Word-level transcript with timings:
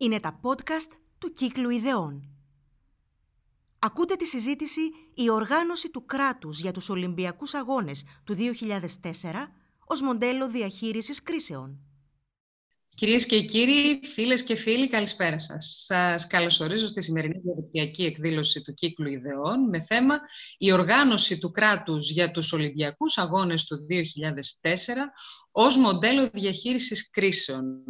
Είναι 0.00 0.20
τα 0.20 0.40
podcast 0.42 0.92
του 1.18 1.32
Κύκλου 1.32 1.70
Ιδεών. 1.70 2.28
Ακούτε 3.78 4.14
τη 4.14 4.26
συζήτηση 4.26 4.80
«Η 5.14 5.30
οργάνωση 5.30 5.90
του 5.90 6.06
κράτους 6.06 6.60
για 6.60 6.72
τους 6.72 6.88
Ολυμπιακούς 6.88 7.54
Αγώνες 7.54 8.04
του 8.24 8.34
2004 8.34 9.52
ως 9.84 10.00
μοντέλο 10.00 10.48
διαχείρισης 10.48 11.22
κρίσεων». 11.22 11.87
Κυρίες 12.98 13.26
και 13.26 13.40
κύριοι, 13.40 14.00
φίλες 14.14 14.42
και 14.42 14.54
φίλοι, 14.54 14.88
καλησπέρα 14.88 15.38
σας. 15.38 15.82
Σας 15.84 16.26
καλωσορίζω 16.26 16.86
στη 16.86 17.02
σημερινή 17.02 17.40
διαδικτυακή 17.44 18.04
εκδήλωση 18.04 18.62
του 18.62 18.74
Κύκλου 18.74 19.08
Ιδεών 19.08 19.68
με 19.68 19.80
θέμα 19.80 20.20
«Η 20.58 20.72
οργάνωση 20.72 21.38
του 21.38 21.50
κράτους 21.50 22.10
για 22.10 22.30
τους 22.30 22.52
Ολυμπιακούς 22.52 23.18
Αγώνες 23.18 23.64
του 23.64 23.86
2004 23.86 25.12
ως 25.50 25.76
μοντέλο 25.76 26.28
διαχείρισης 26.32 27.10
κρίσεων. 27.10 27.84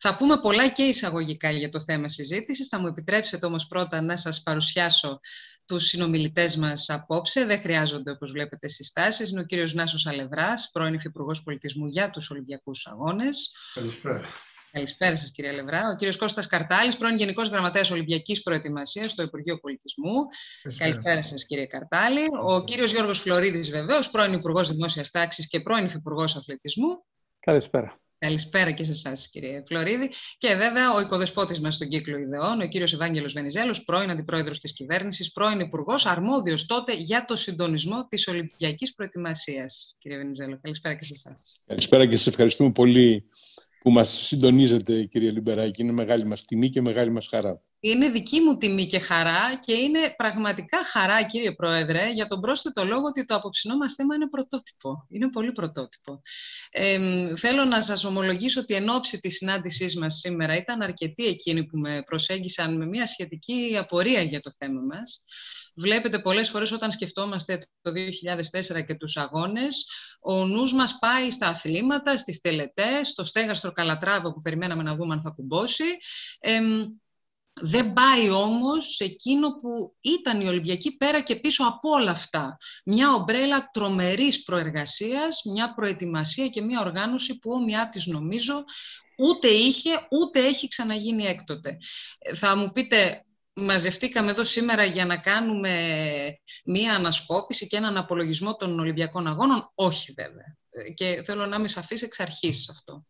Θα 0.00 0.16
πούμε 0.16 0.40
πολλά 0.40 0.68
και 0.68 0.82
εισαγωγικά 0.82 1.50
για 1.50 1.68
το 1.68 1.80
θέμα 1.80 2.08
συζήτησης. 2.08 2.68
Θα 2.68 2.80
μου 2.80 2.86
επιτρέψετε 2.86 3.46
όμως 3.46 3.66
πρώτα 3.66 4.00
να 4.00 4.16
σας 4.16 4.42
παρουσιάσω 4.42 5.20
τους 5.66 5.84
συνομιλητές 5.84 6.56
μας 6.56 6.88
απόψε. 6.88 7.44
Δεν 7.44 7.60
χρειάζονται, 7.60 8.10
όπως 8.10 8.30
βλέπετε, 8.30 8.68
συστάσεις. 8.68 9.30
Είναι 9.30 9.40
ο 9.40 9.44
κύριος 9.44 9.74
Νάσος 9.74 10.06
Αλευράς, 10.06 10.70
πρώην 10.72 10.94
Υφυπουργός 10.94 11.42
Πολιτισμού 11.42 11.86
για 11.86 12.10
τους 12.10 12.30
Ολυμπιακούς 12.30 12.86
Αγώνες. 12.86 13.50
Καλησπέρα. 13.74 14.20
Καλησπέρα 14.76 15.16
σας, 15.16 15.30
κύριε 15.30 15.52
Λευρά. 15.52 15.88
Ο 15.92 15.96
κύριος 15.96 16.16
Κώστας 16.16 16.46
Καρτάλης, 16.46 16.96
πρώην 16.96 17.16
Γενικός 17.16 17.48
Γραμματέας 17.48 17.90
Ολυμπιακής 17.90 18.42
Προετοιμασίας 18.42 19.10
στο 19.10 19.22
Υπουργείο 19.22 19.58
Πολιτισμού. 19.58 20.12
Καλησπέρα 20.78 21.22
σας, 21.22 21.44
κύριε 21.46 21.66
Καρτάλη. 21.66 22.20
Ο 22.44 22.64
κύριος 22.64 22.92
Γιώργος 22.92 23.18
Φλωρίδης, 23.18 23.70
βεβαίως, 23.70 24.10
πρώην 24.10 24.32
Υπουργός 24.32 24.68
Δημόσιας 24.68 25.10
Τάξης 25.10 25.48
και 25.48 25.60
πρώην 25.60 25.84
Υφυπουργός 25.84 26.36
Αθλητισμού. 26.36 27.04
Καλησπέρα. 27.40 28.00
Καλησπέρα 28.18 28.70
και 28.70 28.84
σε 28.84 28.90
εσάς, 28.90 29.28
κύριε 29.30 29.62
Φλωρίδη. 29.66 30.10
Και 30.38 30.54
βέβαια 30.54 30.92
ο 30.92 31.00
οικοδεσπότης 31.00 31.60
μας 31.60 31.74
στον 31.74 31.88
κύκλο 31.88 32.18
Ιδεών, 32.18 32.60
ο 32.60 32.66
κύριος 32.66 32.92
Ευάγγελος 32.92 33.32
Βενιζέλος, 33.32 33.84
πρώην 33.84 34.10
Αντιπρόεδρος 34.10 34.60
της 34.60 34.72
Κυβέρνησης, 34.72 35.32
πρώην 35.32 35.60
Υπουργός, 35.60 36.06
αρμόδιος 36.06 36.66
τότε 36.66 36.94
για 36.94 37.24
το 37.24 37.36
συντονισμό 37.36 38.06
της 38.08 38.28
Ολυμπιακής 38.28 38.94
Προετοιμασίας. 38.94 39.96
Κύριε 39.98 40.18
Βενιζέλο, 40.18 40.58
καλησπέρα 40.62 40.94
και 40.94 41.04
σε 41.04 41.12
εσάς. 41.14 41.60
Καλησπέρα 41.66 42.06
και 42.06 42.16
σα 42.16 42.30
ευχαριστούμε 42.30 42.70
πολύ 42.70 43.28
που 43.86 43.92
μας 43.92 44.26
συντονίζετε, 44.26 45.04
κύριε 45.04 45.30
Λιμπεράκη. 45.30 45.82
Είναι 45.82 45.92
μεγάλη 45.92 46.24
μας 46.24 46.44
τιμή 46.44 46.70
και 46.70 46.80
μεγάλη 46.80 47.10
μας 47.10 47.28
χαρά. 47.28 47.62
Είναι 47.80 48.08
δική 48.08 48.40
μου 48.40 48.56
τιμή 48.56 48.86
και 48.86 48.98
χαρά 48.98 49.58
και 49.66 49.72
είναι 49.72 50.14
πραγματικά 50.16 50.84
χαρά, 50.84 51.22
κύριε 51.22 51.52
Πρόεδρε, 51.52 52.12
για 52.12 52.26
τον 52.26 52.40
πρόσθετο 52.40 52.84
λόγο 52.84 53.06
ότι 53.06 53.24
το 53.24 53.34
απόψινό 53.34 53.76
μας 53.76 53.94
θέμα 53.94 54.14
είναι 54.14 54.28
πρωτότυπο. 54.28 55.06
Είναι 55.08 55.30
πολύ 55.30 55.52
πρωτότυπο. 55.52 56.22
Ε, 56.70 56.98
θέλω 57.36 57.64
να 57.64 57.82
σας 57.82 58.04
ομολογήσω 58.04 58.60
ότι 58.60 58.74
εν 58.74 58.88
ώψη 58.88 59.18
της 59.18 59.36
συνάντησής 59.36 59.96
μας 59.96 60.14
σήμερα 60.14 60.56
ήταν 60.56 60.82
αρκετοί 60.82 61.24
εκείνοι 61.24 61.64
που 61.64 61.78
με 61.78 62.02
προσέγγισαν 62.06 62.76
με 62.76 62.86
μια 62.86 63.06
σχετική 63.06 63.76
απορία 63.78 64.22
για 64.22 64.40
το 64.40 64.50
θέμα 64.58 64.80
μας. 64.80 65.22
Βλέπετε 65.78 66.18
πολλές 66.18 66.50
φορές 66.50 66.72
όταν 66.72 66.90
σκεφτόμαστε 66.90 67.68
το 67.80 67.90
2004 67.90 68.84
και 68.86 68.94
τους 68.94 69.16
αγώνες, 69.16 69.88
ο 70.20 70.44
νους 70.46 70.72
μας 70.72 70.98
πάει 70.98 71.30
στα 71.30 71.46
αθλήματα, 71.46 72.16
στις 72.16 72.40
τελετές, 72.40 73.08
στο 73.08 73.24
στέγαστρο 73.24 73.72
Καλατράβο 73.72 74.32
που 74.32 74.40
περιμέναμε 74.40 74.82
να 74.82 74.94
δούμε 74.94 75.14
αν 75.14 75.20
θα 75.22 75.30
κουμπώσει. 75.30 75.84
Ε, 76.38 76.60
δεν 77.60 77.92
πάει 77.92 78.30
όμως 78.30 78.94
σε 78.94 79.04
εκείνο 79.04 79.50
που 79.60 79.96
ήταν 80.00 80.40
η 80.40 80.48
Ολυμπιακή 80.48 80.96
πέρα 80.96 81.20
και 81.20 81.36
πίσω 81.36 81.64
από 81.64 81.90
όλα 81.90 82.10
αυτά. 82.10 82.56
Μια 82.84 83.12
ομπρέλα 83.12 83.70
τρομερής 83.72 84.42
προεργασίας, 84.42 85.42
μια 85.44 85.74
προετοιμασία 85.74 86.48
και 86.48 86.62
μια 86.62 86.80
οργάνωση 86.80 87.38
που 87.38 87.50
όμοιά 87.52 87.88
της 87.88 88.06
νομίζω 88.06 88.64
ούτε 89.16 89.48
είχε 89.48 89.90
ούτε 90.10 90.46
έχει 90.46 90.68
ξαναγίνει 90.68 91.26
έκτοτε. 91.26 91.76
Θα 92.34 92.56
μου 92.56 92.72
πείτε 92.72 93.25
μαζευτήκαμε 93.56 94.30
εδώ 94.30 94.44
σήμερα 94.44 94.84
για 94.84 95.04
να 95.04 95.16
κάνουμε 95.16 95.72
μία 96.64 96.94
ανασκόπηση 96.94 97.66
και 97.66 97.76
έναν 97.76 97.96
απολογισμό 97.96 98.56
των 98.56 98.78
Ολυμπιακών 98.80 99.26
Αγώνων. 99.26 99.70
Όχι 99.74 100.12
βέβαια. 100.12 100.56
Και 100.94 101.22
θέλω 101.24 101.46
να 101.46 101.56
είμαι 101.56 101.68
σαφής 101.68 102.02
εξ 102.02 102.20
αρχής 102.20 102.68
αυτό. 102.70 103.06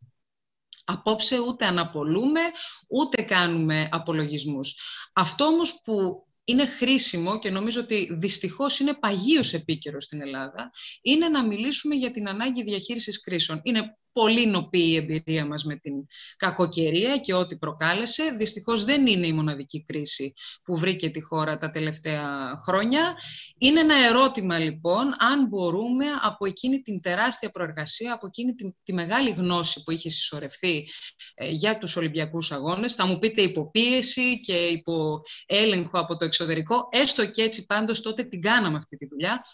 Απόψε 0.85 1.39
ούτε 1.39 1.65
αναπολούμε, 1.67 2.41
ούτε 2.89 3.23
κάνουμε 3.23 3.89
απολογισμούς. 3.93 4.75
Αυτό 5.13 5.45
όμως 5.45 5.81
που 5.85 6.27
είναι 6.45 6.67
χρήσιμο 6.67 7.39
και 7.39 7.51
νομίζω 7.51 7.81
ότι 7.81 8.09
δυστυχώς 8.13 8.79
είναι 8.79 8.95
παγίως 8.95 9.53
επίκαιρο 9.53 10.01
στην 10.01 10.21
Ελλάδα, 10.21 10.71
είναι 11.03 11.29
να 11.29 11.47
μιλήσουμε 11.47 11.95
για 11.95 12.13
την 12.13 12.29
ανάγκη 12.29 12.63
διαχείρισης 12.63 13.21
κρίσεων. 13.21 13.61
Είναι 13.63 13.97
πολύ 14.17 14.47
νοπή 14.47 14.79
η 14.79 14.97
εμπειρία 14.97 15.47
μας 15.47 15.65
με 15.65 15.77
την 15.77 15.95
κακοκαιρία 16.37 17.19
και 17.19 17.35
ό,τι 17.35 17.57
προκάλεσε. 17.57 18.35
Δυστυχώς 18.39 18.85
δεν 18.85 19.07
είναι 19.07 19.27
η 19.27 19.33
μοναδική 19.33 19.85
κρίση 19.85 20.33
που 20.65 20.79
βρήκε 20.79 21.11
τη 21.11 21.21
χώρα 21.21 21.59
τα 21.59 21.71
τελευταία 21.71 22.57
χρόνια. 22.67 23.17
Είναι 23.59 23.81
ένα 23.81 23.95
ερώτημα 24.07 24.59
λοιπόν 24.59 25.07
αν 25.19 25.47
μπορούμε 25.49 26.05
από 26.23 26.47
εκείνη 26.47 26.81
την 26.83 27.01
τεράστια 27.01 27.51
προεργασία, 27.51 28.13
από 28.13 28.27
εκείνη 28.27 28.55
τη, 28.55 28.75
τη 28.83 28.93
μεγάλη 28.93 29.31
γνώση 29.31 29.83
που 29.83 29.91
είχε 29.91 30.09
συσσωρευτεί 30.09 30.89
ε, 31.35 31.49
για 31.49 31.79
τους 31.79 31.97
Ολυμπιακούς 31.97 32.53
Αγώνες, 32.53 32.95
θα 32.95 33.07
μου 33.07 33.19
πείτε 33.19 33.43
υποπίεση 33.43 34.41
και 34.41 34.57
υπό 34.57 35.21
έλεγχο 35.47 35.99
από 35.99 36.17
το 36.17 36.25
εξωτερικό, 36.25 36.89
έστω 36.91 37.27
και 37.27 37.43
έτσι 37.43 37.67
πάντως 37.67 38.01
τότε 38.01 38.23
την 38.23 38.41
κάναμε 38.41 38.77
αυτή 38.77 38.97
τη 38.97 39.07
δουλειά, 39.07 39.45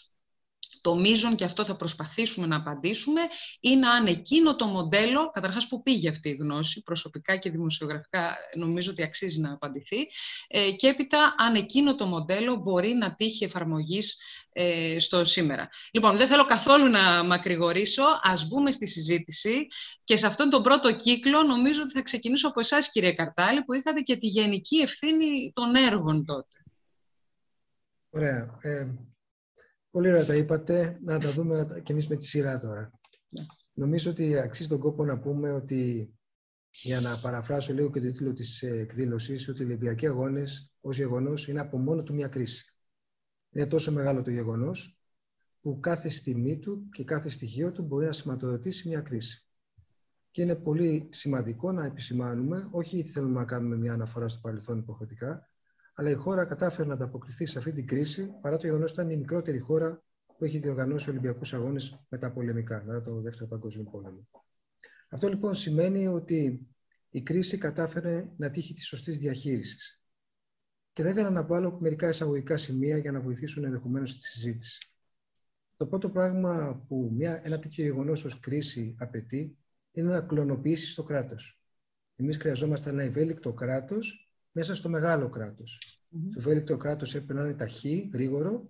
το 0.83 0.95
μείζον, 0.95 1.37
και 1.37 1.45
αυτό 1.45 1.65
θα 1.65 1.77
προσπαθήσουμε 1.77 2.47
να 2.47 2.57
απαντήσουμε, 2.57 3.21
είναι 3.61 3.89
αν 3.89 4.07
εκείνο 4.07 4.57
το 4.57 4.67
μοντέλο, 4.67 5.31
καταρχάς 5.31 5.69
που 5.69 5.83
πήγε 5.83 6.09
αυτή 6.09 6.29
η 6.29 6.35
γνώση, 6.35 6.83
προσωπικά 6.83 7.37
και 7.37 7.51
δημοσιογραφικά 7.51 8.37
νομίζω 8.55 8.91
ότι 8.91 9.03
αξίζει 9.03 9.41
να 9.41 9.53
απαντηθεί, 9.53 10.09
ε, 10.49 10.71
και 10.71 10.87
έπειτα 10.87 11.35
αν 11.39 11.55
εκείνο 11.55 11.95
το 11.95 12.07
μοντέλο 12.07 12.57
μπορεί 12.57 12.93
να 12.93 13.15
τύχει 13.15 13.45
εφαρμογής 13.45 14.17
ε, 14.53 14.99
στο 14.99 15.25
σήμερα. 15.25 15.69
Λοιπόν, 15.93 16.17
δεν 16.17 16.29
θέλω 16.29 16.45
καθόλου 16.45 16.89
να 16.89 17.25
μακρηγορήσω, 17.25 18.03
ας 18.23 18.49
μπούμε 18.49 18.71
στη 18.71 18.87
συζήτηση 18.87 19.67
και 20.05 20.17
σε 20.17 20.27
αυτόν 20.27 20.51
τον 20.51 20.63
πρώτο 20.63 20.97
κύκλο 20.97 21.43
νομίζω 21.43 21.83
ότι 21.83 21.93
θα 21.93 22.03
ξεκινήσω 22.03 22.49
από 22.49 22.61
εσάς 22.61 22.91
κύριε 22.91 23.13
Καρτάλη 23.13 23.65
που 23.65 23.73
είχατε 23.73 24.01
και 24.01 24.17
τη 24.17 24.27
γενική 24.27 24.77
ευθύνη 24.77 25.53
των 25.55 25.75
έργων 25.75 26.25
τότε. 26.25 26.47
Ωραία. 28.11 28.59
Ε, 28.61 28.87
Πολύ 29.93 30.09
ωραία 30.09 30.25
τα 30.25 30.35
είπατε. 30.35 30.99
Να 31.05 31.19
τα 31.19 31.33
δούμε 31.33 31.81
και 31.83 31.93
εμείς 31.93 32.09
με 32.09 32.17
τη 32.17 32.25
σειρά 32.25 32.59
τώρα. 32.59 32.91
Ναι. 33.29 33.43
Νομίζω 33.73 34.11
ότι 34.11 34.39
αξίζει 34.39 34.69
τον 34.69 34.79
κόπο 34.79 35.05
να 35.05 35.19
πούμε 35.19 35.53
ότι, 35.53 36.13
για 36.71 37.01
να 37.01 37.19
παραφράσω 37.19 37.73
λίγο 37.73 37.91
και 37.91 38.01
το 38.01 38.07
τίτλο 38.07 38.33
της 38.33 38.63
εκδήλωσης, 38.63 39.49
ότι 39.49 39.63
οι 39.63 39.65
Ολυμπιακοί 39.65 40.07
Αγώνες 40.07 40.73
ως 40.81 40.97
γεγονός 40.97 41.49
είναι 41.49 41.61
από 41.61 41.79
μόνο 41.79 42.03
του 42.03 42.15
μια 42.15 42.29
κρίση. 42.29 42.75
Είναι 43.51 43.67
τόσο 43.67 43.93
μεγάλο 43.93 44.23
το 44.23 44.31
γεγονός 44.31 44.99
που 45.61 45.81
κάθε 45.81 46.09
στιγμή 46.09 46.59
του 46.59 46.89
και 46.93 47.05
κάθε 47.05 47.29
στοιχείο 47.29 47.73
του 47.73 47.83
μπορεί 47.83 48.07
να 48.07 48.13
σηματοδοτήσει 48.13 48.89
μια 48.89 49.01
κρίση. 49.01 49.47
Και 50.31 50.43
είναι 50.43 50.57
πολύ 50.57 51.09
σημαντικό 51.13 51.73
να 51.73 51.85
επισημάνουμε, 51.85 52.69
όχι 52.71 52.95
γιατί 52.95 53.11
θέλουμε 53.11 53.39
να 53.39 53.45
κάνουμε 53.45 53.77
μια 53.77 53.93
αναφορά 53.93 54.29
στο 54.29 54.41
παρελθόν 54.43 54.79
υποχρεωτικά, 54.79 55.49
αλλά 55.95 56.11
η 56.11 56.15
χώρα 56.15 56.45
κατάφερε 56.45 56.89
να 56.89 56.95
ανταποκριθεί 56.95 57.47
σε 57.47 57.59
αυτή 57.59 57.73
την 57.73 57.87
κρίση, 57.87 58.31
παρά 58.41 58.57
το 58.57 58.67
γεγονός 58.67 58.91
ότι 58.91 59.01
ήταν 59.01 59.13
η 59.13 59.17
μικρότερη 59.17 59.59
χώρα 59.59 60.03
που 60.37 60.45
έχει 60.45 60.59
διοργανώσει 60.59 61.11
Ολυμπιακούς 61.11 61.55
Αγώνες 61.55 62.07
πολεμικά, 62.35 62.85
μετά 62.85 63.03
το 63.03 63.21
Δεύτερο 63.21 63.49
Παγκόσμιο 63.49 63.85
Πόλεμο. 63.91 64.29
Αυτό 65.09 65.29
λοιπόν 65.29 65.55
σημαίνει 65.55 66.07
ότι 66.07 66.67
η 67.11 67.23
κρίση 67.23 67.59
κατάφερε 67.59 68.33
να 68.37 68.51
τύχει 68.51 68.75
της 68.75 68.87
σωστής 68.87 69.19
διαχείρισης. 69.19 70.03
Και 70.93 71.03
θα 71.03 71.09
ήθελα 71.09 71.31
να 71.31 71.45
βάλω 71.45 71.79
μερικά 71.81 72.09
εισαγωγικά 72.09 72.57
σημεία 72.57 72.99
για 72.99 73.13
να 73.13 73.21
βοηθήσουν 73.21 73.65
ενδεχομένως 73.65 74.11
στη 74.11 74.21
συζήτηση. 74.21 74.93
Το 75.77 75.87
πρώτο 75.87 76.11
πράγμα 76.11 76.85
που 76.89 77.11
μια, 77.15 77.41
ένα 77.45 77.59
τέτοιο 77.59 77.85
γεγονός 77.85 78.25
ως 78.25 78.41
κρίση 78.41 78.97
απαιτεί 78.99 79.57
είναι 79.93 80.11
να 80.11 80.21
κλωνοποιήσει 80.21 80.95
το 80.95 81.03
κράτος. 81.03 81.63
Εμείς 82.17 82.37
χρειαζόμαστε 82.37 82.91
ένα 82.91 83.03
ευέλικτο 83.03 83.53
κράτος 83.53 84.22
μέσα 84.53 84.75
στο 84.75 84.89
μεγάλο 84.89 85.29
κράτος. 85.29 85.79
Mm-hmm. 85.81 86.29
Το 86.35 86.39
ευέλικτο 86.39 86.77
κράτος 86.77 87.15
έπρεπε 87.15 87.33
να 87.41 87.41
είναι 87.41 87.55
ταχύ, 87.55 88.11
γρήγορο, 88.13 88.69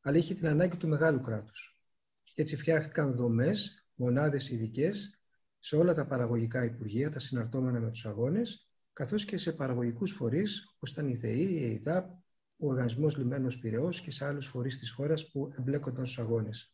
αλλά 0.00 0.16
είχε 0.16 0.34
την 0.34 0.46
ανάγκη 0.46 0.76
του 0.76 0.88
μεγάλου 0.88 1.20
κράτους. 1.20 1.80
Και 2.24 2.42
έτσι 2.42 2.56
φτιάχτηκαν 2.56 3.12
δομές, 3.14 3.86
μονάδες 3.94 4.50
ειδικές 4.50 5.20
σε 5.58 5.76
όλα 5.76 5.94
τα 5.94 6.06
παραγωγικά 6.06 6.64
υπουργεία, 6.64 7.10
τα 7.10 7.18
συναρτώμενα 7.18 7.80
με 7.80 7.90
τους 7.90 8.06
αγώνες, 8.06 8.70
καθώς 8.92 9.24
και 9.24 9.36
σε 9.36 9.52
παραγωγικούς 9.52 10.12
φορείς 10.12 10.72
όπως 10.74 10.90
ήταν 10.90 11.08
η 11.08 11.16
ΔΕΗ, 11.16 11.42
η 11.42 11.70
ΕΙΔΑΠ, 11.70 12.10
ο 12.56 12.68
Οργανισμός 12.68 13.16
Λιμένος 13.16 13.58
Πυραιός 13.58 14.00
και 14.00 14.10
σε 14.10 14.24
άλλους 14.24 14.46
φορείς 14.46 14.78
της 14.78 14.90
χώρας 14.90 15.30
που 15.30 15.50
εμπλέκονταν 15.58 16.06
στους 16.06 16.18
αγώνες. 16.18 16.72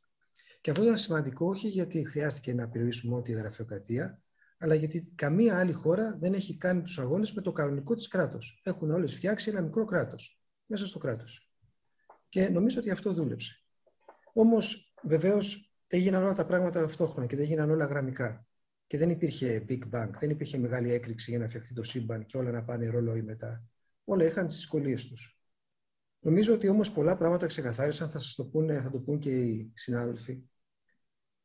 Και 0.61 0.71
αυτό 0.71 0.83
ήταν 0.83 0.97
σημαντικό 0.97 1.47
όχι 1.47 1.69
γιατί 1.69 2.05
χρειάστηκε 2.05 2.55
να 2.55 2.69
περιορίσουμε 2.69 3.17
ό,τι 3.17 3.33
η 3.33 3.35
γραφειοκρατία, 3.35 4.23
αλλά 4.59 4.75
γιατί 4.75 5.13
καμία 5.15 5.59
άλλη 5.59 5.73
χώρα 5.73 6.17
δεν 6.19 6.35
έχει 6.35 6.57
κάνει 6.57 6.83
τους 6.83 6.99
αγώνες 6.99 7.33
με 7.33 7.43
το 7.43 7.53
κανονικό 7.53 7.95
της 7.95 8.09
κράτος. 8.09 8.61
Έχουν 8.65 8.91
όλες 8.91 9.15
φτιάξει 9.15 9.51
ένα 9.51 9.63
μικρό 9.63 9.85
κράτος 9.85 10.41
μέσα 10.67 10.87
στο 10.87 10.99
κράτος. 10.99 11.53
Και 12.29 12.49
νομίζω 12.49 12.81
ότι 12.81 12.91
αυτό 12.91 13.13
δούλεψε. 13.13 13.63
Όμως, 14.33 14.95
βεβαίως, 15.03 15.73
δεν 15.87 16.01
έγιναν 16.01 16.23
όλα 16.23 16.33
τα 16.33 16.47
πράγματα 16.47 16.81
ταυτόχρονα 16.81 17.27
και 17.27 17.37
δεν 17.37 17.45
έγιναν 17.45 17.71
όλα 17.71 17.85
γραμμικά. 17.85 18.47
και 18.87 18.99
δεν 18.99 19.11
υπήρχε 19.11 19.65
Big 19.69 19.83
Bang, 19.93 20.11
δεν 20.21 20.31
υπήρχε 20.31 20.59
μεγάλη 20.59 20.93
έκρηξη 20.93 21.31
για 21.31 21.39
να 21.39 21.49
φτιαχτεί 21.49 21.75
το 21.75 21.83
σύμπαν 21.83 22.27
και 22.27 22.37
όλα 22.37 22.51
να 22.51 22.65
πάνε 22.65 22.89
ρολόι 22.89 23.23
μετά. 23.23 23.65
Όλα 24.05 24.25
είχαν 24.25 24.47
τις 24.47 24.57
δυσκολίες 24.57 25.07
τους. 25.07 25.39
Νομίζω 26.21 26.55
ότι 26.55 26.69
όμως 26.69 26.93
πολλά 26.93 27.17
πράγματα 27.17 27.47
ξεκαθάρισαν, 27.47 28.11
θα 28.11 28.19
σας 28.19 28.35
το 28.35 28.45
πούνε, 28.45 28.81
θα 28.81 28.91
το 28.91 29.01
πούν 29.01 29.19
και 29.19 29.31
οι 29.31 29.73
συνάδελφοι. 29.75 30.43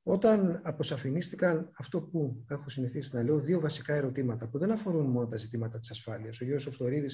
Όταν 0.04 0.60
αποσαφηνίστηκαν 0.64 1.72
αυτό 1.78 2.02
που 2.02 2.44
έχω 2.48 2.70
συνηθίσει 2.70 3.16
να 3.16 3.24
λέω, 3.24 3.40
δύο 3.40 3.60
βασικά 3.60 3.96
ερωτήματα 3.96 4.48
που 4.50 4.58
δεν 4.58 4.72
αφορούν 4.72 5.06
μόνο 5.06 5.28
τα 5.28 5.38
ζητήματα 5.38 5.80
της 5.80 5.92
ασφάλειας. 5.92 6.42
Ο 6.42 6.46
Γιώργο 6.46 6.66
Οφτορίδη 6.68 7.10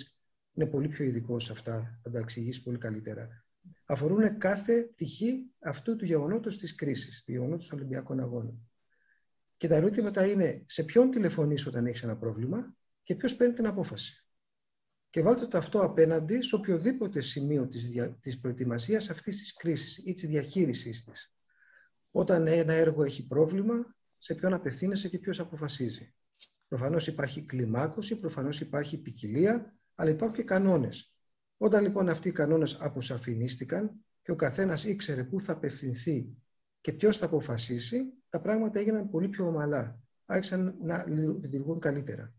είναι 0.54 0.66
πολύ 0.66 0.88
πιο 0.88 1.06
ειδικός 1.06 1.44
σε 1.44 1.52
αυτά, 1.52 2.00
θα 2.04 2.10
τα 2.10 2.20
εξηγήσει 2.20 2.64
πολύ 2.64 2.78
καλύτερα. 2.78 3.46
Αφορούν 3.86 4.38
κάθε 4.38 4.82
πτυχή 4.82 5.52
αυτού 5.60 5.96
του 5.96 6.06
γεγονότος 6.06 6.58
της 6.58 6.76
κρίσης, 6.76 7.24
του 7.24 7.32
γεγονότος 7.32 7.68
των 7.68 7.80
Ολυμπιακών 7.80 8.20
Αγώνων. 8.20 8.70
Και 9.58 9.68
τα 9.68 9.76
ερωτήματα 9.76 10.26
είναι 10.26 10.64
σε 10.66 10.84
ποιον 10.84 11.12
τηλεφωνείς 11.12 11.66
όταν 11.66 11.86
έχεις 11.86 12.04
ένα 12.04 12.18
πρόβλημα 12.18 12.76
και 13.04 13.16
ποιος 13.16 13.36
παίρνει 13.36 13.54
την 13.54 13.66
απόφαση. 13.66 14.26
Και 15.10 15.22
βάλτε 15.22 15.48
το 15.48 15.58
αυτό 15.58 15.82
απέναντι 15.82 16.42
σε 16.42 16.56
οποιοδήποτε 16.56 17.22
σημείο 17.22 17.68
της, 17.68 17.88
δια... 17.88 18.18
της 18.20 18.40
προετοιμασίας 18.40 19.10
αυτής 19.10 19.38
της 19.38 19.54
κρίσης 19.54 19.98
ή 19.98 20.14
της 20.14 20.26
διαχείρισης 20.26 21.04
της. 21.04 21.34
Όταν 22.12 22.48
ένα 22.48 22.74
έργο 22.74 23.04
έχει 23.04 23.28
πρόβλημα, 23.28 23.96
σε 24.18 24.36
ποιον 24.36 24.54
απευθύνεσαι 24.54 25.10
και 25.10 25.20
ποιος 25.20 25.40
αποφασίζει. 25.40 26.14
Προφανώς 26.68 27.08
υπάρχει 27.08 27.46
κλιμάκωση, 27.46 28.20
προφανώς 28.20 28.62
υπάρχει 28.62 28.98
ποικιλία, 28.98 29.78
αλλά 29.96 30.10
υπάρχουν 30.10 30.38
και 30.38 30.44
κανόνες. 30.44 31.16
Όταν 31.58 31.84
λοιπόν 31.84 32.10
αυτοί 32.10 32.28
οι 32.28 32.32
κανόνες 32.32 32.78
αποσαφηνίστηκαν 32.80 34.06
και 34.22 34.32
ο 34.32 34.36
καθένας 34.36 34.84
ήξερε 34.84 35.24
πού 35.24 35.42
θα 35.42 35.52
απευθυνθεί 35.52 36.38
και 36.82 36.94
ποιος 36.94 37.18
θα 37.18 37.26
αποφασίσει, 37.26 38.14
τα 38.30 38.42
πράγματα 38.42 38.80
έγιναν 38.80 39.10
πολύ 39.10 39.28
πιο 39.30 39.46
ομαλά. 39.46 40.00
Άρχισαν 40.26 40.76
να 40.82 41.06
λειτουργούν 41.08 41.80
καλύτερα. 41.80 42.34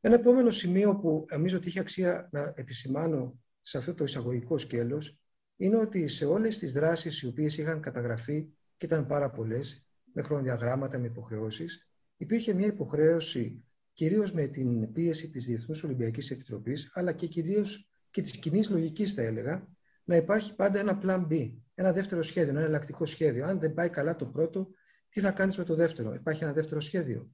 Ένα 0.00 0.14
επόμενο 0.14 0.50
σημείο 0.50 0.96
που 0.96 1.24
νομίζω 1.30 1.56
ότι 1.56 1.68
έχει 1.68 1.78
αξία 1.78 2.28
να 2.32 2.52
επισημάνω 2.56 3.38
σε 3.62 3.78
αυτό 3.78 3.94
το 3.94 4.04
εισαγωγικό 4.04 4.58
σκέλος 4.58 5.20
είναι 5.56 5.76
ότι 5.76 6.08
σε 6.08 6.24
όλες 6.24 6.58
τις 6.58 6.72
δράσεις 6.72 7.22
οι 7.22 7.26
οποίες 7.26 7.56
είχαν 7.56 7.80
καταγραφεί 7.80 8.48
και 8.76 8.86
ήταν 8.86 9.06
πάρα 9.06 9.30
πολλές, 9.30 9.86
με 10.12 10.22
χρονοδιαγράμματα, 10.22 10.98
με 10.98 11.06
υποχρεώσεις, 11.06 11.88
υπήρχε 12.16 12.54
μια 12.54 12.66
υποχρέωση 12.66 13.64
κυρίως 13.92 14.32
με 14.32 14.46
την 14.46 14.92
πίεση 14.92 15.30
της 15.30 15.44
Διεθνούς 15.44 15.82
Ολυμπιακής 15.82 16.30
Επιτροπής, 16.30 16.90
αλλά 16.94 17.12
και 17.12 17.26
κυρίως 17.26 17.90
και 18.10 18.22
της 18.22 18.36
κοινή 18.36 18.64
λογικής 18.64 19.12
θα 19.12 19.22
έλεγα, 19.22 19.68
να 20.04 20.16
υπάρχει 20.16 20.54
πάντα 20.54 20.78
ένα 20.78 21.00
plan 21.02 21.26
B, 21.26 21.54
ένα 21.74 21.92
δεύτερο 21.92 22.22
σχέδιο, 22.22 22.50
ένα 22.50 22.60
εναλλακτικό 22.60 23.04
σχέδιο. 23.04 23.46
Αν 23.46 23.60
δεν 23.60 23.74
πάει 23.74 23.90
καλά 23.90 24.16
το 24.16 24.26
πρώτο, 24.26 24.68
τι 25.08 25.20
θα 25.20 25.30
κάνεις 25.30 25.56
με 25.58 25.64
το 25.64 25.74
δεύτερο; 25.74 26.14
Υπάρχει 26.14 26.44
ένα 26.44 26.52
δεύτερο 26.52 26.80
σχέδιο. 26.80 27.30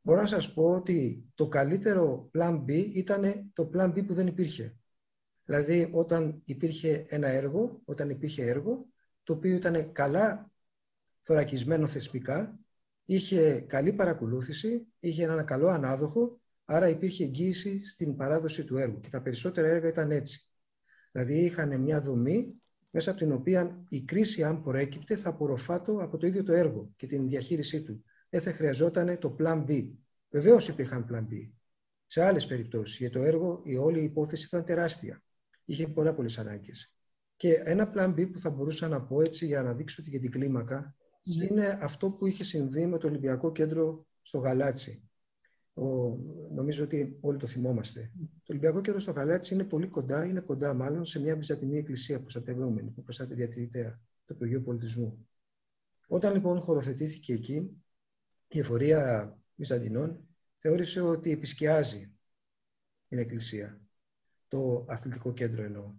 Μπορώ 0.00 0.20
να 0.20 0.26
σας 0.26 0.52
πω 0.52 0.70
ότι 0.70 1.28
το 1.34 1.48
καλύτερο 1.48 2.30
plan 2.38 2.64
B 2.64 2.70
ήταν 2.94 3.50
το 3.52 3.70
plan 3.74 3.88
B 3.88 4.06
που 4.06 4.14
δεν 4.14 4.26
υπήρχε. 4.26 4.76
Δηλαδή 5.44 5.88
όταν 5.92 6.42
υπήρχε 6.44 7.06
ένα 7.08 7.28
έργο, 7.28 7.80
όταν 7.84 8.10
υπήρχε 8.10 8.44
έργο, 8.44 8.86
το 9.22 9.32
οποίο 9.32 9.54
ήταν 9.54 9.92
καλά 9.92 10.50
θωρακισμένο 11.28 11.86
θεσμικά, 11.86 12.58
είχε 13.04 13.60
καλή 13.60 13.92
παρακολούθηση, 13.92 14.86
είχε 15.00 15.22
έναν 15.22 15.44
καλό 15.44 15.68
ανάδοχο, 15.68 16.40
άρα 16.64 16.88
υπήρχε 16.88 17.24
εγγύηση 17.24 17.86
στην 17.86 18.16
παράδοση 18.16 18.64
του 18.64 18.76
έργου. 18.76 19.00
Και 19.00 19.08
τα 19.08 19.22
περισσότερα 19.22 19.68
έργα 19.68 19.88
ήταν 19.88 20.10
έτσι. 20.10 20.48
Δηλαδή 21.12 21.44
είχαν 21.44 21.80
μια 21.80 22.00
δομή 22.00 22.54
μέσα 22.90 23.10
από 23.10 23.18
την 23.18 23.32
οποία 23.32 23.84
η 23.88 24.02
κρίση, 24.02 24.44
αν 24.44 24.62
προέκυπτε, 24.62 25.16
θα 25.16 25.28
απορροφάτω 25.28 25.98
από 26.00 26.16
το 26.16 26.26
ίδιο 26.26 26.42
το 26.42 26.52
έργο 26.52 26.92
και 26.96 27.06
την 27.06 27.28
διαχείρισή 27.28 27.82
του. 27.82 28.04
Δεν 28.28 28.40
θα 28.40 28.52
χρειαζόταν 28.52 29.18
το 29.18 29.36
plan 29.38 29.64
B. 29.64 29.90
Βεβαίως 30.30 30.68
υπήρχαν 30.68 31.06
plan 31.10 31.32
B. 31.32 31.50
Σε 32.06 32.24
άλλες 32.24 32.46
περιπτώσεις, 32.46 32.98
για 32.98 33.10
το 33.10 33.22
έργο, 33.22 33.62
η 33.64 33.76
όλη 33.76 34.02
υπόθεση 34.02 34.46
ήταν 34.46 34.64
τεράστια. 34.64 35.22
Είχε 35.64 35.88
πολλά 35.88 36.14
πολλές 36.14 36.38
ανάγκες. 36.38 36.94
Και 37.36 37.52
ένα 37.64 37.92
plan 37.94 38.14
B 38.14 38.30
που 38.32 38.38
θα 38.38 38.50
μπορούσα 38.50 38.88
να 38.88 39.02
πω 39.02 39.20
έτσι 39.20 39.46
για 39.46 39.62
να 39.62 39.74
δείξω 39.74 39.96
ότι 40.00 40.10
για 40.10 40.20
την 40.20 40.30
κλίμακα 40.30 40.76
ναι. 40.76 41.07
Είναι 41.28 41.78
αυτό 41.80 42.10
που 42.10 42.26
είχε 42.26 42.44
συμβεί 42.44 42.86
με 42.86 42.98
το 42.98 43.06
Ολυμπιακό 43.06 43.52
Κέντρο 43.52 44.06
στο 44.22 44.38
Γαλάτσι. 44.38 45.02
Ο, 45.74 46.16
νομίζω 46.54 46.84
ότι 46.84 47.16
όλοι 47.20 47.38
το 47.38 47.46
θυμόμαστε. 47.46 48.12
Το 48.18 48.52
Ολυμπιακό 48.52 48.80
Κέντρο 48.80 49.00
στο 49.00 49.12
Γαλάτσι 49.12 49.54
είναι 49.54 49.64
πολύ 49.64 49.86
κοντά, 49.86 50.24
είναι 50.24 50.40
κοντά 50.40 50.74
μάλλον 50.74 51.04
σε 51.04 51.20
μια 51.20 51.36
βυζαντινή 51.36 51.78
εκκλησία 51.78 52.20
προστατευόμενη, 52.20 52.90
που 52.90 53.02
προστάται 53.02 53.34
διατηρητέα, 53.34 54.00
το 54.24 54.34
Υπουργείο 54.34 54.62
Πολιτισμού. 54.62 55.28
Όταν 56.06 56.34
λοιπόν 56.34 56.60
χωροθετήθηκε 56.60 57.32
εκεί, 57.32 57.82
η 58.48 58.58
εφορία 58.58 59.32
Βυζαντινών 59.56 60.28
θεώρησε 60.56 61.00
ότι 61.00 61.30
επισκιάζει 61.30 62.12
την 63.08 63.18
εκκλησία, 63.18 63.80
το 64.48 64.84
αθλητικό 64.88 65.32
κέντρο 65.32 65.62
εννοώ. 65.62 65.94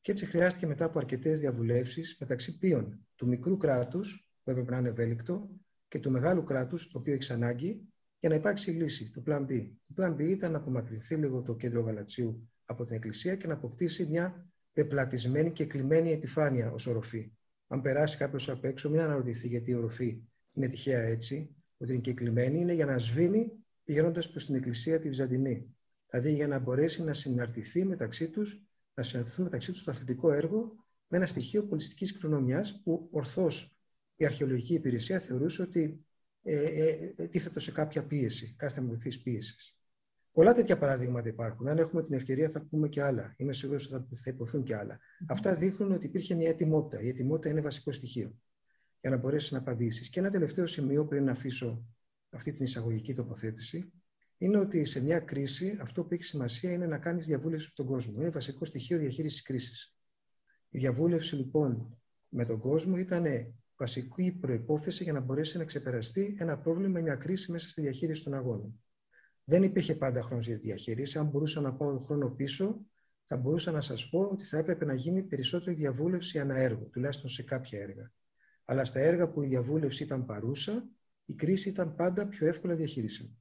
Και 0.00 0.12
έτσι 0.12 0.26
χρειάστηκε 0.26 0.66
μετά 0.66 0.84
από 0.84 0.98
αρκετές 0.98 1.40
διαβουλεύσεις 1.40 2.16
μεταξύ 2.20 2.58
ποιων 2.58 3.06
του 3.14 3.26
μικρού 3.26 3.56
κράτους, 3.56 4.23
που 4.44 4.50
έπρεπε 4.50 4.70
να 4.70 4.78
είναι 4.78 4.88
ευέλικτο, 4.88 5.48
και 5.88 5.98
του 5.98 6.10
μεγάλου 6.10 6.44
κράτους, 6.44 6.88
το 6.88 6.98
οποίο 6.98 7.14
έχει 7.14 7.32
ανάγκη, 7.32 7.80
για 8.20 8.28
να 8.28 8.34
υπάρξει 8.34 8.70
λύση, 8.70 9.10
το 9.10 9.22
Plan 9.26 9.46
B. 9.46 9.70
Το 9.94 10.02
Plan 10.02 10.14
B 10.14 10.20
ήταν 10.20 10.52
να 10.52 10.58
απομακρυνθεί 10.58 11.14
λίγο 11.14 11.42
το 11.42 11.54
κέντρο 11.54 11.80
Γαλατσίου 11.80 12.48
από 12.64 12.84
την 12.84 12.94
εκκλησία 12.94 13.36
και 13.36 13.46
να 13.46 13.54
αποκτήσει 13.54 14.06
μια 14.06 14.50
πεπλατισμένη 14.72 15.52
και 15.52 15.64
κλειμένη 15.64 16.12
επιφάνεια 16.12 16.72
ως 16.72 16.86
οροφή. 16.86 17.32
Αν 17.66 17.80
περάσει 17.80 18.16
κάποιος 18.16 18.48
απ' 18.48 18.64
έξω, 18.64 18.90
μην 18.90 19.00
αναρωτηθεί 19.00 19.48
γιατί 19.48 19.70
η 19.70 19.74
οροφή 19.74 20.22
είναι 20.52 20.68
τυχαία 20.68 21.00
έτσι, 21.00 21.54
ότι 21.76 21.92
είναι 21.92 22.00
κυκλημένη, 22.00 22.60
είναι 22.60 22.72
για 22.72 22.84
να 22.84 22.98
σβήνει 22.98 23.52
πηγαίνοντας 23.84 24.30
προς 24.30 24.46
την 24.46 24.54
εκκλησία 24.54 24.98
τη 24.98 25.08
Βυζαντινή. 25.08 25.76
Δηλαδή 26.10 26.32
για 26.32 26.46
να 26.46 26.58
μπορέσει 26.58 27.02
να 27.02 27.12
συναρτηθεί 27.12 27.84
μεταξύ 27.84 28.30
τους, 28.30 28.62
να 28.94 29.02
συναρτηθούν 29.02 29.44
μεταξύ 29.44 29.72
τους 29.72 29.82
το 29.82 29.90
αθλητικό 29.90 30.32
έργο 30.32 30.76
με 31.06 31.16
ένα 31.16 31.26
στοιχείο 31.26 31.64
πολιτιστικής 31.64 32.12
κληρονομιάς 32.12 32.80
που 32.82 33.08
ορθώς 33.12 33.73
η 34.16 34.24
αρχαιολογική 34.24 34.74
υπηρεσία 34.74 35.18
θεωρούσε 35.18 35.62
ότι 35.62 36.04
ε, 36.42 36.56
ε, 36.56 37.12
ε, 37.16 37.28
τίθετο 37.28 37.60
σε 37.60 37.72
κάποια 37.72 38.06
πίεση, 38.06 38.54
κάθε 38.56 38.80
μορφής 38.80 39.22
πίεσης. 39.22 39.78
Πολλά 40.32 40.52
τέτοια 40.52 40.78
παραδείγματα 40.78 41.28
υπάρχουν. 41.28 41.68
Αν 41.68 41.78
έχουμε 41.78 42.02
την 42.02 42.14
ευκαιρία, 42.14 42.50
θα 42.50 42.66
πούμε 42.66 42.88
και 42.88 43.02
άλλα. 43.02 43.34
Είμαι 43.36 43.52
σίγουρος 43.52 43.92
ότι 43.92 44.16
θα 44.16 44.30
υποθούν 44.30 44.62
και 44.62 44.76
άλλα. 44.76 44.98
Αυτά 45.28 45.54
δείχνουν 45.54 45.92
ότι 45.92 46.06
υπήρχε 46.06 46.34
μια 46.34 46.48
ετοιμότητα. 46.48 47.02
Η 47.02 47.08
ετοιμότητα 47.08 47.48
είναι 47.48 47.60
βασικό 47.60 47.92
στοιχείο 47.92 48.38
για 49.00 49.10
να 49.10 49.16
μπορέσεις 49.16 49.50
να 49.50 49.58
απαντήσεις. 49.58 50.08
Και 50.10 50.20
ένα 50.20 50.30
τελευταίο 50.30 50.66
σημείο 50.66 51.06
πριν 51.06 51.24
να 51.24 51.32
αφήσω 51.32 51.86
αυτή 52.30 52.52
την 52.52 52.64
εισαγωγική 52.64 53.14
τοποθέτηση 53.14 53.92
είναι 54.38 54.58
ότι 54.58 54.84
σε 54.84 55.02
μια 55.02 55.20
κρίση 55.20 55.78
αυτό 55.80 56.04
που 56.04 56.14
έχει 56.14 56.22
σημασία 56.22 56.72
είναι 56.72 56.86
να 56.86 56.98
κάνεις 56.98 57.26
διαβούλευση 57.26 57.68
στον 57.68 57.86
κόσμο. 57.86 58.20
Είναι 58.20 58.30
βασικό 58.30 58.64
στοιχείο 58.64 58.98
διαχείρισης 58.98 59.42
κρίσης. 59.42 59.96
Η 60.68 60.78
διαβούλευση 60.78 61.36
λοιπόν 61.36 61.98
με 62.28 62.44
τον 62.44 62.58
κόσμο 62.58 62.96
ήταν 62.96 63.24
βασική 63.76 64.32
προπόθεση 64.40 65.04
για 65.04 65.12
να 65.12 65.20
μπορέσει 65.20 65.58
να 65.58 65.64
ξεπεραστεί 65.64 66.36
ένα 66.38 66.58
πρόβλημα, 66.58 67.00
μια 67.00 67.14
κρίση 67.14 67.52
μέσα 67.52 67.68
στη 67.68 67.80
διαχείριση 67.80 68.24
των 68.24 68.34
αγώνων. 68.34 68.82
Δεν 69.44 69.62
υπήρχε 69.62 69.94
πάντα 69.94 70.22
χρόνος 70.22 70.46
για 70.46 70.56
τη 70.58 70.66
διαχείριση. 70.66 71.18
Αν 71.18 71.26
μπορούσα 71.26 71.60
να 71.60 71.74
πάω 71.74 71.98
χρόνο 71.98 72.30
πίσω, 72.30 72.86
θα 73.24 73.36
μπορούσα 73.36 73.70
να 73.70 73.80
σας 73.80 74.08
πω 74.08 74.20
ότι 74.20 74.44
θα 74.44 74.58
έπρεπε 74.58 74.84
να 74.84 74.94
γίνει 74.94 75.22
περισσότερη 75.22 75.76
διαβούλευση 75.76 76.38
ένα 76.38 76.56
έργο, 76.56 76.84
τουλάχιστον 76.84 77.30
σε 77.30 77.42
κάποια 77.42 77.80
έργα. 77.80 78.12
Αλλά 78.64 78.84
στα 78.84 79.00
έργα 79.00 79.30
που 79.30 79.42
η 79.42 79.46
διαβούλευση 79.46 80.02
ήταν 80.02 80.24
παρούσα, 80.24 80.88
η 81.24 81.34
κρίση 81.34 81.68
ήταν 81.68 81.94
πάντα 81.94 82.28
πιο 82.28 82.46
εύκολα 82.46 82.74
διαχειρίσιμη. 82.74 83.38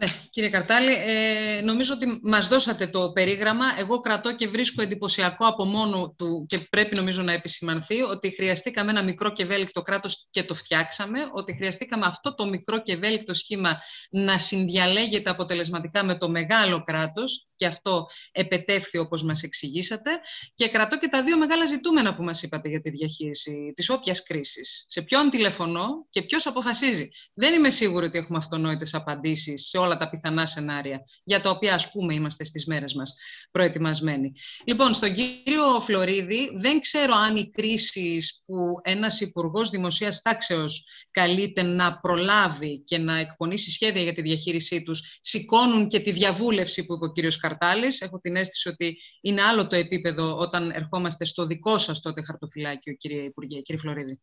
Ναι, 0.00 0.06
κύριε 0.30 0.50
Καρτάλη, 0.50 0.92
ε, 0.92 1.60
νομίζω 1.60 1.94
ότι 1.94 2.20
μας 2.22 2.48
δώσατε 2.48 2.86
το 2.86 3.12
περίγραμμα. 3.12 3.64
Εγώ 3.78 4.00
κρατώ 4.00 4.34
και 4.34 4.48
βρίσκω 4.48 4.82
εντυπωσιακό 4.82 5.46
από 5.46 5.64
μόνο 5.64 6.14
του 6.18 6.46
και 6.48 6.58
πρέπει 6.58 6.96
νομίζω 6.96 7.22
να 7.22 7.32
επισημανθεί 7.32 8.02
ότι 8.02 8.30
χρειαστήκαμε 8.34 8.90
ένα 8.90 9.02
μικρό 9.02 9.32
και 9.32 9.42
ευέλικτο 9.42 9.82
κράτος 9.82 10.26
και 10.30 10.42
το 10.42 10.54
φτιάξαμε, 10.54 11.18
ότι 11.32 11.54
χρειαστήκαμε 11.56 12.06
αυτό 12.06 12.34
το 12.34 12.46
μικρό 12.46 12.82
και 12.82 12.92
ευέλικτο 12.92 13.34
σχήμα 13.34 13.78
να 14.10 14.38
συνδιαλέγεται 14.38 15.30
αποτελεσματικά 15.30 16.04
με 16.04 16.18
το 16.18 16.30
μεγάλο 16.30 16.82
κράτος 16.82 17.47
και 17.58 17.66
αυτό 17.66 18.06
επετεύχθη 18.32 18.98
όπως 18.98 19.22
μας 19.22 19.42
εξηγήσατε. 19.42 20.10
Και 20.54 20.68
κρατώ 20.68 20.98
και 20.98 21.08
τα 21.08 21.22
δύο 21.22 21.38
μεγάλα 21.38 21.64
ζητούμενα 21.64 22.14
που 22.16 22.22
μας 22.22 22.42
είπατε 22.42 22.68
για 22.68 22.80
τη 22.80 22.90
διαχείριση 22.90 23.72
της 23.76 23.88
όποιας 23.88 24.22
κρίσης. 24.22 24.84
Σε 24.88 25.02
ποιον 25.02 25.30
τηλεφωνώ 25.30 26.06
και 26.10 26.22
ποιος 26.22 26.46
αποφασίζει. 26.46 27.08
Δεν 27.34 27.54
είμαι 27.54 27.70
σίγουρη 27.70 28.06
ότι 28.06 28.18
έχουμε 28.18 28.38
αυτονόητες 28.38 28.94
απαντήσεις 28.94 29.68
σε 29.68 29.78
όλα 29.78 29.96
τα 29.96 30.10
πιθανά 30.10 30.46
σενάρια, 30.46 31.04
για 31.24 31.40
τα 31.40 31.50
οποία 31.50 31.74
ας 31.74 31.90
πούμε 31.90 32.14
είμαστε 32.14 32.44
στις 32.44 32.66
μέρες 32.66 32.94
μας 32.94 33.14
προετοιμασμένοι. 33.50 34.32
Λοιπόν, 34.66 34.94
στον 34.94 35.14
κύριο 35.14 35.80
Φλωρίδη, 35.80 36.50
δεν 36.54 36.80
ξέρω 36.80 37.14
αν 37.14 37.36
οι 37.36 37.50
κρίσεις 37.50 38.42
που 38.46 38.56
ένας 38.82 39.20
υπουργός 39.20 39.70
Δημοσίας 39.70 40.22
Τάξεως 40.22 40.84
καλείται 41.10 41.62
να 41.62 41.98
προλάβει 41.98 42.82
και 42.84 42.98
να 42.98 43.16
εκπονήσει 43.16 43.70
σχέδια 43.70 44.02
για 44.02 44.12
τη 44.12 44.22
διαχείρισή 44.22 44.82
τους, 44.82 45.18
σηκώνουν 45.20 45.88
και 45.88 46.00
τη 46.00 46.10
διαβούλευση 46.10 46.84
που 46.84 46.94
είπε 46.94 47.04
ο 47.04 47.12
κύριος 47.12 47.36
Καρτάλης. 47.48 48.00
Έχω 48.00 48.18
την 48.18 48.36
αίσθηση 48.36 48.68
ότι 48.68 48.98
είναι 49.20 49.42
άλλο 49.42 49.66
το 49.66 49.76
επίπεδο 49.76 50.36
όταν 50.36 50.70
ερχόμαστε 50.70 51.24
στο 51.24 51.46
δικό 51.46 51.78
σας 51.78 52.00
τότε 52.00 52.22
χαρτοφυλάκιο, 52.22 52.92
κύριε 52.92 53.22
Υπουργέ, 53.22 53.60
κύριε 53.60 53.80
Φλωρίδη. 53.80 54.20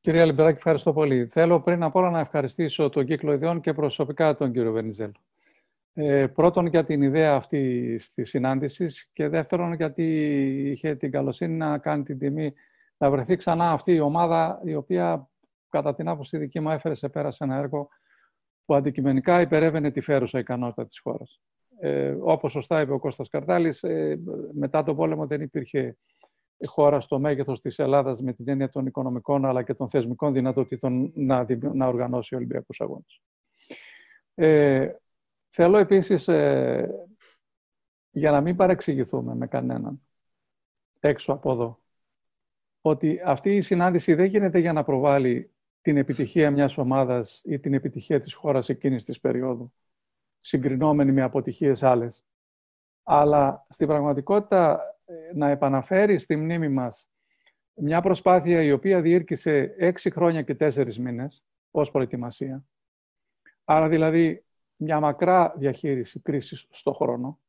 Κυρία 0.00 0.24
Λιμπεράκη, 0.24 0.56
ευχαριστώ 0.56 0.92
πολύ. 0.92 1.26
Θέλω 1.30 1.60
πριν 1.60 1.82
απ' 1.82 1.94
όλα 1.94 2.10
να 2.10 2.20
ευχαριστήσω 2.20 2.88
τον 2.88 3.06
κύκλο 3.06 3.32
ιδεών 3.32 3.60
και 3.60 3.72
προσωπικά 3.72 4.34
τον 4.34 4.52
κύριο 4.52 4.72
Βενιζέλο. 4.72 5.12
Ε, 5.92 6.26
πρώτον 6.26 6.66
για 6.66 6.84
την 6.84 7.02
ιδέα 7.02 7.34
αυτή 7.34 7.94
της 8.14 8.28
συνάντησης 8.28 9.10
και 9.12 9.28
δεύτερον 9.28 9.72
γιατί 9.72 10.04
είχε 10.70 10.94
την 10.94 11.10
καλοσύνη 11.10 11.54
να 11.54 11.78
κάνει 11.78 12.02
την 12.02 12.18
τιμή 12.18 12.52
να 12.96 13.10
βρεθεί 13.10 13.36
ξανά 13.36 13.70
αυτή 13.70 13.92
η 13.92 14.00
ομάδα 14.00 14.60
η 14.64 14.74
οποία 14.74 15.28
κατά 15.68 15.94
την 15.94 16.08
άποψη 16.08 16.38
δική 16.38 16.60
μου 16.60 16.70
έφερε 16.70 16.94
σε 16.94 17.08
πέρα 17.08 17.30
σε 17.30 17.44
ένα 17.44 17.56
έργο 17.56 17.88
που 18.68 18.74
αντικειμενικά 18.74 19.40
υπερεύαινε 19.40 19.90
τη 19.90 20.00
φέρουσα 20.00 20.38
ικανότητα 20.38 20.86
της 20.86 20.98
χώρας. 20.98 21.40
Ε, 21.80 22.16
όπως 22.20 22.52
σωστά 22.52 22.80
είπε 22.80 22.92
ο 22.92 22.98
Κώστας 22.98 23.28
Καρτάλης, 23.28 23.82
ε, 23.82 24.20
μετά 24.52 24.82
τον 24.82 24.96
πόλεμο 24.96 25.26
δεν 25.26 25.40
υπήρχε 25.40 25.96
χώρα 26.66 27.00
στο 27.00 27.18
μέγεθος 27.18 27.60
της 27.60 27.78
Ελλάδας 27.78 28.20
με 28.20 28.32
την 28.32 28.48
έννοια 28.48 28.68
των 28.68 28.86
οικονομικών 28.86 29.44
αλλά 29.44 29.62
και 29.62 29.74
των 29.74 29.88
θεσμικών 29.88 30.32
δυνατοτήτων 30.32 31.12
να, 31.14 31.46
να 31.74 31.86
οργανώσει 31.86 32.34
Ολυμπιακούς 32.34 32.80
Αγώνες. 32.80 33.22
Ε, 34.34 34.92
θέλω 35.48 35.78
επίσης, 35.78 36.28
ε, 36.28 37.08
για 38.10 38.30
να 38.30 38.40
μην 38.40 38.56
παρεξηγηθούμε 38.56 39.34
με 39.34 39.46
κανέναν 39.46 40.00
έξω 41.00 41.32
από 41.32 41.52
εδώ, 41.52 41.80
ότι 42.80 43.20
αυτή 43.24 43.56
η 43.56 43.60
συνάντηση 43.60 44.14
δεν 44.14 44.26
γίνεται 44.26 44.58
για 44.58 44.72
να 44.72 44.84
προβάλλει 44.84 45.52
την 45.82 45.96
επιτυχία 45.96 46.50
μιας 46.50 46.78
ομάδας 46.78 47.40
ή 47.44 47.58
την 47.58 47.74
επιτυχία 47.74 48.20
της 48.20 48.34
χώρας 48.34 48.68
εκείνης 48.68 49.04
της 49.04 49.20
περίοδου, 49.20 49.72
συγκρινόμενη 50.38 51.12
με 51.12 51.22
αποτυχίες 51.22 51.82
άλλες. 51.82 52.24
Αλλά 53.02 53.66
στην 53.68 53.86
πραγματικότητα 53.86 54.80
ε, 55.04 55.12
να 55.34 55.48
επαναφέρει 55.48 56.18
στη 56.18 56.36
μνήμη 56.36 56.68
μας 56.68 57.08
μια 57.74 58.00
προσπάθεια 58.00 58.62
η 58.62 58.72
οποία 58.72 59.00
διήρκησε 59.00 59.74
έξι 59.78 60.10
χρόνια 60.10 60.42
και 60.42 60.54
τέσσερις 60.54 60.98
μήνες 60.98 61.44
ως 61.70 61.90
προετοιμασία. 61.90 62.64
Άρα 63.64 63.88
δηλαδή 63.88 64.44
μια 64.76 65.00
μακρά 65.00 65.54
διαχείριση 65.56 66.20
κρίσης 66.20 66.66
στο 66.70 66.92
χρόνο 66.92 67.40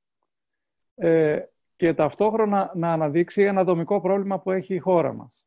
ε, 0.96 1.44
και 1.76 1.94
ταυτόχρονα 1.94 2.72
να 2.76 2.94
αναδείξει 2.94 3.42
ένα 3.42 3.64
δομικό 3.64 4.02
πρόβλημα 4.02 4.40
που 4.40 4.52
έχει 4.52 4.76
η 4.76 4.80
χώρα 4.80 5.14
μας. 5.14 5.39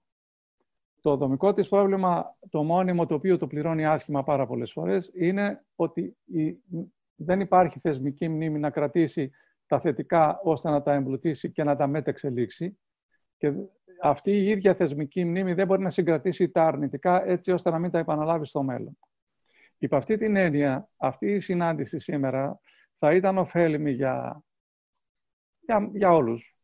Το 1.03 1.17
δομικό 1.17 1.53
της 1.53 1.69
πρόβλημα, 1.69 2.37
το 2.51 2.63
μόνιμο 2.63 3.07
το 3.07 3.15
οποίο 3.15 3.37
το 3.37 3.47
πληρώνει 3.47 3.87
άσχημα 3.87 4.23
πάρα 4.23 4.47
πολλές 4.47 4.73
φορές, 4.73 5.11
είναι 5.15 5.65
ότι 5.75 6.17
δεν 7.15 7.41
υπάρχει 7.41 7.79
θεσμική 7.79 8.29
μνήμη 8.29 8.59
να 8.59 8.71
κρατήσει 8.71 9.31
τα 9.67 9.81
θετικά 9.81 10.41
ώστε 10.43 10.71
να 10.71 10.83
τα 10.83 10.93
εμπλουτίσει 10.93 11.53
και 11.53 11.65
να 11.65 11.77
τα 11.77 11.87
μετεξελίξει. 11.87 12.79
Και 13.37 13.53
αυτή 14.01 14.31
η 14.31 14.47
ίδια 14.49 14.75
θεσμική 14.75 15.25
μνήμη 15.25 15.53
δεν 15.53 15.67
μπορεί 15.67 15.83
να 15.83 15.91
συγκρατήσει 15.91 16.51
τα 16.51 16.67
αρνητικά 16.67 17.25
έτσι 17.25 17.53
ώστε 17.53 17.71
να 17.71 17.79
μην 17.79 17.91
τα 17.91 17.99
επαναλάβει 17.99 18.47
στο 18.47 18.63
μέλλον. 18.63 18.99
Υπ' 19.79 19.95
αυτή 19.95 20.17
την 20.17 20.37
έννοια, 20.37 20.89
αυτή 20.97 21.33
η 21.33 21.39
συνάντηση 21.39 21.99
σήμερα 21.99 22.61
θα 22.99 23.15
ήταν 23.15 23.39
ωφέλιμη 23.39 23.91
για, 23.91 24.43
για, 25.61 25.91
για 25.93 26.13
όλους. 26.13 26.57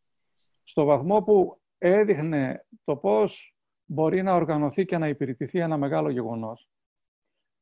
Στο 0.63 0.85
βαθμό 0.85 1.23
που 1.23 1.61
έδειχνε 1.79 2.67
το 2.85 2.97
πώς 2.97 3.58
μπορεί 3.91 4.23
να 4.23 4.35
οργανωθεί 4.35 4.85
και 4.85 4.99
να 4.99 5.09
υπηρετηθεί 5.09 5.59
ένα 5.59 5.77
μεγάλο 5.77 6.11
γεγονός. 6.11 6.69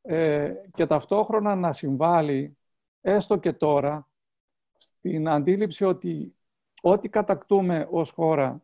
Ε, 0.03 0.53
και 0.75 0.87
ταυτόχρονα 0.87 1.55
να 1.55 1.73
συμβάλλει 1.73 2.57
έστω 3.01 3.37
και 3.37 3.53
τώρα 3.53 4.09
στην 4.77 5.29
αντίληψη 5.29 5.85
ότι 5.85 6.35
ό,τι 6.81 7.09
κατακτούμε 7.09 7.89
ως 7.91 8.11
χώρα 8.11 8.63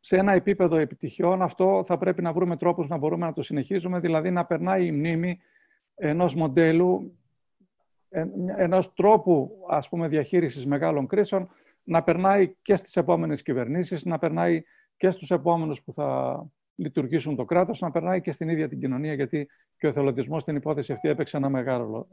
σε 0.00 0.16
ένα 0.16 0.32
επίπεδο 0.32 0.76
επιτυχιών, 0.76 1.42
αυτό 1.42 1.82
θα 1.84 1.98
πρέπει 1.98 2.22
να 2.22 2.32
βρούμε 2.32 2.56
τρόπους 2.56 2.88
να 2.88 2.96
μπορούμε 2.96 3.26
να 3.26 3.32
το 3.32 3.42
συνεχίζουμε, 3.42 4.00
δηλαδή 4.00 4.30
να 4.30 4.46
περνάει 4.46 4.86
η 4.86 4.92
μνήμη 4.92 5.40
ενός 5.94 6.34
μοντέλου, 6.34 7.18
ενός 8.56 8.94
τρόπου 8.94 9.64
ας 9.68 9.88
πούμε, 9.88 10.08
διαχείρισης 10.08 10.66
μεγάλων 10.66 11.06
κρίσεων, 11.06 11.48
να 11.82 12.02
περνάει 12.02 12.54
και 12.62 12.76
στις 12.76 12.96
επόμενες 12.96 13.42
κυβερνήσεις, 13.42 14.04
να 14.04 14.18
περνάει 14.18 14.62
και 14.96 15.10
στους 15.10 15.30
επόμενους 15.30 15.82
που 15.82 15.92
θα 15.92 16.40
λειτουργήσουν 16.74 17.36
το 17.36 17.44
κράτος, 17.44 17.80
να 17.80 17.90
περνάει 17.90 18.20
και 18.20 18.32
στην 18.32 18.48
ίδια 18.48 18.68
την 18.68 18.80
κοινωνία, 18.80 19.14
γιατί 19.14 19.48
και 19.76 19.86
ο 19.86 19.88
εθελοντισμός 19.88 20.42
στην 20.42 20.56
υπόθεση 20.56 20.92
αυτή 20.92 21.08
έπαιξε 21.08 21.36
ένα 21.36 21.48
μεγάλο 21.48 22.08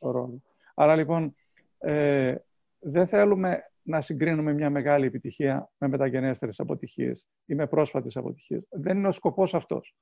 ρόλο. 0.00 0.42
Άρα 0.74 0.96
λοιπόν 0.96 1.34
ε, 1.78 2.34
δεν 2.78 3.06
θέλουμε 3.06 3.64
να 3.82 4.00
συγκρίνουμε 4.00 4.52
μια 4.52 4.70
μεγάλη 4.70 5.06
επιτυχία 5.06 5.70
με 5.78 5.88
μεταγενέστερες 5.88 6.60
αποτυχίες 6.60 7.28
ή 7.44 7.54
με 7.54 7.66
πρόσφατες 7.66 8.16
αποτυχίες. 8.16 8.66
Δεν 8.70 8.96
είναι 8.96 9.08
ο 9.08 9.12
σκοπός 9.12 9.54
αυτός. 9.54 9.94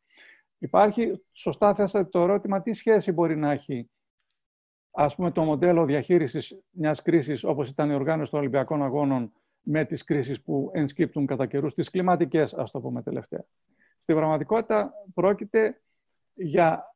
Υπάρχει, 0.58 1.22
σωστά 1.32 1.74
θέσατε 1.74 2.08
το 2.08 2.20
ερώτημα, 2.20 2.62
τι 2.62 2.72
σχέση 2.72 3.12
μπορεί 3.12 3.36
να 3.36 3.50
έχει 3.50 3.90
ας 4.90 5.14
πούμε, 5.14 5.30
το 5.30 5.42
μοντέλο 5.42 5.84
διαχείρισης 5.84 6.58
μιας 6.70 7.02
κρίσης 7.02 7.44
όπως 7.44 7.68
ήταν 7.68 7.90
η 7.90 7.94
οργάνωση 7.94 8.30
των 8.30 8.40
Ολυμπιακών 8.40 8.82
Αγώνων 8.82 9.32
με 9.62 9.84
τις 9.84 10.04
κρίσεις 10.04 10.42
που 10.42 10.70
ενσκύπτουν 10.72 11.26
κατά 11.26 11.46
καιρούς, 11.46 11.74
τις 11.74 11.90
κλιματικές, 11.90 12.54
ας 12.54 12.70
το 12.70 12.80
πούμε 12.80 13.02
τελευταία. 13.02 13.44
Στην 13.98 14.14
πραγματικότητα 14.14 14.92
πρόκειται 15.14 15.80
για 16.34 16.92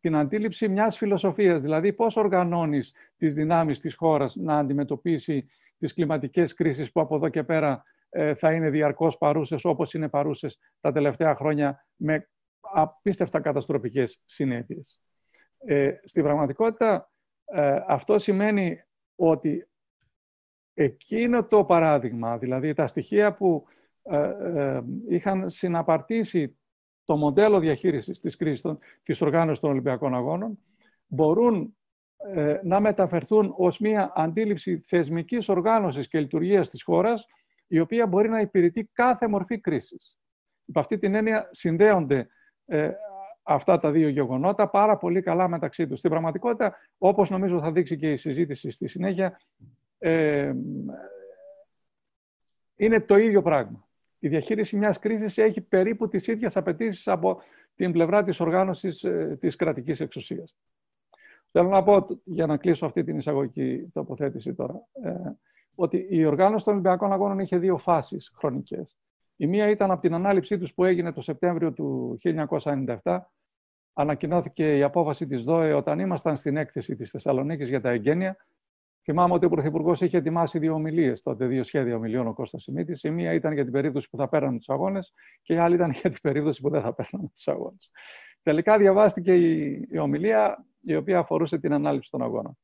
την 0.00 0.16
αντίληψη 0.16 0.68
μιας 0.68 0.96
φιλοσοφίας, 0.96 1.60
δηλαδή 1.60 1.92
πώς 1.92 2.16
οργανώνεις 2.16 2.94
τις 3.16 3.34
δυνάμεις 3.34 3.80
της 3.80 3.94
χώρας 3.94 4.36
να 4.36 4.58
αντιμετωπίσει 4.58 5.48
τις 5.78 5.94
κλιματικές 5.94 6.54
κρίσεις 6.54 6.92
που 6.92 7.00
από 7.00 7.14
εδώ 7.16 7.28
και 7.28 7.42
πέρα 7.42 7.82
ε, 8.08 8.34
θα 8.34 8.52
είναι 8.52 8.70
διαρκώς 8.70 9.18
παρούσες 9.18 9.64
όπως 9.64 9.94
είναι 9.94 10.08
παρούσες 10.08 10.58
τα 10.80 10.92
τελευταία 10.92 11.34
χρόνια 11.34 11.86
με 11.96 12.28
απίστευτα 12.60 13.40
καταστροφικές 13.40 14.22
συνέπειες. 14.24 15.00
Ε, 15.58 15.94
στην 16.04 16.22
πραγματικότητα 16.22 17.10
ε, 17.44 17.80
αυτό 17.86 18.18
σημαίνει 18.18 18.84
ότι 19.14 19.68
εκείνο 20.74 21.44
το 21.44 21.64
παράδειγμα, 21.64 22.38
δηλαδή 22.38 22.72
τα 22.72 22.86
στοιχεία 22.86 23.34
που 23.34 23.64
είχαν 25.08 25.50
συναπαρτήσει 25.50 26.56
το 27.04 27.16
μοντέλο 27.16 27.58
διαχείρισης 27.58 28.20
της 28.20 28.36
κρίσης 28.36 28.64
της 29.02 29.20
οργάνωσης 29.20 29.60
των 29.60 29.70
Ολυμπιακών 29.70 30.14
Αγώνων 30.14 30.58
μπορούν 31.06 31.76
ε, 32.16 32.60
να 32.62 32.80
μεταφερθούν 32.80 33.54
ως 33.56 33.78
μια 33.78 34.12
αντίληψη 34.14 34.80
θεσμικής 34.84 35.48
οργάνωσης 35.48 36.08
και 36.08 36.20
λειτουργίας 36.20 36.70
της 36.70 36.82
χώρας 36.82 37.26
η 37.66 37.78
οποία 37.78 38.06
μπορεί 38.06 38.28
να 38.28 38.40
υπηρετεί 38.40 38.90
κάθε 38.92 39.28
μορφή 39.28 39.60
κρίσης. 39.60 40.18
Υπ' 40.64 40.78
αυτή 40.78 40.98
την 40.98 41.14
έννοια 41.14 41.48
συνδέονται 41.50 42.28
ε, 42.64 42.90
αυτά 43.42 43.78
τα 43.78 43.90
δύο 43.90 44.08
γεγονότα 44.08 44.68
πάρα 44.68 44.96
πολύ 44.96 45.22
καλά 45.22 45.48
μεταξύ 45.48 45.86
τους. 45.86 45.98
Στην 45.98 46.10
πραγματικότητα, 46.10 46.76
όπως 46.98 47.30
νομίζω 47.30 47.60
θα 47.60 47.72
δείξει 47.72 47.96
και 47.96 48.12
η 48.12 48.16
συζήτηση 48.16 48.70
στη 48.70 48.86
συνέχεια, 48.86 49.40
ε, 50.02 50.52
είναι 52.76 53.00
το 53.00 53.16
ίδιο 53.16 53.42
πράγμα 53.42 53.86
η 54.24 54.28
διαχείριση 54.28 54.76
μιας 54.76 54.98
κρίσης 54.98 55.38
έχει 55.38 55.60
περίπου 55.60 56.08
τις 56.08 56.26
ίδιες 56.26 56.56
απαιτήσεις 56.56 57.08
από 57.08 57.40
την 57.74 57.92
πλευρά 57.92 58.22
της 58.22 58.40
οργάνωσης 58.40 59.04
ε, 59.04 59.36
της 59.40 59.56
κρατικής 59.56 60.00
εξουσίας. 60.00 60.56
Θέλω 61.50 61.68
να 61.68 61.82
πω, 61.82 62.06
για 62.24 62.46
να 62.46 62.56
κλείσω 62.56 62.86
αυτή 62.86 63.04
την 63.04 63.18
εισαγωγική 63.18 63.90
τοποθέτηση 63.92 64.54
τώρα, 64.54 64.86
ε, 65.02 65.12
ότι 65.74 66.06
η 66.10 66.24
οργάνωση 66.24 66.64
των 66.64 66.72
Ολυμπιακών 66.72 67.12
Αγώνων 67.12 67.38
είχε 67.38 67.58
δύο 67.58 67.76
φάσεις 67.78 68.32
χρονικές. 68.36 68.98
Η 69.36 69.46
μία 69.46 69.68
ήταν 69.68 69.90
από 69.90 70.00
την 70.00 70.14
ανάληψή 70.14 70.58
τους 70.58 70.74
που 70.74 70.84
έγινε 70.84 71.12
το 71.12 71.20
Σεπτέμβριο 71.20 71.72
του 71.72 72.18
1997. 73.02 73.20
Ανακοινώθηκε 73.92 74.76
η 74.76 74.82
απόφαση 74.82 75.26
της 75.26 75.42
ΔΟΕ 75.42 75.72
όταν 75.72 75.98
ήμασταν 75.98 76.36
στην 76.36 76.56
έκθεση 76.56 76.96
της 76.96 77.10
Θεσσαλονίκης 77.10 77.68
για 77.68 77.80
τα 77.80 77.90
εγγένεια 77.90 78.36
Θυμάμαι 79.04 79.34
ότι 79.34 79.46
ο 79.46 79.48
Πρωθυπουργός 79.48 80.00
είχε 80.00 80.16
ετοιμάσει 80.16 80.58
δύο 80.58 80.74
ομιλίες 80.74 81.22
τότε, 81.22 81.46
δύο 81.46 81.62
σχέδια 81.62 81.96
ομιλιών 81.96 82.26
ο 82.26 82.32
Κώστας 82.32 82.62
Σιμίτης. 82.62 83.02
Η 83.02 83.10
μία 83.10 83.32
ήταν 83.32 83.52
για 83.52 83.62
την 83.62 83.72
περίπτωση 83.72 84.08
που 84.10 84.16
θα 84.16 84.28
πέρανε 84.28 84.58
τους 84.58 84.68
αγώνες 84.68 85.12
και 85.42 85.54
η 85.54 85.56
άλλη 85.56 85.74
ήταν 85.74 85.90
για 85.90 86.10
την 86.10 86.20
περίπτωση 86.22 86.60
που 86.60 86.70
δεν 86.70 86.82
θα 86.82 86.94
πέρανε 86.94 87.28
τους 87.34 87.48
αγώνες. 87.48 87.90
Τελικά 88.42 88.78
διαβάστηκε 88.78 89.34
η, 89.34 89.86
η 89.90 89.98
ομιλία 89.98 90.66
η 90.80 90.96
οποία 90.96 91.18
αφορούσε 91.18 91.58
την 91.58 91.72
ανάληψη 91.72 92.10
των 92.10 92.22
αγώνων. 92.22 92.58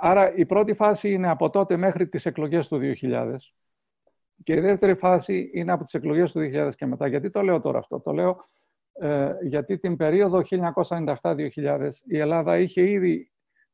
Άρα 0.00 0.34
η 0.34 0.46
πρώτη 0.46 0.74
φάση 0.74 1.12
είναι 1.12 1.28
από 1.28 1.50
τότε 1.50 1.76
μέχρι 1.76 2.08
τις 2.08 2.26
εκλογές 2.26 2.68
του 2.68 2.80
2000 3.00 3.36
και 4.42 4.52
η 4.52 4.60
δεύτερη 4.60 4.94
φάση 4.94 5.50
είναι 5.52 5.72
από 5.72 5.84
τις 5.84 5.94
εκλογές 5.94 6.32
του 6.32 6.50
2000 6.52 6.70
και 6.74 6.86
μετά. 6.86 7.06
Γιατί 7.06 7.30
το 7.30 7.42
λέω 7.42 7.60
τώρα 7.60 7.78
αυτό; 7.78 8.00
Το 8.00 8.12
λέω 8.12 8.48
ε, 8.92 9.32
γιατί 9.42 9.78
την 9.78 9.96
περίοδο 9.96 10.40
1997-2000 11.20 11.90
η 12.04 12.18
Ελλάδα 12.18 12.58
είχε 12.58 12.90
ήδη 12.90 13.30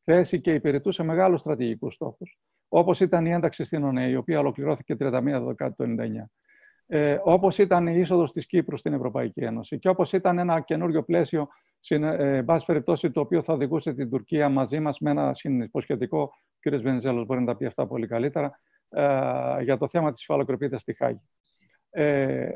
θέση 0.06 0.40
και 0.40 0.54
υπηρετούσε 0.54 1.02
μεγάλους 1.02 1.40
στρατηγικούς 1.40 1.94
στόχους, 1.94 2.38
όπως 2.68 3.00
ήταν 3.00 3.26
η 3.26 3.30
ένταξη 3.30 3.64
στην 3.64 3.84
ΟΝΕ, 3.84 4.08
η 4.08 4.14
οποία 4.14 4.38
ολοκληρώθηκε 4.38 4.96
31 4.98 5.42
Δεκάτου 5.44 5.74
του 5.84 5.96
1999. 5.98 6.30
Ε, 6.86 7.18
όπως 7.22 7.58
ήταν 7.58 7.86
η 7.86 7.98
είσοδος 7.98 8.32
της 8.32 8.46
Κύπρου 8.46 8.76
στην 8.76 8.92
Ευρωπαϊκή 8.92 9.40
Ένωση 9.40 9.78
και 9.78 9.88
όπως 9.88 10.12
ήταν 10.12 10.38
ένα 10.38 10.60
καινούριο 10.60 11.02
πλαίσιο, 11.02 11.48
ε, 11.88 12.42
μπάση 12.42 12.64
περιπτώσει, 12.64 13.10
το 13.10 13.20
οποίο 13.20 13.42
θα 13.42 13.52
οδηγούσε 13.52 13.92
την 13.92 14.10
Τουρκία 14.10 14.48
μαζί 14.48 14.80
μας 14.80 14.98
με 14.98 15.10
ένα 15.10 15.34
συνυποσχετικό, 15.34 16.20
ο 16.20 16.28
κ. 16.60 16.74
Βενιζέλος 16.74 17.26
μπορεί 17.26 17.40
να 17.40 17.46
τα 17.46 17.56
πει 17.56 17.66
αυτά 17.66 17.86
πολύ 17.86 18.06
καλύτερα, 18.06 18.60
ε, 18.88 19.62
για 19.62 19.76
το 19.78 19.88
θέμα 19.88 20.10
της 20.12 20.22
υφαλοκρηπίδας 20.22 20.80
στη 20.80 20.94
Χάγη. 20.94 21.22
Ε, 21.90 22.48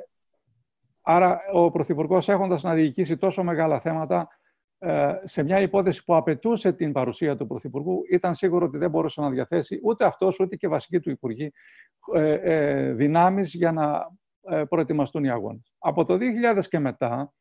Άρα 1.02 1.40
ο 1.52 1.70
Πρωθυπουργός 1.70 2.28
έχοντας 2.28 2.62
να 2.62 2.74
διοικήσει 2.74 3.16
τόσο 3.16 3.42
μεγάλα 3.42 3.80
θέματα 3.80 4.16
ε, 4.20 4.39
σε 5.24 5.42
μια 5.42 5.60
υπόθεση 5.60 6.04
που 6.04 6.14
απαιτούσε 6.14 6.72
την 6.72 6.92
παρουσία 6.92 7.36
του 7.36 7.46
Πρωθυπουργού, 7.46 8.02
ήταν 8.10 8.34
σίγουρο 8.34 8.66
ότι 8.66 8.78
δεν 8.78 8.90
μπορούσε 8.90 9.20
να 9.20 9.30
διαθέσει 9.30 9.80
ούτε 9.82 10.04
αυτός 10.04 10.40
ούτε 10.40 10.56
και 10.56 10.68
βασική 10.68 11.00
του 11.00 11.10
Υπουργή 11.10 11.52
ε, 12.14 12.32
ε, 12.32 12.92
δυνάμεις 12.92 13.54
για 13.54 13.72
να 13.72 14.18
προετοιμαστούν 14.66 15.24
οι 15.24 15.30
αγώνες. 15.30 15.74
Από 15.78 16.04
το 16.04 16.18
2000 16.56 16.64
και 16.68 16.78
μετά, 16.78 17.32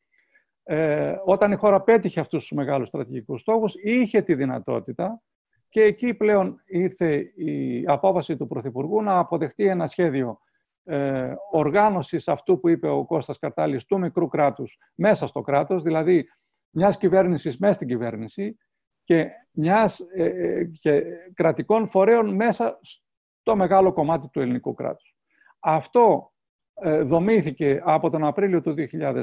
όταν 1.25 1.51
η 1.51 1.55
χώρα 1.55 1.81
πέτυχε 1.81 2.19
αυτούς 2.19 2.39
τους 2.39 2.51
μεγάλους 2.51 2.87
στρατηγικούς 2.87 3.41
στόχους, 3.41 3.73
είχε 3.75 4.21
τη 4.21 4.35
δυνατότητα 4.35 5.21
και 5.69 5.81
εκεί 5.81 6.13
πλέον 6.13 6.61
ήρθε 6.65 7.15
η 7.35 7.83
απόφαση 7.87 8.37
του 8.37 8.47
Πρωθυπουργού 8.47 9.01
να 9.01 9.17
αποδεχτεί 9.17 9.67
ένα 9.67 9.87
σχέδιο 9.87 10.39
ε, 10.83 11.33
οργάνωσης 11.51 12.27
αυτού 12.27 12.59
που 12.59 12.69
είπε 12.69 12.87
ο 12.87 13.05
Κώστας 13.05 13.39
Καρτάλης 13.39 13.85
του 13.85 13.99
μικρού 13.99 14.27
κράτους 14.27 14.77
μέσα 14.95 15.27
στο 15.27 15.41
κράτος, 15.41 15.83
δηλαδή 15.83 16.29
μιας 16.69 16.97
κυβέρνησης 16.97 17.57
μέσα 17.57 17.73
στην 17.73 17.87
κυβέρνηση 17.87 18.57
και, 19.03 19.29
μιας, 19.51 19.99
ε, 19.99 20.23
ε, 20.23 20.63
και 20.63 21.03
κρατικών 21.33 21.87
φορέων 21.87 22.35
μέσα 22.35 22.79
στο 22.81 23.55
μεγάλο 23.55 23.93
κομμάτι 23.93 24.29
του 24.29 24.39
ελληνικού 24.39 24.73
κράτους. 24.73 25.15
Αυτό 25.59 26.33
ε, 26.73 27.01
δομήθηκε 27.01 27.81
από 27.83 28.09
τον 28.09 28.25
Απρίλιο 28.25 28.61
του 28.61 28.75
2000 28.77 29.21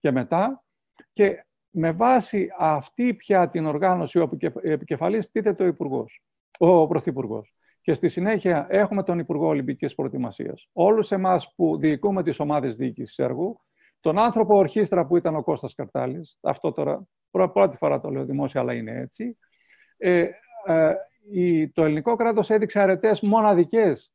και 0.00 0.10
μετά 0.10 0.64
και 1.12 1.46
με 1.70 1.92
βάση 1.92 2.48
αυτή 2.58 3.14
πια 3.14 3.48
την 3.48 3.66
οργάνωση 3.66 4.18
όπου 4.18 4.36
επικεφαλής 4.62 5.30
τίθεται 5.30 5.64
ο, 5.64 5.66
υπουργός, 5.66 6.22
ο 6.58 6.86
Πρωθυπουργός. 6.86 7.54
Και 7.80 7.94
στη 7.94 8.08
συνέχεια 8.08 8.66
έχουμε 8.70 9.02
τον 9.02 9.18
Υπουργό 9.18 9.46
Ολυμπικής 9.46 9.94
Προετοιμασίας. 9.94 10.68
Όλους 10.72 11.12
εμάς 11.12 11.54
που 11.54 11.78
διοικούμε 11.78 12.22
τις 12.22 12.40
ομάδες 12.40 12.76
διοίκησης 12.76 13.18
έργου, 13.18 13.60
τον 14.06 14.18
άνθρωπο 14.18 14.56
ορχήστρα 14.56 15.06
που 15.06 15.16
ήταν 15.16 15.36
ο 15.36 15.42
Κώστας 15.42 15.74
Καρτάλης, 15.74 16.38
αυτό 16.40 16.72
τώρα 16.72 17.06
πρώτη 17.30 17.76
φορά 17.76 18.00
το 18.00 18.10
λέω 18.10 18.24
δημόσια, 18.24 18.60
αλλά 18.60 18.74
είναι 18.74 19.00
έτσι, 19.00 19.38
ε, 19.96 20.28
ε, 20.66 20.94
η, 21.30 21.68
το 21.70 21.84
ελληνικό 21.84 22.16
κράτος 22.16 22.50
έδειξε 22.50 22.80
αρετές 22.80 23.20
μοναδικές 23.20 24.12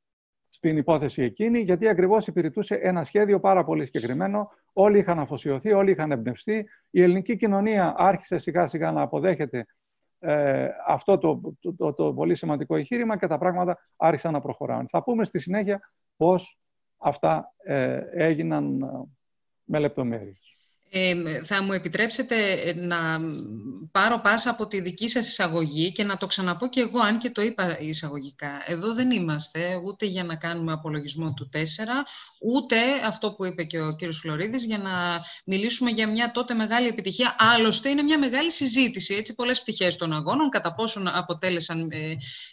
στην 0.50 0.78
υπόθεση 0.78 1.24
εκείνη, 1.24 1.60
γιατί 1.60 1.88
ακριβώς 1.88 2.28
υπηρετούσε 2.28 2.76
ένα 2.76 3.04
σχέδιο 3.04 3.40
πάρα 3.40 3.64
πολύ 3.64 3.86
συγκεκριμένο. 3.86 4.50
Όλοι 4.74 4.98
είχαν 4.98 5.20
αφοσιωθεί, 5.20 5.72
όλοι 5.72 5.92
είχαν 5.92 6.12
εμπνευστεί. 6.12 6.68
Η 6.90 7.02
ελληνική 7.02 7.36
κοινωνία 7.36 7.94
άρχισε 7.98 8.38
σιγά 8.38 8.68
σιγά 8.68 8.92
να 8.92 9.02
αποδέχεται 9.02 9.66
ε, 10.20 10.68
αυτό 10.88 11.18
το, 11.18 11.42
το, 11.78 11.94
το, 11.94 12.14
πολύ 12.14 12.36
σημαντικό 12.36 12.76
εγχείρημα 12.76 13.18
και 13.18 13.28
τα 13.28 13.38
πράγματα 13.38 13.78
άρχισαν 13.98 14.34
να 14.34 14.42
προχωράνε. 14.42 14.86
Θα 14.90 15.04
πούμε 15.04 15.26
στη 15.26 15.40
συνέχεια 15.40 15.94
πώς 16.18 16.60
αυτά 16.98 17.54
ε, 17.64 18.00
έγιναν 18.12 18.84
με 19.72 19.80
λεπτομέρειες. 19.80 20.51
Ε, 20.94 21.14
θα 21.44 21.64
μου 21.64 21.74
επιτρέψετε 21.74 22.52
ε, 22.52 22.74
να 22.74 22.98
πάρω 23.92 24.20
πάσα 24.20 24.50
από 24.50 24.68
τη 24.68 24.82
δική 24.82 25.10
σας 25.10 25.28
εισαγωγή 25.28 25.92
και 25.92 26.04
να 26.04 26.18
το 26.18 26.28
ξαναπώ 26.28 26.70
και 26.70 26.82
εγώ, 26.82 27.00
αν 27.00 27.18
και 27.18 27.30
το 27.30 27.42
είπα 27.42 27.80
εισαγωγικά. 27.80 28.64
Εδώ 28.66 28.94
δεν 28.94 29.12
είμαστε 29.12 29.82
ούτε 29.86 30.06
για 30.06 30.24
να 30.24 30.36
κάνουμε 30.36 30.72
απολογισμό 30.72 31.34
του 31.34 31.50
4, 31.54 31.58
ούτε 32.42 32.78
αυτό 33.06 33.34
που 33.34 33.46
είπε 33.46 33.64
και 33.64 33.82
ο 33.82 33.96
κύριος 33.96 34.18
Φλωρίδης, 34.18 34.66
για 34.66 34.78
να 34.78 34.92
μιλήσουμε 35.46 35.90
για 35.90 36.08
μια 36.08 36.32
τότε 36.32 36.54
μεγάλη 36.54 36.88
επιτυχία. 36.88 37.36
Άλλωστε, 37.40 37.90
είναι 37.90 38.02
μια 38.02 38.20
μεγάλη 38.20 38.52
συζήτηση, 38.52 39.14
έτσι, 39.14 39.34
πολλές 39.36 39.62
πτυχές 39.62 39.96
των 39.96 40.14
αγώνων, 40.14 40.50
κατά 40.50 40.74
πόσον 40.74 41.08
αποτέλεσαν 41.08 41.90
ε, 41.92 41.98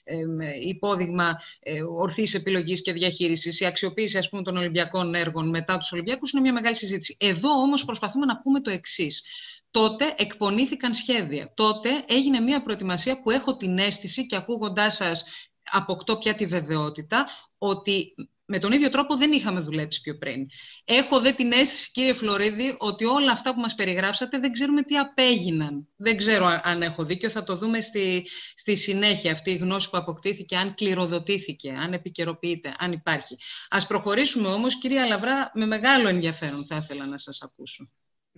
ε, 0.05 0.17
υπόδειγμα 0.61 1.41
ε, 1.61 1.83
ορθής 1.83 2.35
επιλογής 2.35 2.83
και 2.83 2.93
διαχείρισης. 2.93 3.61
Η 3.61 3.65
αξιοποίηση, 3.65 4.19
ας 4.19 4.29
πούμε, 4.29 4.43
των 4.43 4.57
Ολυμπιακών 4.57 5.15
έργων 5.15 5.49
μετά 5.49 5.79
τους 5.79 5.93
Ολυμπιακούς 5.93 6.33
είναι 6.33 6.41
μια 6.41 6.53
μεγάλη 6.53 6.77
συζήτηση. 6.77 7.17
Εδώ 7.21 7.51
όμως 7.51 7.85
προσπαθούμε 7.85 8.27
να 8.33 8.41
πούμε 8.41 8.61
το 8.61 8.71
εξής. 8.71 9.23
Τότε 9.71 10.15
εκπονήθηκαν 10.17 10.95
σχέδια. 10.95 11.53
Τότε 11.55 12.05
έγινε 12.07 12.41
μια 12.41 12.63
προετοιμασία 12.63 13.23
που 13.23 13.31
έχω 13.31 13.57
την 13.57 13.79
αίσθηση 13.79 14.27
και 14.27 14.37
ακούγοντάς 14.37 14.95
σας 14.95 15.25
αποκτώ 15.71 16.19
πια 16.19 16.35
τη 16.35 16.47
βεβαιότητα 16.47 17.29
ότι 17.59 18.15
με 18.51 18.59
τον 18.59 18.73
ίδιο 18.73 18.91
τρόπο 18.91 19.17
δεν 19.17 19.33
είχαμε 19.33 19.61
δουλέψει 19.61 20.01
πιο 20.01 20.19
πριν. 20.19 20.47
Έχω 20.85 21.21
δε 21.21 21.33
την 21.33 21.53
αίσθηση, 21.53 21.91
κύριε 21.91 22.15
Φλωρίδη, 22.15 22.77
ότι 22.79 23.05
όλα 23.05 23.33
αυτά 23.33 23.55
που 23.55 23.61
μας 23.61 23.75
περιγράψατε 23.75 24.39
δεν 24.39 24.53
ξέρουμε 24.53 24.83
τι 24.83 24.99
απέγιναν. 24.99 25.89
Δεν 25.97 26.17
ξέρω 26.17 26.61
αν 26.63 26.83
έχω 26.83 27.05
δίκιο, 27.05 27.31
θα 27.31 27.45
το 27.45 27.57
δούμε 27.57 27.81
στη, 27.81 28.29
στη 28.55 28.77
συνέχεια 28.77 29.33
αυτή 29.33 29.51
η 29.51 29.57
γνώση 29.57 29.91
που 29.91 29.97
αποκτήθηκε, 29.97 30.57
αν 30.57 30.75
κληροδοτήθηκε, 30.75 31.71
αν 31.71 31.93
επικαιροποιείται, 31.93 32.75
αν 32.79 32.93
υπάρχει. 32.93 33.37
Ας 33.69 33.87
προχωρήσουμε 33.87 34.49
όμως, 34.49 34.79
κυρία 34.79 35.07
Λαβρά, 35.07 35.51
με 35.55 35.67
μεγάλο 35.67 36.09
ενδιαφέρον 36.09 36.67
θα 36.67 36.77
ήθελα 36.77 37.07
να 37.07 37.19
σας 37.19 37.43
ακούσω. 37.43 37.91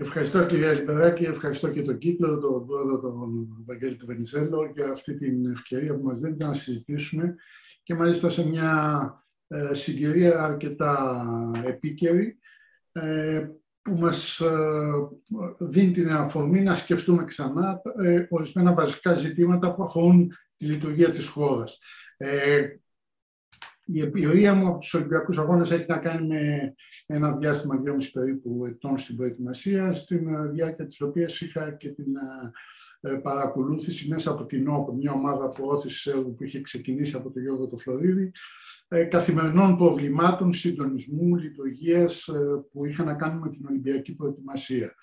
Ευχαριστώ 0.02 0.46
κυρία 0.46 0.72
Λιπεράκη, 0.72 1.24
ευχαριστώ 1.24 1.68
και 1.68 1.82
τον 1.82 1.98
κύκλο, 1.98 2.38
τον 2.38 2.66
πρόεδρο 2.66 3.00
τον 3.00 3.48
Βαγγέλη 3.66 3.96
του 3.96 4.06
Βενιζέλο 4.06 4.72
για 4.74 4.90
αυτή 4.90 5.14
την 5.14 5.50
ευκαιρία 5.50 5.96
που 5.96 6.04
μας 6.04 6.20
δίνεται 6.20 6.46
να 6.46 6.54
συζητήσουμε 6.54 7.34
και 7.82 7.94
μάλιστα 7.94 8.30
σε 8.30 8.48
μια 8.48 9.24
ε, 9.48 9.74
συγκυρία 9.74 10.44
αρκετά 10.44 11.24
επίκαιρη 11.66 12.38
ε, 12.92 13.46
που 13.82 13.94
μας 13.94 14.40
ε, 14.40 14.48
δίνει 15.58 15.92
την 15.92 16.10
αφορμή 16.10 16.62
να 16.62 16.74
σκεφτούμε 16.74 17.24
ξανά 17.24 17.82
ορισμένα 18.28 18.74
βασικά 18.74 19.14
ζητήματα 19.14 19.74
που 19.74 19.82
αφορούν 19.82 20.32
τη 20.56 20.64
λειτουργία 20.64 21.10
της 21.10 21.26
χώρας. 21.26 21.78
Η 23.92 24.00
εμπειρία 24.00 24.54
μου 24.54 24.66
από 24.66 24.78
τους 24.78 24.94
Ολυμπιακούς 24.94 25.38
Αγώνες 25.38 25.70
έχει 25.70 25.84
να 25.88 25.98
κάνει 25.98 26.26
με 26.26 26.74
ένα 27.06 27.36
διάστημα 27.36 27.82
2,5 27.86 28.10
περίπου 28.12 28.66
ετών 28.66 28.98
στην 28.98 29.16
προετοιμασία, 29.16 29.94
στην 29.94 30.52
διάρκεια 30.52 30.86
της 30.86 31.00
οποίας 31.00 31.40
είχα 31.40 31.72
και 31.72 31.88
την 31.88 32.06
παρακολούθηση 33.22 34.08
μέσα 34.08 34.30
από 34.30 34.46
την 34.46 34.68
ΟΠ, 34.68 34.94
μια 34.94 35.12
ομάδα 35.12 35.48
προώθησης 35.48 36.12
που 36.12 36.36
είχε 36.38 36.60
ξεκινήσει 36.60 37.16
από 37.16 37.30
τον 37.30 37.42
Γιώργο 37.42 37.68
το 37.68 37.76
Φλωρίδη, 37.76 38.32
ε, 38.88 39.04
καθημερινών 39.04 39.76
προβλημάτων 39.76 40.52
συντονισμού, 40.52 41.36
λειτουργίας 41.36 42.28
ε, 42.28 42.38
που 42.72 42.84
είχαν 42.84 43.06
να 43.06 43.14
κάνουν 43.14 43.38
με 43.38 43.50
την 43.50 43.66
Ολυμπιακή 43.68 44.14
προετοιμασία. 44.14 44.94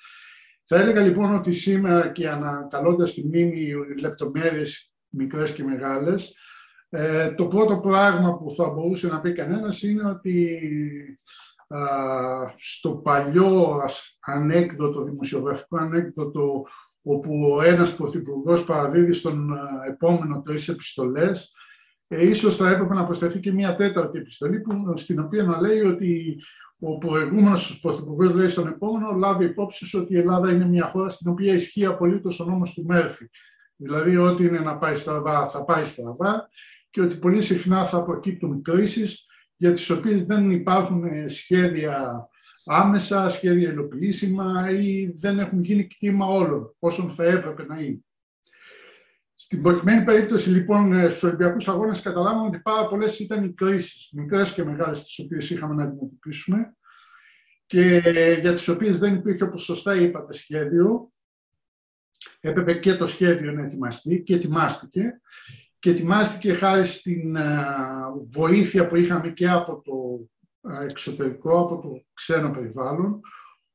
Θα 0.63 0.79
έλεγα 0.79 1.01
λοιπόν 1.01 1.35
ότι 1.35 1.51
σήμερα 1.51 2.11
και 2.11 2.29
ανακαλώντας 2.29 3.13
τη 3.13 3.27
μνήμη 3.27 3.71
λεπτομέρειες 3.99 4.91
μικρές 5.09 5.51
και 5.51 5.63
μεγάλες, 5.63 6.35
ε, 6.89 7.31
το 7.31 7.45
πρώτο 7.45 7.77
πράγμα 7.77 8.37
που 8.37 8.51
θα 8.51 8.69
μπορούσε 8.69 9.07
να 9.07 9.21
πει 9.21 9.33
κανένας 9.33 9.83
είναι 9.83 10.09
ότι 10.09 10.59
στο 12.55 12.89
παλιό 12.91 13.81
ανέκδοτο, 14.19 15.03
δημοσιογραφικό 15.03 15.77
ανέκδοτο, 15.77 16.65
όπου 17.01 17.53
ο 17.55 17.61
ένας 17.61 17.95
πρωθυπουργός 17.95 18.63
παραδίδει 18.63 19.13
στον 19.13 19.57
επόμενο 19.87 20.41
τρεις 20.41 20.67
επιστολές, 20.67 21.53
ε, 22.07 22.27
ίσως 22.27 22.55
θα 22.55 22.69
έπρεπε 22.69 22.93
να 22.93 23.05
προσθεθεί 23.05 23.39
και 23.39 23.51
μια 23.51 23.75
τέταρτη 23.75 24.17
επιστολή 24.17 24.59
που, 24.59 24.97
στην 24.97 25.19
οποία 25.19 25.43
να 25.43 25.61
λέει 25.61 25.79
ότι 25.79 26.39
ο 26.79 26.97
προηγούμενος 26.97 27.79
πρωθυπουργός 27.79 28.33
λέει 28.33 28.47
στον 28.47 28.67
επόμενο 28.67 29.11
λάβει 29.11 29.45
υπόψη 29.45 29.97
ότι 29.97 30.13
η 30.13 30.17
Ελλάδα 30.17 30.51
είναι 30.51 30.65
μια 30.65 30.85
χώρα 30.85 31.09
στην 31.09 31.31
οποία 31.31 31.53
ισχύει 31.53 31.85
απολύτως 31.85 32.39
ο 32.39 32.45
νόμος 32.45 32.73
του 32.73 32.85
Μέρφυ. 32.85 33.29
Δηλαδή, 33.75 34.17
ό,τι 34.17 34.45
είναι 34.45 34.59
να 34.59 34.77
πάει 34.77 34.95
στραβά, 34.95 35.49
θα 35.49 35.63
πάει 35.63 35.83
στραβά 35.83 36.49
και 36.97 37.03
ότι 37.03 37.15
πολύ 37.15 37.41
συχνά 37.41 37.85
θα 37.85 38.03
προκύπτουν 38.03 38.61
κρίσεις 38.61 39.25
για 39.55 39.73
τις 39.73 39.89
οποίες 39.89 40.25
δεν 40.25 40.51
υπάρχουν 40.51 41.03
ε, 41.03 41.27
σχέδια 41.27 42.27
άμεσα, 42.65 43.29
σχέδια 43.29 43.71
υλοποιήσιμα 43.71 44.71
ή 44.71 45.15
δεν 45.19 45.39
έχουν 45.39 45.63
γίνει 45.63 45.87
κτήμα 45.87 46.25
όλων 46.25 46.75
όσων 46.79 47.09
θα 47.09 47.23
έπρεπε 47.23 47.65
να 47.65 47.79
είναι. 47.79 47.99
Στην 49.35 49.61
προκειμένη 49.61 50.03
περίπτωση 50.03 50.49
λοιπόν 50.49 50.93
ε, 50.93 51.09
στους 51.09 51.23
Ολυμπιακούς 51.23 51.67
Αγώνες, 51.67 52.01
καταλάβαμε 52.01 52.47
ότι 52.47 52.59
πάρα 52.59 52.87
πολλές 52.87 53.19
ήταν 53.19 53.43
οι 53.43 53.53
κρίσεις, 53.53 54.09
μικρές 54.11 54.53
και 54.53 54.63
μεγάλες, 54.63 55.03
τις 55.03 55.19
οποίες 55.19 55.49
είχαμε 55.49 55.73
να 55.73 55.83
αντιμετωπίσουμε 55.83 56.75
και 57.65 58.01
για 58.41 58.53
τις 58.53 58.67
οποίες 58.67 58.99
δεν 58.99 59.15
υπήρχε, 59.15 59.43
όπως 59.43 59.63
σωστά 59.63 59.95
είπατε, 59.95 60.33
σχέδιο. 60.33 61.11
Έπρεπε 62.39 62.73
και 62.73 62.95
το 62.95 63.07
σχέδιο 63.07 63.51
να 63.51 63.61
ετοιμαστεί 63.61 64.23
και 64.23 64.33
ετοιμάστηκε. 64.33 65.21
Και 65.79 65.89
ετοιμάστηκε 65.89 66.53
χάρη 66.53 66.85
στην 66.85 67.35
ε, 67.35 67.65
βοήθεια 68.27 68.87
που 68.87 68.95
είχαμε 68.95 69.29
και 69.29 69.49
από 69.49 69.81
το 69.81 70.27
ε, 70.71 70.85
εξωτερικό, 70.85 71.59
από 71.59 71.81
το 71.81 72.01
ξένο 72.13 72.49
περιβάλλον, 72.51 73.21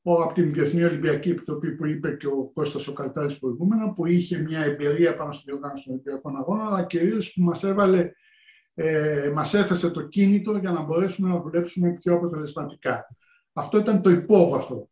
από 0.03 0.33
την 0.35 0.53
Διεθνή 0.53 0.85
Ολυμπιακή 0.85 1.31
Επιτροπή 1.31 1.75
που 1.75 1.87
είπε 1.87 2.11
και 2.11 2.27
ο 2.27 2.51
Κώστας 2.53 2.89
ο 2.89 2.93
Καλτάρης 2.93 3.39
προηγούμενα, 3.39 3.93
που 3.93 4.07
είχε 4.07 4.39
μια 4.39 4.61
εμπειρία 4.61 5.17
πάνω 5.17 5.33
στην 5.33 5.45
διοργάνωση 5.47 5.85
των 5.85 5.93
Ολυμπιακών 5.93 6.37
Αγώνων, 6.37 6.67
αλλά 6.67 6.85
κυρίως 6.85 7.33
που 7.33 7.43
μας 7.43 7.65
έβαλε, 7.65 8.11
ε, 8.75 9.31
μας 9.35 9.55
έθεσε 9.55 9.91
το 9.91 10.03
κίνητο 10.03 10.57
για 10.57 10.71
να 10.71 10.83
μπορέσουμε 10.83 11.29
να 11.29 11.41
δουλέψουμε 11.41 11.93
πιο 11.93 12.15
αποτελεσματικά. 12.15 13.07
Αυτό 13.53 13.79
ήταν 13.79 14.03
το 14.03 14.11
υπόβαθρο. 14.11 14.89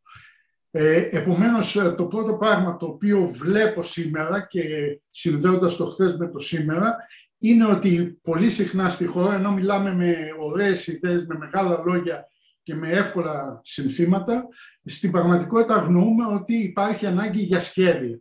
Ε, 0.72 1.08
επομένως, 1.10 1.76
ε, 1.76 1.94
το 1.96 2.04
πρώτο 2.04 2.36
πράγμα 2.36 2.76
το 2.76 2.86
οποίο 2.86 3.26
βλέπω 3.26 3.82
σήμερα 3.82 4.46
και 4.46 4.62
συνδέοντας 5.10 5.76
το 5.76 5.84
χθες 5.84 6.16
με 6.16 6.28
το 6.28 6.38
σήμερα, 6.38 6.96
είναι 7.38 7.64
ότι 7.64 8.18
πολύ 8.22 8.50
συχνά 8.50 8.88
στη 8.88 9.06
χώρα, 9.06 9.34
ενώ 9.34 9.52
μιλάμε 9.52 9.94
με 9.94 10.16
ωραίες 10.38 10.86
ιδέες, 10.86 11.26
με 11.26 11.38
μεγάλα 11.38 11.82
λόγια 11.86 12.26
και 12.62 12.74
με 12.74 12.90
εύκολα 12.90 13.60
συνθήματα, 13.64 14.48
στην 14.84 15.10
πραγματικότητα 15.10 15.74
αγνοούμε 15.74 16.26
ότι 16.26 16.54
υπάρχει 16.54 17.06
ανάγκη 17.06 17.42
για 17.42 17.60
σχέδια. 17.60 18.20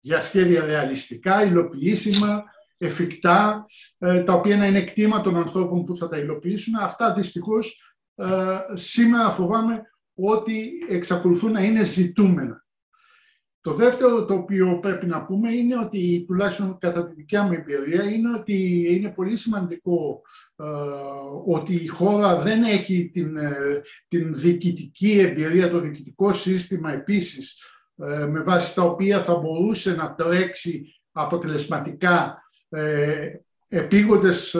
Για 0.00 0.20
σχέδια 0.20 0.66
ρεαλιστικά, 0.66 1.44
υλοποιήσιμα, 1.44 2.44
εφικτά, 2.78 3.66
ε, 3.98 4.22
τα 4.22 4.32
οποία 4.32 4.56
να 4.56 4.66
είναι 4.66 4.84
κτήμα 4.84 5.20
των 5.20 5.36
ανθρώπων 5.36 5.84
που 5.84 5.96
θα 5.96 6.08
τα 6.08 6.18
υλοποιήσουν. 6.18 6.74
Αυτά 6.74 7.12
δυστυχώς 7.14 7.94
ε, 8.14 8.26
σήμερα 8.72 9.30
φοβάμαι 9.30 9.82
ότι 10.22 10.70
εξακολουθούν 10.88 11.52
να 11.52 11.62
είναι 11.62 11.84
ζητούμενα. 11.84 12.64
Το 13.62 13.72
δεύτερο 13.72 14.24
το 14.24 14.34
οποίο 14.34 14.78
πρέπει 14.80 15.06
να 15.06 15.24
πούμε 15.24 15.52
είναι 15.52 15.78
ότι, 15.78 16.24
τουλάχιστον 16.26 16.78
κατά 16.78 17.08
τη 17.08 17.14
δικιά 17.14 17.42
μου 17.42 17.52
εμπειρία, 17.52 18.04
είναι 18.04 18.38
ότι 18.38 18.86
είναι 18.88 19.08
πολύ 19.10 19.36
σημαντικό 19.36 20.22
ε, 20.56 20.64
ότι 21.46 21.74
η 21.74 21.86
χώρα 21.86 22.40
δεν 22.40 22.62
έχει 22.62 23.10
την, 23.12 23.36
ε, 23.36 23.80
την 24.08 24.34
διοικητική 24.34 25.18
εμπειρία, 25.18 25.70
το 25.70 25.80
διοικητικό 25.80 26.32
σύστημα 26.32 26.92
επίσης, 26.92 27.62
ε, 27.96 28.24
με 28.24 28.42
βάση 28.42 28.74
τα 28.74 28.82
οποία 28.82 29.20
θα 29.20 29.34
μπορούσε 29.34 29.94
να 29.94 30.14
τρέξει 30.14 31.02
αποτελεσματικά 31.12 32.42
ε, 32.68 33.28
επίγοντες, 33.68 34.56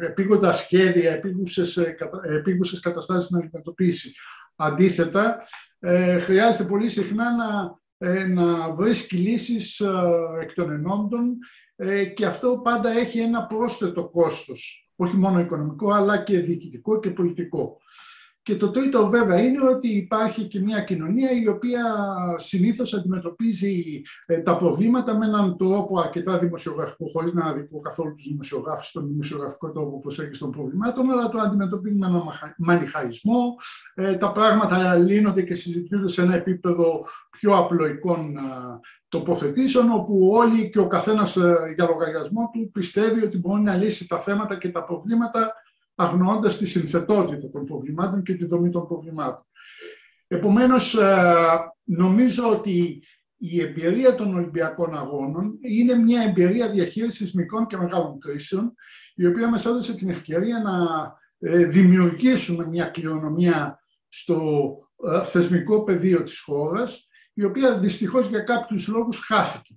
επίγοντα 0.00 0.52
σχέδια, 0.52 1.12
επίγουσες, 1.12 1.76
επίγουσες 2.22 2.80
καταστάσεις 2.80 3.30
να 3.30 3.38
αντιμετωπίσει. 3.38 4.12
Αντίθετα, 4.56 5.46
χρειάζεται 6.20 6.64
πολύ 6.64 6.88
συχνά 6.88 7.36
να 7.36 7.78
ε, 8.06 8.26
να 8.26 8.70
βρίσκει 8.70 9.16
λύσεις 9.16 9.80
ε, 9.80 9.90
εκ 10.42 10.52
των 10.52 10.70
ενόντων 10.70 11.38
ε, 11.76 12.04
και 12.04 12.26
αυτό 12.26 12.60
πάντα 12.64 12.90
έχει 12.90 13.18
ένα 13.18 13.46
πρόσθετο 13.46 14.08
κόστος, 14.08 14.90
όχι 14.96 15.16
μόνο 15.16 15.40
οικονομικό 15.40 15.90
αλλά 15.90 16.22
και 16.22 16.38
διοικητικό 16.38 17.00
και 17.00 17.10
πολιτικό. 17.10 17.76
Και 18.44 18.56
το 18.56 18.70
τρίτο 18.70 19.08
βέβαια 19.08 19.40
είναι 19.40 19.64
ότι 19.68 19.88
υπάρχει 19.88 20.44
και 20.44 20.60
μια 20.60 20.80
κοινωνία 20.80 21.30
η 21.30 21.48
οποία 21.48 21.82
συνήθως 22.36 22.94
αντιμετωπίζει 22.94 24.02
ε, 24.26 24.38
τα 24.38 24.56
προβλήματα 24.56 25.18
με 25.18 25.26
έναν 25.26 25.56
τρόπο 25.56 26.00
αρκετά 26.00 26.38
δημοσιογραφικό, 26.38 27.06
χωρίς 27.12 27.32
να 27.32 27.44
αδικώ 27.44 27.78
καθόλου 27.78 28.14
τους 28.14 28.28
δημοσιογράφους 28.28 28.86
στον 28.86 29.06
δημοσιογραφικό 29.06 29.70
τρόπο 29.70 30.00
προσέγγιση 30.00 30.40
των 30.40 30.50
προβλημάτων, 30.50 31.10
αλλά 31.10 31.28
το 31.28 31.38
αντιμετωπίζει 31.38 31.94
με 31.94 32.06
έναν 32.06 32.22
μανιχαϊσμό. 32.56 33.56
Ε, 33.94 34.16
τα 34.16 34.32
πράγματα 34.32 34.94
λύνονται 34.94 35.42
και 35.42 35.54
συζητούνται 35.54 36.08
σε 36.08 36.22
ένα 36.22 36.34
επίπεδο 36.34 37.06
πιο 37.30 37.56
απλοϊκών 37.56 38.36
τοποθετήσεων, 39.08 39.90
όπου 39.90 40.28
όλοι 40.32 40.70
και 40.70 40.78
ο 40.78 40.86
καθένας 40.86 41.36
ε, 41.36 41.72
για 41.74 41.84
λογαριασμό 41.84 42.50
του 42.52 42.70
πιστεύει 42.72 43.24
ότι 43.24 43.38
μπορεί 43.38 43.62
να 43.62 43.76
λύσει 43.76 44.08
τα 44.08 44.18
θέματα 44.18 44.58
και 44.58 44.68
τα 44.68 44.84
προβλήματα 44.84 45.52
αγνοώντας 45.94 46.58
τη 46.58 46.66
συνθετότητα 46.66 47.50
των 47.50 47.64
προβλημάτων 47.64 48.22
και 48.22 48.34
τη 48.34 48.44
δομή 48.44 48.70
των 48.70 48.86
προβλημάτων. 48.86 49.46
Επομένως, 50.26 50.94
ε, 50.94 51.34
νομίζω 51.84 52.50
ότι 52.50 53.02
η 53.36 53.60
εμπειρία 53.60 54.14
των 54.14 54.34
Ολυμπιακών 54.34 54.94
Αγώνων 54.98 55.58
είναι 55.60 55.94
μια 55.94 56.22
εμπειρία 56.22 56.70
διαχείρισης 56.70 57.32
μικρών 57.32 57.66
και 57.66 57.76
μεγάλων 57.76 58.18
κρίσεων, 58.18 58.74
η 59.14 59.26
οποία 59.26 59.48
μας 59.48 59.66
έδωσε 59.66 59.94
την 59.94 60.10
ευκαιρία 60.10 60.58
να 60.58 60.72
ε, 61.50 61.64
δημιουργήσουμε 61.64 62.66
μια 62.66 62.86
κληρονομιά 62.86 63.78
στο 64.08 64.78
ε, 65.12 65.24
θεσμικό 65.24 65.84
πεδίο 65.84 66.22
της 66.22 66.40
χώρας, 66.40 67.08
η 67.34 67.44
οποία 67.44 67.78
δυστυχώς 67.78 68.28
για 68.28 68.40
κάποιους 68.40 68.88
λόγους 68.88 69.18
χάθηκε. 69.18 69.74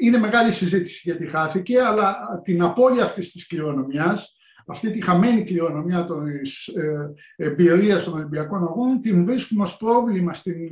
Είναι 0.00 0.18
μεγάλη 0.18 0.52
συζήτηση 0.52 1.00
γιατί 1.04 1.26
χάθηκε, 1.26 1.80
αλλά 1.80 2.16
την 2.44 2.62
απώλεια 2.62 3.02
αυτής 3.02 3.32
της 3.32 3.46
κληρονομιάς 3.46 4.39
αυτή 4.66 4.90
τη 4.90 5.04
χαμένη 5.04 5.44
κληρονομιά 5.44 6.06
της 6.40 6.66
ε, 6.66 7.12
εμπειρίας 7.36 8.04
των 8.04 8.14
Ολυμπιακών 8.14 8.62
Αγώνων 8.62 9.00
την 9.00 9.24
βρίσκουμε 9.24 9.62
ως 9.62 9.76
πρόβλημα 9.76 10.34
στην, 10.34 10.70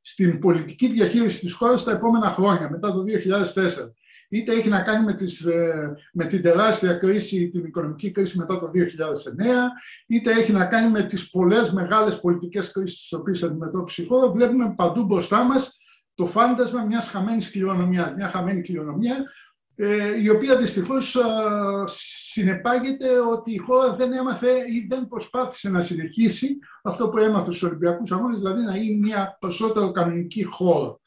στην 0.00 0.38
πολιτική 0.38 0.88
διαχείριση 0.88 1.40
της 1.40 1.52
χώρας 1.52 1.84
τα 1.84 1.92
επόμενα 1.92 2.30
χρόνια, 2.30 2.70
μετά 2.70 2.92
το 2.92 3.04
2004. 3.04 3.92
Είτε 4.28 4.52
έχει 4.52 4.68
να 4.68 4.82
κάνει 4.82 5.04
με, 5.04 5.14
τις, 5.14 5.40
ε, 5.40 5.94
με 6.12 6.24
την 6.24 6.42
τεράστια 6.42 6.92
κρίση, 6.92 7.48
την 7.48 7.64
οικονομική 7.64 8.10
κρίση 8.10 8.38
μετά 8.38 8.58
το 8.58 8.70
2009, 8.70 9.70
είτε 10.06 10.30
έχει 10.30 10.52
να 10.52 10.66
κάνει 10.66 10.90
με 10.90 11.02
τις 11.02 11.30
πολλές 11.30 11.72
μεγάλες 11.72 12.20
πολιτικές 12.20 12.72
κρίσεις 12.72 12.98
τις 12.98 13.12
οποίες 13.12 13.42
αντιμετώπισε 13.42 14.02
η 14.02 14.06
χώρα. 14.06 14.30
Βλέπουμε 14.30 14.74
παντού 14.76 15.04
μπροστά 15.04 15.44
μας 15.44 15.78
το 16.14 16.26
φάντασμα 16.26 16.84
μιας 16.84 17.08
χαμένης 17.08 17.50
κληρονομιάς. 17.50 18.14
Μια 18.14 18.28
χαμένη 18.28 18.60
κληρονομιά 18.60 19.14
ε, 19.14 19.22
η 20.22 20.28
οποία 20.28 20.56
δυστυχώς 20.56 21.16
συνεπάγεται 21.84 23.08
ότι 23.20 23.52
η 23.52 23.58
χώρα 23.58 23.94
δεν 23.94 24.12
έμαθε 24.12 24.50
ή 24.50 24.86
δεν 24.88 25.06
προσπάθησε 25.06 25.70
να 25.70 25.80
συνεχίσει 25.80 26.58
αυτό 26.82 27.08
που 27.08 27.18
έμαθε 27.18 27.50
στους 27.50 27.62
Ολυμπιακούς 27.62 28.12
Αγώνες, 28.12 28.38
δηλαδή 28.38 28.62
να 28.62 28.76
είναι 28.76 29.06
μια 29.06 29.36
περισσότερο 29.40 29.90
κανονική 29.90 30.44
χώρα. 30.44 30.98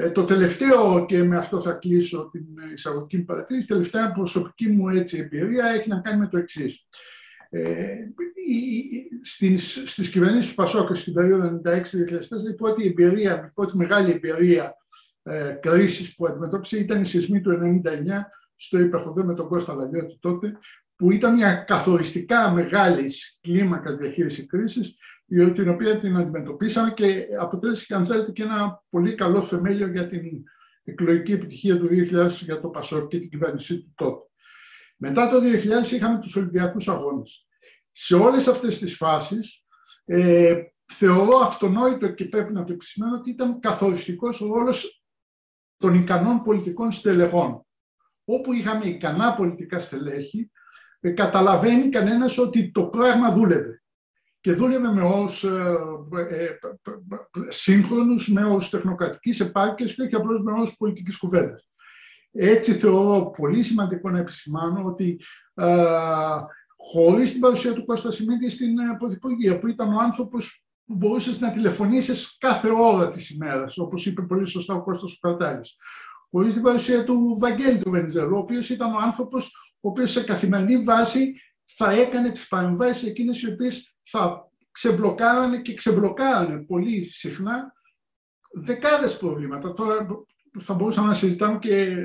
Ε, 0.00 0.10
το 0.10 0.24
τελευταίο, 0.24 1.06
και 1.06 1.22
με 1.22 1.36
αυτό 1.36 1.60
θα 1.60 1.72
κλείσω 1.72 2.28
την 2.32 2.44
εισαγωγική 2.74 3.16
μου 3.16 3.24
παρατήρηση, 3.24 3.64
η 3.64 3.68
τελευταία 3.68 4.12
προσωπική 4.12 4.68
μου 4.68 4.88
έτσι, 4.88 5.18
εμπειρία 5.18 5.66
έχει 5.66 5.88
να 5.88 6.00
κάνει 6.00 6.18
με 6.18 6.28
το 6.28 6.38
εξής. 6.38 6.86
Ε, 7.50 7.96
στις, 9.22 9.82
στις 9.86 10.10
κυβερνήσεις 10.10 10.48
του 10.48 10.54
Πασόκ 10.54 10.96
στην 10.96 11.12
περίοδο 11.12 11.60
96-2004 11.64 11.80
η 12.50 12.54
πρώτη 12.54 12.86
εμπειρία, 12.86 13.44
η 13.46 13.52
πρώτη 13.54 13.76
μεγάλη 13.76 14.10
εμπειρία 14.10 14.76
ε, 15.28 15.58
κρίσεις 15.62 16.14
που 16.14 16.26
αντιμετώπισε 16.26 16.78
ήταν 16.78 17.00
η 17.00 17.04
σεισμή 17.04 17.40
του 17.40 17.80
1999 17.84 17.88
στο 18.54 18.78
υπερχοδέ 18.78 19.24
με 19.24 19.34
τον 19.34 19.48
Κώστα 19.48 19.74
Λαγιώτη 19.74 20.18
τότε, 20.20 20.58
που 20.96 21.10
ήταν 21.10 21.34
μια 21.34 21.54
καθοριστικά 21.54 22.50
μεγάλη 22.50 23.12
κλίμακα 23.40 23.92
διαχείριση 23.92 24.46
κρίσης, 24.46 24.96
την 25.54 25.68
οποία 25.68 25.98
την 25.98 26.16
αντιμετωπίσαμε 26.16 26.90
και 26.90 27.26
αποτέλεσε 27.40 27.84
και 27.86 27.94
αν 27.94 28.06
θέλετε 28.06 28.32
και 28.32 28.42
ένα 28.42 28.84
πολύ 28.90 29.14
καλό 29.14 29.42
θεμέλιο 29.42 29.86
για 29.86 30.08
την 30.08 30.22
εκλογική 30.84 31.32
επιτυχία 31.32 31.78
του 31.78 31.88
2000 31.90 32.28
για 32.28 32.60
το 32.60 32.68
Πασόκ 32.68 33.08
και 33.08 33.18
την 33.18 33.30
κυβέρνησή 33.30 33.82
του 33.82 33.92
τότε. 33.94 34.22
Μετά 34.96 35.28
το 35.28 35.38
2000 35.86 35.92
είχαμε 35.92 36.18
τους 36.18 36.36
Ολυμπιακούς 36.36 36.88
Αγώνες. 36.88 37.46
Σε 37.92 38.14
όλες 38.14 38.46
αυτές 38.46 38.78
τις 38.78 38.96
φάσεις 38.96 39.64
ε, 40.04 40.62
θεωρώ 40.84 41.38
αυτονόητο 41.38 42.12
και 42.12 42.24
πρέπει 42.24 42.52
να 42.52 42.64
το 42.64 42.72
επισημάνω 42.72 43.16
ότι 43.16 43.30
ήταν 43.30 43.60
καθοριστικός 43.60 44.40
ο 44.40 44.46
ρόλος 44.46 44.97
των 45.78 45.94
ικανών 45.94 46.42
πολιτικών 46.42 46.92
στελεχών. 46.92 47.66
Όπου 48.24 48.52
είχαμε 48.52 48.84
ικανά 48.84 49.34
πολιτικά 49.34 49.78
στελέχη, 49.78 50.50
ε, 51.00 51.10
καταλαβαίνει 51.10 51.88
κανένας 51.88 52.38
ότι 52.38 52.70
το 52.70 52.84
πράγμα 52.84 53.32
δούλευε. 53.32 53.82
Και 54.40 54.52
δούλευε 54.52 54.92
με 54.92 55.02
όρους 55.02 55.44
ε, 55.44 55.76
ε, 56.28 56.58
σύγχρονους, 57.48 58.28
με 58.28 58.44
όρους 58.44 58.70
τεχνοκρατικής 58.70 59.40
επάρκειας 59.40 59.94
και 59.94 60.02
όχι 60.02 60.14
απλώς 60.14 60.42
με 60.42 60.52
όρους 60.52 60.76
πολιτικής 60.76 61.16
κουβέντας. 61.18 61.70
Έτσι 62.32 62.72
θεωρώ 62.72 63.30
πολύ 63.30 63.62
σημαντικό 63.62 64.10
να 64.10 64.18
επισημάνω 64.18 64.84
ότι 64.84 65.20
ε, 65.54 65.74
χωρίς 66.76 67.32
την 67.32 67.40
παρουσία 67.40 67.72
του 67.72 67.84
Κώστα 67.84 68.10
Σιμίδη 68.10 68.50
στην 68.50 68.74
Πρωθυπουργία, 68.98 69.58
που 69.58 69.68
ήταν 69.68 69.94
ο 69.94 70.00
άνθρωπος 70.00 70.67
που 70.88 70.94
μπορούσες 70.94 71.40
να 71.40 71.50
τηλεφωνήσεις 71.50 72.36
κάθε 72.38 72.68
ώρα 72.70 73.08
της 73.08 73.30
ημέρας, 73.30 73.78
όπως 73.78 74.06
είπε 74.06 74.22
πολύ 74.22 74.46
σωστά 74.46 74.74
ο 74.74 74.82
Κώστας 74.82 75.18
Κρατάλη. 75.20 75.60
Χωρίς 76.30 76.52
την 76.52 76.62
παρουσία 76.62 77.04
του 77.04 77.36
Βαγγέλη 77.40 77.78
του 77.78 77.90
Βενιζέλου, 77.90 78.36
ο 78.36 78.38
οποίος 78.38 78.70
ήταν 78.70 78.94
ο 78.94 78.98
άνθρωπος 78.98 79.52
ο 79.80 79.88
οποίος 79.88 80.10
σε 80.10 80.24
καθημερινή 80.24 80.82
βάση 80.82 81.40
θα 81.76 81.90
έκανε 81.90 82.30
τις 82.30 82.48
παρεμβάσεις 82.48 83.08
εκείνες 83.08 83.42
οι 83.42 83.52
οποίες 83.52 83.96
θα 84.00 84.50
ξεμπλοκάρανε 84.70 85.60
και 85.62 85.74
ξεμπλοκάρανε 85.74 86.64
πολύ 86.64 87.04
συχνά 87.04 87.72
δεκάδες 88.52 89.16
προβλήματα. 89.16 89.74
Τώρα 89.74 90.06
θα 90.60 90.74
μπορούσαμε 90.74 91.06
να 91.06 91.14
συζητάμε 91.14 91.58
και, 91.58 91.96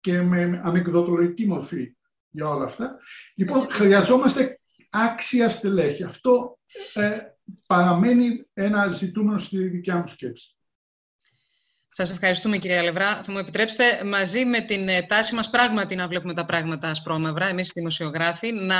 και 0.00 0.22
με 0.22 0.60
ανεκδοτολογική 0.64 1.46
μορφή 1.46 1.96
για 2.30 2.48
όλα 2.48 2.64
αυτά. 2.64 2.96
Λοιπόν, 3.34 3.66
χρειαζόμαστε 3.70 4.58
άξια 4.90 5.48
στελέχη. 5.48 6.02
Αυτό 6.02 6.58
ε, 6.94 7.18
παραμένει 7.66 8.46
ένα 8.52 8.90
ζητούμενο 8.90 9.38
στη 9.38 9.68
δικιά 9.68 9.96
μου 9.96 10.06
σκέψη. 10.06 10.56
Σας 11.96 12.10
ευχαριστούμε 12.10 12.58
κυρία 12.58 12.82
Λευρά. 12.82 13.22
Θα 13.24 13.32
μου 13.32 13.38
επιτρέψετε 13.38 14.04
μαζί 14.04 14.44
με 14.44 14.60
την 14.60 14.88
ε, 14.88 15.02
τάση 15.02 15.34
μας 15.34 15.50
πράγματι 15.50 15.94
να 15.94 16.08
βλέπουμε 16.08 16.34
τα 16.34 16.44
πράγματα 16.44 16.88
ασπρόμαυρα, 16.88 17.46
εμείς 17.46 17.68
οι 17.68 17.72
δημοσιογράφοι, 17.74 18.52
να, 18.52 18.76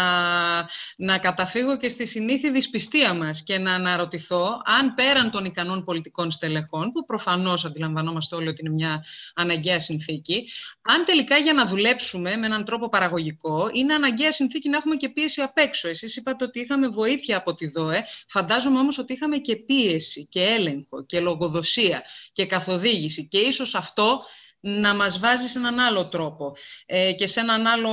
να 0.97 1.19
καταφύγω 1.19 1.77
και 1.77 1.89
στη 1.89 2.07
συνήθη 2.07 2.51
δυσπιστία 2.51 3.15
μας 3.15 3.43
και 3.43 3.59
να 3.59 3.75
αναρωτηθώ 3.75 4.63
αν 4.79 4.95
πέραν 4.95 5.31
των 5.31 5.45
ικανών 5.45 5.85
πολιτικών 5.85 6.31
στελεχών, 6.31 6.93
που 6.93 7.05
προφανώς 7.05 7.65
αντιλαμβανόμαστε 7.65 8.37
όλοι 8.37 8.49
ότι 8.49 8.63
είναι 8.65 8.75
μια 8.75 9.05
αναγκαία 9.35 9.81
συνθήκη, 9.81 10.49
αν 10.83 11.05
τελικά 11.05 11.37
για 11.37 11.53
να 11.53 11.67
δουλέψουμε 11.67 12.37
με 12.37 12.47
έναν 12.47 12.65
τρόπο 12.65 12.89
παραγωγικό, 12.89 13.71
είναι 13.73 13.95
αναγκαία 13.95 14.33
συνθήκη 14.33 14.69
να 14.69 14.77
έχουμε 14.77 14.97
και 14.97 15.09
πίεση 15.09 15.41
απ' 15.41 15.59
έξω. 15.59 15.89
Εσείς 15.89 16.17
είπατε 16.17 16.45
ότι 16.45 16.61
είχαμε 16.61 16.89
βοήθεια 16.89 17.37
από 17.37 17.55
τη 17.55 17.69
ΔΟΕ, 17.69 18.05
φαντάζομαι 18.29 18.79
όμως 18.79 18.99
ότι 18.99 19.13
είχαμε 19.13 19.37
και 19.37 19.57
πίεση 19.57 20.27
και 20.27 20.43
έλεγχο 20.43 21.05
και 21.07 21.21
λογοδοσία 21.21 22.03
και 22.33 22.47
καθοδήγηση 22.47 23.03
και 23.29 23.39
ίσως 23.39 23.75
αυτό 23.75 24.23
να 24.67 24.95
μας 24.95 25.19
βάζει 25.19 25.49
σε 25.49 25.59
έναν 25.59 25.79
άλλο 25.79 26.09
τρόπο 26.09 26.57
ε, 26.87 27.13
και 27.13 27.27
σε 27.27 27.41
έναν 27.41 27.67
άλλο 27.67 27.93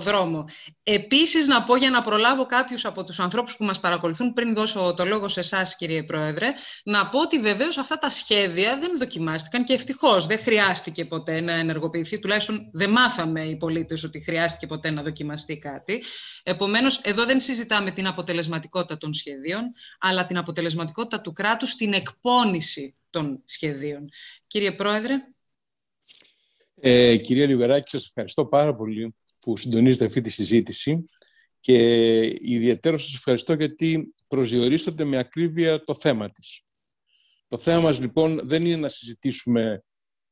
δρόμο. 0.00 0.44
Επίσης, 0.82 1.46
να 1.46 1.62
πω 1.62 1.76
για 1.76 1.90
να 1.90 2.02
προλάβω 2.02 2.46
κάποιους 2.46 2.84
από 2.84 3.04
τους 3.04 3.20
ανθρώπους 3.20 3.56
που 3.56 3.64
μας 3.64 3.80
παρακολουθούν, 3.80 4.32
πριν 4.32 4.54
δώσω 4.54 4.94
το 4.96 5.04
λόγο 5.04 5.28
σε 5.28 5.40
εσάς, 5.40 5.76
κύριε 5.76 6.02
Πρόεδρε, 6.02 6.52
να 6.84 7.08
πω 7.08 7.20
ότι 7.20 7.38
βεβαίως 7.38 7.78
αυτά 7.78 7.98
τα 7.98 8.10
σχέδια 8.10 8.78
δεν 8.78 8.98
δοκιμάστηκαν 8.98 9.64
και 9.64 9.72
ευτυχώς 9.72 10.26
δεν 10.26 10.38
χρειάστηκε 10.38 11.04
ποτέ 11.04 11.40
να 11.40 11.52
ενεργοποιηθεί, 11.52 12.18
τουλάχιστον 12.18 12.70
δεν 12.72 12.90
μάθαμε 12.90 13.44
οι 13.44 13.56
πολίτες 13.56 14.04
ότι 14.04 14.20
χρειάστηκε 14.20 14.66
ποτέ 14.66 14.90
να 14.90 15.02
δοκιμαστεί 15.02 15.58
κάτι. 15.58 16.04
Επομένως, 16.42 17.00
εδώ 17.02 17.24
δεν 17.24 17.40
συζητάμε 17.40 17.90
την 17.90 18.06
αποτελεσματικότητα 18.06 18.98
των 18.98 19.14
σχεδίων, 19.14 19.62
αλλά 19.98 20.26
την 20.26 20.38
αποτελεσματικότητα 20.38 21.20
του 21.20 21.32
κράτους 21.32 21.70
στην 21.70 21.92
εκπόνηση 21.92 22.94
των 23.10 23.42
σχεδίων. 23.44 24.08
Κύριε 24.46 24.72
Πρόεδρε. 24.72 25.14
Ε, 26.74 27.16
κυρία 27.16 27.46
Λιβεράκη, 27.46 27.90
σας 27.90 28.06
ευχαριστώ 28.06 28.46
πάρα 28.46 28.74
πολύ 28.74 29.14
που 29.38 29.56
συντονίζετε 29.56 30.04
αυτή 30.04 30.20
τη 30.20 30.30
συζήτηση 30.30 31.04
και 31.60 31.76
ιδιαίτερα 32.40 32.98
σας 32.98 33.14
ευχαριστώ 33.14 33.52
γιατί 33.52 34.14
προσδιορίσατε 34.28 35.04
με 35.04 35.16
ακρίβεια 35.18 35.84
το 35.84 35.94
θέμα 35.94 36.30
της. 36.30 36.62
Το 37.48 37.58
θέμα 37.58 37.80
μας 37.80 38.00
λοιπόν 38.00 38.40
δεν 38.44 38.64
είναι 38.64 38.76
να 38.76 38.88
συζητήσουμε 38.88 39.84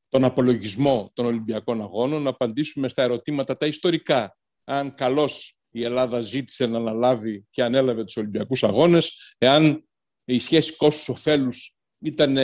τον 0.09 0.23
απολογισμό 0.23 1.11
των 1.13 1.25
Ολυμπιακών 1.25 1.81
Αγώνων, 1.81 2.21
να 2.21 2.29
απαντήσουμε 2.29 2.87
στα 2.87 3.01
ερωτήματα 3.01 3.57
τα 3.57 3.65
ιστορικά. 3.65 4.37
Αν 4.63 4.95
καλώς 4.95 5.57
η 5.69 5.83
Ελλάδα 5.83 6.21
ζήτησε 6.21 6.65
να 6.65 6.77
αναλάβει 6.77 7.45
και 7.49 7.63
ανέλαβε 7.63 8.03
τους 8.03 8.17
Ολυμπιακούς 8.17 8.63
Αγώνες, 8.63 9.35
εάν 9.37 9.87
η 10.25 10.39
σχέση 10.39 10.75
κόστους-οφέλους 10.75 11.78
ήταν 11.99 12.37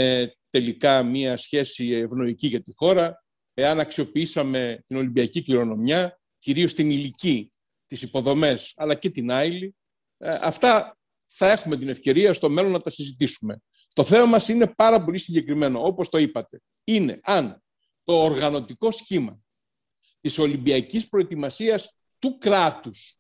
τελικά 0.50 1.04
μια 1.04 1.38
σχέση 1.38 1.92
ευνοϊκή 1.92 2.48
για 2.48 2.62
τη 2.62 2.72
χώρα, 2.76 3.24
εάν 3.54 3.80
αξιοποιήσαμε 3.80 4.84
την 4.88 4.98
Ολυμπιακή 4.98 5.44
κληρονομιά, 5.44 6.20
κυρίως 6.40 6.74
την 6.74 6.90
υλική, 6.90 7.52
τις 7.88 8.02
υποδομές, 8.02 8.74
αλλά 8.76 8.96
και 8.96 9.10
την 9.10 9.32
άειλη, 9.32 9.76
ε, 10.18 10.38
αυτά 10.42 10.98
θα 11.26 11.52
έχουμε 11.52 11.78
την 11.78 11.90
ευκαιρία 11.90 12.34
στο 12.34 12.50
μέλλον 12.50 12.72
να 12.72 12.82
τα 12.82 12.90
συζητήσουμε. 12.90 13.62
Το 13.94 14.04
θέμα 14.04 14.26
μας 14.26 14.48
είναι 14.48 14.68
πάρα 14.68 15.04
πολύ 15.04 15.18
συγκεκριμένο, 15.18 15.82
όπως 15.82 16.10
το 16.10 16.18
είπατε. 16.18 16.62
Είναι 16.84 17.20
αν 17.24 17.64
το 18.04 18.14
οργανωτικό 18.24 18.92
σχήμα 18.92 19.40
της 20.22 20.38
Ολυμπιακής 20.38 21.10
προετοιμασίας 21.10 22.00
του 22.20 22.38
κράτους, 22.38 23.20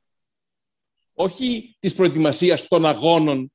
όχι 1.13 1.75
της 1.79 1.95
προετοιμασίας 1.95 2.67
των 2.67 2.85
αγώνων 2.85 3.51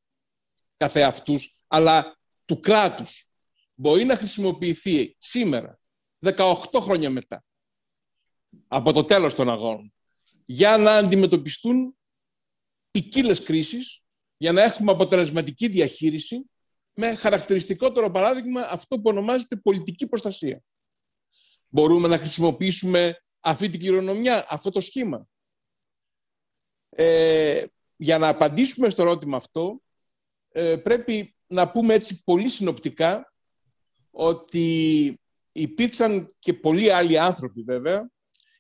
καθεαυτούς, 0.77 1.65
αλλά 1.67 2.20
του 2.51 2.61
κράτους, 2.61 3.33
μπορεί 3.75 4.05
να 4.05 4.17
χρησιμοποιηθεί 4.17 5.17
σήμερα 5.19 5.81
18 6.25 6.55
χρόνια 6.81 7.11
μετά 7.11 7.45
από 8.69 8.93
το 8.93 9.05
τέλος 9.05 9.35
των 9.35 9.51
αγώνων 9.51 9.93
για 10.47 10.77
να 10.77 10.93
αντιμετωπιστούν 10.93 11.97
ποικίλες 12.91 13.43
κρίσεις, 13.43 14.03
για 14.37 14.53
να 14.53 14.63
έχουμε 14.63 14.93
αποτελεσματική 14.93 15.69
διαχείριση 15.69 16.51
με 16.93 17.15
χαρακτηριστικότερο 17.15 18.11
παράδειγμα 18.11 18.61
αυτό 18.61 18.97
που 18.97 19.03
ονομάζεται 19.05 19.57
πολιτική 19.57 20.07
προστασία. 20.07 20.63
Μπορούμε 21.69 22.09
να 22.09 22.19
χρησιμοποιήσουμε 22.19 23.25
αυτή 23.41 23.69
την 23.69 23.81
κληρονομιά, 23.81 24.47
αυτό 24.49 24.71
το 24.71 24.81
σχήμα. 24.81 25.27
Ε, 26.89 27.65
για 27.97 28.19
να 28.19 28.29
απαντήσουμε 28.29 28.91
στο 28.91 29.03
ερώτημα 29.03 29.37
αυτό, 29.37 29.83
ε, 30.49 30.77
πρέπει 30.77 31.35
να 31.53 31.71
πούμε 31.71 31.95
έτσι 31.95 32.23
πολύ 32.25 32.49
συνοπτικά 32.49 33.33
ότι 34.11 35.21
υπήρξαν 35.53 36.35
και 36.39 36.55
πολλοί 36.55 36.93
άλλοι 36.93 37.19
άνθρωποι 37.19 37.63
βέβαια, 37.63 38.11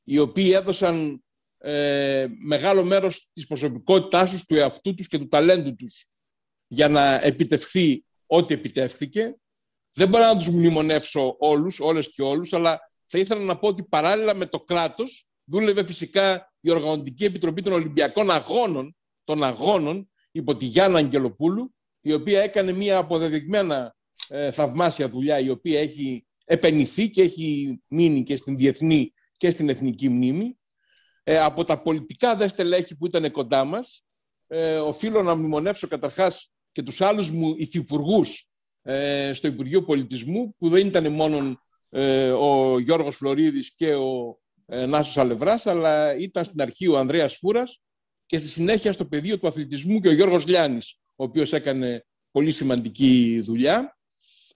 οι 0.05 0.19
οποίοι 0.19 0.51
έδωσαν 0.55 1.25
ε, 1.59 2.27
μεγάλο 2.45 2.85
μέρος 2.85 3.31
της 3.33 3.47
προσωπικότητάς 3.47 4.31
τους, 4.31 4.45
του 4.45 4.55
εαυτού 4.55 4.95
τους 4.95 5.09
και 5.09 5.19
του 5.19 5.29
ταλέντου 5.29 5.75
τους 5.75 6.09
για 6.67 6.89
να 6.89 7.15
επιτευχθεί 7.15 8.05
ό,τι 8.27 8.55
επιτεύχθηκε. 8.55 9.37
Δεν 9.93 10.09
μπορώ 10.09 10.25
να 10.25 10.37
τους 10.37 10.49
μνημονεύσω 10.49 11.37
όλους, 11.39 11.81
όλες 11.81 12.13
και 12.13 12.23
όλους, 12.23 12.53
αλλά 12.53 12.81
θα 13.05 13.19
ήθελα 13.19 13.45
να 13.45 13.59
πω 13.59 13.69
ότι 13.69 13.83
παράλληλα 13.83 14.35
με 14.35 14.47
το 14.47 14.61
κράτος 14.61 15.29
δούλευε 15.45 15.85
φυσικά 15.85 16.53
η 16.61 16.71
Οργανωτική 16.71 17.25
Επιτροπή 17.25 17.63
των 17.63 17.73
Ολυμπιακών 17.73 18.31
Αγώνων, 18.31 18.97
των 19.25 19.45
Αγώνων, 19.45 20.11
υπό 20.31 20.57
τη 20.57 20.65
Γιάννα 20.65 20.99
Αγγελοπούλου, 20.99 21.75
η 22.01 22.13
οποία 22.13 22.41
έκανε 22.41 22.73
μια 22.73 22.99
αποδεδειγμένα 22.99 23.97
ε, 24.29 24.51
θαυμάσια 24.51 25.09
δουλειά, 25.09 25.39
η 25.39 25.49
οποία 25.49 25.81
έχει 25.81 26.27
επενηθεί 26.45 27.11
και 27.11 27.23
έχει 27.23 27.81
μείνει 27.89 28.23
και 28.23 28.37
στην 28.37 28.57
διεθνή 28.57 29.13
και 29.37 29.51
στην 29.51 29.69
εθνική 29.69 30.09
μνήμη. 30.09 30.59
Ε, 31.23 31.39
από 31.39 31.65
τα 31.65 31.83
πολιτικά 31.83 32.37
δε 32.37 32.49
στελέχη 32.49 32.97
που 32.97 33.07
ήταν 33.07 33.31
κοντά 33.31 33.65
μας, 33.65 34.05
ε, 34.47 34.77
οφείλω 34.77 35.23
να 35.23 35.35
μνημονεύσω 35.35 35.89
καταρχάς 35.89 36.53
και 36.73 36.83
τους 36.83 37.01
άλλους 37.01 37.31
μου 37.31 37.55
υφυπουργούς 37.57 38.49
ε, 38.83 39.33
στο 39.35 39.47
Υπουργείο 39.47 39.83
Πολιτισμού, 39.83 40.55
που 40.59 40.69
δεν 40.69 40.87
ήταν 40.87 41.13
μόνο 41.13 41.61
ε, 41.89 42.31
ο 42.31 42.79
Γιώργος 42.79 43.17
Φλωρίδης 43.17 43.75
και 43.75 43.95
ο 43.95 44.39
ε, 44.67 44.87
Νάσος 44.87 45.19
Αλευράς, 45.19 45.67
αλλά 45.67 46.17
ήταν 46.17 46.45
στην 46.45 46.63
αρχή 46.63 46.87
ο 46.87 46.99
Ανδρέας 46.99 47.37
Φούρας 47.37 47.81
και 48.27 48.39
στη 48.39 48.49
συνέχεια 48.49 48.93
στο 48.93 49.07
πεδίο 49.07 49.39
του 49.39 49.49
αθλητισμού 49.49 50.01
και 50.01 50.09
ο 50.09 50.13
Γιώργος 50.13 50.47
Λιάνης, 50.47 51.00
ο 51.21 51.23
οποίος 51.23 51.53
έκανε 51.53 52.05
πολύ 52.31 52.51
σημαντική 52.51 53.41
δουλειά. 53.45 53.99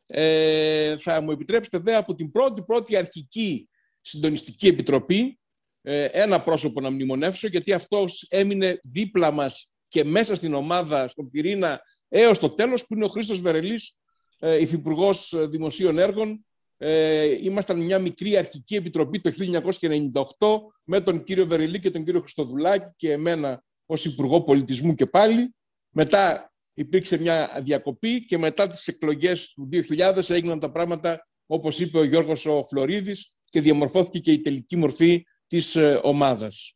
Ε, 0.07 0.97
θα 0.97 1.21
μου 1.21 1.31
επιτρέψετε 1.31 1.79
δε 1.79 1.95
από 1.97 2.15
την 2.15 2.31
πρώτη 2.31 2.63
πρώτη 2.63 2.97
αρχική 2.97 3.69
συντονιστική 4.01 4.67
επιτροπή 4.67 5.39
ε, 5.83 6.05
ένα 6.05 6.43
πρόσωπο 6.43 6.81
να 6.81 6.91
μνημονεύσω 6.91 7.47
γιατί 7.47 7.73
αυτός 7.73 8.27
έμεινε 8.29 8.79
δίπλα 8.83 9.31
μας 9.31 9.73
και 9.89 10.05
μέσα 10.05 10.35
στην 10.35 10.55
ομάδα, 10.55 11.09
στον 11.09 11.31
πυρήνα 11.31 11.81
έως 12.09 12.39
το 12.39 12.51
τέλος 12.51 12.87
που 12.87 12.95
είναι 12.95 13.05
ο 13.05 13.09
Χρήστος 13.09 13.41
Βερελής, 13.41 13.97
ε, 14.39 14.61
Υφυπουργός 14.61 15.35
Δημοσίων 15.49 15.99
Έργων. 15.99 16.47
Ε, 16.77 17.45
ήμασταν 17.45 17.81
μια 17.81 17.99
μικρή 17.99 18.37
αρχική 18.37 18.75
επιτροπή 18.75 19.21
το 19.21 19.31
1998 19.31 20.73
με 20.85 21.01
τον 21.01 21.23
κύριο 21.23 21.47
Βερελή 21.47 21.79
και 21.79 21.91
τον 21.91 22.05
κύριο 22.05 22.21
Χριστοδουλάκη 22.21 22.93
και 22.97 23.13
εμένα 23.13 23.63
ως 23.87 24.05
Υπουργό 24.05 24.43
Πολιτισμού 24.43 24.95
και 24.95 25.07
πάλι. 25.07 25.55
Μετά 25.91 26.54
υπήρξε 26.75 27.19
μια 27.19 27.61
διακοπή 27.65 28.25
και 28.25 28.39
μετά 28.39 28.67
τις 28.67 28.89
εκλογές 28.89 29.53
του 29.53 29.69
2000 29.73 30.31
έγιναν 30.31 30.61
τα 30.61 30.71
πράγματα 30.71 31.29
όπως 31.47 31.81
είπε 31.81 31.99
ο 31.99 32.05
Γιώργος 32.05 32.47
ο 32.47 32.65
Φλωρίδης 32.65 33.37
και 33.45 33.61
διαμορφώθηκε 33.61 34.19
και 34.19 34.33
η 34.33 34.41
τελική 34.41 34.77
μορφή 34.77 35.25
της 35.47 35.77
ε, 35.77 36.01
ομάδας. 36.03 36.73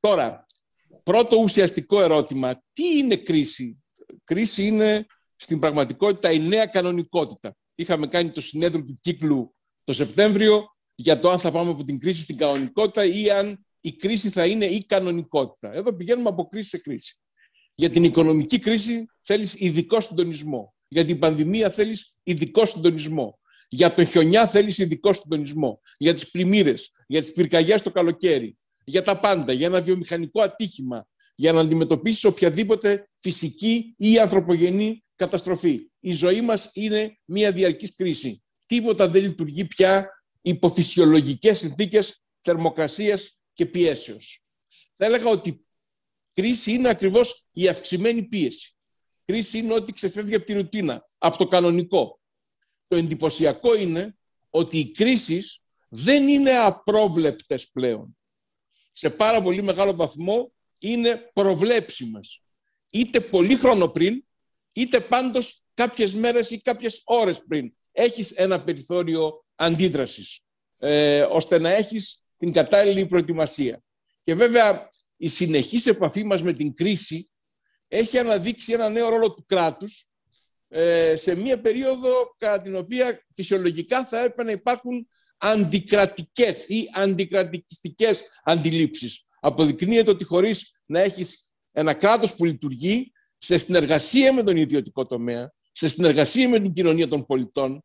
Τώρα, 0.00 0.44
πρώτο 1.02 1.36
ουσιαστικό 1.36 2.00
ερώτημα, 2.02 2.62
τι 2.72 2.98
είναι 2.98 3.16
κρίση; 3.16 3.82
Κρίση 4.24 4.66
είναι 4.66 5.06
στην 5.36 5.58
πραγματικότητα 5.58 6.30
η 6.30 6.38
νέα 6.38 6.66
κανονικότητα. 6.66 7.56
Είχαμε 7.74 8.06
κάνει 8.06 8.30
το 8.30 8.40
συνέδριο 8.40 8.84
του 8.84 8.94
κύκλου 9.00 9.54
το 9.84 9.92
Σεπτέμβριο 9.92 10.66
για 10.94 11.18
το 11.18 11.30
αν 11.30 11.38
θα 11.38 11.50
πάμε 11.50 11.70
από 11.70 11.84
την 11.84 11.98
κρίση 11.98 12.22
στην 12.22 12.36
κανονικότητα 12.36 13.04
ή 13.04 13.30
αν 13.30 13.66
η 13.80 13.92
κρίση 13.92 14.30
θα 14.30 14.46
είναι 14.46 14.64
η 14.64 14.84
κανονικότητα. 14.84 15.72
Εδώ 15.72 15.92
πηγαίνουμε 15.92 16.28
από 16.28 16.44
κρίση 16.44 16.68
σε 16.68 16.78
κρίση. 16.78 17.18
Για 17.74 17.90
την 17.90 18.04
οικονομική 18.04 18.58
κρίση 18.58 19.06
θέλεις 19.22 19.54
ειδικό 19.54 20.00
συντονισμό. 20.00 20.74
Για 20.88 21.04
την 21.04 21.18
πανδημία 21.18 21.70
θέλεις 21.70 22.20
ειδικό 22.22 22.66
συντονισμό. 22.66 23.38
Για 23.68 23.94
το 23.94 24.04
χιονιά 24.04 24.46
θέλεις 24.46 24.78
ειδικό 24.78 25.12
συντονισμό. 25.12 25.80
Για 25.96 26.14
τις 26.14 26.30
πλημμύρες, 26.30 26.90
για 27.06 27.20
τις 27.20 27.32
πυρκαγιές 27.32 27.82
το 27.82 27.90
καλοκαίρι. 27.90 28.56
Για 28.84 29.02
τα 29.02 29.20
πάντα, 29.20 29.52
για 29.52 29.66
ένα 29.66 29.82
βιομηχανικό 29.82 30.42
ατύχημα. 30.42 31.06
Για 31.34 31.52
να 31.52 31.60
αντιμετωπίσεις 31.60 32.24
οποιαδήποτε 32.24 33.08
φυσική 33.20 33.94
ή 33.98 34.18
ανθρωπογενή 34.18 35.04
καταστροφή. 35.16 35.90
Η 36.00 36.12
ζωή 36.12 36.40
μας 36.40 36.70
είναι 36.72 37.18
μια 37.24 37.52
διαρκής 37.52 37.94
κρίση. 37.94 38.42
Τίποτα 38.66 39.08
δεν 39.08 39.22
λειτουργεί 39.22 39.64
πια 39.64 40.08
υπό 40.42 40.68
φυσιολογικές 40.68 41.58
συνθήκες 41.58 42.22
θερμοκρασίας 42.40 43.38
και 43.52 43.66
πιέσεως. 43.66 44.42
Θα 44.96 45.06
έλεγα 45.06 45.30
ότι 45.30 45.66
Κρίση 46.34 46.72
είναι 46.72 46.88
ακριβώς 46.88 47.48
η 47.52 47.68
αυξημένη 47.68 48.22
πίεση. 48.22 48.76
Κρίση 49.24 49.58
είναι 49.58 49.72
ότι 49.72 49.92
ξεφεύγει 49.92 50.34
από 50.34 50.44
τη 50.44 50.52
ρουτίνα, 50.52 51.04
από 51.18 51.38
το 51.38 51.46
κανονικό. 51.46 52.20
Το 52.88 52.96
εντυπωσιακό 52.96 53.74
είναι 53.74 54.16
ότι 54.50 54.78
οι 54.78 54.90
κρίσεις 54.90 55.62
δεν 55.88 56.28
είναι 56.28 56.56
απρόβλεπτες 56.56 57.70
πλέον. 57.70 58.16
Σε 58.92 59.10
πάρα 59.10 59.42
πολύ 59.42 59.62
μεγάλο 59.62 59.94
βαθμό 59.94 60.52
είναι 60.78 61.30
προβλέψιμες. 61.32 62.42
Είτε 62.90 63.20
πολύ 63.20 63.56
χρόνο 63.56 63.88
πριν, 63.88 64.24
είτε 64.72 65.00
πάντως 65.00 65.62
κάποιες 65.74 66.14
μέρες 66.14 66.50
ή 66.50 66.60
κάποιες 66.60 67.00
ώρες 67.04 67.42
πριν. 67.48 67.74
Έχεις 67.92 68.30
ένα 68.30 68.64
περιθώριο 68.64 69.44
αντίδρασης, 69.54 70.40
ε, 70.78 71.22
ώστε 71.22 71.58
να 71.58 71.70
έχεις 71.70 72.22
την 72.36 72.52
κατάλληλη 72.52 73.06
προετοιμασία. 73.06 73.82
Και 74.24 74.34
βέβαια 74.34 74.88
η 75.22 75.28
συνεχής 75.28 75.86
επαφή 75.86 76.24
μας 76.24 76.42
με 76.42 76.52
την 76.52 76.74
κρίση 76.74 77.30
έχει 77.88 78.18
αναδείξει 78.18 78.72
ένα 78.72 78.88
νέο 78.88 79.08
ρόλο 79.08 79.32
του 79.34 79.44
κράτους 79.46 80.10
ε, 80.68 81.16
σε 81.16 81.34
μία 81.34 81.60
περίοδο 81.60 82.34
κατά 82.38 82.62
την 82.62 82.76
οποία 82.76 83.26
φυσιολογικά 83.34 84.06
θα 84.06 84.18
έπρεπε 84.18 84.42
να 84.42 84.50
υπάρχουν 84.50 85.08
αντικρατικές 85.36 86.64
ή 86.68 86.88
αντικρατικιστικές 86.92 88.22
αντιλήψεις. 88.42 89.26
Αποδεικνύεται 89.40 90.10
ότι 90.10 90.24
χωρίς 90.24 90.72
να 90.86 91.00
έχεις 91.00 91.52
ένα 91.72 91.94
κράτος 91.94 92.34
που 92.34 92.44
λειτουργεί 92.44 93.12
σε 93.38 93.58
συνεργασία 93.58 94.32
με 94.32 94.42
τον 94.42 94.56
ιδιωτικό 94.56 95.06
τομέα, 95.06 95.52
σε 95.72 95.88
συνεργασία 95.88 96.48
με 96.48 96.60
την 96.60 96.72
κοινωνία 96.72 97.08
των 97.08 97.26
πολιτών, 97.26 97.84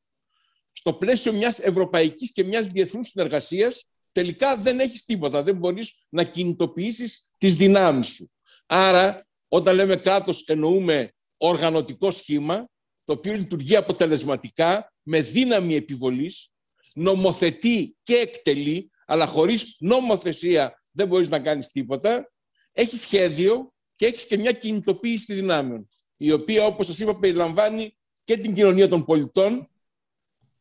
στο 0.71 0.93
πλαίσιο 0.93 1.34
μιας 1.34 1.60
ευρωπαϊκής 1.60 2.32
και 2.32 2.43
μιας 2.43 2.67
διεθνούς 2.67 3.08
συνεργασίας, 3.08 3.88
τελικά 4.17 4.58
δεν 4.58 4.80
έχεις 4.80 5.06
τίποτα. 5.06 5.43
Δεν 5.43 5.56
μπορείς 5.56 6.08
να 6.10 6.23
κινητοποιήσεις 6.23 7.32
τις 7.38 7.56
δυνάμεις 7.56 8.08
σου. 8.08 8.30
Άρα, 8.65 9.15
όταν 9.47 9.75
λέμε 9.75 9.95
κράτος, 9.95 10.43
εννοούμε 10.47 11.13
οργανωτικό 11.38 12.12
σχήμα, 12.12 12.69
το 13.03 13.13
οποίο 13.13 13.34
λειτουργεί 13.34 13.75
αποτελεσματικά, 13.75 14.93
με 15.03 15.21
δύναμη 15.21 15.75
επιβολής, 15.75 16.51
νομοθετεί 16.93 17.95
και 18.03 18.15
εκτελεί, 18.15 18.91
αλλά 19.06 19.25
χωρίς 19.25 19.75
νομοθεσία 19.80 20.84
δεν 20.91 21.08
μπορείς 21.08 21.30
να 21.30 21.39
κάνεις 21.39 21.67
τίποτα, 21.67 22.32
έχει 22.71 22.97
σχέδιο 22.97 23.73
και 23.95 24.06
έχεις 24.06 24.25
και 24.25 24.38
μια 24.38 24.51
κινητοποίηση 24.51 25.34
δυνάμεων, 25.34 25.88
η 26.17 26.32
οποία, 26.32 26.65
όπως 26.65 26.88
σας 26.88 26.99
είπα, 26.99 27.19
περιλαμβάνει 27.19 27.97
και 28.23 28.38
την 28.38 28.53
κοινωνία 28.53 28.88
των 28.88 29.06
πολιτών, 29.06 29.69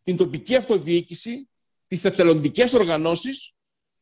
την 0.03 0.17
τοπική 0.17 0.57
αυτοδιοίκηση, 0.57 1.49
τις 1.87 2.05
εθελοντικές 2.05 2.73
οργανώσεις, 2.73 3.55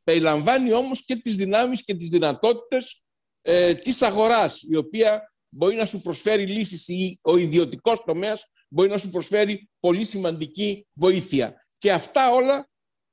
περιλαμβάνει 0.05 0.73
όμως 0.73 1.05
και 1.05 1.17
τις 1.17 1.37
δυνάμεις 1.37 1.85
και 1.85 1.95
τις 1.95 2.09
δυνατότητες 2.09 3.03
ε, 3.43 3.75
της 3.75 4.03
αγοράς, 4.03 4.63
η 4.63 4.77
οποία 4.77 5.35
μπορεί 5.49 5.77
να 5.77 5.87
σου 5.87 6.01
προσφέρει 6.01 6.47
λύσεις 6.47 6.89
ή 6.89 7.19
ο 7.23 7.37
ιδιωτικός 7.37 8.03
τομέας 8.05 8.45
μπορεί 8.69 8.89
να 8.89 8.99
σου 8.99 9.11
προσφέρει 9.11 9.71
πολύ 9.79 10.05
σημαντική 10.05 10.87
βοήθεια. 10.93 11.55
Και 11.79 11.93
αυτά 11.93 12.33
όλα 12.33 12.69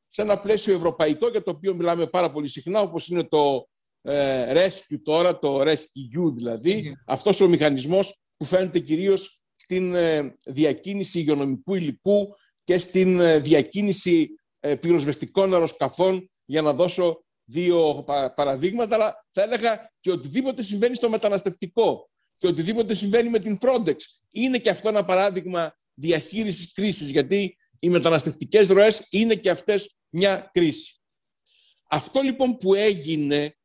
σε 0.09 0.21
ένα 0.21 0.39
πλαίσιο 0.39 0.75
ευρωπαϊκό 0.75 1.27
για 1.27 1.43
το 1.43 1.51
οποίο 1.51 1.75
μιλάμε 1.75 2.07
πάρα 2.07 2.31
πολύ 2.31 2.47
συχνά, 2.47 2.79
όπως 2.79 3.07
είναι 3.07 3.23
το 3.23 3.69
ε, 4.01 4.53
Rescue 4.53 4.99
τώρα, 5.03 5.37
το 5.37 5.61
Rescue 5.61 6.33
δηλαδή, 6.33 6.83
mm. 6.85 7.03
αυτός 7.05 7.41
ο 7.41 7.47
μηχανισμός 7.47 8.21
που 8.37 8.45
φαίνεται 8.45 8.79
κυρίως 8.79 9.41
στην 9.55 9.95
ε, 9.95 10.35
διακίνηση 10.45 11.19
υγειονομικού 11.19 11.75
υλικού 11.75 12.35
και 12.63 12.79
στην 12.79 13.19
ε, 13.19 13.39
διακίνηση 13.39 14.21
ε, 14.21 14.40
πυροσβεστικών 14.79 15.53
αεροσκαφών, 15.53 16.29
για 16.45 16.61
να 16.61 16.73
δώσω 16.73 17.23
δύο 17.45 18.05
παραδείγματα, 18.35 18.95
αλλά 18.95 19.25
θα 19.29 19.41
έλεγα 19.41 19.91
και 19.99 20.11
οτιδήποτε 20.11 20.61
συμβαίνει 20.61 20.95
στο 20.95 21.09
μεταναστευτικό 21.09 22.09
και 22.37 22.47
οτιδήποτε 22.47 22.93
συμβαίνει 22.93 23.29
με 23.29 23.39
την 23.39 23.57
Frontex. 23.61 23.95
Είναι 24.31 24.57
και 24.57 24.69
αυτό 24.69 24.89
ένα 24.89 25.05
παράδειγμα 25.05 25.75
διαχείρισης 25.93 26.73
κρίσης, 26.73 27.09
γιατί 27.09 27.57
οι 27.79 27.89
μεταναστευτικές 27.89 28.67
ροές 28.67 29.07
είναι 29.09 29.35
και 29.35 29.49
αυτές 29.49 29.97
μια 30.09 30.49
κρίση. 30.53 30.95
Αυτό 31.89 32.21
λοιπόν 32.21 32.57
που 32.57 32.73
έγινε 32.73 33.55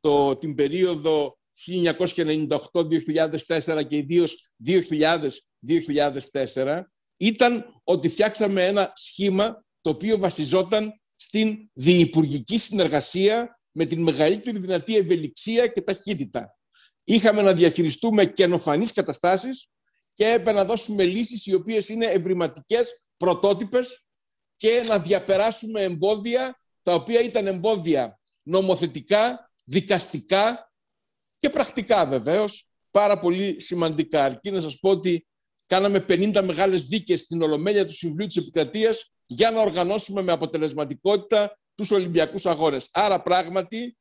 το, 0.00 0.36
την 0.36 0.54
περίοδο 0.54 1.38
1998-2004 1.66 3.86
και 3.86 3.96
ιδίως 3.96 4.54
2000-2004 4.66 6.80
ήταν 7.16 7.80
ότι 7.84 8.08
φτιάξαμε 8.08 8.66
ένα 8.66 8.92
σχήμα 8.94 9.64
το 9.86 9.92
οποίο 9.92 10.18
βασιζόταν 10.18 11.00
στην 11.16 11.70
διυπουργική 11.72 12.58
συνεργασία 12.58 13.60
με 13.70 13.84
την 13.84 14.02
μεγαλύτερη 14.02 14.58
δυνατή 14.58 14.96
ευελιξία 14.96 15.66
και 15.66 15.80
ταχύτητα. 15.80 16.56
Είχαμε 17.04 17.42
να 17.42 17.52
διαχειριστούμε 17.52 18.24
καινοφανείς 18.24 18.92
καταστάσεις 18.92 19.68
και 20.14 20.26
έπρεπε 20.26 20.52
να 20.52 20.64
δώσουμε 20.64 21.04
λύσεις 21.04 21.46
οι 21.46 21.54
οποίες 21.54 21.88
είναι 21.88 22.06
ευρηματικές, 22.06 23.02
πρωτότυπες 23.16 24.04
και 24.56 24.84
να 24.86 24.98
διαπεράσουμε 24.98 25.82
εμπόδια 25.82 26.60
τα 26.82 26.94
οποία 26.94 27.20
ήταν 27.20 27.46
εμπόδια 27.46 28.20
νομοθετικά, 28.42 29.52
δικαστικά 29.64 30.72
και 31.38 31.50
πρακτικά 31.50 32.06
βεβαίως, 32.06 32.70
πάρα 32.90 33.18
πολύ 33.18 33.60
σημαντικά. 33.60 34.24
Αρκεί 34.24 34.50
να 34.50 34.60
σας 34.60 34.78
πω 34.78 34.90
ότι 34.90 35.26
κάναμε 35.66 36.04
50 36.08 36.42
μεγάλες 36.42 36.86
δίκες 36.86 37.20
στην 37.20 37.42
Ολομέλεια 37.42 37.86
του 37.86 37.94
Συμβουλίου 37.94 38.26
της 38.26 38.36
Επικρατείας 38.36 39.10
για 39.26 39.50
να 39.50 39.60
οργανώσουμε 39.60 40.22
με 40.22 40.32
αποτελεσματικότητα 40.32 41.58
τους 41.74 41.90
Ολυμπιακούς 41.90 42.46
Αγώνες. 42.46 42.88
Άρα 42.92 43.22
πράγματι 43.22 43.96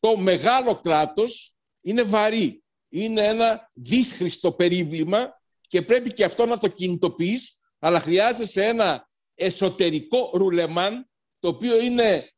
το 0.00 0.16
μεγάλο 0.16 0.80
κράτος 0.80 1.54
είναι 1.80 2.02
βαρύ. 2.02 2.62
Είναι 2.88 3.26
ένα 3.26 3.70
δύσχριστο 3.74 4.52
περίβλημα 4.52 5.40
και 5.60 5.82
πρέπει 5.82 6.12
και 6.12 6.24
αυτό 6.24 6.46
να 6.46 6.56
το 6.56 6.68
κινητοποιείς, 6.68 7.60
αλλά 7.78 8.00
χρειάζεσαι 8.00 8.64
ένα 8.64 9.08
εσωτερικό 9.34 10.30
ρουλεμάν, 10.34 11.10
το 11.38 11.48
οποίο 11.48 11.80
είναι 11.80 12.32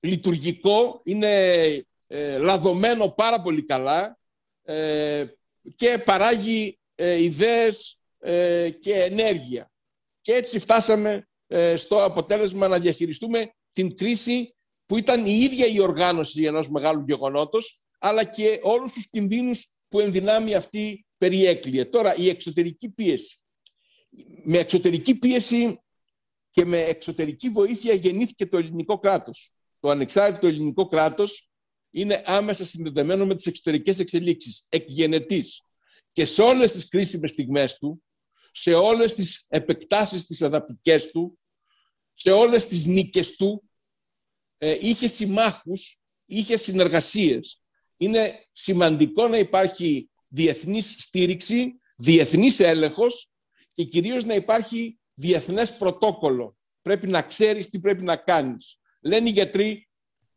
λειτουργικό, 0.00 1.00
είναι 1.04 1.64
ε, 2.06 2.38
λαδωμένο 2.38 3.08
πάρα 3.08 3.42
πολύ 3.42 3.62
καλά 3.64 4.18
ε, 4.62 5.24
και 5.74 5.98
παράγει 6.04 6.78
ε, 6.94 7.22
ιδέες 7.22 8.00
ε, 8.18 8.70
και 8.70 8.92
ενέργεια. 8.92 9.70
Και 10.20 10.32
έτσι 10.32 10.58
φτάσαμε 10.58 11.12
ε, 11.12 11.29
στο 11.76 12.04
αποτέλεσμα 12.04 12.68
να 12.68 12.78
διαχειριστούμε 12.78 13.54
την 13.72 13.96
κρίση 13.96 14.54
που 14.86 14.96
ήταν 14.96 15.26
η 15.26 15.38
ίδια 15.38 15.66
η 15.66 15.80
οργάνωση 15.80 16.44
ενός 16.44 16.70
μεγάλου 16.70 17.04
γεγονότος, 17.06 17.82
αλλά 17.98 18.24
και 18.24 18.60
όλους 18.62 18.92
τους 18.92 19.08
κινδύνους 19.10 19.68
που 19.88 20.00
ενδυνάμει 20.00 20.54
αυτή 20.54 21.06
περιέκλειε. 21.16 21.84
Τώρα, 21.84 22.16
η 22.16 22.28
εξωτερική 22.28 22.90
πίεση. 22.90 23.40
Με 24.44 24.58
εξωτερική 24.58 25.14
πίεση 25.14 25.80
και 26.50 26.64
με 26.64 26.80
εξωτερική 26.80 27.48
βοήθεια 27.48 27.94
γεννήθηκε 27.94 28.46
το 28.46 28.56
ελληνικό 28.56 28.98
κράτος. 28.98 29.52
Το 29.80 29.90
ανεξάρτητο 29.90 30.46
ελληνικό 30.46 30.86
κράτος 30.86 31.50
είναι 31.90 32.22
άμεσα 32.24 32.66
συνδεδεμένο 32.66 33.26
με 33.26 33.34
τις 33.34 33.46
εξωτερικές 33.46 33.98
εξελίξεις, 33.98 34.66
εκγενετής. 34.68 35.62
Και 36.12 36.24
σε 36.24 36.42
όλες 36.42 36.72
τις 36.72 36.88
κρίσιμες 36.88 37.30
στιγμές 37.30 37.76
του, 37.76 38.02
σε 38.52 38.74
όλες 38.74 39.14
τις 39.14 39.44
επεκτάσεις 39.48 40.26
τις 40.26 40.42
αδαπτικές 40.42 41.10
του, 41.10 41.38
σε 42.22 42.30
όλες 42.30 42.66
τις 42.66 42.86
νίκες 42.86 43.36
του, 43.36 43.70
ε, 44.58 44.76
είχε 44.80 45.08
συμμάχους, 45.08 46.00
είχε 46.26 46.56
συνεργασίες. 46.56 47.62
Είναι 47.96 48.44
σημαντικό 48.52 49.28
να 49.28 49.38
υπάρχει 49.38 50.10
διεθνής 50.28 50.96
στήριξη, 50.98 51.80
διεθνής 51.96 52.60
έλεγχος 52.60 53.30
και 53.74 53.84
κυρίως 53.84 54.24
να 54.24 54.34
υπάρχει 54.34 54.98
διεθνές 55.14 55.76
πρωτόκολλο. 55.76 56.56
Πρέπει 56.82 57.06
να 57.06 57.22
ξέρεις 57.22 57.70
τι 57.70 57.80
πρέπει 57.80 58.02
να 58.02 58.16
κάνεις. 58.16 58.80
Λένε 59.02 59.28
οι 59.28 59.32
γιατροί, 59.32 59.88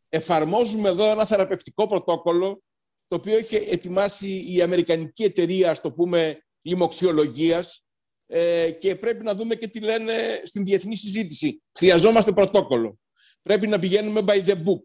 εφαρμόζουμε 0.08 0.88
εδώ 0.88 1.10
ένα 1.10 1.26
θεραπευτικό 1.26 1.86
πρωτόκολλο 1.86 2.62
το 3.06 3.16
οποίο 3.16 3.36
έχει 3.36 3.56
ετοιμάσει 3.56 4.52
η 4.54 4.62
Αμερικανική 4.62 5.24
εταιρεία, 5.24 5.70
ας 5.70 5.80
το 5.80 5.92
πούμε, 5.92 6.44
λοιμοξιολογίας 6.62 7.83
ε, 8.26 8.70
και 8.70 8.96
πρέπει 8.96 9.24
να 9.24 9.34
δούμε 9.34 9.54
και 9.54 9.68
τι 9.68 9.80
λένε 9.80 10.42
στην 10.44 10.64
διεθνή 10.64 10.96
συζήτηση. 10.96 11.62
Χρειαζόμαστε 11.78 12.32
πρωτόκολλο. 12.32 12.98
Πρέπει 13.42 13.66
να 13.66 13.78
πηγαίνουμε 13.78 14.20
by 14.26 14.44
the 14.44 14.54
book 14.54 14.84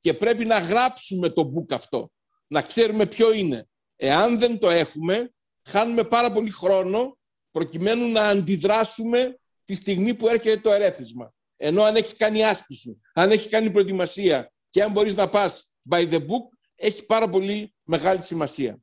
και 0.00 0.14
πρέπει 0.14 0.44
να 0.44 0.58
γράψουμε 0.58 1.30
το 1.30 1.42
book 1.42 1.74
αυτό, 1.74 2.10
να 2.46 2.62
ξέρουμε 2.62 3.06
ποιο 3.06 3.32
είναι. 3.32 3.68
Εάν 3.96 4.38
δεν 4.38 4.58
το 4.58 4.70
έχουμε, 4.70 5.32
χάνουμε 5.64 6.04
πάρα 6.04 6.32
πολύ 6.32 6.50
χρόνο 6.50 7.18
προκειμένου 7.50 8.08
να 8.08 8.22
αντιδράσουμε 8.22 9.38
τη 9.64 9.74
στιγμή 9.74 10.14
που 10.14 10.28
έρχεται 10.28 10.60
το 10.60 10.72
ερέθισμα. 10.72 11.34
Ενώ 11.56 11.82
αν 11.82 11.96
έχεις 11.96 12.16
κάνει 12.16 12.44
άσκηση, 12.44 13.00
αν 13.14 13.30
έχεις 13.30 13.48
κάνει 13.48 13.70
προετοιμασία 13.70 14.52
και 14.70 14.82
αν 14.82 14.90
μπορείς 14.92 15.14
να 15.14 15.28
πας 15.28 15.74
by 15.90 16.10
the 16.10 16.18
book, 16.18 16.48
έχει 16.74 17.04
πάρα 17.04 17.28
πολύ 17.28 17.74
μεγάλη 17.82 18.22
σημασία. 18.22 18.78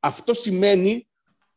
Αυτό 0.00 0.34
σημαίνει 0.34 1.08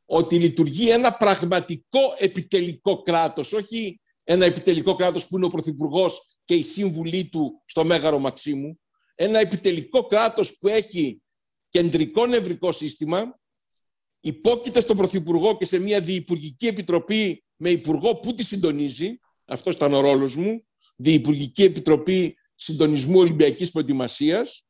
ότι 0.09 0.39
λειτουργεί 0.39 0.89
ένα 0.89 1.13
πραγματικό 1.13 1.99
επιτελικό 2.17 3.01
κράτος, 3.01 3.53
όχι 3.53 3.99
ένα 4.23 4.45
επιτελικό 4.45 4.95
κράτος 4.95 5.27
που 5.27 5.37
είναι 5.37 5.45
ο 5.45 5.49
Πρωθυπουργός 5.49 6.39
και 6.43 6.55
η 6.55 6.63
σύμβουλή 6.63 7.29
του 7.29 7.61
στο 7.65 7.85
Μέγαρο 7.85 8.19
Μαξίμου, 8.19 8.79
ένα 9.15 9.39
επιτελικό 9.39 10.03
κράτος 10.07 10.57
που 10.57 10.67
έχει 10.67 11.21
κεντρικό 11.69 12.25
νευρικό 12.25 12.71
σύστημα, 12.71 13.39
υπόκειται 14.19 14.79
στον 14.79 14.97
Πρωθυπουργό 14.97 15.57
και 15.57 15.65
σε 15.65 15.79
μια 15.79 15.99
διυπουργική 15.99 16.67
επιτροπή 16.67 17.43
με 17.55 17.69
υπουργό 17.69 18.19
που 18.19 18.33
τη 18.33 18.43
συντονίζει, 18.43 19.19
αυτός 19.45 19.75
ήταν 19.75 19.93
ο 19.93 19.99
ρόλος 19.99 20.35
μου, 20.35 20.65
Διυπουργική 20.95 21.63
Επιτροπή 21.63 22.37
Συντονισμού 22.55 23.19
Ολυμπιακής 23.19 23.71
Προετοιμασίας, 23.71 24.65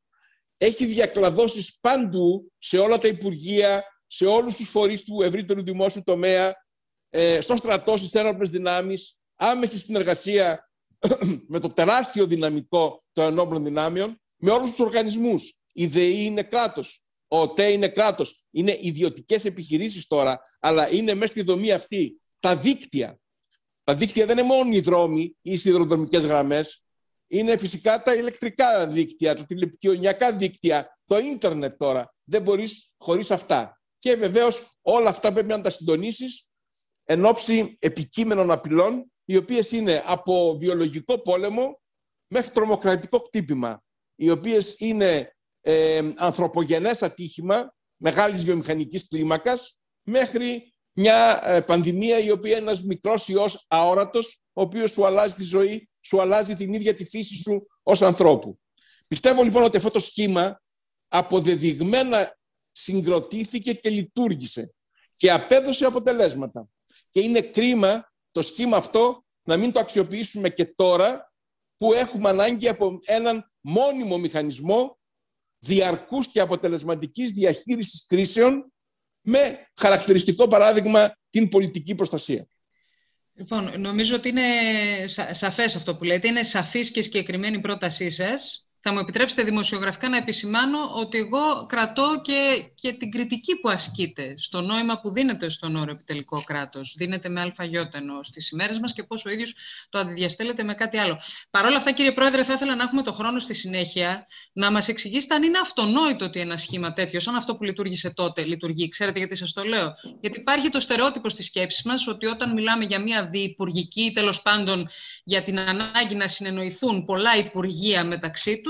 έχει 0.58 0.86
διακλαδώσεις 0.86 1.78
παντού 1.82 2.52
σε 2.58 2.78
όλα 2.78 3.00
τα 3.00 3.08
υπουργεία, 3.08 3.84
σε 4.08 4.26
όλους 4.26 4.56
τους 4.56 4.70
φορείς 4.70 5.04
του 5.04 5.22
ευρύτερου 5.22 5.64
δημόσιου 5.64 6.02
τομέα, 6.06 6.54
ε, 7.10 7.42
στο 7.42 7.56
στρατό, 7.56 7.98
στις 7.98 8.14
ένοπλες 8.14 8.50
δυνάμεις, 8.50 9.22
άμεση 9.36 9.80
συνεργασία 9.80 10.70
με 11.48 11.60
το 11.60 11.68
τεράστιο 11.68 12.26
δυναμικό 12.26 13.04
των 13.12 13.26
ενόπλων 13.26 13.64
δυνάμεων, 13.64 14.22
με 14.38 14.52
όλους 14.52 14.70
τους 14.70 14.80
οργανισμούς. 14.80 15.62
Η 15.74 15.88
ΔΕΗ 15.88 16.24
είναι 16.24 16.44
κράτος, 16.44 17.08
ο 17.28 17.40
ΟΤΕ 17.40 17.72
είναι 17.72 17.88
κράτος. 17.88 18.46
Είναι 18.52 18.78
ιδιωτικές 18.82 19.46
επιχειρήσεις 19.46 20.08
τώρα, 20.08 20.42
αλλά 20.60 20.92
είναι 20.92 21.14
μέσα 21.14 21.32
στη 21.32 21.42
δομή 21.42 21.72
αυτή 21.72 22.22
τα 22.40 22.56
δίκτυα 22.56 23.20
Τα 23.84 23.96
δίκτυα 23.96 24.26
δεν 24.26 24.38
είναι 24.38 24.48
μόνο 24.48 24.76
οι 24.76 24.80
δρόμοι 24.80 25.22
ή 25.22 25.52
οι 25.52 25.58
σιδηροδρομικές 25.58 26.26
γραμμές. 26.26 26.86
Είναι 27.28 27.58
φυσικά 27.58 28.04
τα 28.04 28.14
ηλεκτρικά 28.14 28.88
δίκτυα, 28.88 29.36
τα 29.36 29.46
τηλεπικοινωνιακά 29.46 30.36
δίκτυα, 30.36 31.00
το 31.06 31.18
ίντερνετ 31.18 31.78
τώρα. 31.78 32.14
Δεν 32.24 32.42
μπορείς 32.42 32.94
χωρίς 32.98 33.32
αυτά. 33.32 33.77
Και 34.00 34.16
βεβαίως 34.16 34.78
όλα 34.82 35.10
αυτά 35.10 35.34
πρέπει 35.34 35.48
να 35.48 35.62
τα 35.62 35.70
συντονίσεις 35.70 36.52
εν 37.04 37.26
ώψη 37.26 37.78
επικείμενων 37.80 38.52
απειλών, 38.52 39.12
οι 39.26 39.38
οποίες 39.38 39.72
είναι 39.72 40.04
από 40.06 40.58
βιολογικό 40.58 41.22
πόλεμο 41.22 41.82
μέχρι 42.28 42.52
τρομοκρατικό 42.52 43.20
κτύπημα, 43.20 43.84
οι 44.16 44.30
οποίες 44.30 44.76
είναι 44.78 45.36
ε, 45.62 46.12
ανθρωπογενές 46.16 47.04
ατύχημα 47.04 47.76
μεγάλης 47.98 48.46
βιομηχανικής 48.46 49.08
κλίμακας, 49.08 49.82
μέχρι 50.04 50.74
μια 50.92 51.40
ε, 51.44 51.62
πανδημία 51.62 52.20
η 52.20 52.32
οποία 52.32 52.52
είναι 52.52 52.62
ένας 52.62 52.84
μικρός 52.84 53.28
ιός 53.28 53.66
αόρατος, 53.68 54.42
ο 54.54 54.62
οποίος 54.62 54.92
σου 54.92 55.06
αλλάζει 55.06 55.36
τη 55.36 55.44
ζωή, 55.44 55.90
σου 56.02 56.22
αλλάζει 56.22 56.56
την 56.56 56.74
ίδια 56.74 56.96
τη 56.96 57.06
φύση 57.06 57.36
σου 57.36 57.68
ως 57.84 58.02
ανθρώπου. 58.02 58.60
Πιστεύω 59.08 59.44
λοιπόν 59.44 59.64
ότι 59.64 59.78
αυτό 59.78 59.90
το 59.90 60.00
σχήμα 60.00 60.62
αποδεδειγμένα 61.08 62.37
συγκροτήθηκε 62.80 63.74
και 63.74 63.90
λειτουργήσε 63.90 64.74
και 65.16 65.32
απέδωσε 65.32 65.86
αποτελέσματα. 65.86 66.70
Και 67.12 67.20
είναι 67.20 67.42
κρίμα 67.42 68.12
το 68.32 68.42
σχήμα 68.42 68.78
αυτό 68.78 69.26
να 69.44 69.58
μην 69.58 69.72
το 69.72 69.80
αξιοποιήσουμε 69.80 70.50
και 70.50 70.66
τώρα 70.66 71.34
που 71.78 71.94
έχουμε 71.94 72.30
ανάγκη 72.30 72.68
από 72.68 73.00
έναν 73.06 73.52
μόνιμο 73.62 74.18
μηχανισμό 74.18 75.00
διαρκούς 75.60 76.28
και 76.28 76.40
αποτελεσματικής 76.40 77.32
διαχείρισης 77.32 78.06
κρίσεων 78.06 78.72
με 79.22 79.72
χαρακτηριστικό 79.76 80.48
παράδειγμα 80.48 81.18
την 81.30 81.50
πολιτική 81.50 81.96
προστασία. 81.96 82.48
Λοιπόν, 83.34 83.82
νομίζω 83.82 84.16
ότι 84.16 84.30
είναι 84.30 84.44
σαφές 85.32 85.76
αυτό 85.76 85.96
που 85.96 86.04
λέτε. 86.04 86.28
Είναι 86.28 86.44
σαφής 86.44 86.92
και 86.92 87.02
συγκεκριμένη 87.02 87.62
πρότασή 87.62 88.10
σας. 88.10 88.67
Θα 88.82 88.94
μου 88.94 89.00
επιτρέψετε 89.00 89.44
δημοσιογραφικά 89.44 90.10
να 90.10 90.18
επισημάνω 90.18 90.78
ότι 90.94 91.18
εγώ 91.18 91.66
κρατώ 91.66 92.22
και, 92.24 92.70
και 92.76 92.92
την 92.94 93.12
κριτική 93.12 93.56
που 93.56 93.70
ασκείται 93.70 94.36
στο 94.38 94.62
νόημα 94.62 95.00
που 95.00 95.12
δίνεται 95.12 95.50
στον 95.50 95.76
όρο 95.76 95.92
επιτελικό 95.92 96.44
κράτος. 96.44 96.94
Δίνεται 96.98 97.30
με 97.30 97.42
αλφαγιώτενο 97.42 98.24
στις 98.24 98.50
ημέρες 98.50 98.80
μας 98.80 98.94
και 98.94 99.04
πώς 99.04 99.26
ο 99.26 99.30
ίδιος 99.30 99.54
το 99.90 100.00
αντιδιαστέλλεται 100.00 100.64
με 100.64 100.74
κάτι 100.74 100.98
άλλο. 100.98 101.20
Παρ' 101.50 101.66
όλα 101.66 101.78
αυτά, 101.78 101.92
κύριε 101.92 102.12
Πρόεδρε, 102.12 102.44
θα 102.44 102.54
ήθελα 102.54 102.76
να 102.76 102.84
έχουμε 102.84 103.02
το 103.02 103.14
χρόνο 103.14 103.40
στη 103.40 103.54
συνέχεια 103.54 104.28
να 104.54 104.72
μας 104.72 104.88
εξηγήσετε 104.88 105.36
αν 105.36 105.44
είναι 105.44 105.60
αυτονόητο 105.60 106.26
ότι 106.26 106.40
ένα 106.40 106.58
σχήμα 106.58 106.94
τέτοιο, 106.94 107.20
σαν 107.20 107.36
αυτό 107.36 107.56
που 107.56 107.64
λειτουργήσε 107.64 108.10
τότε, 108.10 108.44
λειτουργεί. 108.44 108.90
Ξέρετε 108.90 109.20
γιατί 109.20 109.36
σας 109.36 109.54
το 109.54 109.64
λέω; 109.64 109.94
Γιατί 110.20 110.40
υπάρχει 110.40 110.70
το 110.70 110.80
στερεότυπο 110.80 111.30
στη 111.30 111.44
σκέψη 111.44 111.88
μας 111.88 112.08
ότι 112.08 112.26
όταν 112.26 112.54
μιλάμε 112.54 112.84
για 112.84 113.00
μια 113.00 113.30
διυπουργική 113.30 114.02
ή 114.02 114.12
τέλος 114.12 114.42
πάντων 114.42 114.90
για 115.24 115.44
την 115.44 115.60
ανάγκη 115.60 116.16
να 116.16 116.28
συνεννοηθούν 116.28 117.06
πολλά 117.06 117.36
υπουργεία 117.38 118.06
μεταξύ 118.06 118.62
του, 118.62 118.67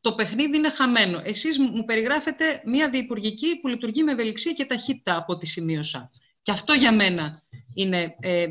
το 0.00 0.14
παιχνίδι 0.14 0.56
είναι 0.56 0.70
χαμένο. 0.70 1.20
Εσείς 1.24 1.58
μου 1.58 1.84
περιγράφετε 1.84 2.62
μια 2.64 2.90
διυπουργική 2.90 3.60
που 3.60 3.68
λειτουργεί 3.68 4.02
με 4.02 4.12
ευελιξία 4.12 4.52
και 4.52 4.64
ταχύτητα 4.64 5.16
από 5.16 5.36
τη 5.36 5.46
σημείωσα. 5.46 6.10
Και 6.42 6.50
αυτό 6.50 6.72
για 6.72 6.92
μένα 6.92 7.42
είναι 7.74 8.16
ε, 8.20 8.46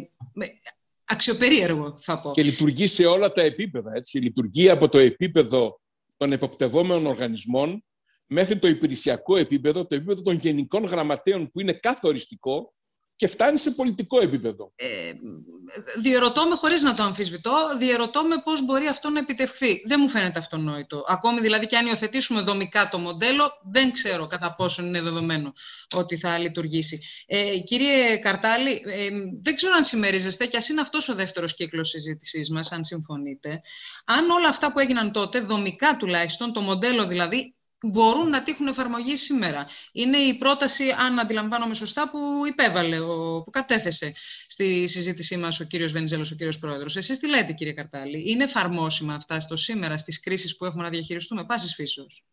αξιοπερίεργο, 1.06 1.98
θα 2.02 2.22
πω. 2.22 2.32
Και 2.32 2.44
λειτουργεί 2.44 2.88
σε 2.88 3.06
όλα 3.06 3.32
τα 3.32 3.42
επίπεδα. 3.42 3.96
Έτσι. 3.96 4.20
Λειτουργεί 4.20 4.70
από 4.70 4.89
το 4.89 4.98
επίπεδο 4.98 5.82
των 6.18 6.32
εποπτευόμενων 6.32 7.06
οργανισμών 7.06 7.84
μέχρι 8.26 8.60
το 8.60 8.68
υπηρεσιακό 8.68 9.38
επίπεδο, 9.38 9.86
το 9.86 9.96
επίπεδο 9.96 10.22
των 10.22 10.36
γενικών 10.36 10.84
γραμματέων 10.84 11.52
που 11.52 11.60
είναι 11.60 11.74
καθοριστικό 11.74 12.74
και 13.22 13.28
φτάνει 13.28 13.57
σε 13.57 13.72
πολιτικό 13.72 14.22
επίπεδο. 14.22 14.72
Ε, 14.76 14.86
διερωτώ 16.01 16.47
με, 16.47 16.55
χωρίς 16.55 16.82
να 16.82 16.93
το 16.93 17.03
αμφισβητώ, 17.03 17.51
διερωτώ 17.78 18.24
με 18.24 18.36
πώς 18.43 18.65
μπορεί 18.65 18.88
αυτό 18.88 19.09
να 19.09 19.19
επιτευχθεί. 19.19 19.82
Δεν 19.86 19.99
μου 20.01 20.09
φαίνεται 20.09 20.39
αυτονόητο. 20.39 21.03
Ακόμη 21.07 21.41
δηλαδή 21.41 21.65
και 21.67 21.78
αν 21.78 21.86
υιοθετήσουμε 21.86 22.41
δομικά 22.41 22.88
το 22.89 22.97
μοντέλο, 22.97 23.51
δεν 23.72 23.91
ξέρω 23.91 24.28
κατά 24.28 24.55
πόσο 24.55 24.84
είναι 24.84 25.01
δεδομένο 25.01 25.53
ότι 25.95 26.17
θα 26.17 26.38
λειτουργήσει. 26.38 27.01
Ε, 27.26 27.57
κύριε 27.57 28.17
Καρτάλη, 28.17 28.82
ε, 28.86 29.09
δεν 29.41 29.55
ξέρω 29.55 29.74
αν 29.76 29.84
συμμερίζεστε, 29.84 30.45
και 30.45 30.57
ας 30.57 30.69
είναι 30.69 30.82
αυτός 30.82 31.09
ο 31.09 31.15
δεύτερος 31.15 31.53
κύκλος 31.53 31.89
συζήτησής 31.89 32.49
μας, 32.49 32.72
αν 32.72 32.84
συμφωνείτε, 32.84 33.61
αν 34.05 34.30
όλα 34.30 34.47
αυτά 34.47 34.72
που 34.72 34.80
έγιναν 34.80 35.11
τότε, 35.11 35.39
δομικά 35.39 35.97
τουλάχιστον, 35.97 36.53
το 36.53 36.61
μοντέλο 36.61 37.07
δηλαδή, 37.07 37.55
μπορούν 37.82 38.29
να 38.29 38.43
τύχουν 38.43 38.67
εφαρμογή 38.67 39.15
σήμερα. 39.15 39.67
Είναι 39.91 40.17
η 40.17 40.38
πρόταση, 40.38 40.89
αν 40.89 41.19
αντιλαμβάνομαι 41.19 41.73
σωστά, 41.73 42.09
που 42.09 42.19
υπέβαλε, 42.47 42.99
που 43.43 43.49
κατέθεσε 43.51 44.13
στη 44.47 44.88
συζήτησή 44.88 45.38
μας 45.38 45.59
ο 45.59 45.63
κύριος 45.63 45.91
Βενιζέλος, 45.91 46.32
ο 46.32 46.36
κύριος 46.36 46.59
Πρόεδρος. 46.59 46.95
Εσείς 46.95 47.19
τι 47.19 47.27
λέτε 47.27 47.53
κύριε 47.53 47.73
Καρτάλη, 47.73 48.32
είναι 48.32 48.43
εφαρμόσιμα 48.43 49.13
αυτά 49.13 49.39
στο 49.39 49.55
σήμερα, 49.55 49.97
στις 49.97 50.19
κρίσεις 50.19 50.55
που 50.55 50.65
έχουμε 50.65 50.84
να 50.84 50.89
διαχειριστούμε, 50.89 51.45
πάσης 51.45 51.75
φύσεως; 51.75 52.25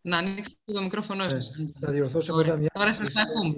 Να 0.00 0.16
ανοίξετε 0.16 0.56
το 0.64 0.82
μικρόφωνο 0.82 1.28
σας. 1.28 1.48
Ε, 1.48 1.72
θα 1.80 1.92
διορθώσω 1.92 2.34
μια... 2.34 2.70
Τώρα 2.72 2.94
σας 2.94 3.16
ακούμε. 3.16 3.54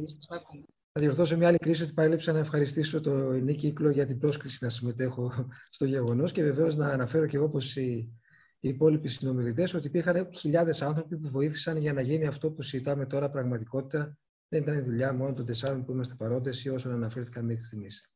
Θα 0.94 1.00
διορθώσω 1.00 1.36
μια 1.36 1.48
άλλη 1.48 1.58
κρίση 1.58 1.82
ότι 1.82 1.92
παρέλειψα 1.92 2.32
να 2.32 2.38
ευχαριστήσω 2.38 3.00
το 3.00 3.30
Νίκη 3.30 3.66
Κύκλο 3.66 3.90
για 3.90 4.06
την 4.06 4.18
πρόσκληση 4.18 4.58
να 4.60 4.70
συμμετέχω 4.70 5.48
στο 5.70 5.84
γεγονός 5.84 6.32
και 6.32 6.42
βεβαίως 6.42 6.76
να 6.76 6.88
αναφέρω 6.88 7.26
και 7.26 7.36
εγώ 7.36 7.48
πως 7.50 7.76
η 7.76 8.21
οι 8.64 8.68
υπόλοιποι 8.68 9.08
συνομιλητές 9.08 9.74
ότι 9.74 9.86
υπήρχαν 9.86 10.28
χιλιάδες 10.32 10.82
άνθρωποι 10.82 11.16
που 11.16 11.28
βοήθησαν 11.30 11.76
για 11.76 11.92
να 11.92 12.00
γίνει 12.00 12.26
αυτό 12.26 12.50
που 12.50 12.62
συζητάμε 12.62 13.06
τώρα 13.06 13.28
πραγματικότητα. 13.28 14.18
Δεν 14.48 14.62
ήταν 14.62 14.74
η 14.74 14.80
δουλειά 14.80 15.14
μόνο 15.14 15.32
των 15.32 15.46
τεσσάρων 15.46 15.84
που 15.84 15.92
είμαστε 15.92 16.14
παρόντες 16.14 16.64
ή 16.64 16.68
όσων 16.68 16.92
αναφέρθηκαν 16.92 17.44
μέχρι 17.44 17.62
στιγμής. 17.64 18.10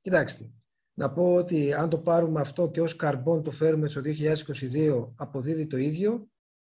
Κοιτάξτε, 0.00 0.50
να 0.94 1.12
πω 1.12 1.34
ότι 1.34 1.72
αν 1.72 1.88
το 1.88 1.98
πάρουμε 1.98 2.40
αυτό 2.40 2.70
και 2.70 2.80
ως 2.80 2.96
καρμπόν 2.96 3.42
το 3.42 3.50
φέρουμε 3.50 3.88
στο 3.88 4.00
2022 4.04 5.12
αποδίδει 5.16 5.66
το 5.66 5.76
ίδιο, 5.76 6.30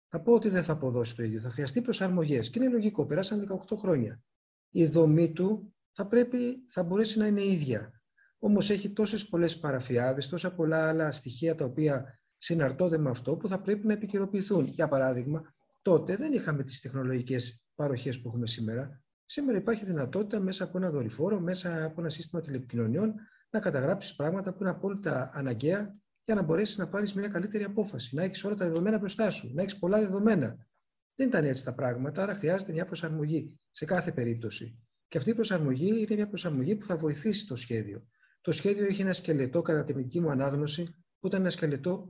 θα 0.07 0.21
πω 0.21 0.33
ότι 0.33 0.49
δεν 0.49 0.63
θα 0.63 0.71
αποδώσει 0.71 1.15
το 1.15 1.23
ίδιο. 1.23 1.39
Θα 1.39 1.49
χρειαστεί 1.49 1.81
προσαρμογές. 1.81 2.49
Και 2.49 2.59
είναι 2.59 2.69
λογικό, 2.69 3.05
περάσαν 3.05 3.47
18 3.69 3.77
χρόνια. 3.77 4.21
Η 4.69 4.85
δομή 4.85 5.31
του 5.31 5.75
θα, 5.91 6.07
πρέπει, 6.07 6.63
θα 6.67 6.83
μπορέσει 6.83 7.17
να 7.17 7.27
είναι 7.27 7.43
ίδια. 7.43 8.01
Όμως 8.39 8.69
έχει 8.69 8.89
τόσες 8.89 9.27
πολλές 9.27 9.59
παραφιάδες, 9.59 10.29
τόσα 10.29 10.53
πολλά 10.53 10.87
άλλα 10.87 11.11
στοιχεία 11.11 11.55
τα 11.55 11.65
οποία 11.65 12.19
συναρτώνται 12.45 12.97
με 12.97 13.09
αυτό 13.09 13.35
που 13.35 13.47
θα 13.47 13.61
πρέπει 13.61 13.87
να 13.87 13.93
επικαιροποιηθούν. 13.93 14.65
Για 14.65 14.87
παράδειγμα, 14.87 15.41
τότε 15.81 16.15
δεν 16.15 16.33
είχαμε 16.33 16.63
τις 16.63 16.81
τεχνολογικές 16.81 17.63
παροχές 17.75 18.21
που 18.21 18.27
έχουμε 18.27 18.47
σήμερα. 18.47 19.03
Σήμερα 19.25 19.57
υπάρχει 19.57 19.85
δυνατότητα 19.85 20.39
μέσα 20.39 20.63
από 20.63 20.77
ένα 20.77 20.89
δορυφόρο, 20.89 21.39
μέσα 21.39 21.85
από 21.85 22.01
ένα 22.01 22.09
σύστημα 22.09 22.41
τηλεπικοινωνιών 22.41 23.13
να 23.49 23.59
καταγράψεις 23.59 24.15
πράγματα 24.15 24.51
που 24.53 24.57
είναι 24.61 24.69
απόλυτα 24.69 25.31
αναγκαία 25.33 25.95
για 26.25 26.35
να 26.35 26.41
μπορέσεις 26.43 26.77
να 26.77 26.89
πάρεις 26.89 27.13
μια 27.13 27.27
καλύτερη 27.27 27.63
απόφαση, 27.63 28.15
να 28.15 28.23
έχεις 28.23 28.43
όλα 28.43 28.55
τα 28.55 28.65
δεδομένα 28.65 28.97
μπροστά 28.97 29.29
σου, 29.29 29.51
να 29.53 29.61
έχεις 29.61 29.77
πολλά 29.77 29.99
δεδομένα. 29.99 30.67
Δεν 31.15 31.27
ήταν 31.27 31.43
έτσι 31.43 31.63
τα 31.63 31.73
πράγματα, 31.73 32.23
άρα 32.23 32.33
χρειάζεται 32.33 32.71
μια 32.71 32.85
προσαρμογή 32.85 33.59
σε 33.69 33.85
κάθε 33.85 34.11
περίπτωση. 34.11 34.79
Και 35.07 35.17
αυτή 35.17 35.29
η 35.29 35.33
προσαρμογή 35.33 35.89
είναι 35.89 36.15
μια 36.15 36.27
προσαρμογή 36.27 36.75
που 36.75 36.85
θα 36.85 36.97
βοηθήσει 36.97 37.47
το 37.47 37.55
σχέδιο. 37.55 38.07
Το 38.41 38.51
σχέδιο 38.51 38.85
έχει 38.85 39.01
ένα 39.01 39.13
σκελετό, 39.13 39.61
κατά 39.61 39.83
την 39.83 39.95
δική 39.95 40.19
μου 40.21 40.29
ανάγνωση, 40.29 41.04
που 41.25 41.31
ήταν 41.31 41.43
ένα 41.43 41.49
σκελετό 41.49 42.09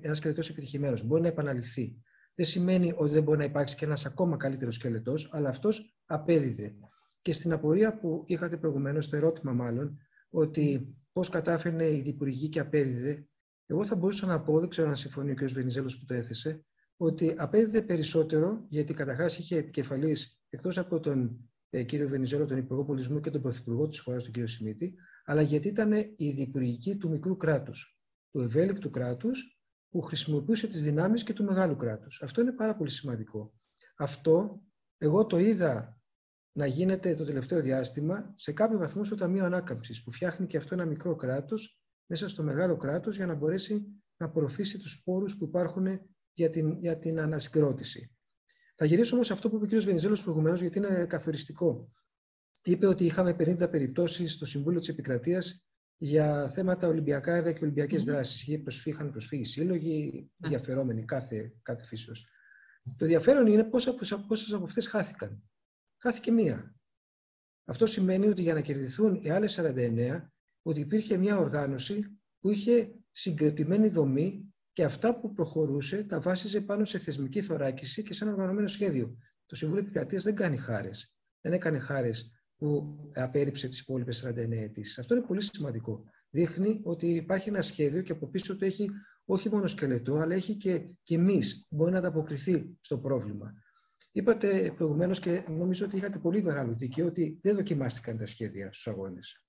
ένας 0.00 0.16
σκελετός 0.16 0.48
επιτυχημένος. 0.48 1.06
Μπορεί 1.06 1.22
να 1.22 1.28
επαναληφθεί. 1.28 2.02
Δεν 2.34 2.46
σημαίνει 2.46 2.92
ότι 2.96 3.12
δεν 3.12 3.22
μπορεί 3.22 3.38
να 3.38 3.44
υπάρξει 3.44 3.76
και 3.76 3.84
ένας 3.84 4.06
ακόμα 4.06 4.36
καλύτερος 4.36 4.74
σκελετός, 4.74 5.28
αλλά 5.32 5.48
αυτός 5.48 5.96
απέδιδε. 6.06 6.74
Και 7.22 7.32
στην 7.32 7.52
απορία 7.52 7.98
που 7.98 8.22
είχατε 8.26 8.56
προηγουμένως, 8.56 9.08
το 9.08 9.16
ερώτημα 9.16 9.52
μάλλον, 9.52 9.98
ότι 10.30 10.94
πώς 11.12 11.28
κατάφερνε 11.28 11.90
η 11.90 12.00
Διπουργή 12.00 12.48
και 12.48 12.60
απέδιδε, 12.60 13.28
εγώ 13.66 13.84
θα 13.84 13.96
μπορούσα 13.96 14.26
να 14.26 14.40
πω, 14.42 14.60
δεν 14.60 14.68
ξέρω 14.68 14.88
αν 14.88 14.96
συμφωνεί 14.96 15.30
ο 15.30 15.34
κ. 15.34 15.44
Βενιζέλος 15.44 15.98
που 15.98 16.04
το 16.04 16.14
έθεσε, 16.14 16.64
ότι 16.96 17.34
απέδιδε 17.36 17.82
περισσότερο, 17.82 18.60
γιατί 18.68 18.94
καταρχάς 18.94 19.38
είχε 19.38 19.56
επικεφαλής 19.56 20.40
εκτός 20.48 20.78
από 20.78 21.00
τον 21.00 21.50
ε, 21.70 21.82
κύριο 21.82 22.08
Βενιζέλο, 22.08 22.46
τον 22.46 22.56
Υπουργό 22.56 22.84
Πολιτισμού 22.84 23.20
και 23.20 23.30
τον 23.30 23.42
Πρωθυπουργό 23.42 23.88
της 23.88 23.98
χώρας, 23.98 24.22
τον 24.22 24.32
κύριο 24.32 24.48
Σιμίτη, 24.48 24.94
αλλά 25.24 25.42
γιατί 25.42 25.68
ήταν 25.68 25.92
η 26.16 26.30
διπουργική 26.30 26.96
του 26.96 27.08
μικρού 27.08 27.36
κράτους 27.36 27.99
του 28.30 28.40
ευέλικτου 28.40 28.90
κράτους 28.90 29.60
που 29.88 30.00
χρησιμοποιούσε 30.00 30.66
τις 30.66 30.82
δυνάμεις 30.82 31.22
και 31.22 31.32
του 31.32 31.44
μεγάλου 31.44 31.76
κράτους. 31.76 32.22
Αυτό 32.22 32.40
είναι 32.40 32.52
πάρα 32.52 32.76
πολύ 32.76 32.90
σημαντικό. 32.90 33.52
Αυτό 33.96 34.62
εγώ 34.98 35.26
το 35.26 35.38
είδα 35.38 36.00
να 36.52 36.66
γίνεται 36.66 37.14
το 37.14 37.24
τελευταίο 37.24 37.60
διάστημα 37.60 38.32
σε 38.36 38.52
κάποιο 38.52 38.78
βαθμό 38.78 39.04
στο 39.04 39.14
Ταμείο 39.14 39.44
Ανάκαμψης 39.44 40.02
που 40.02 40.12
φτιάχνει 40.12 40.46
και 40.46 40.56
αυτό 40.56 40.74
ένα 40.74 40.84
μικρό 40.84 41.16
κράτος 41.16 41.80
μέσα 42.06 42.28
στο 42.28 42.42
μεγάλο 42.42 42.76
κράτος 42.76 43.16
για 43.16 43.26
να 43.26 43.34
μπορέσει 43.34 43.86
να 44.16 44.26
απορροφήσει 44.26 44.78
τους 44.78 45.02
πόρους 45.02 45.36
που 45.36 45.44
υπάρχουν 45.44 45.86
για 46.32 46.50
την, 46.50 46.78
για 46.80 46.98
την 46.98 47.20
ανασυγκρότηση. 47.20 48.16
Θα 48.74 48.84
γυρίσω 48.84 49.14
όμως 49.14 49.26
σε 49.26 49.32
αυτό 49.32 49.50
που 49.50 49.56
είπε 49.64 49.76
ο 49.76 49.78
κ. 49.78 49.82
Βενιζέλος 49.82 50.22
προηγουμένως 50.22 50.60
γιατί 50.60 50.78
είναι 50.78 51.06
καθοριστικό. 51.06 51.88
Είπε 52.62 52.86
ότι 52.86 53.04
είχαμε 53.04 53.30
50 53.38 53.70
περιπτώσεις 53.70 54.32
στο 54.32 54.46
Συμβούλιο 54.46 54.80
της 54.80 54.88
Επικρατείας 54.88 55.69
για 56.02 56.48
θέματα 56.48 56.86
Ολυμπιακά 56.86 57.52
και 57.52 57.64
Ολυμπιακές 57.64 58.02
mm. 58.02 58.06
δράσεις. 58.06 58.46
Είχαν 58.84 59.10
προσφύγει 59.10 59.44
σύλλογοι, 59.44 60.30
ενδιαφερόμενοι 60.42 61.04
κάθε, 61.04 61.52
κάθε 61.62 61.84
φύσεως. 61.84 62.26
Το 62.96 63.04
ενδιαφέρον 63.04 63.46
είναι 63.46 63.64
πόσες 63.64 64.52
από 64.52 64.64
αυτές 64.64 64.88
χάθηκαν. 64.88 65.42
Χάθηκε 66.02 66.30
μία. 66.30 66.74
Αυτό 67.64 67.86
σημαίνει 67.86 68.26
ότι 68.26 68.42
για 68.42 68.54
να 68.54 68.60
κερδιθούν 68.60 69.14
οι 69.14 69.30
άλλες 69.30 69.60
49, 69.60 70.30
ότι 70.62 70.80
υπήρχε 70.80 71.16
μια 71.16 71.38
οργάνωση 71.38 72.20
που 72.40 72.50
είχε 72.50 72.92
συγκριτημένη 73.10 73.88
δομή 73.88 74.54
και 74.72 74.84
αυτά 74.84 75.20
που 75.20 75.32
προχωρούσε 75.32 76.04
τα 76.04 76.20
βάσιζε 76.20 76.60
πάνω 76.60 76.84
σε 76.84 76.98
θεσμική 76.98 77.40
θωράκιση 77.40 78.02
και 78.02 78.14
σε 78.14 78.24
ένα 78.24 78.32
οργανωμένο 78.32 78.68
σχέδιο. 78.68 79.16
Το 79.46 79.54
Συμβούλιο 79.54 79.82
Επικρατείας 79.82 80.22
δεν 80.22 80.34
κάνει 80.34 80.56
χάρες. 80.56 81.14
Δεν 81.40 81.52
έκανε 81.52 81.78
χάρες 81.78 82.30
που 82.60 82.98
απέρριψε 83.14 83.68
τις 83.68 83.80
υπόλοιπες 83.80 84.26
49 84.26 84.50
αιτήσεις. 84.50 84.98
Αυτό 84.98 85.14
είναι 85.14 85.26
πολύ 85.26 85.42
σημαντικό. 85.42 86.04
Δείχνει 86.30 86.80
ότι 86.82 87.06
υπάρχει 87.06 87.48
ένα 87.48 87.62
σχέδιο 87.62 88.02
και 88.02 88.12
από 88.12 88.26
πίσω 88.26 88.56
του 88.56 88.64
έχει 88.64 88.90
όχι 89.24 89.50
μόνο 89.50 89.66
σκελετό, 89.66 90.14
αλλά 90.16 90.34
έχει 90.34 90.56
και, 90.56 90.88
και 91.02 91.14
εμεί 91.14 91.40
μπορεί 91.68 91.92
να 91.92 91.98
ανταποκριθεί 91.98 92.76
στο 92.80 92.98
πρόβλημα. 92.98 93.54
Είπατε 94.12 94.72
προηγουμένως 94.76 95.20
και 95.20 95.44
νομίζω 95.48 95.84
ότι 95.84 95.96
είχατε 95.96 96.18
πολύ 96.18 96.42
μεγάλο 96.42 96.72
δίκαιο 96.72 97.06
ότι 97.06 97.38
δεν 97.42 97.54
δοκιμάστηκαν 97.54 98.16
τα 98.16 98.26
σχέδια 98.26 98.66
στους 98.72 98.86
αγώνες. 98.86 99.44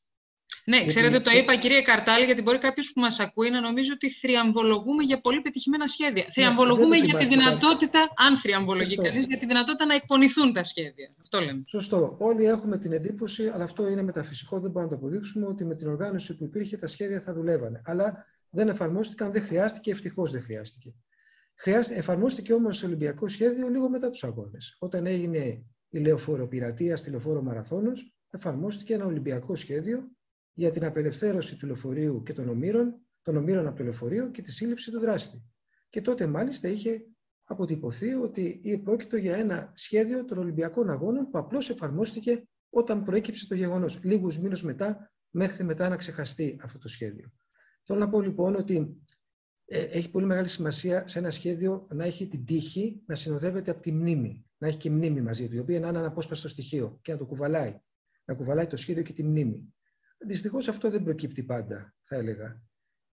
Ναι, 0.66 0.76
γιατί... 0.76 0.90
ξέρετε, 0.90 1.20
το 1.20 1.32
είπα 1.32 1.56
κυρία 1.56 1.82
Καρτάλη, 1.82 2.26
γιατί 2.26 2.42
μπορεί 2.42 2.58
κάποιος 2.58 2.92
που 2.94 3.02
μας 3.02 3.20
ακούει 3.20 3.50
να 3.50 3.62
νομίζει 3.62 3.92
ότι 3.92 4.12
θριαμβολογούμε 4.12 5.04
για 5.04 5.22
πολύ 5.22 5.42
πετυχημένα 5.42 5.88
σχέδια. 5.88 6.24
Ναι, 6.24 6.32
θριαμβολογούμε 6.32 6.98
για 6.98 7.18
τη 7.18 7.26
δυνατότητα, 7.26 8.08
αν 8.16 8.38
θριαμβολογεί 8.38 8.96
κανείς, 8.96 9.28
για 9.28 9.38
τη 9.38 9.46
δυνατότητα 9.46 9.86
να 9.86 9.94
εκπονηθούν 9.96 10.54
τα 10.54 10.64
σχέδια. 10.64 11.14
Αυτό 11.22 11.40
λέμε. 11.40 11.64
Σωστό. 11.68 12.16
Όλοι 12.20 12.46
έχουμε 12.46 12.78
την 12.78 12.92
εντύπωση, 12.92 13.48
αλλά 13.48 13.64
αυτό 13.64 13.88
είναι 13.88 14.02
μεταφυσικό, 14.02 14.60
δεν 14.60 14.72
μπορούμε 14.72 14.92
να 14.92 15.00
το 15.00 15.06
αποδείξουμε, 15.06 15.46
ότι 15.46 15.66
με 15.66 15.76
την 15.76 15.88
οργάνωση 15.88 16.38
που 16.38 16.44
υπήρχε 16.44 16.78
τα 16.78 16.88
σχέδια 16.88 17.20
θα 17.20 17.34
δουλεύανε. 17.34 17.82
Αλλά 17.84 18.26
δεν 18.50 18.68
εφαρμόστηκαν, 18.70 19.32
δεν 19.32 19.42
χρειάστηκε, 19.42 19.92
ευτυχώς 19.92 20.32
δεν 20.32 20.42
χρειάστηκε. 20.42 20.94
Χρειάστηκε, 21.56 22.00
εφαρμόστηκε 22.00 22.54
όμως 22.54 22.80
το 22.80 22.86
Ολυμπιακό 22.86 23.28
σχέδιο 23.28 23.68
λίγο 23.68 23.90
μετά 23.90 24.10
τους 24.10 24.24
αγώνες. 24.24 24.76
Όταν 24.80 25.06
έγινε 25.06 25.64
η 25.90 26.00
λεωφόρο 26.00 26.48
πειρατεία 26.48 26.96
στη 26.96 27.10
λεωφόρο 27.10 27.42
Μαραθώνος, 27.42 28.14
εφαρμόστηκε 28.32 28.94
ένα 28.94 29.06
Ολυμπιακό 29.06 29.56
σχέδιο 29.56 30.12
για 30.62 30.72
την 30.72 30.86
απελευθέρωση 30.86 31.58
του 31.58 31.66
λεωφορείου 31.66 32.24
και 32.24 32.34
των 32.34 32.50
ομήρων, 32.50 33.00
των 33.22 33.38
ομήρων 33.38 33.68
από 33.68 33.78
το 33.78 33.84
λεωφορείο 33.84 34.32
και 34.32 34.42
τη 34.42 34.52
σύλληψη 34.52 34.92
του 34.92 35.00
δράστη. 35.00 35.44
Και 35.90 36.02
τότε 36.02 36.28
μάλιστα 36.28 36.68
είχε 36.68 37.06
αποτυπωθεί 37.44 38.14
ότι 38.14 38.82
πρόκειται 38.84 39.18
για 39.18 39.36
ένα 39.36 39.72
σχέδιο 39.76 40.26
των 40.26 40.38
Ολυμπιακών 40.38 40.90
Αγώνων 40.90 41.30
που 41.30 41.38
απλώς 41.38 41.70
εφαρμόστηκε 41.70 42.48
όταν 42.70 43.04
προέκυψε 43.04 43.48
το 43.48 43.56
γεγονός, 43.56 44.04
λίγους 44.04 44.40
μήνες 44.40 44.62
μετά, 44.62 45.12
μέχρι 45.30 45.64
μετά 45.64 45.90
να 45.90 45.96
ξεχαστεί 45.96 46.60
αυτό 46.64 46.78
το 46.78 46.88
σχέδιο. 46.88 47.32
Θέλω 47.84 48.00
να 48.00 48.10
πω 48.10 48.22
λοιπόν 48.22 48.56
ότι 48.56 49.02
ε, 49.66 49.82
έχει 49.82 50.10
πολύ 50.10 50.26
μεγάλη 50.26 50.48
σημασία 50.48 51.08
σε 51.08 51.20
ένα 51.20 51.30
σχέδιο 51.30 51.88
να 51.90 52.06
έχει 52.06 52.28
την 52.28 52.46
τύχη 52.46 53.02
να 53.06 53.16
συνοδεύεται 53.16 53.72
από 53.72 53.82
τη 53.82 53.92
μνήμη. 53.92 54.46
Να 54.58 54.68
έχει 54.68 54.78
και 54.78 54.90
μνήμη 54.90 55.22
μαζί 55.22 55.48
του, 55.48 55.56
η 55.56 55.60
οποία 55.60 55.80
να 55.80 55.88
είναι 55.88 55.98
ένα 55.98 56.08
απόσπαστο 56.08 56.48
στοιχείο 56.48 57.00
και 57.02 57.12
να 57.12 57.18
το 57.18 57.26
κουβαλάει. 57.26 57.80
Να 58.26 58.36
κουβαλάει 58.36 58.68
το 58.68 58.78
σχέδιο 58.78 59.04
και 59.04 59.14
τη 59.14 59.24
μνήμη. 59.24 59.74
Δυστυχώς 60.26 60.68
αυτό 60.68 60.90
δεν 60.90 61.04
προκύπτει 61.04 61.44
πάντα, 61.44 61.94
θα 62.02 62.16
έλεγα. 62.16 62.62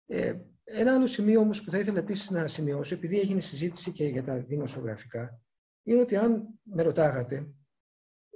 Ε, 0.07 0.34
ένα 0.64 0.94
άλλο 0.94 1.07
σημείο 1.07 1.40
όμως 1.40 1.62
που 1.62 1.70
θα 1.70 1.78
ήθελα 1.78 1.98
επίσης 1.98 2.30
να 2.30 2.48
σημειώσω, 2.48 2.94
επειδή 2.94 3.18
έγινε 3.18 3.40
συζήτηση 3.40 3.92
και 3.92 4.05
για 4.05 4.24
τα 4.24 4.42
δημοσιογραφικά, 4.42 5.40
είναι 5.82 6.00
ότι 6.00 6.16
αν 6.16 6.61
με 6.62 6.82
ρωτάγατε, 6.82 7.55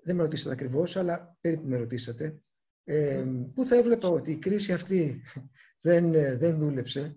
δεν 0.04 0.16
με 0.16 0.22
ρωτήσατε 0.22 0.52
ακριβώς, 0.52 0.96
αλλά 0.96 1.36
περίπου 1.40 1.68
με 1.68 1.76
ρωτήσατε, 1.76 2.40
ε, 2.84 3.24
πού 3.54 3.64
θα 3.64 3.76
έβλεπα 3.76 4.08
ότι 4.08 4.30
η 4.30 4.38
κρίση 4.38 4.72
αυτή 4.72 5.22
δεν, 5.84 6.14
ε, 6.14 6.36
δεν 6.36 6.58
δούλεψε, 6.58 7.16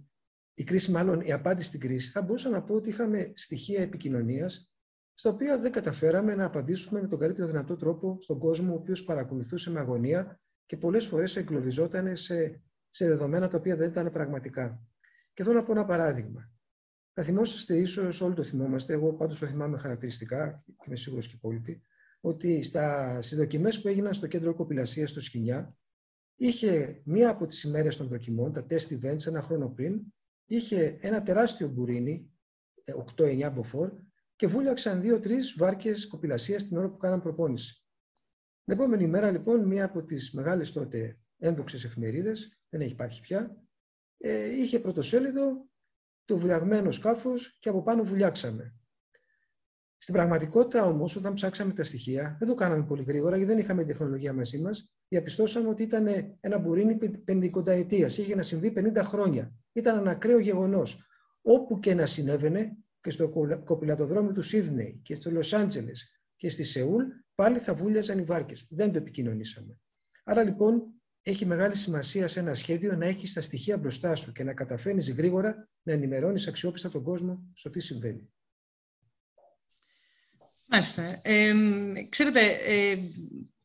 η 0.54 0.64
κρίση 0.64 0.92
μάλλον 0.92 1.22
η 1.22 1.32
απάντηση 1.32 1.68
στην 1.68 1.80
κρίση, 1.80 2.12
θα 2.12 2.22
μπορούσα 2.22 2.50
να 2.50 2.64
πω 2.64 2.76
ότι 2.76 2.90
είχαμε 2.90 3.32
στοιχεία 3.36 3.82
επικοινωνίας 3.82 4.72
στα 5.14 5.30
οποία 5.30 5.60
δεν 5.60 5.72
καταφέραμε 5.72 6.36
να 6.36 6.46
απαντήσουμε 6.46 7.02
με 7.02 7.08
τον 7.08 7.20
καλύτερο 7.20 7.48
δυνατό 7.48 7.76
τρόπο 7.76 8.18
στον 8.22 8.40
κόσμο 8.40 8.72
ο 8.74 8.76
οποίος 8.76 9.04
παρακολουθούσε 9.04 9.70
με 9.70 9.80
αγωνία 9.80 10.42
και 10.72 10.78
πολλές 10.78 11.06
φορές 11.06 11.36
εγκλωβιζόταν 11.36 12.16
σε, 12.16 12.62
σε 12.90 13.08
δεδομένα 13.08 13.48
τα 13.48 13.58
οποία 13.58 13.76
δεν 13.76 13.90
ήταν 13.90 14.12
πραγματικά. 14.12 14.88
Και 15.34 15.44
θέλω 15.44 15.56
να 15.56 15.64
πω 15.64 15.72
ένα 15.72 15.86
παράδειγμα. 15.86 16.52
Θα 17.14 17.24
θυμόσαστε 17.24 17.78
ίσως, 17.78 18.22
όλοι 18.22 18.34
το 18.34 18.44
θυμόμαστε, 18.44 18.94
εγώ 18.94 19.14
πάντως 19.14 19.40
το 19.40 19.46
θυμάμαι 19.46 19.78
χαρακτηριστικά, 19.78 20.64
και 20.66 20.84
είμαι 20.88 20.96
σίγουρος 20.96 21.26
και 21.26 21.32
οι 21.34 21.38
υπόλοιποι, 21.38 21.82
ότι 22.22 22.64
στι 23.20 23.36
δοκιμέ 23.36 23.70
που 23.82 23.88
έγιναν 23.88 24.14
στο 24.14 24.28
κέντρο 24.28 24.54
κοπηλασίας 24.54 25.10
στο 25.10 25.22
Σκινιά, 25.22 25.76
είχε 26.36 27.02
μία 27.06 27.30
από 27.30 27.46
τις 27.46 27.64
ημέρες 27.64 27.98
των 27.98 28.08
δοκιμών, 28.08 28.54
τα 28.54 28.66
test 28.70 29.00
events, 29.00 29.28
ένα 29.28 29.42
χρόνο 29.42 29.70
πριν, 29.70 30.02
είχε 30.46 30.96
ένα 31.00 31.24
τεράστιο 31.24 31.68
μπουρίνι, 31.68 32.32
8-9 33.16 33.40
ε, 33.42 33.50
μποφόρ, 33.50 33.92
και 34.36 34.48
βούλιαξαν 34.48 35.02
δύο-τρεις 35.02 35.56
βάρκες 35.58 36.08
κοπηλασίας 36.08 36.64
την 36.68 36.78
ώρα 36.78 36.90
που 36.90 36.98
κάναν 36.98 37.22
προπόνηση. 37.22 37.81
Την 38.64 38.74
επόμενη 38.74 39.08
μέρα, 39.08 39.32
λοιπόν, 39.32 39.68
μία 39.68 39.86
από 39.86 40.04
τις 40.04 40.32
μεγάλες 40.32 40.72
τότε 40.72 41.20
ένδοξες 41.38 41.84
εφημερίδες, 41.84 42.60
δεν 42.70 42.82
έχει 42.82 42.92
υπάρχει 42.92 43.22
πια, 43.22 43.56
ε, 44.18 44.46
είχε 44.46 44.80
πρωτοσέλιδο 44.80 45.70
το 46.26 46.38
βουλιαγμένο 46.38 46.92
σκάφος 46.92 47.58
και 47.60 47.70
από 47.70 47.84
πάνω 47.84 48.04
βουλιάξαμε. 48.04 48.76
Στην 49.98 50.14
πραγματικότητα 50.14 50.86
όμως, 50.86 51.16
όταν 51.16 51.34
ψάξαμε 51.34 51.74
τα 51.74 51.84
στοιχεία, 51.84 52.36
δεν 52.40 52.48
το 52.48 52.54
κάναμε 52.54 52.86
πολύ 52.86 53.04
γρήγορα 53.04 53.38
γιατί 53.38 53.52
δεν 53.52 53.62
είχαμε 53.62 53.84
τεχνολογία 53.84 54.34
μαζί 54.34 54.60
μας, 54.60 54.92
διαπιστώσαμε 55.08 55.70
ότι 55.70 55.84
ήταν 55.84 56.08
ένα 56.40 56.60
μπουρίνι 56.60 56.98
πεντηκονταετίας, 57.24 58.18
είχε 58.18 58.36
να 58.36 58.44
συμβεί 58.44 58.74
50 58.76 59.04
χρόνια. 59.04 59.54
Ήταν 59.72 59.98
ένα 59.98 60.12
ακραίο 60.12 60.40
γεγονός. 60.40 61.06
Όπου 61.42 61.80
και 61.80 61.94
να 61.94 62.06
συνέβαινε, 62.06 62.78
και 63.02 63.12
στο 63.12 63.30
κοπηλατοδρόμιο 63.64 64.32
του 64.32 64.42
Σίδνεϊ 64.42 65.00
και 65.04 65.16
στο 65.16 65.32
Λος 65.32 65.54
Άντζελες 65.54 66.22
και 66.36 66.50
στη 66.50 66.64
Σεούλ, 66.64 67.04
πάλι 67.36 67.60
θα 67.60 67.76
βούλιαζαν 67.76 68.20
οι 68.20 68.24
βάρκες. 68.24 68.66
Δεν 68.70 68.92
το 68.92 68.98
επικοινωνήσαμε. 68.98 69.80
Άρα 70.24 70.44
λοιπόν 70.44 70.84
έχει 71.22 71.46
μεγάλη 71.46 71.76
σημασία 71.76 72.28
σε 72.28 72.40
ένα 72.40 72.54
σχέδιο 72.54 72.96
να 72.96 73.06
έχεις 73.06 73.34
τα 73.34 73.42
στοιχεία 73.42 73.78
μπροστά 73.78 74.16
σου 74.16 74.32
και 74.32 74.44
να 74.44 74.54
καταφέρνεις 74.54 75.12
γρήγορα 75.12 75.70
να 75.82 75.94
ενημερώνεις 75.94 76.48
αξιόπιστα 76.48 76.90
τον 76.90 77.04
κόσμο 77.04 77.50
στο 77.54 77.70
τι 77.70 77.80
συμβαίνει. 77.80 78.34
Μάλιστα. 80.66 81.22
Ε, 81.24 81.54
ξέρετε, 82.10 82.40
ε, 82.66 82.96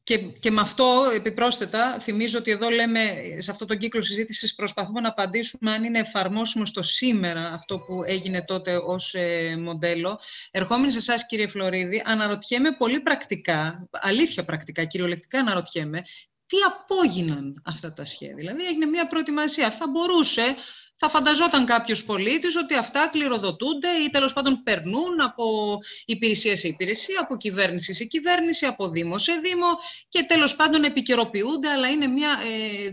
και, 0.06 0.18
και 0.18 0.50
με 0.50 0.60
αυτό 0.60 1.10
επιπρόσθετα 1.14 1.98
θυμίζω 2.00 2.38
ότι 2.38 2.50
εδώ 2.50 2.68
λέμε 2.68 3.00
σε 3.38 3.50
αυτό 3.50 3.64
τον 3.64 3.78
κύκλο 3.78 4.02
συζήτησης 4.02 4.54
προσπαθούμε 4.54 5.00
να 5.00 5.08
απαντήσουμε 5.08 5.70
αν 5.70 5.84
είναι 5.84 5.98
εφαρμόσιμο 5.98 6.64
στο 6.64 6.82
σήμερα 6.82 7.52
αυτό 7.52 7.78
που 7.78 8.02
έγινε 8.06 8.44
τότε 8.44 8.76
ως 8.76 9.14
ε, 9.14 9.56
μοντέλο. 9.58 10.20
Ερχόμενοι 10.50 10.92
σε 10.92 10.98
εσάς 10.98 11.26
κύριε 11.26 11.48
Φλωρίδη, 11.48 12.02
αναρωτιέμαι 12.06 12.72
πολύ 12.72 13.00
πρακτικά, 13.00 13.88
αλήθεια 13.90 14.44
πρακτικά, 14.44 14.84
κυριολεκτικά 14.84 15.38
αναρωτιέμαι, 15.38 16.02
τι 16.46 16.56
απόγιναν 16.66 17.62
αυτά 17.64 17.92
τα 17.92 18.04
σχέδια; 18.04 18.34
Δηλαδή 18.34 18.64
έγινε 18.66 18.86
μια 18.86 19.06
προετοιμασία. 19.06 19.70
Θα 19.70 19.88
μπορούσε 19.88 20.56
θα 20.98 21.08
φανταζόταν 21.08 21.66
κάποιος 21.66 22.04
πολίτης 22.04 22.56
ότι 22.56 22.74
αυτά 22.74 23.08
κληροδοτούνται 23.12 23.88
ή 23.88 24.10
τέλος 24.10 24.32
πάντων 24.32 24.62
περνούν 24.62 25.20
από 25.20 25.78
υπηρεσία 26.04 26.56
σε 26.56 26.68
υπηρεσία, 26.68 27.20
από 27.20 27.36
κυβέρνηση 27.36 27.94
σε 27.94 28.04
κυβέρνηση, 28.04 28.66
από 28.66 28.88
δήμο 28.88 29.18
σε 29.18 29.32
δήμο 29.32 29.66
και 30.08 30.22
τέλος 30.22 30.56
πάντων 30.56 30.84
επικαιροποιούνται, 30.84 31.68
αλλά 31.68 31.88
είναι 31.88 32.06
μια 32.06 32.38
ε, 32.84 32.88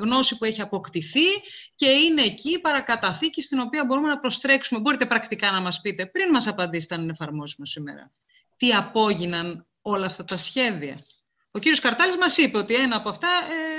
γνώση 0.00 0.38
που 0.38 0.44
έχει 0.44 0.60
αποκτηθεί 0.60 1.26
και 1.74 1.86
είναι 1.86 2.22
εκεί 2.22 2.58
παρακαταθήκη 2.58 3.42
στην 3.42 3.58
οποία 3.58 3.84
μπορούμε 3.84 4.08
να 4.08 4.18
προστρέξουμε. 4.18 4.80
Μπορείτε 4.80 5.06
πρακτικά 5.06 5.50
να 5.50 5.60
μας 5.60 5.80
πείτε, 5.80 6.06
πριν 6.06 6.30
μας 6.30 6.46
απαντήσετε 6.46 6.94
αν 6.94 7.02
είναι 7.02 7.12
εφαρμόσιμο 7.12 7.66
σήμερα, 7.66 8.12
τι 8.56 8.72
απόγιναν 8.72 9.66
όλα 9.82 10.06
αυτά 10.06 10.24
τα 10.24 10.36
σχέδια. 10.36 11.04
Ο 11.50 11.58
κύριος 11.58 11.80
Καρτάλης 11.80 12.16
μας 12.16 12.36
είπε 12.36 12.58
ότι 12.58 12.74
ένα 12.74 12.96
από 12.96 13.08
αυτά 13.08 13.28
ε, 13.28 13.73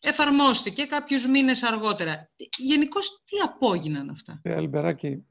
εφαρμόστηκε 0.00 0.84
κάποιους 0.84 1.26
μήνες 1.26 1.62
αργότερα. 1.62 2.30
Γενικώς 2.56 3.22
τι 3.24 3.36
απόγιναν 3.44 4.10
αυτά; 4.10 4.40
Ε, 4.42 4.54
Αλμπεράκη, 4.54 5.24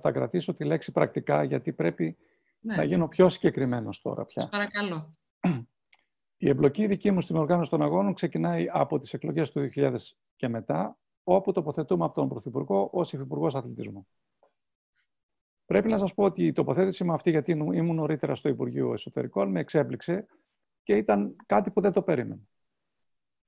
θα 0.00 0.10
κρατήσω 0.12 0.52
τη 0.52 0.64
λέξη 0.64 0.92
πρακτικά 0.92 1.42
γιατί 1.42 1.72
πρέπει 1.72 2.16
ναι. 2.60 2.76
να 2.76 2.84
γίνω 2.84 3.08
πιο 3.08 3.28
συγκεκριμένος 3.28 4.00
τώρα 4.00 4.24
πια. 4.24 4.48
παρακαλώ. 4.48 5.10
Η 6.36 6.48
εμπλοκή 6.48 6.86
δική 6.86 7.10
μου 7.10 7.20
στην 7.20 7.36
οργάνωση 7.36 7.70
των 7.70 7.82
αγώνων 7.82 8.14
ξεκινάει 8.14 8.66
από 8.72 8.98
τις 8.98 9.12
εκλογές 9.12 9.50
του 9.50 9.70
2000 9.74 9.94
και 10.36 10.48
μετά, 10.48 10.98
όπου 11.24 11.52
τοποθετούμε 11.52 12.04
από 12.04 12.14
τον 12.14 12.28
Πρωθυπουργό 12.28 12.88
ως 12.92 13.12
Υφυπουργός 13.12 13.54
Αθλητισμού. 13.54 14.06
Πρέπει 15.64 15.88
να 15.88 15.98
σας 15.98 16.14
πω 16.14 16.24
ότι 16.24 16.46
η 16.46 16.52
τοποθέτηση 16.52 17.04
μου 17.04 17.12
αυτή, 17.12 17.30
γιατί 17.30 17.50
ήμουν 17.50 17.94
νωρίτερα 17.94 18.34
στο 18.34 18.48
Υπουργείο 18.48 18.92
Εσωτερικών, 18.92 19.50
με 19.50 19.60
εξέπληξε 19.60 20.26
και 20.82 20.96
ήταν 20.96 21.36
κάτι 21.46 21.70
που 21.70 21.80
δεν 21.80 21.92
το 21.92 22.02
περίμενα. 22.02 22.40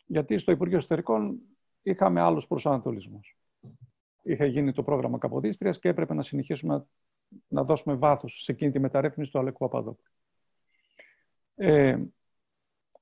Γιατί 0.07 0.39
στο 0.39 0.53
Υπουργείο 0.53 0.77
Εσωτερικών 0.77 1.41
είχαμε 1.83 2.21
άλλους 2.21 2.47
προσανατολισμούς. 2.47 3.39
Είχε 4.23 4.47
γίνει 4.47 4.73
το 4.73 4.83
πρόγραμμα 4.83 5.19
Καποδίστριας 5.19 5.79
και 5.79 5.89
έπρεπε 5.89 6.15
να 6.15 6.23
συνεχίσουμε 6.23 6.87
να, 7.49 7.65
δώσουμε 7.65 7.95
βάθος 7.95 8.43
σε 8.43 8.53
εκείνη 8.53 8.71
τη 8.71 8.79
μεταρρύθμιση 8.79 9.31
του 9.31 9.39
Αλεκού 9.39 9.65
Απαδόπουλου. 9.65 10.11
Ε, 11.55 11.99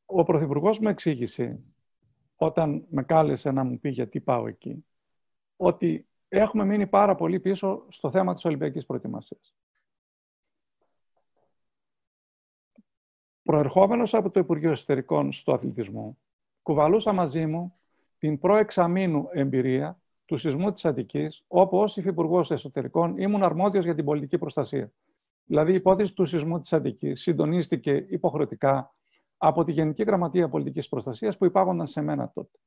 ο 0.05 0.23
Πρωθυπουργός 0.23 0.79
μου 0.79 0.89
εξήγησε, 0.89 1.61
όταν 2.37 2.87
με 2.89 3.03
κάλεσε 3.03 3.51
να 3.51 3.65
μου 3.65 3.79
πει 3.79 3.89
γιατί 3.89 4.21
πάω 4.21 4.47
εκεί, 4.47 4.85
ότι 5.57 6.07
έχουμε 6.29 6.65
μείνει 6.65 6.87
πάρα 6.87 7.15
πολύ 7.15 7.41
πίσω 7.41 7.87
στο 7.89 8.11
θέμα 8.11 8.35
της 8.35 8.45
Ολυμπιακής 8.45 8.87
προετοιμασίας. 8.87 9.55
προερχόμενος 13.43 14.15
από 14.15 14.31
το 14.31 14.41
Υπουργείο 14.41 14.71
Εσωτερικών 14.71 15.33
στο 15.33 15.53
αθλητισμό, 15.53 16.19
κουβαλούσα 16.63 17.13
μαζί 17.13 17.47
μου 17.47 17.75
την 18.19 18.39
προεξαμήνου 18.39 19.29
εμπειρία 19.33 20.01
του 20.25 20.37
σεισμού 20.37 20.73
της 20.73 20.85
Αττικής, 20.85 21.45
όπου 21.49 21.79
ως 21.79 21.97
Υφυπουργός 21.97 22.51
Εσωτερικών 22.51 23.17
ήμουν 23.17 23.43
αρμόδιος 23.43 23.85
για 23.85 23.95
την 23.95 24.05
πολιτική 24.05 24.39
προστασία. 24.39 24.93
Δηλαδή, 25.45 25.73
η 25.73 25.75
υπόθεση 25.75 26.15
του 26.15 26.25
σεισμού 26.25 26.61
της 26.61 26.73
Αττικής 26.73 27.21
συντονίστηκε 27.21 28.07
υποχρεωτικά 28.09 28.95
από 29.37 29.65
τη 29.65 29.73
Γενική 29.73 30.03
Γραμματεία 30.03 30.49
Πολιτικής 30.49 30.89
Προστασίας 30.89 31.37
που 31.37 31.45
υπάγονταν 31.45 31.87
σε 31.87 32.01
μένα 32.01 32.31
τότε. 32.35 32.59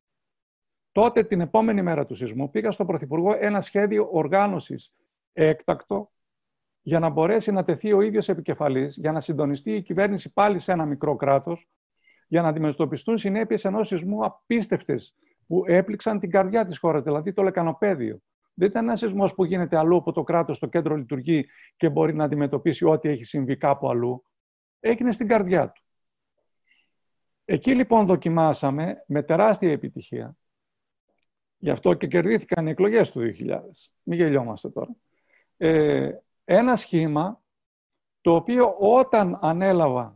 Τότε, 0.92 1.24
την 1.24 1.42
επόμενη 1.42 1.82
μέρα 1.82 2.06
του 2.06 2.16
σεισμού, 2.16 2.50
πήγα 2.50 2.72
στον 2.72 2.88
Πρωθυπουργό 2.88 3.36
ένα 3.40 3.62
σχέδιο 3.62 4.10
οργάνωσης 4.12 4.94
έκτακτο 5.34 6.12
για 6.82 7.00
να 7.00 7.10
μπορέσει 7.10 7.52
να 7.52 7.64
τεθεί 7.64 7.94
ο 7.94 8.02
ίδιος 8.02 8.30
επικεφαλής, 8.30 8.98
για 8.98 9.12
να 9.12 9.22
συντονιστεί 9.22 9.76
η 9.76 9.82
κυβέρνηση 9.82 10.34
πάλι 10.34 10.60
σε 10.60 10.72
ένα 10.72 10.86
μικρό 10.86 11.16
κράτος, 11.16 11.68
για 12.28 12.42
να 12.42 12.48
αντιμετωπιστούν 12.48 13.18
συνέπειες 13.18 13.66
ενός 13.66 13.88
σεισμού 13.88 14.26
απίστευτες 14.26 15.16
που 15.48 15.64
έπληξαν 15.68 16.20
την 16.20 16.30
καρδιά 16.30 16.66
της 16.66 16.78
χώρας, 16.78 17.04
δηλαδή 17.04 17.34
το 17.34 17.42
λεκανοπέδιο. 17.42 18.20
Δεν 18.54 18.68
ήταν 18.68 18.84
ένας 18.84 19.00
σεισμός 19.00 19.34
που 19.34 19.46
γίνεται 19.46 19.78
αλλού 19.78 19.98
από 19.98 20.12
το 20.12 20.24
κράτος, 20.24 20.60
το 20.60 20.68
κέντρο 20.68 20.96
λειτουργεί 20.96 21.46
και 21.78 21.90
μπορεί 21.90 22.14
να 22.14 22.24
αντιμετωπίσει 22.24 22.86
ό,τι 22.86 23.10
έχει 23.10 23.24
συμβεί 23.24 23.58
κάπου 23.58 23.90
αλλού. 23.90 24.26
Έγινε 24.80 25.12
στην 25.12 25.28
καρδιά 25.28 25.72
του. 25.72 25.84
Εκεί 27.46 27.76
λοιπόν 27.76 28.06
δοκιμάσαμε 28.06 29.04
με 29.08 29.24
τεράστια 29.24 29.72
επιτυχία. 29.72 30.38
Γι' 31.58 31.70
αυτό 31.70 31.94
και 31.94 32.08
κερδίθηκαν 32.08 32.68
οι 32.68 32.70
εκλογές 32.70 33.12
του 33.12 33.20
2000. 33.20 33.60
Μην 34.04 34.18
γελιόμαστε 34.18 34.70
τώρα. 34.70 34.96
Ε, 35.58 36.12
ένα 36.44 36.76
σχήμα 36.76 37.42
το 38.22 38.36
οποίο 38.36 38.76
όταν 38.80 39.40
ανέλαβα 39.42 40.15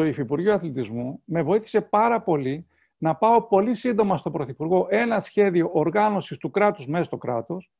το 0.00 0.06
Υφυπουργείο 0.06 0.54
Αθλητισμού 0.54 1.22
με 1.24 1.42
βοήθησε 1.42 1.80
πάρα 1.80 2.22
πολύ 2.22 2.66
να 2.96 3.16
πάω 3.16 3.42
πολύ 3.42 3.74
σύντομα 3.74 4.16
στο 4.16 4.30
Πρωθυπουργό 4.30 4.86
ένα 4.90 5.20
σχέδιο 5.20 5.70
οργάνωσης 5.72 6.38
του 6.38 6.50
κράτους 6.50 6.86
μέσα 6.86 7.04
στο 7.04 7.16
κράτος, 7.16 7.70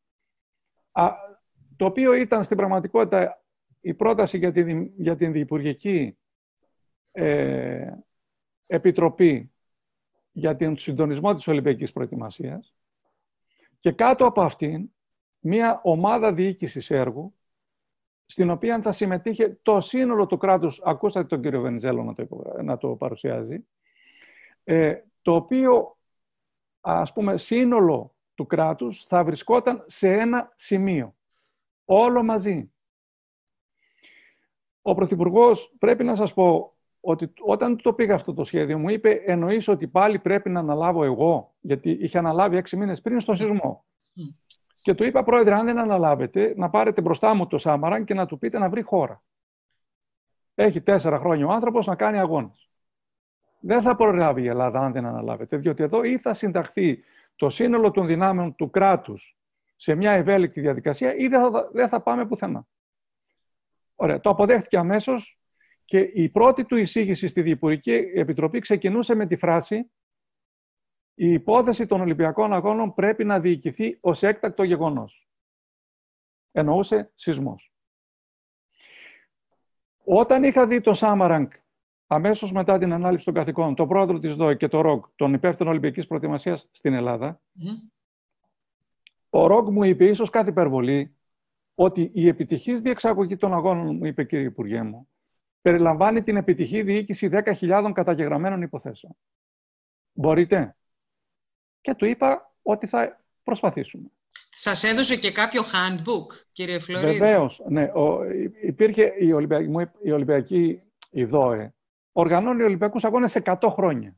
το 1.76 1.84
οποίο 1.84 2.12
ήταν 2.12 2.44
στην 2.44 2.56
πραγματικότητα 2.56 3.42
η 3.80 3.94
πρόταση 3.94 4.38
για 4.38 4.52
την, 4.52 4.90
για 4.96 5.16
την 5.16 5.32
Διυπουργική 5.32 6.18
ε, 7.12 7.92
Επιτροπή 8.66 9.52
για 10.32 10.56
τον 10.56 10.78
συντονισμό 10.78 11.34
της 11.34 11.48
Ολυμπιακής 11.48 11.92
Προετοιμασίας. 11.92 12.74
Και 13.78 13.92
κάτω 13.92 14.26
από 14.26 14.42
αυτήν 14.42 14.90
μία 15.38 15.80
ομάδα 15.82 16.32
διοίκησης 16.32 16.90
έργου 16.90 17.34
στην 18.30 18.50
οποία 18.50 18.82
θα 18.82 18.92
συμμετείχε 18.92 19.58
το 19.62 19.80
σύνολο 19.80 20.26
του 20.26 20.36
κράτους, 20.36 20.80
ακούσατε 20.84 21.26
τον 21.26 21.42
κύριο 21.42 21.60
Βενιζέλο 21.60 22.02
να 22.04 22.14
το, 22.14 22.28
να 22.62 22.78
το 22.78 22.88
παρουσιάζει, 22.88 23.66
ε, 24.64 24.94
το 25.22 25.34
οποίο 25.34 25.96
ας 26.80 27.12
πούμε 27.12 27.36
σύνολο 27.36 28.14
του 28.34 28.46
κράτους 28.46 29.04
θα 29.04 29.24
βρισκόταν 29.24 29.84
σε 29.86 30.12
ένα 30.12 30.52
σημείο. 30.56 31.14
Όλο 31.84 32.22
μαζί. 32.22 32.72
Ο 34.82 34.94
Πρωθυπουργός 34.94 35.74
πρέπει 35.78 36.04
να 36.04 36.14
σας 36.14 36.34
πω 36.34 36.76
ότι 37.00 37.32
όταν 37.40 37.82
το 37.82 37.92
πήγα 37.94 38.14
αυτό 38.14 38.34
το 38.34 38.44
σχέδιο 38.44 38.78
μου 38.78 38.88
είπε 38.88 39.10
εννοείς 39.10 39.68
ότι 39.68 39.88
πάλι 39.88 40.18
πρέπει 40.18 40.50
να 40.50 40.60
αναλάβω 40.60 41.04
εγώ 41.04 41.54
γιατί 41.60 41.90
είχε 41.90 42.18
αναλάβει 42.18 42.56
έξι 42.56 42.76
μήνες 42.76 43.00
πριν 43.00 43.20
στο 43.20 43.34
σεισμό. 43.34 43.84
Και 44.80 44.94
του 44.94 45.04
είπα, 45.04 45.22
Πρόεδρε, 45.22 45.54
αν 45.54 45.64
δεν 45.64 45.78
αναλάβετε, 45.78 46.54
να 46.56 46.70
πάρετε 46.70 47.00
μπροστά 47.00 47.34
μου 47.34 47.46
το 47.46 47.58
Σάμαραν 47.58 48.04
και 48.04 48.14
να 48.14 48.26
του 48.26 48.38
πείτε 48.38 48.58
να 48.58 48.68
βρει 48.68 48.82
χώρα. 48.82 49.22
Έχει 50.54 50.80
τέσσερα 50.80 51.18
χρόνια 51.18 51.46
ο 51.46 51.52
άνθρωπος 51.52 51.86
να 51.86 51.94
κάνει 51.94 52.18
αγώνες 52.18 52.70
δεν 53.60 53.82
θα 53.82 53.96
προλάβει 53.96 54.42
η 54.42 54.46
Ελλάδα 54.46 54.80
αν 54.80 54.92
δεν 54.92 55.06
αναλάβετε, 55.06 55.56
διότι 55.56 55.82
εδώ 55.82 56.02
ή 56.02 56.18
θα 56.18 56.34
συνταχθεί 56.34 57.02
το 57.36 57.48
σύνολο 57.48 57.90
των 57.90 58.06
δυνάμεων 58.06 58.54
του 58.54 58.70
κράτους 58.70 59.36
σε 59.76 59.94
μια 59.94 60.12
ευέλικτη 60.12 60.60
διαδικασία 60.60 61.14
ή 61.14 61.26
δεν 61.26 61.40
θα, 61.40 61.68
δεν 61.72 61.88
θα 61.88 62.00
πάμε 62.00 62.26
πουθενά. 62.26 62.66
Ωραία, 63.94 64.20
το 64.20 64.30
αποδέχτηκε 64.30 64.78
αμέσως 64.78 65.38
και 65.84 65.98
η 65.98 66.28
πρώτη 66.28 66.64
του 66.64 66.76
εισήγηση 66.76 67.26
στη 67.26 67.42
Διεπουργική 67.42 67.92
Επιτροπή 68.14 68.58
ξεκινούσε 68.58 69.14
με 69.14 69.26
τη 69.26 69.36
φράση 69.36 69.90
«Η 71.22 71.32
υπόθεση 71.32 71.86
των 71.86 72.00
Ολυμπιακών 72.00 72.52
Αγώνων 72.52 72.94
πρέπει 72.94 73.24
να 73.24 73.40
διοικηθεί 73.40 73.98
ως 74.00 74.22
έκτακτο 74.22 74.62
γεγονός». 74.62 75.28
Εννοούσε 76.52 77.12
σεισμός. 77.14 77.72
Όταν 80.04 80.44
είχα 80.44 80.66
δει 80.66 80.80
το 80.80 80.94
Σάμαραγκ 80.94 81.50
αμέσως 82.06 82.52
μετά 82.52 82.78
την 82.78 82.92
ανάληψη 82.92 83.24
των 83.24 83.34
καθηκόντων, 83.34 83.74
τον 83.74 83.88
πρόεδρο 83.88 84.18
της 84.18 84.34
ΔΟΕ 84.34 84.54
και 84.54 84.68
το 84.68 84.80
ΡΟΚ, 84.80 85.06
τον 85.16 85.32
υπεύθυνο 85.32 85.70
Ολυμπιακής 85.70 86.06
Προετοιμασίας 86.06 86.68
στην 86.70 86.94
Ελλάδα, 86.94 87.40
ο 89.30 89.46
ΡΟΚ 89.46 89.68
μου 89.68 89.82
είπε, 89.82 90.04
ίσως 90.04 90.30
κάθε 90.30 90.50
υπερβολή, 90.50 91.16
ότι 91.74 92.10
η 92.14 92.28
επιτυχής 92.28 92.80
διεξαγωγή 92.80 93.36
των 93.36 93.52
αγώνων, 93.54 93.96
μου 93.96 94.04
είπε 94.04 94.24
κύριε 94.24 94.44
Υπουργέ 94.46 94.82
μου, 94.82 95.08
περιλαμβάνει 95.60 96.22
την 96.22 96.36
επιτυχή 96.36 96.82
διοίκηση 96.82 97.28
10.000 97.32 97.90
καταγεγραμμένων 97.94 98.62
υποθέσεων. 98.62 99.16
Μπορείτε; 100.12 100.74
Και 101.80 101.94
του 101.94 102.04
είπα 102.04 102.52
ότι 102.62 102.86
θα 102.86 103.24
προσπαθήσουμε. 103.42 104.10
Σας 104.50 104.84
έδωσε 104.84 105.16
και 105.16 105.32
κάποιο 105.32 105.62
handbook, 105.62 106.44
κύριε 106.52 106.78
Φλωρίδη; 106.78 107.18
Βεβαίως, 107.18 107.62
ναι. 107.68 107.82
Ο, 107.82 108.18
υπήρχε 108.62 109.12
η 109.18 109.32
Ολυμπιακή, 109.32 109.70
η 110.02 110.10
Ολυμπιακή 110.10 110.82
η 111.10 111.24
ΔΟΕ, 111.24 111.74
οργανώνει 112.12 112.62
Ολυμπιακούς 112.62 113.04
Αγώνες 113.04 113.36
100 113.44 113.56
χρόνια. 113.68 114.14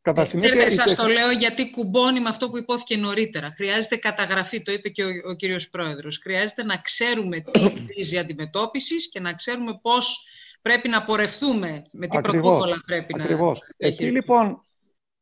Κατά 0.00 0.20
ε, 0.20 0.24
συνήθεια, 0.24 0.70
σας 0.70 0.94
το 0.94 1.06
λέω 1.06 1.30
γιατί 1.30 1.70
κουμπώνει 1.70 2.20
με 2.20 2.28
αυτό 2.28 2.50
που 2.50 2.58
υπόθηκε 2.58 2.96
νωρίτερα. 2.96 3.52
Χρειάζεται 3.56 3.96
καταγραφή, 3.96 4.62
το 4.62 4.72
είπε 4.72 4.88
και 4.88 5.04
ο, 5.04 5.08
ο 5.28 5.34
κύριος 5.34 5.68
Πρόεδρος. 5.68 6.18
Χρειάζεται 6.22 6.62
να 6.62 6.76
ξέρουμε 6.76 7.40
τι 7.40 7.72
κρίζει 7.86 8.18
αντιμετώπισης 8.18 9.08
και 9.08 9.20
να 9.20 9.34
ξέρουμε 9.34 9.78
πώς 9.82 10.24
πρέπει 10.62 10.88
να 10.88 11.04
πορευτούμε, 11.04 11.82
με 11.92 12.06
τι 12.06 12.20
πρωτόκολλα 12.20 12.82
πρέπει 12.86 13.14
ακριβώς. 13.20 13.60
να... 13.78 13.86
Εκεί 13.88 14.10
λοιπόν, 14.10 14.65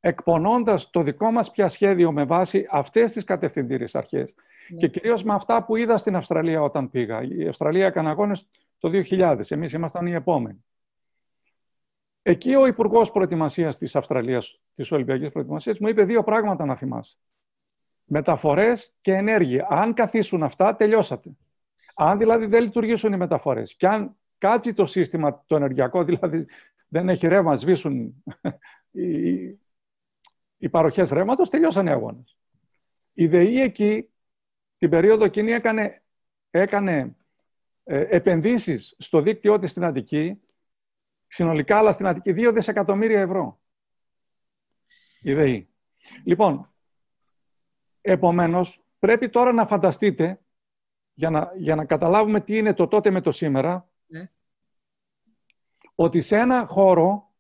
εκπονώντας 0.07 0.91
το 0.91 1.03
δικό 1.03 1.31
μας 1.31 1.51
πια 1.51 1.69
σχέδιο 1.69 2.13
με 2.13 2.25
βάση 2.25 2.67
αυτές 2.71 3.13
τις 3.13 3.25
κατευθυντήριες 3.25 3.95
αρχές 3.95 4.35
ναι. 4.69 4.79
και 4.79 4.89
κυρίως 4.89 5.23
με 5.23 5.35
αυτά 5.35 5.65
που 5.65 5.77
είδα 5.77 5.97
στην 5.97 6.17
Αυστραλία 6.17 6.63
όταν 6.63 6.91
πήγα. 6.91 7.23
Η 7.23 7.49
Αυστραλία 7.49 7.87
έκανε 7.87 8.09
αγώνες 8.09 8.49
το 8.79 8.91
2000, 8.93 9.41
εμείς 9.49 9.73
ήμασταν 9.73 10.07
οι 10.07 10.13
επόμενοι. 10.13 10.65
Εκεί 12.23 12.55
ο 12.55 12.67
Υπουργός 12.67 13.11
Προετοιμασίας 13.11 13.77
της 13.77 13.97
Αυστραλίας, 13.97 14.61
της 14.75 14.93
Ολυμπιακής 14.93 15.31
Προετοιμασίας, 15.31 15.79
μου 15.79 15.89
είπε 15.89 16.05
δύο 16.05 16.23
πράγματα 16.23 16.65
να 16.65 16.77
θυμάσαι. 16.77 17.17
Μεταφορές 18.05 18.95
και 19.01 19.13
ενέργεια. 19.13 19.67
Αν 19.71 19.95
καθίσουν 19.95 20.43
αυτά, 20.43 20.77
τελειώσατε. 20.77 21.31
Αν 21.95 22.19
δηλαδή 22.19 22.47
δεν 22.47 22.63
λειτουργήσουν 22.63 23.13
οι 23.13 23.17
μεταφορές 23.17 23.75
και 23.75 23.87
αν 23.87 24.17
κάτσει 24.39 24.75
το 24.75 24.87
σύστημα 24.87 25.45
το 25.47 25.57
ενεργειακό, 25.57 26.05
δηλαδή 26.09 26.47
δεν 26.89 27.09
έχει 27.09 27.27
ρεύμα, 27.27 27.55
σβήσουν 27.55 28.25
οι, 28.91 29.64
οι 30.65 30.69
παροχές 30.69 31.11
ρεύματος, 31.11 31.49
τελειώσαν 31.49 31.87
οι 31.87 31.91
αγώνες. 31.91 32.39
Η 33.13 33.27
ΔΕΗ 33.27 33.61
εκεί 33.61 34.09
την 34.79 34.91
περίοδο 34.91 35.25
εκείνη 35.25 35.53
έκανε, 35.53 36.03
έκανε 36.51 37.17
ε, 37.85 38.07
επενδύσεις 38.09 38.95
στο 38.99 39.21
δίκτυό 39.21 39.59
της 39.59 39.71
στην 39.71 39.85
Αττική 39.85 40.41
συνολικά, 41.27 41.79
αλλά 41.79 41.93
στην 41.93 42.07
Αττική 42.07 42.35
2 42.37 42.53
δισεκατομμύρια 42.55 43.21
ευρώ. 43.21 43.61
Η 45.21 45.35
ΔΕΗ. 45.35 45.69
Λοιπόν, 46.25 46.75
επομένως, 48.01 48.85
πρέπει 48.99 49.29
τώρα 49.29 49.53
να 49.53 49.67
φανταστείτε, 49.67 50.41
για 51.15 51.31
να, 51.31 51.53
για 51.57 51.75
να 51.75 51.85
καταλάβουμε 51.85 52.41
τι 52.41 52.57
είναι 52.57 52.75
το 52.75 52.89
τότε 52.89 53.11
με 53.11 53.21
το 53.21 53.33
σήμερα, 53.33 53.91
ναι. 54.07 54.31
ότι 55.95 56.21
σε 56.21 56.37
ένα 56.37 56.67
χώρο, 56.67 57.34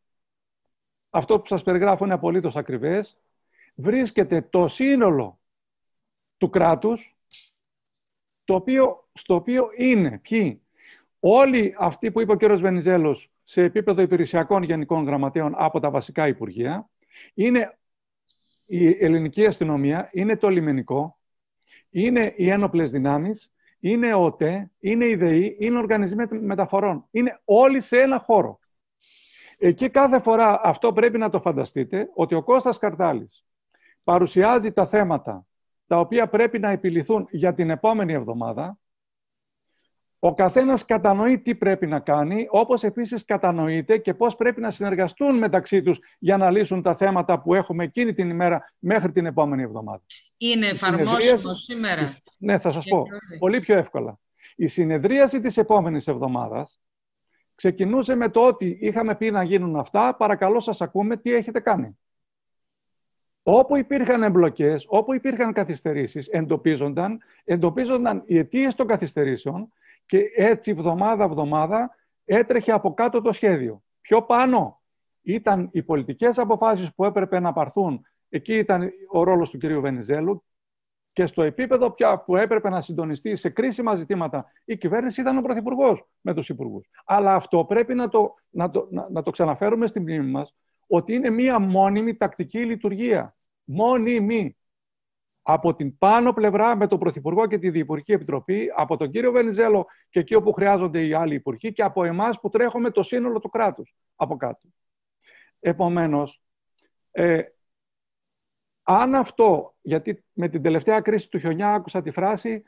αυτό 1.14 1.40
που 1.40 1.46
σας 1.46 1.62
περιγράφω 1.62 2.04
είναι 2.04 2.14
απολύτως 2.14 2.56
ακριβές, 2.56 3.18
βρίσκεται 3.74 4.42
το 4.42 4.68
σύνολο 4.68 5.40
του 6.36 6.50
κράτους, 6.50 7.16
το 8.44 8.54
οποίο, 8.54 9.08
στο 9.12 9.34
οποίο 9.34 9.68
είναι 9.76 10.18
ποιοι; 10.18 10.62
Όλοι 11.26 11.74
αυτοί 11.78 12.10
που 12.10 12.20
είπε 12.20 12.32
ο 12.32 12.36
κ. 12.36 12.44
Βενιζέλος 12.44 13.30
σε 13.44 13.62
επίπεδο 13.62 14.02
υπηρεσιακών 14.02 14.62
γενικών 14.62 15.04
γραμματέων 15.04 15.54
από 15.56 15.80
τα 15.80 15.90
βασικά 15.90 16.28
υπουργεία. 16.28 16.90
Είναι 17.34 17.78
η 18.64 18.88
ελληνική 18.88 19.46
αστυνομία, 19.46 20.10
είναι 20.12 20.36
το 20.36 20.48
λιμενικό, 20.48 21.18
είναι 21.90 22.34
οι 22.36 22.48
ένοπλες 22.48 22.90
δυνάμεις, 22.90 23.52
είναι 23.80 24.14
ο 24.14 24.24
ΟΤΕ, 24.24 24.70
είναι 24.78 25.04
η 25.04 25.14
ΔΕΗ, 25.14 25.56
είναι 25.60 25.78
οργανισμοί 25.78 26.24
μεταφορών. 26.30 27.06
Είναι 27.10 27.40
όλοι 27.44 27.80
σε 27.80 28.00
ένα 28.00 28.18
χώρο. 28.18 28.58
Εκεί 29.66 29.90
κάθε 29.90 30.20
φορά 30.20 30.60
αυτό 30.62 30.92
πρέπει 30.92 31.18
να 31.18 31.30
το 31.30 31.40
φανταστείτε, 31.40 32.10
ότι 32.14 32.34
ο 32.34 32.42
Κώστας 32.42 32.78
Καρτάλης 32.78 33.44
παρουσιάζει 34.04 34.72
τα 34.72 34.86
θέματα 34.86 35.46
τα 35.86 35.98
οποία 35.98 36.28
πρέπει 36.28 36.58
να 36.58 36.68
επιληθούν 36.68 37.26
για 37.30 37.54
την 37.54 37.70
επόμενη 37.70 38.12
εβδομάδα 38.12 38.78
Ο 40.18 40.34
καθένας 40.34 40.84
κατανοεί 40.84 41.40
τι 41.40 41.54
πρέπει 41.54 41.86
να 41.86 42.00
κάνει, 42.00 42.46
όπως 42.50 42.82
επίσης 42.82 43.24
κατανοείται 43.24 43.98
και 43.98 44.14
πώς 44.14 44.36
πρέπει 44.36 44.60
να 44.60 44.70
συνεργαστούν 44.70 45.38
μεταξύ 45.38 45.82
τους 45.82 45.98
για 46.18 46.36
να 46.36 46.50
λύσουν 46.50 46.82
τα 46.82 46.94
θέματα 46.94 47.40
που 47.40 47.54
έχουμε 47.54 47.84
εκείνη 47.84 48.12
την 48.12 48.30
ημέρα 48.30 48.72
μέχρι 48.78 49.12
την 49.12 49.26
επόμενη 49.26 49.62
εβδομάδα. 49.62 50.02
Είναι 50.36 50.66
εφαρμόσιμο 50.66 51.54
σήμερα. 51.54 52.14
Ναι, 52.38 52.58
θα 52.58 52.70
σας 52.70 52.84
πω. 52.84 53.06
Πολύ 53.38 53.60
πιο 53.60 53.76
εύκολα. 53.76 54.18
Η 54.56 54.66
συνεδρίαση 54.66 55.40
της 55.40 55.56
επόμενης 55.56 56.06
εβδομάδας 56.06 56.83
ξεκινούσε 57.54 58.14
με 58.14 58.28
το 58.28 58.46
ότι 58.46 58.78
είχαμε 58.80 59.14
πει 59.14 59.30
να 59.30 59.42
γίνουν 59.42 59.76
αυτά, 59.76 60.14
παρακαλώ 60.14 60.60
σας 60.60 60.80
ακούμε 60.80 61.16
τι 61.16 61.32
έχετε 61.32 61.60
κάνει. 61.60 61.98
Όπου 63.42 63.76
υπήρχαν 63.76 64.22
εμπλοκές, 64.22 64.86
όπου 64.88 65.14
υπήρχαν 65.14 65.52
καθυστερήσεις, 65.52 66.28
εντοπίζονταν, 66.28 67.20
εντοπίζονταν 67.44 68.22
οι 68.26 68.38
αιτίες 68.38 68.74
των 68.74 68.86
καθυστερήσεων 68.86 69.72
και 70.06 70.22
έτσι 70.34 70.72
βδομάδα-βδομάδα 70.72 71.96
έτρεχε 72.24 72.72
από 72.72 72.94
κάτω 72.94 73.20
το 73.20 73.32
σχέδιο. 73.32 73.82
Πιο 74.00 74.22
πάνω 74.22 74.82
ήταν 75.22 75.68
οι 75.72 75.82
πολιτικές 75.82 76.38
αποφάσεις 76.38 76.94
που 76.94 77.04
έπρεπε 77.04 77.40
να 77.40 77.52
πάρθουν. 77.52 78.06
Εκεί 78.28 78.54
ήταν 78.54 78.90
ο 79.10 79.22
ρόλος 79.22 79.50
του 79.50 79.58
κ. 79.58 79.66
Βενιζέλου 79.66 80.44
και 81.14 81.26
στο 81.26 81.42
επίπεδο 81.42 81.90
πια 81.90 82.18
που 82.18 82.36
έπρεπε 82.36 82.68
να 82.68 82.80
συντονιστεί 82.80 83.36
σε 83.36 83.48
κρίσιμα 83.48 83.96
ζητήματα 83.96 84.52
η 84.64 84.76
κυβέρνηση 84.76 85.20
ήταν 85.20 85.38
ο 85.38 85.42
Πρωθυπουργός 85.42 86.04
με 86.20 86.34
τους 86.34 86.48
υπουργούς. 86.48 86.88
Αλλά 87.04 87.34
αυτό 87.34 87.64
πρέπει 87.64 87.94
να 87.94 88.08
το, 88.08 88.34
να, 88.50 88.70
το, 88.70 88.88
να, 88.90 89.08
να 89.10 89.22
το 89.22 89.30
ξαναφέρουμε 89.30 89.86
στην 89.86 90.02
μνήμη 90.02 90.30
μας 90.30 90.54
ότι 90.86 91.14
είναι 91.14 91.30
μία 91.30 91.58
μόνιμη 91.58 92.16
τακτική 92.16 92.64
λειτουργία. 92.64 93.36
Μόνιμη 93.64 94.56
από 95.42 95.74
την 95.74 95.98
πάνω 95.98 96.32
πλευρά 96.32 96.76
με 96.76 96.86
τον 96.86 96.98
Πρωθυπουργό 96.98 97.46
και 97.46 97.58
τη 97.58 97.70
Διεπουργική 97.70 98.12
Επιτροπή, 98.12 98.70
από 98.76 98.96
τον 98.96 99.10
κύριο 99.10 99.32
Βενιζέλο 99.32 99.86
και 100.10 100.20
εκεί 100.20 100.34
όπου 100.34 100.52
χρειάζονται 100.52 101.06
οι 101.06 101.12
άλλοι 101.12 101.34
υπουργοί 101.34 101.72
και 101.72 101.82
από 101.82 102.04
εμάς 102.04 102.40
που 102.40 102.48
τρέχουμε 102.48 102.90
το 102.90 103.02
σύνολο 103.02 103.38
του 103.38 103.48
κράτους 103.48 103.94
από 104.16 104.36
κάτω. 104.36 104.68
Επομένως, 105.60 106.42
ε, 107.10 107.42
αν 108.84 109.14
αυτό, 109.14 109.74
γιατί 109.82 110.24
με 110.32 110.48
την 110.48 110.62
τελευταία 110.62 111.00
κρίση 111.00 111.28
του 111.28 111.38
χιονιά 111.38 111.74
άκουσα 111.74 112.02
τη 112.02 112.10
φράση 112.10 112.62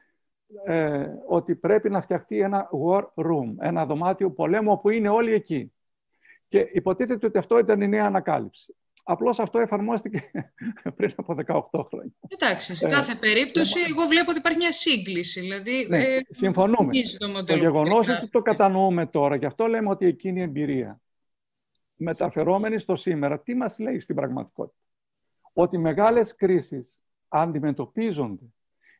ε, 0.64 1.06
ότι 1.28 1.54
πρέπει 1.54 1.90
να 1.90 2.00
φτιαχτεί 2.00 2.40
ένα 2.40 2.68
war 2.84 3.00
room, 3.00 3.54
ένα 3.58 3.86
δωμάτιο 3.86 4.30
πολέμου 4.30 4.72
όπου 4.72 4.90
είναι 4.90 5.08
όλοι 5.08 5.32
εκεί. 5.32 5.72
Και 6.48 6.68
υποτίθεται 6.72 7.26
ότι 7.26 7.38
αυτό 7.38 7.58
ήταν 7.58 7.80
η 7.80 7.88
νέα 7.88 8.04
ανακάλυψη. 8.04 8.74
Απλώς 9.08 9.38
αυτό 9.38 9.58
εφαρμόστηκε 9.58 10.30
πριν 10.96 11.10
από 11.16 11.36
18 11.72 11.84
χρόνια. 11.88 12.12
Εντάξει, 12.28 12.74
σε 12.74 12.86
ε, 12.86 12.90
κάθε 12.90 13.14
περίπτωση, 13.14 13.78
εγώ 13.88 14.06
βλέπω 14.06 14.30
ότι 14.30 14.38
υπάρχει 14.38 14.58
μια 14.58 14.72
σύγκληση. 14.72 15.40
Δηλαδή, 15.40 15.86
ναι, 15.88 15.98
ε, 15.98 16.20
συμφωνούμε. 16.28 16.92
Το, 17.18 17.44
το 17.44 17.56
γεγονός 17.56 18.08
ότι 18.08 18.28
το 18.28 18.42
κατανοούμε 18.42 19.06
τώρα, 19.06 19.36
γι' 19.36 19.46
αυτό 19.46 19.66
λέμε 19.66 19.90
ότι 19.90 20.06
εκείνη 20.06 20.38
η 20.38 20.42
εμπειρία 20.42 21.00
μεταφερόμενη 21.96 22.78
στο 22.78 22.96
σήμερα, 22.96 23.40
τι 23.40 23.54
μας 23.54 23.78
λέει 23.78 24.00
στην 24.00 24.14
πραγματικότητα; 24.14 24.85
Ότι 25.58 25.78
μεγάλες 25.78 26.34
κρίσεις 26.34 26.98
αντιμετωπίζονται 27.28 28.44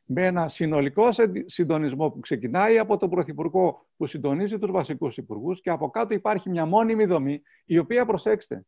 με 0.05 0.25
ένα 0.25 0.47
συνολικό 0.47 1.09
συντονισμό 1.45 2.09
που 2.09 2.19
ξεκινάει 2.19 2.77
από 2.77 2.97
τον 2.97 3.09
Πρωθυπουργό 3.09 3.87
που 3.97 4.05
συντονίζει 4.05 4.57
τους 4.57 4.71
βασικούς 4.71 5.17
υπουργούς 5.17 5.61
και 5.61 5.69
από 5.69 5.89
κάτω 5.89 6.13
υπάρχει 6.13 6.49
μια 6.49 6.65
μόνιμη 6.65 7.05
δομή 7.05 7.41
η 7.65 7.77
οποία, 7.77 8.05
προσέξτε, 8.05 8.65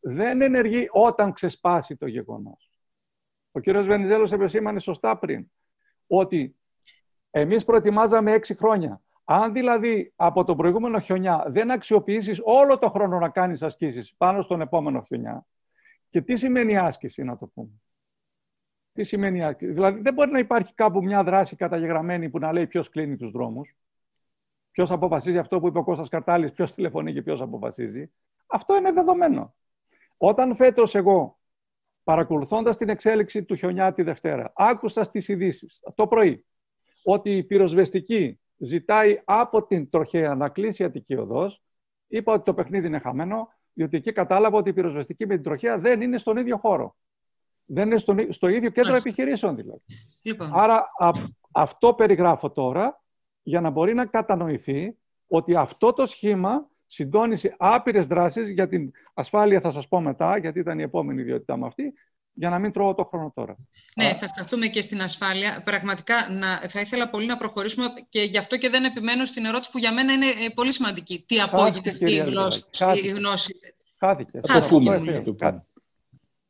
δεν 0.00 0.40
ενεργεί 0.40 0.88
όταν 0.90 1.32
ξεσπάσει 1.32 1.96
το 1.96 2.06
γεγονός. 2.06 2.72
Ο 3.52 3.60
κύριος 3.60 3.86
Βενιζέλος 3.86 4.32
επεσήμανε 4.32 4.80
σωστά 4.80 5.18
πριν 5.18 5.50
ότι 6.06 6.56
εμείς 7.30 7.64
προετοιμάζαμε 7.64 8.32
έξι 8.32 8.54
χρόνια. 8.54 9.02
Αν 9.24 9.52
δηλαδή 9.52 10.12
από 10.16 10.44
το 10.44 10.56
προηγούμενο 10.56 10.98
χιονιά 10.98 11.44
δεν 11.48 11.70
αξιοποιήσεις 11.70 12.40
όλο 12.44 12.78
το 12.78 12.90
χρόνο 12.90 13.18
να 13.18 13.28
κάνεις 13.28 13.62
ασκήσεις 13.62 14.14
πάνω 14.16 14.42
στον 14.42 14.60
επόμενο 14.60 15.02
χιονιά, 15.02 15.46
και 16.10 16.20
τι 16.20 16.36
σημαίνει 16.36 16.76
άσκηση, 16.76 17.22
να 17.22 17.36
το 17.36 17.46
πούμε. 17.46 17.70
Τι 18.92 19.04
σημαίνει 19.04 19.44
άσκηση. 19.44 19.72
Δηλαδή 19.72 20.00
δεν 20.00 20.14
μπορεί 20.14 20.30
να 20.30 20.38
υπάρχει 20.38 20.74
κάπου 20.74 21.02
μια 21.02 21.24
δράση 21.24 21.56
καταγεγραμμένη 21.56 22.30
που 22.30 22.38
να 22.38 22.52
λέει 22.52 22.66
ποιος 22.66 22.88
κλείνει 22.88 23.16
τους 23.16 23.30
δρόμους. 23.30 23.76
Ποιος 24.70 24.90
αποφασίζει 24.90 25.38
αυτό 25.38 25.60
που 25.60 25.66
είπε 25.66 25.78
ο 25.78 25.84
Κώστας 25.84 26.08
Καρτάλης, 26.08 26.52
ποιος 26.52 26.74
τηλεφωνεί 26.74 27.12
και 27.12 27.22
ποιος 27.22 27.40
αποφασίζει. 27.40 28.12
Αυτό 28.46 28.76
είναι 28.76 28.92
δεδομένο. 28.92 29.54
Όταν 30.16 30.54
φέτος 30.54 30.94
εγώ, 30.94 31.40
παρακολουθώντας 32.04 32.76
την 32.76 32.88
εξέλιξη 32.88 33.44
του 33.44 33.54
χιονιά 33.54 33.92
τη 33.92 34.02
Δευτέρα, 34.02 34.52
άκουσα 34.54 35.04
στις 35.04 35.28
ειδήσεις 35.28 35.80
το 35.94 36.06
πρωί 36.06 36.46
ότι 37.04 37.36
η 37.36 37.44
πυροσβεστική 37.44 38.40
ζητάει 38.56 39.20
από 39.24 39.66
την 39.66 39.90
τροχέα 39.90 40.34
να 40.34 40.48
κλείσει 40.48 40.82
η 40.82 40.84
Αττική 40.84 41.14
Οδός, 41.14 41.62
είπα 42.06 42.32
ότι 42.32 42.44
το 42.44 42.54
παιχνίδι 42.54 42.86
είναι 42.86 42.98
χαμένο, 42.98 43.48
διότι 43.72 43.96
εκεί 43.96 44.12
κατάλαβα 44.12 44.58
ότι 44.58 44.68
η 44.68 44.72
πυροσβεστική 44.72 45.26
με 45.26 45.34
την 45.34 45.42
τροχέα 45.42 45.78
δεν 45.78 46.00
είναι 46.00 46.18
στον 46.18 46.36
ίδιο 46.36 46.56
χώρο. 46.56 46.96
Δεν 47.64 47.86
είναι 47.86 47.98
στο, 47.98 48.16
στο 48.28 48.48
ίδιο 48.48 48.70
κέντρο 48.70 48.94
επιχειρήσεων 48.94 49.56
δηλαδή. 49.56 49.82
Λοιπόν. 50.22 50.50
Άρα 50.54 50.88
αυτό 51.52 51.94
περιγράφω 51.94 52.50
τώρα 52.50 53.02
για 53.42 53.60
να 53.60 53.70
μπορεί 53.70 53.94
να 53.94 54.06
κατανοηθεί 54.06 54.96
ότι 55.26 55.54
αυτό 55.54 55.92
το 55.92 56.06
σχήμα 56.06 56.68
συντόνισε 56.86 57.54
άπειρες 57.58 58.06
δράσεις 58.06 58.50
για 58.50 58.66
την 58.66 58.90
ασφάλεια, 59.14 59.60
θα 59.60 59.70
σας 59.70 59.88
πω 59.88 60.00
μετά, 60.00 60.36
γιατί 60.36 60.58
ήταν 60.58 60.78
η 60.78 60.82
επόμενη 60.82 61.20
ιδιότητά 61.20 61.56
μου 61.56 61.66
αυτή, 61.66 61.92
για 62.40 62.50
να 62.50 62.58
μην 62.58 62.72
τρώω 62.72 62.94
το 62.94 63.04
χρόνο 63.04 63.32
τώρα. 63.34 63.56
Ναι, 63.96 64.16
θα 64.20 64.28
σταθούμε 64.28 64.66
και 64.66 64.82
στην 64.82 65.02
ασφάλεια. 65.02 65.62
Πραγματικά 65.64 66.14
να, 66.30 66.68
θα 66.68 66.80
ήθελα 66.80 67.08
πολύ 67.08 67.26
να 67.26 67.36
προχωρήσουμε 67.36 67.86
και 68.08 68.22
γι' 68.22 68.38
αυτό 68.38 68.56
και 68.56 68.68
δεν 68.68 68.84
επιμένω 68.84 69.24
στην 69.24 69.44
ερώτηση 69.44 69.70
που 69.70 69.78
για 69.78 69.92
μένα 69.92 70.12
είναι 70.12 70.26
ε, 70.26 70.48
πολύ 70.54 70.72
σημαντική. 70.72 71.24
Τι 71.28 71.40
απόγευμα, 71.40 71.92
η 71.98 72.16
γνώση. 72.16 72.64
Χάθηκε. 72.76 73.08
Η 73.08 73.10
γνώση. 73.10 73.56
Χάθηκε. 73.98 74.40
Θα 74.46 74.60
το 74.60 74.66
πούμε. 74.66 75.22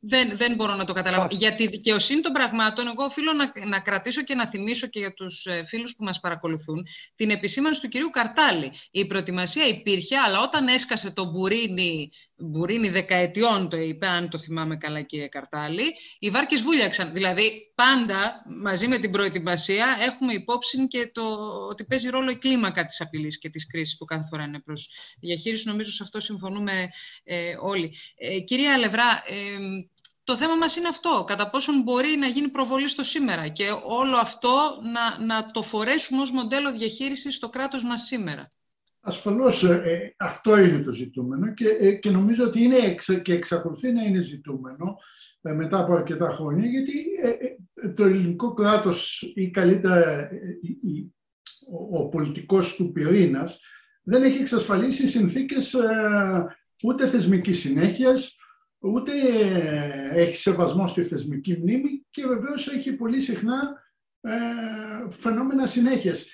Δεν, 0.03 0.37
δεν 0.37 0.55
μπορώ 0.55 0.75
να 0.75 0.85
το 0.85 0.93
καταλάβω. 0.93 1.27
Για 1.31 1.55
τη 1.55 1.67
δικαιοσύνη 1.67 2.21
των 2.21 2.31
πραγμάτων, 2.33 2.87
εγώ 2.87 3.03
οφείλω 3.03 3.33
να, 3.33 3.51
να 3.67 3.79
κρατήσω 3.79 4.21
και 4.23 4.35
να 4.35 4.47
θυμίσω 4.47 4.87
και 4.87 4.99
για 4.99 5.13
τους 5.13 5.45
ε, 5.45 5.65
φίλους 5.65 5.95
που 5.95 6.03
μας 6.03 6.19
παρακολουθούν 6.19 6.85
την 7.15 7.29
επισήμανση 7.29 7.81
του 7.81 7.87
κυρίου 7.87 8.09
Καρτάλη. 8.09 8.71
Η 8.91 9.05
προετοιμασία 9.05 9.67
υπήρχε, 9.67 10.17
αλλά 10.17 10.41
όταν 10.41 10.67
έσκασε 10.67 11.11
το 11.11 11.25
μπουρίνι, 11.25 12.09
μπουρίνι 12.41 12.89
δεκαετιών, 12.89 13.69
το 13.69 13.77
είπε, 13.77 14.07
αν 14.07 14.29
το 14.29 14.37
θυμάμαι 14.37 14.77
καλά, 14.77 15.01
κύριε 15.01 15.27
Καρτάλη, 15.27 15.95
οι 16.19 16.29
βάρκε 16.29 16.55
βούλιαξαν. 16.55 17.13
Δηλαδή, 17.13 17.73
πάντα 17.75 18.43
μαζί 18.61 18.87
με 18.87 18.97
την 18.97 19.11
προετοιμασία 19.11 19.97
έχουμε 19.99 20.33
υπόψη 20.33 20.87
και 20.87 21.11
το 21.13 21.21
ότι 21.69 21.83
παίζει 21.83 22.09
ρόλο 22.09 22.31
η 22.31 22.37
κλίμακα 22.37 22.85
της 22.85 23.01
απειλής 23.01 23.39
και 23.39 23.49
της 23.49 23.67
κρίσης 23.67 23.97
που 23.97 24.05
κάθε 24.05 24.27
φορά 24.29 24.43
είναι 24.43 24.59
προς 24.59 24.89
διαχείριση. 25.19 25.67
Νομίζω 25.67 25.91
σε 25.91 26.03
αυτό 26.03 26.19
συμφωνούμε 26.19 26.89
ε, 27.23 27.55
όλοι. 27.59 27.95
Ε, 28.17 28.39
κυρία 28.39 28.73
Αλευρά, 28.73 29.23
ε, 29.27 29.57
το 30.23 30.37
θέμα 30.37 30.55
μας 30.55 30.75
είναι 30.75 30.87
αυτό, 30.87 31.23
κατά 31.27 31.49
πόσον 31.49 31.81
μπορεί 31.81 32.15
να 32.17 32.27
γίνει 32.27 32.47
προβολή 32.47 32.87
στο 32.87 33.03
σήμερα 33.03 33.47
και 33.47 33.63
όλο 33.83 34.17
αυτό 34.17 34.79
να, 34.93 35.25
να 35.25 35.51
το 35.51 35.61
φορέσουμε 35.61 36.21
ως 36.21 36.31
μοντέλο 36.31 36.71
διαχείρισης 36.71 37.35
στο 37.35 37.49
κράτος 37.49 37.83
μας 37.83 38.01
σήμερα; 38.01 38.51
Ασφαλώς 39.03 39.63
ε, 39.63 39.81
ε, 39.85 40.13
αυτό 40.17 40.59
είναι 40.59 40.79
το 40.79 40.91
ζητούμενο 40.91 41.53
και, 41.53 41.67
ε, 41.67 41.91
και 41.91 42.09
νομίζω 42.09 42.45
ότι 42.45 42.63
είναι 42.63 42.95
και 43.21 43.33
εξακολουθεί 43.33 43.91
να 43.91 44.03
είναι 44.03 44.19
ζητούμενο 44.19 44.97
μετά 45.41 45.79
από 45.79 45.93
αρκετά 45.93 46.29
χρόνια 46.29 46.65
γιατί 46.65 46.93
το 47.95 48.03
ελληνικό 48.03 48.53
κράτος 48.53 49.21
ή 49.35 49.49
καλύτερα 49.49 50.29
ο, 51.71 51.97
ο 51.97 52.09
πολιτικός 52.09 52.75
του 52.75 52.91
πυρήνας 52.91 53.59
δεν 54.03 54.23
έχει 54.23 54.41
εξασφαλίσει 54.41 55.07
συνθήκες 55.07 55.75
ούτε 56.83 57.07
θεσμικής 57.07 57.59
συνέχειας, 57.59 58.35
ούτε 58.79 59.11
έχει 60.13 60.35
σεβασμό 60.35 60.87
στη 60.87 61.03
θεσμική 61.03 61.57
μνήμη 61.57 62.05
και 62.09 62.25
βεβαίως 62.25 62.67
έχει 62.67 62.95
πολύ 62.95 63.21
συχνά 63.21 63.81
ε, 64.21 64.31
φαινόμενα 65.09 65.65
συνέχειας. 65.65 66.25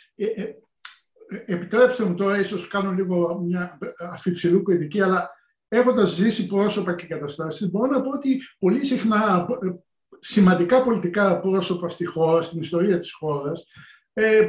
Ε, 1.28 1.36
ε, 1.36 1.44
επιτρέψτε 1.46 2.04
μου 2.04 2.16
τώρα, 2.16 2.40
ίσως 2.40 2.68
κάνω 2.68 2.92
λίγο 2.92 3.40
μια 3.40 3.78
αφιψηλούκο 4.12 4.72
ειδική, 4.72 5.02
αλλά 5.02 5.30
έχοντας 5.68 6.10
ζήσει 6.10 6.48
πρόσωπα 6.48 6.96
και 6.96 7.06
καταστάσεις, 7.06 7.72
μπορώ 7.72 7.92
να 7.92 8.02
πω 8.02 8.10
ότι 8.10 8.42
πολύ 8.60 8.86
συχνά 8.86 9.48
ε, 9.50 9.68
σημαντικά 10.20 10.84
πολιτικά 10.84 11.40
πρόσωπα 11.40 11.90
στη 11.90 12.06
χώρα, 12.06 12.42
στην 12.42 12.62
ιστορία 12.62 12.98
της 12.98 13.14
χώρας, 13.14 13.66
ε, 14.14 14.48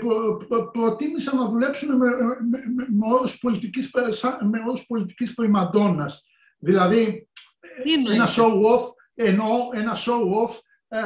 προ, 0.49 0.70
προτίμησαν 0.72 1.37
να 1.37 1.49
δουλέψουν 1.49 1.97
με, 1.97 2.07
με, 2.07 2.59
με, 2.76 2.87
με 2.89 3.14
όρους 3.14 3.39
πολιτικής, 3.39 3.91
με 4.51 4.59
όρους 4.66 4.87
πολιτικής 4.87 5.35
Δηλαδή, 6.59 7.29
ένα 8.12 8.26
show-off, 8.26 8.83
ενώ 9.14 9.49
ένα 9.72 9.97
show-off 9.97 10.59
ε, 10.89 10.99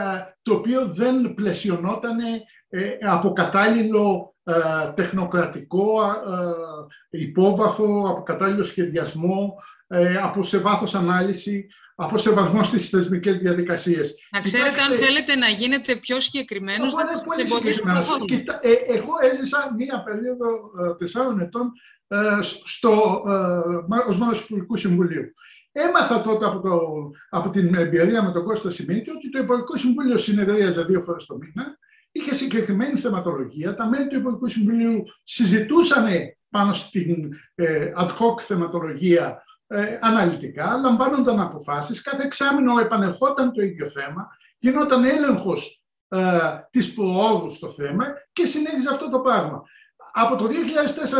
το 0.42 0.54
οποίο 0.54 0.86
δεν 0.86 1.34
πλαισιωνόταν 1.34 2.18
ε, 2.18 2.42
από 3.00 3.32
κατάλληλο 3.32 4.34
ε, 4.44 4.52
τεχνοκρατικό 4.94 6.00
υπόβαθρο, 7.10 8.10
από 8.10 8.22
κατάλληλο 8.22 8.62
σχεδιασμό, 8.62 9.54
από 10.22 10.42
σε 10.42 10.58
βάθος 10.58 10.94
ανάλυση, 10.94 11.66
από 11.94 12.18
σεβασμό 12.18 12.62
στις 12.62 12.88
θεσμικές 12.88 13.38
διαδικασίες. 13.38 14.14
Να 14.30 14.40
ξέρετε, 14.40 14.80
αν 14.80 14.92
θέλετε 14.92 15.36
να 15.36 15.48
γίνετε 15.48 15.96
πιο 15.96 16.20
συγκεκριμένος, 16.20 16.94
θα 16.94 17.06
σας 17.06 17.22
πολύ 17.22 17.46
συγκεκριμένος. 17.46 18.08
Ε, 18.60 18.72
εγώ 18.86 19.12
έζησα 19.30 19.74
μία 19.76 20.02
περίοδο 20.02 20.46
ε, 20.46 20.94
τεσσάρων 20.98 21.40
ετών 21.40 21.72
ε, 22.08 22.38
στο, 22.64 23.22
ως 24.08 24.16
μόνος 24.16 24.38
του 24.38 24.44
Υπουργικού 24.46 24.76
Συμβουλίου. 24.76 25.32
Έμαθα 25.72 26.22
τότε 26.22 26.44
από, 26.44 26.60
το, 26.60 26.80
από 27.30 27.50
την 27.50 27.74
εμπειρία 27.74 28.22
με 28.22 28.32
τον 28.32 28.44
Κώστα 28.44 28.70
Σιμίτη 28.70 29.10
ότι 29.10 29.30
το 29.30 29.42
Υπουργικό 29.42 29.76
Συμβούλιο 29.76 30.18
συνεδρίαζε 30.18 30.82
δύο 30.82 31.02
φορές 31.02 31.26
το 31.26 31.36
μήνα, 31.36 31.78
είχε 32.12 32.34
συγκεκριμένη 32.34 32.98
θεματολογία, 32.98 33.74
τα 33.74 33.88
μέλη 33.88 34.06
του 34.06 34.16
Υπουργικού 34.16 34.48
Συμβουλίου 34.48 35.02
συζητούσαν 35.22 36.06
πάνω 36.50 36.72
στην 36.72 37.32
ε, 37.54 37.92
ad 37.96 38.08
hoc 38.08 38.40
θεματολογία 38.40 39.42
ε, 39.66 39.98
αναλυτικά, 40.00 40.76
λαμβάνονταν 40.76 41.40
αποφάσεις, 41.40 42.02
κάθε 42.02 42.22
εξάμεινο 42.22 42.78
επανερχόταν 42.78 43.52
το 43.52 43.62
ίδιο 43.62 43.88
θέμα, 43.88 44.28
γινόταν 44.58 45.04
έλεγχος 45.04 45.82
ε, 46.08 46.38
της 46.70 46.94
προόδου 46.94 47.50
στο 47.50 47.68
θέμα 47.68 48.04
και 48.32 48.46
συνέχιζε 48.46 48.88
αυτό 48.90 49.10
το 49.10 49.20
πράγμα. 49.20 49.62
Από 50.12 50.36
το 50.36 50.48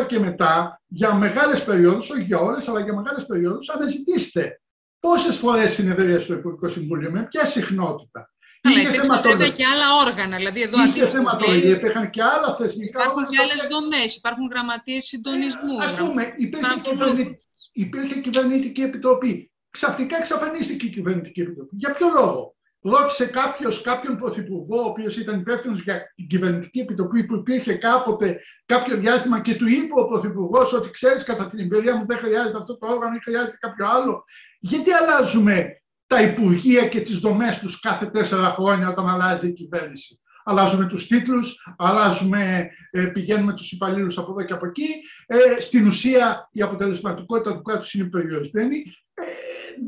2004 0.03 0.07
και 0.07 0.19
μετά, 0.19 0.83
για 0.87 1.15
μεγάλες 1.15 1.65
περιόδους, 1.65 2.11
όχι 2.11 2.23
για 2.23 2.39
όλες, 2.39 2.69
αλλά 2.69 2.81
για 2.81 2.95
μεγάλες 2.97 3.27
περιόδους, 3.27 3.69
αναζητήστε 3.69 4.61
πόσες 4.99 5.37
φορές 5.37 5.73
συνεδρία 5.73 6.21
στο 6.21 6.35
Υπουργικό 6.35 6.69
Συμβούλιο, 6.69 7.11
με 7.11 7.23
ποια 7.23 7.45
συχνότητα. 7.45 8.32
Αλλά 8.65 8.81
υπήρξαν 8.81 9.57
και 9.57 9.65
άλλα 9.73 9.89
όργανα. 10.07 10.37
Δηλαδή 10.37 10.63
εδώ 10.63 10.85
είχε 10.85 11.07
θεματολογία, 11.07 11.77
υπήρχαν 11.77 12.11
και 12.11 12.23
άλλα 12.23 12.55
θεσμικά 12.57 13.01
Υπάρχουν 13.01 13.27
και 13.27 13.39
άλλες 13.39 13.67
δομές, 13.71 14.17
υπάρχουν 14.17 14.47
γραμματείες 14.51 15.05
συντονισμού. 15.05 15.83
Α 15.83 15.95
πούμε, 15.99 16.35
υπήρχε, 16.37 16.81
κυβερνη... 16.81 17.31
υπήρχε 17.73 18.21
κυβερνητική 18.21 18.83
επιτροπή. 18.83 19.51
Ξαφνικά 19.71 20.17
εξαφανίστηκε 20.17 20.87
η 20.87 20.89
κυβερνητική 20.89 21.41
επιτροπή. 21.41 21.77
Για 21.77 21.93
ποιο 21.93 22.09
λόγο; 22.09 22.57
Ρώτησε 22.85 23.27
κάποιος 23.27 23.83
κάποιον 23.83 24.17
πρωθυπουργό, 24.17 24.81
ο 24.83 24.85
οποίος 24.85 25.17
ήταν 25.17 25.41
υπεύθυνος 25.41 25.83
για 25.83 26.13
την 26.15 26.27
κυβερνητική 26.27 26.81
επιτροπή 26.81 27.25
που 27.25 27.35
υπήρχε 27.35 27.75
κάποτε 27.75 28.41
κάποιο 28.67 28.97
διάστημα 28.97 29.41
και 29.41 29.55
του 29.55 29.67
είπε 29.67 30.01
ο 30.01 30.05
πρωθυπουργός 30.05 30.73
ότι 30.73 30.91
ξέρεις, 30.91 31.25
κατά 31.25 31.47
την 31.47 31.59
εμπειρία 31.59 31.97
μου 31.97 32.07
δεν 32.07 32.19
χρειάζεται 32.19 32.59
αυτό 32.59 32.79
το 32.79 32.87
όργανο 32.87 33.15
ή 33.15 33.19
χρειάζεται 33.23 33.57
κάποιο 33.61 33.87
άλλο. 33.89 34.25
Γιατί 34.61 34.93
αλλάζουμε; 34.93 35.82
Τα 36.13 36.23
υπουργεία 36.23 36.89
και 36.89 37.01
τις 37.01 37.19
δομές 37.19 37.59
τους 37.59 37.81
κάθε 37.81 38.07
τέσσερα 38.07 38.51
χρόνια 38.51 38.89
όταν 38.89 39.09
αλλάζει 39.09 39.49
η 39.49 39.53
κυβέρνηση. 39.53 40.21
Αλλάζουμε 40.45 40.87
τους 40.87 41.07
τίτλους, 41.07 41.67
αλλάζουμε, 41.79 42.71
ε, 42.91 43.07
πηγαίνουμε 43.07 43.53
τους 43.53 43.73
υπαλλήλους 43.73 44.19
από 44.19 44.31
εδώ 44.31 44.43
και 44.43 44.53
από 44.53 44.67
εκεί. 44.67 44.89
Ε, 45.27 45.61
στην 45.61 45.87
ουσία 45.87 46.49
η 46.53 46.63
αποτελεσματικότητα 46.63 47.55
του 47.55 47.63
κράτους 47.63 47.95
είναι 47.95 48.09
περιορισμένη. 48.09 48.77
Ε, 49.15 49.23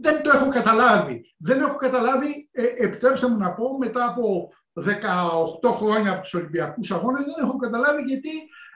δεν 0.00 0.22
το 0.22 0.30
έχω 0.34 0.48
καταλάβει. 0.48 1.34
Δεν 1.36 1.60
έχω 1.60 1.76
καταλάβει, 1.76 2.48
ε, 2.52 2.62
επιτρέψτε 2.76 3.28
μου 3.28 3.36
να 3.36 3.54
πω, 3.54 3.78
μετά 3.78 4.08
από 4.08 4.48
18 4.72 5.72
χρόνια 5.72 6.12
από 6.12 6.20
τους 6.22 6.34
Ολυμπιακούς 6.34 6.90
Αγώνες, 6.90 7.24
δεν 7.24 7.44
έχω 7.44 7.56
καταλάβει 7.56 8.02
γιατί 8.02 8.30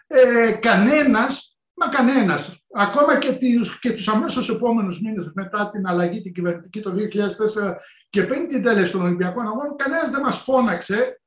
ε, 0.07 0.51
κανένας 0.51 1.57
Μα 1.80 1.88
κανένας. 1.88 2.64
Ακόμα 2.72 3.18
και 3.18 3.32
τους, 3.32 3.78
και 3.78 3.92
τους 3.92 4.08
αμέσως 4.08 4.48
επόμενους 4.48 5.00
μήνες 5.00 5.30
μετά 5.34 5.68
την 5.68 5.86
αλλαγή 5.86 6.20
την 6.22 6.32
κυβερνητική 6.32 6.80
το 6.80 6.90
2004 6.90 7.76
και 8.10 8.22
πριν 8.22 8.48
την 8.48 8.62
τέλεση 8.62 8.92
των 8.92 9.02
Ολυμπιακών 9.02 9.46
Αγώνων, 9.46 9.76
κανένας 9.76 10.10
δεν 10.10 10.20
μας 10.20 10.36
φώναξε 10.36 11.20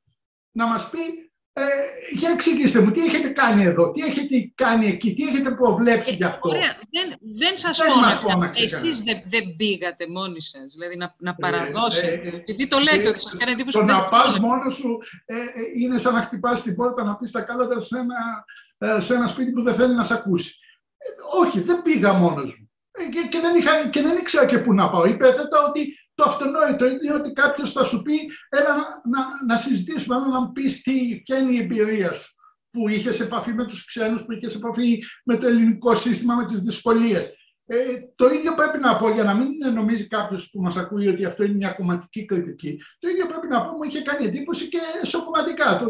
να 0.51 0.67
μας 0.67 0.89
πει 0.89 1.31
ε, 1.53 1.63
για 2.11 2.29
εξηγήστε 2.29 2.79
μου, 2.81 2.91
τι 2.91 3.05
έχετε 3.05 3.27
κάνει 3.27 3.63
εδώ, 3.63 3.91
τι 3.91 4.01
έχετε 4.01 4.51
κάνει 4.55 4.85
εκεί, 4.87 5.13
τι 5.13 5.27
έχετε 5.27 5.51
προβλέψει 5.51 6.13
γι' 6.13 6.23
αυτό. 6.23 6.49
Ωραία, 6.49 6.77
δεν, 6.89 7.17
δεν 7.37 7.57
σας 7.57 7.77
δεν 7.77 8.29
φώναξε. 8.29 8.63
Εσείς 8.63 9.01
δεν, 9.01 9.21
δεν 9.27 9.55
πήγατε 9.57 10.07
μόνοι 10.07 10.41
σας, 10.41 10.73
δηλαδή 10.73 10.97
να, 10.97 11.15
να 11.17 11.29
ε, 11.29 11.35
παραδώσετε. 11.39 12.07
Ε, 12.07 12.35
επειδή 12.35 12.67
το 12.67 12.79
λέτε 12.79 13.03
ε, 13.03 13.07
ότι 13.07 13.21
σας 13.21 13.35
κάνει 13.37 13.51
εντύπωση. 13.51 13.77
Το 13.77 13.83
να 13.83 14.07
πας 14.09 14.39
μόνος 14.39 14.73
σου 14.73 14.97
ε, 15.25 15.35
ε, 15.35 15.41
είναι 15.77 15.97
σαν 15.97 16.13
να 16.13 16.21
χτυπάς 16.21 16.61
την 16.61 16.75
πόρτα 16.75 17.03
να 17.03 17.15
πεις 17.15 17.31
τα 17.31 17.41
κάλατα 17.41 17.81
σε 17.81 17.97
ένα 17.97 18.15
ε, 18.15 18.70
σε 18.97 19.13
ένα 19.13 19.27
σπίτι 19.27 19.51
που 19.51 19.61
δεν 19.61 19.75
θέλει 19.75 19.95
να 19.95 20.03
σε 20.03 20.13
ακούσει. 20.13 20.55
Ε, 20.97 21.37
όχι, 21.45 21.59
δεν 21.59 21.81
πήγα 21.81 22.13
μόνος 22.13 22.59
μου. 22.59 22.71
Ε, 22.91 23.03
και, 23.03 23.27
και, 23.29 23.39
δεν 23.39 23.55
είχα, 23.55 23.87
και 23.87 24.01
δεν 24.01 24.17
ήξερα 24.17 24.45
και 24.45 24.57
πού 24.57 24.73
να 24.73 24.89
πάω. 24.89 25.05
Υπέθετα 25.05 25.65
ότι 25.67 25.99
το 26.13 26.23
αυτονόητο 26.23 26.85
είναι 26.85 27.13
ότι 27.13 27.31
κάποιος 27.31 27.71
θα 27.71 27.83
σου 27.83 28.01
πει 28.01 28.13
έλα 28.49 28.75
να, 28.75 28.83
να, 29.17 29.25
να 29.47 29.57
συζητήσουμε, 29.57 30.15
να 30.15 30.41
μου 30.41 30.51
πεις 30.51 30.81
ποια 31.23 31.37
είναι 31.37 31.51
η 31.51 31.57
εμπειρία 31.57 32.13
σου 32.13 32.33
που 32.71 32.89
είχες 32.89 33.19
επαφή 33.19 33.53
με 33.53 33.65
τους 33.65 33.85
ξένους, 33.85 34.25
που 34.25 34.31
είχες 34.31 34.55
επαφή 34.55 35.03
με 35.25 35.37
το 35.37 35.47
ελληνικό 35.47 35.95
σύστημα, 35.95 36.35
με 36.35 36.45
τις 36.45 36.61
δυσκολίες. 36.61 37.35
Ε, 37.65 37.77
το 38.15 38.27
ίδιο 38.27 38.53
πρέπει 38.55 38.79
να 38.79 38.97
πω, 38.97 39.09
για 39.09 39.23
να 39.23 39.33
μην 39.33 39.73
νομίζει 39.73 40.07
κάποιος 40.07 40.49
που 40.49 40.61
μας 40.61 40.77
ακούει 40.77 41.07
ότι 41.07 41.25
αυτό 41.25 41.43
είναι 41.43 41.53
μια 41.53 41.71
κομματική 41.71 42.25
κριτική, 42.25 42.81
το 42.99 43.09
ίδιο 43.09 43.27
πρέπει 43.27 43.47
να 43.47 43.65
πω 43.65 43.71
μου 43.71 43.83
είχε 43.83 44.01
κάνει 44.01 44.25
εντύπωση 44.25 44.69
και 44.69 44.79
σοκομματικά. 45.03 45.79
Το 45.79 45.89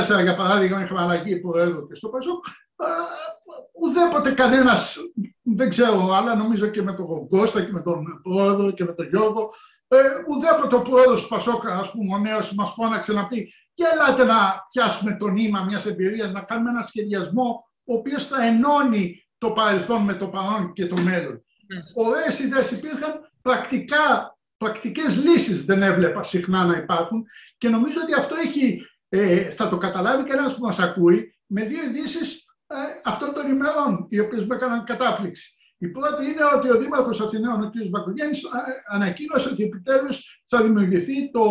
2004, 0.00 0.22
για 0.22 0.36
παράδειγμα, 0.36 0.82
είχαμε 0.82 1.00
αλλαγή 1.00 1.40
προέδρου 1.40 1.86
και 1.86 1.94
στο 1.94 2.08
Πασόκ. 2.08 2.44
Ουδέποτε 3.82 4.32
κανένας, 4.32 4.96
δεν 5.42 5.68
ξέρω, 5.68 6.12
αλλά 6.12 6.34
νομίζω 6.34 6.66
και 6.66 6.82
με 6.82 6.92
τον 6.92 7.28
Κώστα 7.28 7.64
και 7.64 7.72
με 7.72 7.82
τον 7.82 8.04
πρόεδρο 8.22 8.70
και 8.70 8.84
με 8.84 8.92
τον 8.92 9.08
Γιώργο, 9.08 9.50
ε, 9.88 9.96
ουδέποτε 10.28 10.74
ο 10.74 10.82
πρόεδρος 10.82 11.22
του 11.22 11.28
Πασόκ, 11.28 11.66
ας 11.66 11.90
πούμε, 11.90 12.14
ο 12.14 12.18
νέος, 12.18 12.54
μας 12.54 12.70
φώναξε 12.70 13.12
να 13.12 13.26
πει: 13.26 13.52
Για 13.74 13.88
ελάτε 13.92 14.24
να 14.24 14.66
πιάσουμε 14.70 15.16
το 15.16 15.28
νήμα 15.28 15.64
μιας 15.64 15.86
εμπειρίας, 15.86 16.32
να 16.32 16.40
κάνουμε 16.40 16.70
ένα 16.70 16.82
σχεδιασμό 16.82 17.70
ο 17.84 17.94
οποίος 17.94 18.26
θα 18.26 18.44
ενώνει 18.44 19.26
το 19.38 19.50
παρελθόν 19.50 20.02
με 20.02 20.14
το 20.14 20.28
παρόν 20.28 20.72
και 20.72 20.86
το 20.86 21.02
μέλλον. 21.02 21.42
Mm. 21.42 22.04
Ωραίες 22.04 22.38
ιδέες 22.38 22.70
υπήρχαν, 22.70 23.30
πρακτικά, 23.42 24.38
πρακτικές 24.56 25.24
λύσεις 25.24 25.64
δεν 25.64 25.82
έβλεπα 25.82 26.22
συχνά 26.22 26.64
να 26.64 26.76
υπάρχουν 26.76 27.24
και 27.58 27.68
νομίζω 27.68 28.00
ότι 28.02 28.14
αυτό 28.14 28.34
έχει 28.44 28.86
ε, 29.14 29.42
θα 29.42 29.68
το 29.68 29.76
καταλάβει 29.76 30.24
και 30.24 30.32
ένας 30.32 30.54
που 30.54 30.64
μας 30.64 30.78
ακούει 30.78 31.38
με 31.46 31.64
δύο 31.64 31.84
ειδήσεις 31.84 32.44
ε, 32.66 32.76
αυτών 33.04 33.34
των 33.34 33.50
ημερών, 33.50 34.06
οι 34.08 34.18
οποίες 34.18 34.46
με 34.46 34.54
έκαναν 34.54 34.84
κατάπληξη. 34.84 35.56
Η 35.78 35.88
πρώτη 35.88 36.24
είναι 36.24 36.42
ότι 36.56 36.70
ο 36.70 36.76
Δήμαρχος 36.78 37.20
Αθηναίων, 37.20 37.62
ο 37.62 37.70
κ. 37.70 37.88
Μπακογιάννης, 37.88 38.46
ανακοίνωσε 38.90 39.48
ότι 39.48 39.62
επιτέλους 39.62 40.42
θα 40.48 40.62
δημιουργηθεί 40.62 41.30
το, 41.30 41.42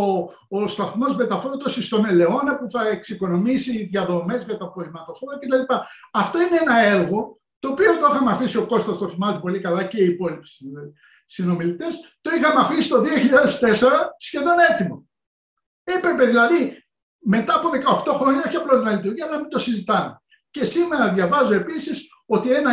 ο 0.50 0.68
σταθμός 0.68 1.16
μεταφόρτωσης 1.16 1.86
στον 1.86 2.06
Ελαιώνα 2.06 2.58
που 2.58 2.70
θα 2.70 2.88
εξοικονομήσει 2.88 3.86
διαδομές 3.86 4.44
για 4.44 4.58
το 4.58 4.66
απορριμματοφόρο 4.66 5.38
κτλ. 5.38 5.74
Αυτό 6.12 6.42
είναι 6.42 6.58
ένα 6.62 6.80
έργο 6.80 7.40
το 7.60 7.70
οποίο 7.70 7.98
το 7.98 8.08
είχαμε 8.12 8.32
αφήσει 8.32 8.58
ο 8.58 8.66
Κώστας 8.66 8.98
το 8.98 9.08
θυμάται 9.08 9.40
πολύ 9.40 9.60
καλά 9.60 9.84
και 9.84 10.04
οι 10.04 10.06
υπόλοιποι 10.06 10.48
συνομιλητές, 11.26 12.18
το 12.22 12.32
είχαμε 12.36 12.60
αφήσει 12.62 12.90
το 12.90 13.02
2004 13.02 13.06
σχεδόν 14.18 14.56
έτοιμο. 14.70 15.10
Έπρεπε 15.84 16.26
δηλαδή 16.26 16.81
μετά 17.24 17.56
από 17.56 17.70
18 18.10 18.14
χρόνια 18.14 18.44
όχι 18.48 18.56
απλώς 18.56 18.82
να 18.82 18.92
λειτουργεί, 18.92 19.22
αλλά 19.22 19.32
να 19.32 19.40
μην 19.40 19.50
το 19.50 19.60
συζητάμε. 19.60 20.22
Και 20.52 20.66
σήμερα 20.66 21.14
διαβάζω 21.14 21.54
επίσης 21.54 22.10
ότι 22.26 22.52
ένα 22.52 22.72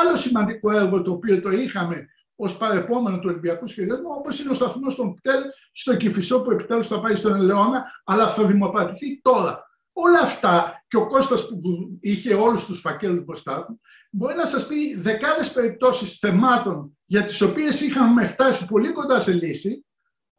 άλλο 0.00 0.16
σημαντικό 0.16 0.70
έργο 0.70 1.02
το 1.02 1.10
οποίο 1.10 1.40
το 1.40 1.50
είχαμε 1.50 2.06
ως 2.36 2.56
παρεπόμενο 2.56 3.18
του 3.18 3.28
Ολυμπιακού 3.28 3.66
Σχεδιασμού, 3.66 4.08
όπως 4.18 4.40
είναι 4.40 4.50
ο 4.50 4.54
σταθμός 4.54 4.94
των 4.94 5.14
ΠΤΕΛ 5.14 5.42
στο 5.72 5.96
Κυφισό 5.96 6.42
που 6.42 6.50
επιτέλους 6.50 6.86
θα 6.86 7.00
πάει 7.00 7.14
στον 7.14 7.34
Ελαιώνα, 7.34 7.84
αλλά 8.04 8.28
θα 8.28 8.46
δημοπρατηθεί 8.46 9.20
τώρα. 9.22 9.70
Όλα 9.92 10.20
αυτά 10.20 10.84
και 10.88 10.96
ο 10.96 11.06
Κώστας 11.06 11.48
που 11.48 11.98
είχε 12.00 12.34
όλους 12.34 12.64
τους 12.64 12.80
φακέλους 12.80 13.24
μπροστά 13.24 13.64
του, 13.64 13.80
μπορεί 14.10 14.34
να 14.34 14.46
σας 14.46 14.66
πει 14.66 14.96
δεκάδες 14.96 15.52
περιπτώσεις 15.52 16.18
θεμάτων 16.18 16.98
για 17.04 17.24
τις 17.24 17.40
οποίες 17.40 17.80
είχαμε 17.80 18.26
φτάσει 18.26 18.64
πολύ 18.64 18.92
κοντά 18.92 19.20
σε 19.20 19.32
λύση 19.32 19.84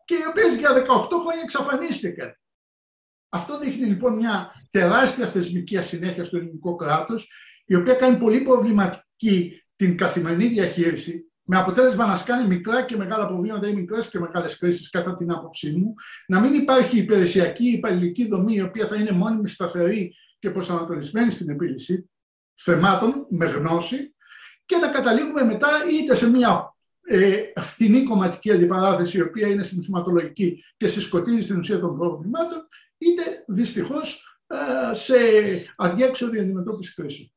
και 0.05 0.15
οι 0.15 0.25
οποίες 0.29 0.55
για 0.55 0.73
18 0.73 1.19
χρόνια 1.19 1.41
εξαφανίστηκαν. 1.43 2.37
Αυτό 3.33 3.59
δείχνει 3.59 3.85
λοιπόν 3.85 4.15
μια 4.15 4.51
τεράστια 4.71 5.27
θεσμική 5.27 5.77
ασυνέχεια 5.77 6.23
στο 6.23 6.37
ελληνικό 6.37 6.75
κράτος, 6.75 7.31
η 7.65 7.75
οποία 7.75 7.93
κάνει 7.93 8.17
πολύ 8.17 8.41
προβληματική 8.41 9.61
την 9.75 9.97
καθημερινή 9.97 10.47
διαχείριση, 10.47 11.31
με 11.43 11.57
αποτέλεσμα 11.57 12.05
να 12.05 12.15
σκάνει 12.15 12.47
μικρά 12.47 12.81
και 12.83 12.95
μεγάλα 12.95 13.27
προβλήματα 13.27 13.67
ή 13.67 13.73
μικρές 13.73 14.09
και 14.09 14.19
μεγάλες 14.19 14.57
κρίσεις, 14.57 14.89
κατά 14.89 15.13
την 15.13 15.31
άποψή 15.31 15.71
μου, 15.71 15.93
να 16.27 16.39
μην 16.39 16.53
υπάρχει 16.53 16.97
υπηρεσιακή 16.97 17.67
υπαλληλική 17.67 18.27
δομή, 18.27 18.55
η 18.55 18.61
οποία 18.61 18.85
θα 18.85 18.95
είναι 18.95 19.11
μόνιμη, 19.11 19.47
σταθερή 19.49 20.15
και 20.39 20.49
προσανατολισμένη 20.49 21.31
στην 21.31 21.49
επίλυση 21.49 22.09
θεμάτων 22.55 23.25
με 23.29 23.45
γνώση 23.45 24.15
και 24.65 24.75
να 24.75 24.87
καταλήγουμε 24.87 25.43
μετά 25.43 25.69
είτε 25.91 26.15
σε 26.15 26.29
μια 26.29 26.75
ε, 27.05 27.41
φτηνή 27.59 28.03
κομματική 28.03 28.51
αντιπαράθεση, 28.51 29.17
η 29.17 29.21
οποία 29.21 29.47
είναι 29.47 29.63
συνθηματολογική 29.63 30.63
και 30.77 30.87
συσκοτίζει 30.87 31.41
στην 31.41 31.57
ουσία 31.57 31.79
των 31.79 31.97
προβλημάτων, 31.97 32.67
είτε 33.05 33.43
δυστυχώς 33.47 34.39
σε 34.91 35.15
αδιέξοδη 35.75 36.39
αντιμετώπιση 36.39 36.93
κρίσεων. 36.93 37.31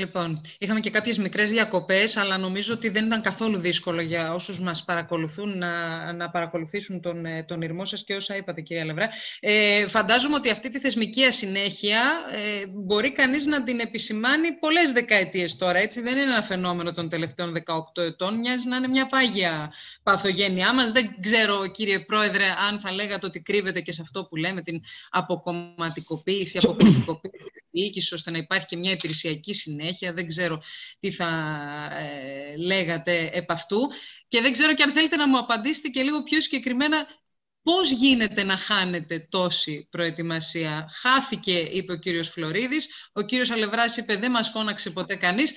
Λοιπόν, 0.00 0.40
είχαμε 0.58 0.80
και 0.80 0.90
κάποιες 0.90 1.18
μικρές 1.18 1.50
διακοπές, 1.50 2.16
αλλά 2.16 2.38
νομίζω 2.38 2.74
ότι 2.74 2.88
δεν 2.88 3.06
ήταν 3.06 3.22
καθόλου 3.22 3.58
δύσκολο 3.58 4.00
για 4.00 4.34
όσους 4.34 4.60
μας 4.60 4.84
παρακολουθούν 4.84 5.58
να, 5.58 6.12
να 6.12 6.30
παρακολουθήσουν 6.30 7.00
τον, 7.00 7.24
ε, 7.24 7.42
τον 7.42 7.62
ήρμό 7.62 7.84
σας 7.84 8.04
και 8.04 8.14
όσα 8.14 8.36
είπατε, 8.36 8.60
κυρία 8.60 8.84
Λευρά. 8.84 9.08
Ε, 9.40 9.86
φαντάζομαι 9.86 10.34
ότι 10.34 10.50
αυτή 10.50 10.70
τη 10.70 10.78
θεσμική 10.78 11.24
ασυνέχεια 11.24 12.00
ε, 12.32 12.66
μπορεί 12.66 13.12
κανείς 13.12 13.46
να 13.46 13.62
την 13.62 13.80
επισημάνει 13.80 14.52
πολλές 14.52 14.92
δεκαετίες 14.92 15.56
τώρα. 15.56 15.78
Έτσι, 15.78 16.00
δεν 16.00 16.12
είναι 16.12 16.32
ένα 16.32 16.42
φαινόμενο 16.42 16.92
των 16.92 17.08
τελευταίων 17.08 17.52
18 17.52 18.02
ετών. 18.02 18.38
Μοιάζει 18.38 18.68
να 18.68 18.76
είναι 18.76 18.88
μια 18.88 19.06
πάγια 19.06 19.72
παθογένειά 20.02 20.74
μας. 20.74 20.92
Δεν 20.92 21.14
ξέρω, 21.20 21.66
κύριε 21.66 22.00
Πρόεδρε, 22.00 22.44
αν 22.68 22.80
θα 22.80 22.92
λέγατε 22.92 23.26
ότι 23.26 23.40
κρύβεται 23.40 23.80
και 23.80 23.92
σε 23.92 24.02
αυτό 24.02 24.24
που 24.24 24.36
λέμε, 24.36 24.62
την 24.62 24.80
αποκομματικοποίηση, 25.10 26.58
αποκομματικοποίηση 26.62 27.44
της 27.52 27.64
διοίκησης, 27.70 28.12
ώστε 28.12 28.30
να 28.30 28.38
υπάρχει 28.38 28.66
και 28.66 28.76
μια 28.76 28.90
υπηρεσιακή 28.90 29.54
συνέχεια 29.54 29.88
συνέχεια, 29.90 30.12
δεν 30.12 30.26
ξέρω 30.26 30.62
τι 31.00 31.10
θα 31.10 31.28
ε, 31.92 32.56
λέγατε 32.56 33.30
επ' 33.32 33.50
αυτού. 33.50 33.78
Και 34.28 34.40
δεν 34.40 34.52
ξέρω 34.52 34.74
και 34.74 34.82
αν 34.82 34.92
θέλετε 34.92 35.16
να 35.16 35.28
μου 35.28 35.38
απαντήσετε 35.38 35.88
και 35.88 36.02
λίγο 36.02 36.22
πιο 36.22 36.40
συγκεκριμένα 36.40 37.06
πώς 37.62 37.90
γίνεται 37.90 38.42
να 38.42 38.56
χάνετε 38.56 39.26
τόση 39.30 39.88
προετοιμασία. 39.90 40.90
Χάθηκε, 41.00 41.58
είπε 41.58 41.92
ο 41.92 41.96
κύριος 41.96 42.28
Φλωρίδης, 42.28 42.88
ο 43.12 43.22
κύριος 43.22 43.50
Αλευράς 43.50 43.96
είπε 43.96 44.16
δεν 44.16 44.30
μας 44.30 44.50
φώναξε 44.50 44.90
ποτέ 44.90 45.16
κανείς. 45.16 45.52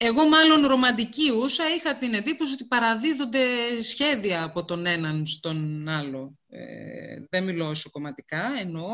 Εγώ 0.00 0.28
μάλλον 0.28 0.66
ρομαντική 0.66 1.30
ούσα 1.30 1.74
είχα 1.74 1.98
την 1.98 2.14
εντύπωση 2.14 2.52
ότι 2.52 2.64
παραδίδονται 2.64 3.40
σχέδια 3.82 4.42
από 4.42 4.64
τον 4.64 4.86
έναν 4.86 5.26
στον 5.26 5.88
άλλο. 5.88 6.38
Ε, 6.48 7.24
δεν 7.30 7.44
μιλώ 7.44 7.76
κομματικά, 7.90 8.42
εννοώ 8.60 8.88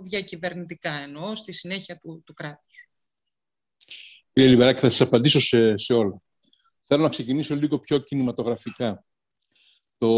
διακυβερνητικά, 0.00 0.92
εννοώ 0.92 1.36
στη 1.36 1.52
συνέχεια 1.52 1.98
του, 1.98 2.22
του 2.26 2.34
κράτους. 2.34 2.87
Κύριε 4.38 4.52
Λιβεράκη, 4.52 4.80
θα 4.80 4.90
σας 4.90 5.00
απαντήσω 5.00 5.40
σε, 5.40 5.76
σε 5.76 5.92
όλα. 5.92 6.22
Θέλω 6.84 7.02
να 7.02 7.08
ξεκινήσω 7.08 7.54
λίγο 7.54 7.78
πιο 7.78 7.98
κινηματογραφικά. 7.98 9.04
Το... 9.98 10.08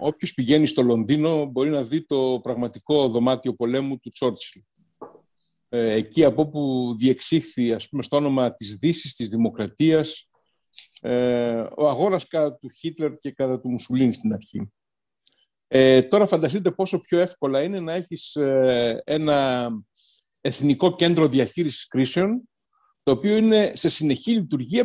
Όποιος 0.00 0.34
πηγαίνει 0.34 0.66
στο 0.66 0.82
Λονδίνο 0.82 1.44
μπορεί 1.44 1.70
να 1.70 1.84
δει 1.84 2.06
το 2.06 2.40
πραγματικό 2.42 3.08
δωμάτιο 3.08 3.54
πολέμου 3.54 3.98
του 3.98 4.10
Τσόρτσιλ. 4.10 4.62
Ε, 5.68 5.94
εκεί 5.94 6.24
από 6.24 6.42
όπου 6.42 6.94
διεξήχθη, 6.98 7.72
ας 7.72 7.88
πούμε, 7.88 8.02
στο 8.02 8.16
όνομα 8.16 8.54
της 8.54 8.74
Δύσης, 8.74 9.14
της 9.14 9.28
Δημοκρατίας, 9.28 10.28
ε, 11.00 11.64
ο 11.76 11.88
αγώνας 11.88 12.26
κατά 12.26 12.56
του 12.56 12.68
Χίτλερ 12.70 13.16
και 13.16 13.30
κατά 13.30 13.60
του 13.60 13.70
Μουσουλίνη 13.70 14.12
στην 14.12 14.32
αρχή. 14.32 14.70
Ε, 15.68 16.02
τώρα 16.02 16.26
φανταστείτε 16.26 16.70
πόσο 16.70 17.00
πιο 17.00 17.18
εύκολα 17.18 17.62
είναι 17.62 17.80
να 17.80 17.94
έχεις 17.94 18.36
ε, 18.36 19.02
ένα 19.04 19.68
εθνικό 20.40 20.94
κέντρο 20.94 21.28
διαχείρισης 21.28 21.86
κρίσεων 21.86 22.49
το 23.02 23.12
οποίο 23.12 23.36
είναι 23.36 23.72
σε 23.74 23.88
συνεχή 23.88 24.32
λειτουργία 24.32 24.84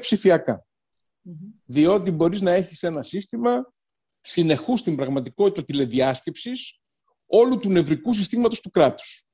Διότι 1.66 2.12
μπορείς 2.12 2.42
να 2.42 2.52
έχεις 2.52 2.84
ένα 2.84 3.04
σύστημα 3.04 3.74
συνεχούς 4.22 4.80
στην 4.80 4.96
πραγματικότητα 4.96 5.64
τηλεδιάσκεψης 5.64 6.80
όλου 7.26 7.58
του 7.58 7.70
νευρικού 7.70 8.14
συστήματος 8.14 8.62
του 8.62 8.70
κράτους. 8.70 9.26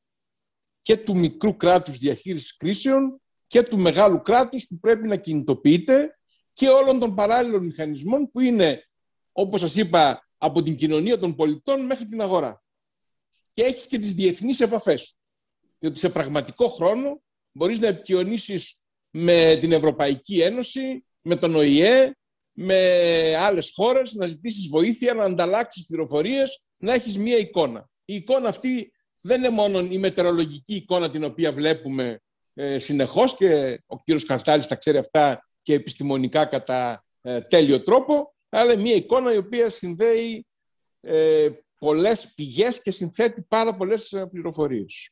Και 0.82 0.97
του 0.97 1.15
μικρού 1.17 1.57
κράτους 1.57 1.97
διαχείρισης 1.97 2.55
κρίσεων 2.55 3.21
και 3.47 3.63
του 3.63 3.77
μεγάλου 3.77 4.21
κράτους 4.21 4.67
που 4.67 4.79
πρέπει 4.79 5.07
να 5.07 5.15
κινητοποιείται 5.15 6.19
και 6.53 6.69
όλων 6.69 6.99
των 6.99 7.15
παράλληλων 7.15 7.65
μηχανισμών 7.65 8.32
που 8.32 8.39
είναι, 8.39 8.89
όπως 9.32 9.59
σας 9.59 9.75
είπα, 9.75 10.27
από 10.38 10.61
την 10.61 10.75
κοινωνία 10.75 11.19
των 11.19 11.36
πολιτών 11.36 11.86
μέχρι 11.86 12.05
την 12.05 12.21
αγορά. 12.21 12.63
Και 13.53 13.63
έχεις 13.63 13.88
και 13.88 13.99
τις 13.99 14.13
διεθνείς 14.13 14.59
επαφές 14.59 15.01
σου. 15.01 15.15
Διότι 15.79 15.97
σε 15.97 16.09
πραγματικό 16.09 16.67
χρόνο 16.67 17.21
μπορείς 17.51 17.79
να 17.79 17.87
επικοινωνήσεις 17.87 18.83
με 19.09 19.57
την 19.59 19.71
Ευρωπαϊκή 19.71 20.41
Ένωση, 20.41 21.05
με 21.21 21.35
τον 21.35 21.55
ΟΗΕ, 21.55 22.15
με 22.51 22.77
άλλες 23.35 23.71
χώρες, 23.75 24.13
να 24.13 24.25
ζητήσεις 24.25 24.67
βοήθεια, 24.67 25.13
να 25.13 25.23
ανταλλάξεις 25.23 25.85
πληροφορίες, 25.85 26.63
να 26.77 26.93
έχεις 26.93 27.17
μία 27.17 27.37
εικόνα. 27.37 27.89
Η 28.05 28.15
εικόνα 28.15 28.49
αυτή 28.49 28.91
δεν 29.21 29.37
είναι 29.37 29.49
μόνο 29.49 29.79
η 29.79 29.97
μετεωρολογική 29.97 30.75
εικόνα 30.75 31.09
την 31.09 31.23
οποία 31.23 31.53
βλέπουμε 31.53 32.21
ε, 32.53 32.79
συνεχώς 32.79 33.35
και 33.35 33.81
ο 33.85 34.03
κύριος 34.03 34.25
Καρτάλης 34.25 34.67
τα 34.67 34.75
ξέρει 34.75 34.97
αυτά 34.97 35.43
και 35.61 35.73
επιστημονικά 35.73 36.45
κατά 36.45 37.05
ε, 37.21 37.41
τέλειο 37.41 37.81
τρόπο, 37.83 38.35
αλλά 38.49 38.75
μία 38.75 38.95
εικόνα 38.95 39.33
η 39.33 39.37
οποία 39.37 39.69
συνδέει 39.69 40.45
ε, 41.01 41.49
πολλές 41.79 42.33
πηγές 42.35 42.81
και 42.81 42.91
συνθέτει 42.91 43.45
πάρα 43.47 43.75
πολλές 43.75 44.11
ε, 44.11 44.25
πληροφορίες. 44.25 45.09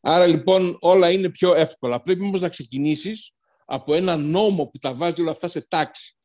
Άρα 0.00 0.26
λοιπόν 0.26 0.76
όλα 0.80 1.10
είναι 1.10 1.30
πιο 1.30 1.54
εύκολα. 1.54 2.02
Πρέπει 2.02 2.22
όμως 2.22 2.40
να 2.40 2.48
ξεκινήσεις 2.48 3.32
από 3.64 3.94
ένα 3.94 4.16
νόμο 4.16 4.66
που 4.66 4.78
τα 4.78 4.94
βάζει 4.94 5.20
όλα 5.20 5.30
αυτά 5.30 5.48
σε 5.48 5.66
τάξη. 5.68 6.16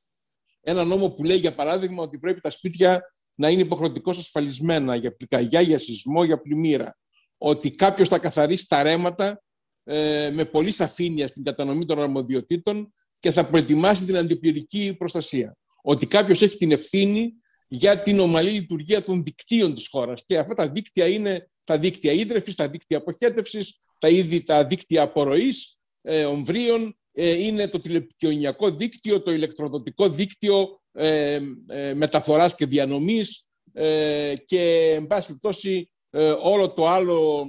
Ένα 0.61 0.83
νόμο 0.83 1.09
που 1.09 1.23
λέει 1.23 1.37
για 1.37 1.55
παράδειγμα 1.55 2.03
ότι 2.03 2.19
πρέπει 2.19 2.41
τα 2.41 2.49
σπίτια 2.49 3.01
να 3.35 3.49
είναι 3.49 3.61
υποχρεωτικώς 3.61 4.17
ασφαλισμένα 4.17 4.95
για 4.95 5.15
πυρκαγιά, 5.15 5.61
για 5.61 5.79
σεισμό, 5.79 6.23
για 6.23 6.41
πλημμύρα. 6.41 6.97
Ότι 7.37 7.71
κάποιος 7.71 8.07
θα 8.07 8.19
καθαρίσει 8.19 8.67
τα 8.67 8.83
ρέματα 8.83 9.43
ε, 9.83 10.29
με 10.33 10.45
πολύ 10.45 10.71
σαφήνεια 10.71 11.27
στην 11.27 11.43
κατανομή 11.43 11.85
των 11.85 12.01
αρμοδιοτήτων 12.01 12.93
και 13.19 13.31
θα 13.31 13.45
προετοιμάσει 13.45 14.05
την 14.05 14.17
αντιπυρική 14.17 14.95
προστασία. 14.97 15.57
Ότι 15.81 16.07
κάποιος 16.07 16.41
έχει 16.41 16.57
την 16.57 16.71
ευθύνη 16.71 17.33
για 17.67 17.99
την 17.99 18.19
ομαλή 18.19 18.49
λειτουργία 18.49 19.03
των 19.03 19.23
δικτύων 19.23 19.73
της 19.73 19.87
χώρας. 19.87 20.23
Και 20.25 20.37
αυτά 20.37 20.53
τα 20.53 20.69
δίκτυα 20.69 21.07
είναι 21.07 21.45
τα 21.63 21.77
δίκτυα 21.77 22.11
ίδρυυσης, 22.11 22.55
τα 22.55 22.69
δίκτυα 22.69 22.97
αποχέτευσης, 22.97 23.77
τα, 23.99 24.09
ήδη, 24.09 24.43
τα 24.43 24.65
δίκτυα 24.65 25.01
απορροής 25.01 25.77
ε, 26.01 26.25
ομβρίων, 26.25 26.97
ε, 27.11 27.43
είναι 27.43 27.67
το 27.67 27.79
τηλεπικοινωνιακό 27.79 28.71
δίκτυο, 28.71 29.21
το 29.21 29.31
ηλεκτροδοτικό 29.31 30.09
δίκτυο 30.09 30.79
ε, 30.97 31.39
ε, 31.67 31.93
μεταφοράς 31.93 32.55
και 32.55 32.65
διανομής 32.65 33.45
ε, 33.73 34.35
και, 34.45 34.93
εν 34.95 35.07
πάση 35.07 35.27
περιπτώσει, 35.27 35.89
όλο 36.41 36.73
το 36.73 36.87
άλλο 36.87 37.45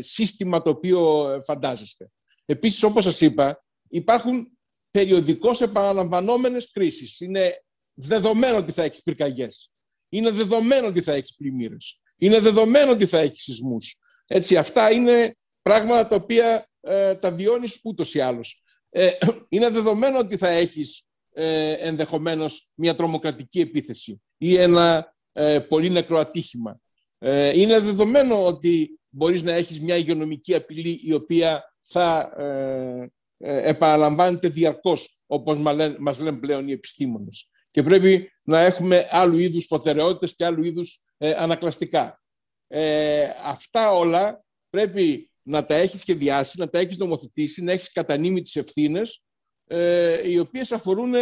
σύστημα 0.00 0.62
το 0.62 0.70
οποίο 0.70 1.26
φαντάζεστε. 1.44 2.10
Επίσης, 2.44 2.82
όπως 2.82 3.04
σας 3.04 3.20
είπα, 3.20 3.64
υπάρχουν 3.88 4.58
περιοδικώς 4.90 5.60
επαναλαμβανόμενες 5.60 6.70
κρίσεις. 6.70 7.20
Είναι 7.20 7.52
δεδομένο 7.98 8.56
ότι 8.56 8.72
θα 8.72 8.82
έχεις 8.82 9.02
πυρκαγιές. 9.02 9.70
Είναι 10.08 10.30
δεδομένο 10.30 10.86
ότι 10.86 11.00
θα 11.00 11.12
έχεις 11.12 11.34
πλημμύρες. 11.34 12.00
Είναι 12.16 12.40
δεδομένο 12.40 12.90
ότι 12.90 13.06
θα 13.06 13.18
έχεις 13.18 13.42
σεισμούς. 13.42 13.98
Έτσι, 14.26 14.56
αυτά 14.56 14.90
είναι 14.90 15.36
πράγματα 15.62 16.06
τα 16.06 16.16
οποία 16.16 16.68
ε, 16.80 17.14
τα 17.14 17.30
βιώνεις 17.30 17.80
ούτως 17.82 18.14
ή 18.14 18.20
άλλως. 18.20 18.62
Ε, 18.90 19.10
είναι 19.48 19.68
δεδομένο 19.68 20.18
ότι 20.18 20.36
θα 20.36 20.48
έχεις 20.48 21.02
ε, 21.32 21.72
ενδεχομένως 21.72 22.70
μια 22.74 22.94
τρομοκρατική 22.94 23.60
επίθεση 23.60 24.22
ή 24.38 24.56
ένα 24.56 25.14
ε, 25.32 25.58
πολύ 25.58 25.90
νεκρό 25.90 26.18
ατύχημα. 26.18 26.80
Ε, 27.18 27.60
είναι 27.60 27.80
δεδομένο 27.80 28.44
ότι 28.44 29.00
μπορείς 29.08 29.42
να 29.42 29.52
έχεις 29.52 29.80
μια 29.80 29.96
υγειονομική 29.96 30.54
απειλή 30.54 31.00
η 31.02 31.12
οποία 31.12 31.74
θα 31.80 32.32
ε, 32.36 33.68
επαναλαμβάνεται 33.68 34.48
διαρκώς, 34.48 35.22
όπως 35.26 35.58
μας 35.98 36.18
λένε 36.18 36.38
πλέον 36.38 36.68
οι 36.68 36.72
επιστήμονες 36.72 37.48
και 37.70 37.82
πρέπει 37.82 38.32
να 38.42 38.60
έχουμε 38.60 39.08
άλλου 39.10 39.38
είδους 39.38 39.66
προτεραιότητες 39.66 40.34
και 40.34 40.44
άλλου 40.44 40.64
είδους 40.64 41.02
ε, 41.18 41.30
ανακλαστικά. 41.30 42.22
Ε, 42.66 43.28
αυτά 43.44 43.92
όλα 43.92 44.44
πρέπει 44.70 45.30
να 45.42 45.64
τα 45.64 45.74
έχεις 45.74 46.00
σχεδιάσει, 46.00 46.58
να 46.58 46.68
τα 46.68 46.78
έχεις 46.78 46.98
νομοθετήσει, 46.98 47.62
να 47.62 47.72
έχεις 47.72 47.92
κατανείμει 47.92 48.42
τις 48.42 48.56
ευθύνες, 48.56 49.22
ε, 49.64 50.30
οι 50.30 50.38
οποίες 50.38 50.72
αφορούν 50.72 51.14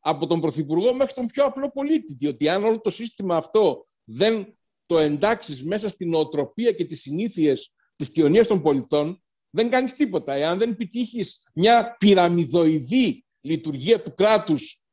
από 0.00 0.26
τον 0.26 0.40
Πρωθυπουργό 0.40 0.94
μέχρι 0.94 1.14
τον 1.14 1.26
πιο 1.26 1.44
απλό 1.44 1.70
πολίτη. 1.70 2.14
Διότι 2.14 2.48
αν 2.48 2.64
όλο 2.64 2.80
το 2.80 2.90
σύστημα 2.90 3.36
αυτό 3.36 3.84
δεν 4.04 4.58
το 4.86 4.98
εντάξεις 4.98 5.64
μέσα 5.64 5.88
στην 5.88 6.08
νοοτροπία 6.08 6.72
και 6.72 6.84
τις 6.84 7.00
συνήθειες 7.00 7.72
της 7.96 8.10
κοινωνίας 8.10 8.46
των 8.46 8.62
πολιτών, 8.62 9.22
δεν 9.50 9.70
κάνεις 9.70 9.94
τίποτα. 9.94 10.32
Εάν 10.32 10.58
δεν 10.58 10.70
επιτύχεις 10.70 11.48
μια 11.54 11.96
πυραμιδοειδή 11.98 13.24
λειτουργία 13.40 14.02
του 14.02 14.14
κράτους 14.14 14.83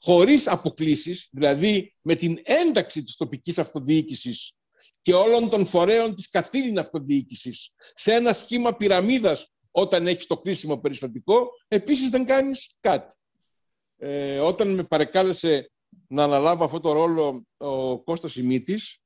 χωρίς 0.00 0.46
αποκλήσεις, 0.46 1.28
δηλαδή 1.32 1.94
με 2.00 2.14
την 2.14 2.38
ένταξη 2.42 3.04
της 3.04 3.16
τοπικής 3.16 3.58
αυτοδιοίκησης 3.58 4.52
και 5.02 5.14
όλων 5.14 5.48
των 5.48 5.66
φορέων 5.66 6.14
της 6.14 6.30
καθήλυνα 6.30 6.80
αυτοδιοίκησης 6.80 7.72
σε 7.94 8.12
ένα 8.12 8.32
σχήμα 8.32 8.76
πυραμίδας 8.76 9.52
όταν 9.70 10.06
έχεις 10.06 10.26
το 10.26 10.38
κρίσιμο 10.38 10.78
περιστατικό, 10.78 11.48
επίσης 11.68 12.10
δεν 12.10 12.24
κάνεις 12.24 12.76
κάτι. 12.80 13.14
Ε, 13.96 14.38
όταν 14.38 14.74
με 14.74 14.82
παρεκάλεσε 14.82 15.70
να 16.08 16.24
αναλάβω 16.24 16.64
αυτό 16.64 16.80
το 16.80 16.92
ρόλο 16.92 17.46
ο 17.56 18.02
Κώστας 18.02 18.36
Ημίτης, 18.36 18.98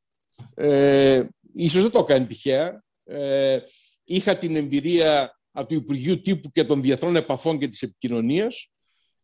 ε, 0.55 1.25
ίσως 1.55 1.83
δεν 1.83 1.91
το 1.91 1.99
έκανε 1.99 2.27
τυχαία, 2.27 2.85
ε, 3.05 3.59
είχα 4.05 4.37
την 4.37 4.57
εμπειρία 4.57 5.41
από 5.53 5.69
το 5.69 5.75
Υπουργείο 5.75 6.21
Τύπου 6.21 6.51
και 6.51 6.65
των 6.65 6.83
Διεθνών 6.83 7.17
Επαφών 7.17 7.59
και 7.59 7.69
της 7.69 7.83
Επικοινωνίας, 7.83 8.71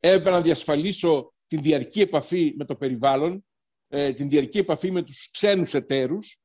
έπρεπε 0.01 0.31
να 0.31 0.41
διασφαλίσω 0.41 1.33
την 1.49 1.63
διαρκή 1.63 2.01
επαφή 2.01 2.55
με 2.57 2.65
το 2.65 2.77
περιβάλλον, 2.77 3.45
ε, 3.89 4.13
την 4.13 4.29
διαρκή 4.29 4.59
επαφή 4.59 4.91
με 4.91 5.03
τους 5.03 5.31
ξένους 5.31 5.75
εταίρους, 5.75 6.43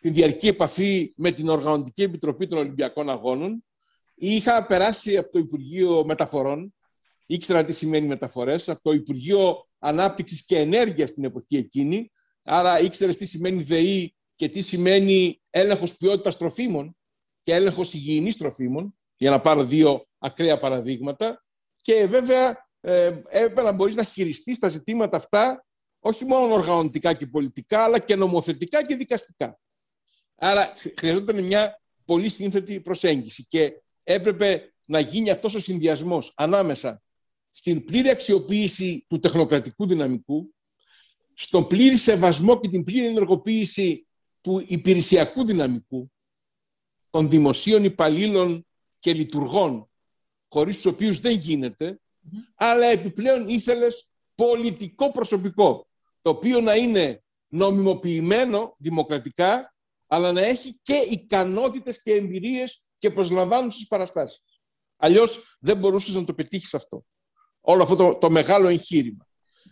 την 0.00 0.12
διαρκή 0.12 0.46
επαφή 0.46 1.12
με 1.16 1.30
την 1.30 1.48
Οργανωτική 1.48 2.02
Επιτροπή 2.02 2.46
των 2.46 2.58
Ολυμπιακών 2.58 3.10
Αγώνων 3.10 3.64
είχα 4.14 4.66
περάσει 4.66 5.16
από 5.16 5.32
το 5.32 5.38
Υπουργείο 5.38 6.04
Μεταφορών, 6.04 6.74
ήξερα 7.26 7.64
τι 7.64 7.72
σημαίνει 7.72 8.06
μεταφορές, 8.06 8.68
από 8.68 8.82
το 8.82 8.92
Υπουργείο 8.92 9.64
Ανάπτυξης 9.78 10.44
και 10.44 10.58
Ενέργειας 10.58 11.10
στην 11.10 11.24
εποχή 11.24 11.56
εκείνη, 11.56 12.12
άρα 12.42 12.80
ήξερες 12.80 13.16
τι 13.16 13.26
σημαίνει 13.26 13.62
ΔΕΗ 13.62 14.14
και 14.34 14.48
τι 14.48 14.60
σημαίνει 14.60 15.40
έλεγχος 15.50 15.96
ποιότητας 15.96 16.36
τροφίμων 16.36 16.96
και 17.42 17.54
έλεγχος 17.54 17.94
υγιεινής 17.94 18.36
τροφίμων, 18.36 18.98
για 19.16 19.30
να 19.30 19.40
πάρω 19.40 19.64
δύο 19.64 20.06
ακραία 20.18 20.58
παραδείγματα. 20.58 21.44
Και 21.76 22.06
βέβαια 22.06 22.65
ε, 22.88 23.22
έπρεπε 23.28 23.62
να 23.62 23.72
μπορείς 23.72 23.94
να 23.94 24.04
χειριστείς 24.04 24.58
τα 24.58 24.68
ζητήματα 24.68 25.16
αυτά 25.16 25.66
όχι 26.00 26.24
μόνο 26.24 26.54
οργανωτικά 26.54 27.14
και 27.14 27.26
πολιτικά, 27.26 27.82
αλλά 27.82 27.98
και 27.98 28.16
νομοθετικά 28.16 28.86
και 28.86 28.96
δικαστικά. 28.96 29.58
Άρα 30.34 30.72
χρειαζόταν 30.96 31.44
μια 31.44 31.82
πολύ 32.04 32.28
σύνθετη 32.28 32.80
προσέγγιση 32.80 33.46
και 33.46 33.82
έπρεπε 34.02 34.74
να 34.84 35.00
γίνει 35.00 35.30
αυτός 35.30 35.54
ο 35.54 35.60
συνδυασμός 35.60 36.32
ανάμεσα 36.36 37.02
στην 37.52 37.84
πλήρη 37.84 38.08
αξιοποίηση 38.08 39.06
του 39.08 39.20
τεχνοκρατικού 39.20 39.86
δυναμικού, 39.86 40.54
στον 41.34 41.66
πλήρη 41.66 41.96
σεβασμό 41.96 42.60
και 42.60 42.68
την 42.68 42.84
πλήρη 42.84 43.06
ενεργοποίηση 43.06 44.06
του 44.40 44.64
υπηρεσιακού 44.66 45.44
δυναμικού, 45.44 46.12
των 47.10 47.28
δημοσίων 47.28 47.84
υπαλλήλων 47.84 48.66
και 48.98 49.14
λειτουργών, 49.14 49.90
χωρίς 50.48 50.76
τους 50.76 50.86
οποίους 50.86 51.20
δεν 51.20 51.36
γίνεται, 51.36 52.00
αλλά 52.54 52.86
επιπλέον 52.86 53.48
ήθελες 53.48 54.10
πολιτικό 54.34 55.10
προσωπικό, 55.10 55.88
το 56.22 56.30
οποίο 56.30 56.60
να 56.60 56.74
είναι 56.74 57.22
νομιμοποιημένο 57.48 58.74
δημοκρατικά, 58.78 59.74
αλλά 60.06 60.32
να 60.32 60.40
έχει 60.40 60.78
και 60.82 60.94
ικανότητες 61.10 62.02
και 62.02 62.12
εμπειρίες 62.12 62.90
και 62.98 63.10
προσλαμβάνουν 63.10 63.70
στις 63.70 63.86
παραστάσεις. 63.86 64.42
Αλλιώς 64.96 65.56
δεν 65.60 65.76
μπορούσες 65.76 66.14
να 66.14 66.24
το 66.24 66.34
πετύχεις 66.34 66.74
αυτό. 66.74 67.04
Όλο 67.60 67.82
αυτό 67.82 67.96
το, 67.96 68.14
το 68.18 68.30
μεγάλο 68.30 68.68
εγχείρημα. 68.68 69.28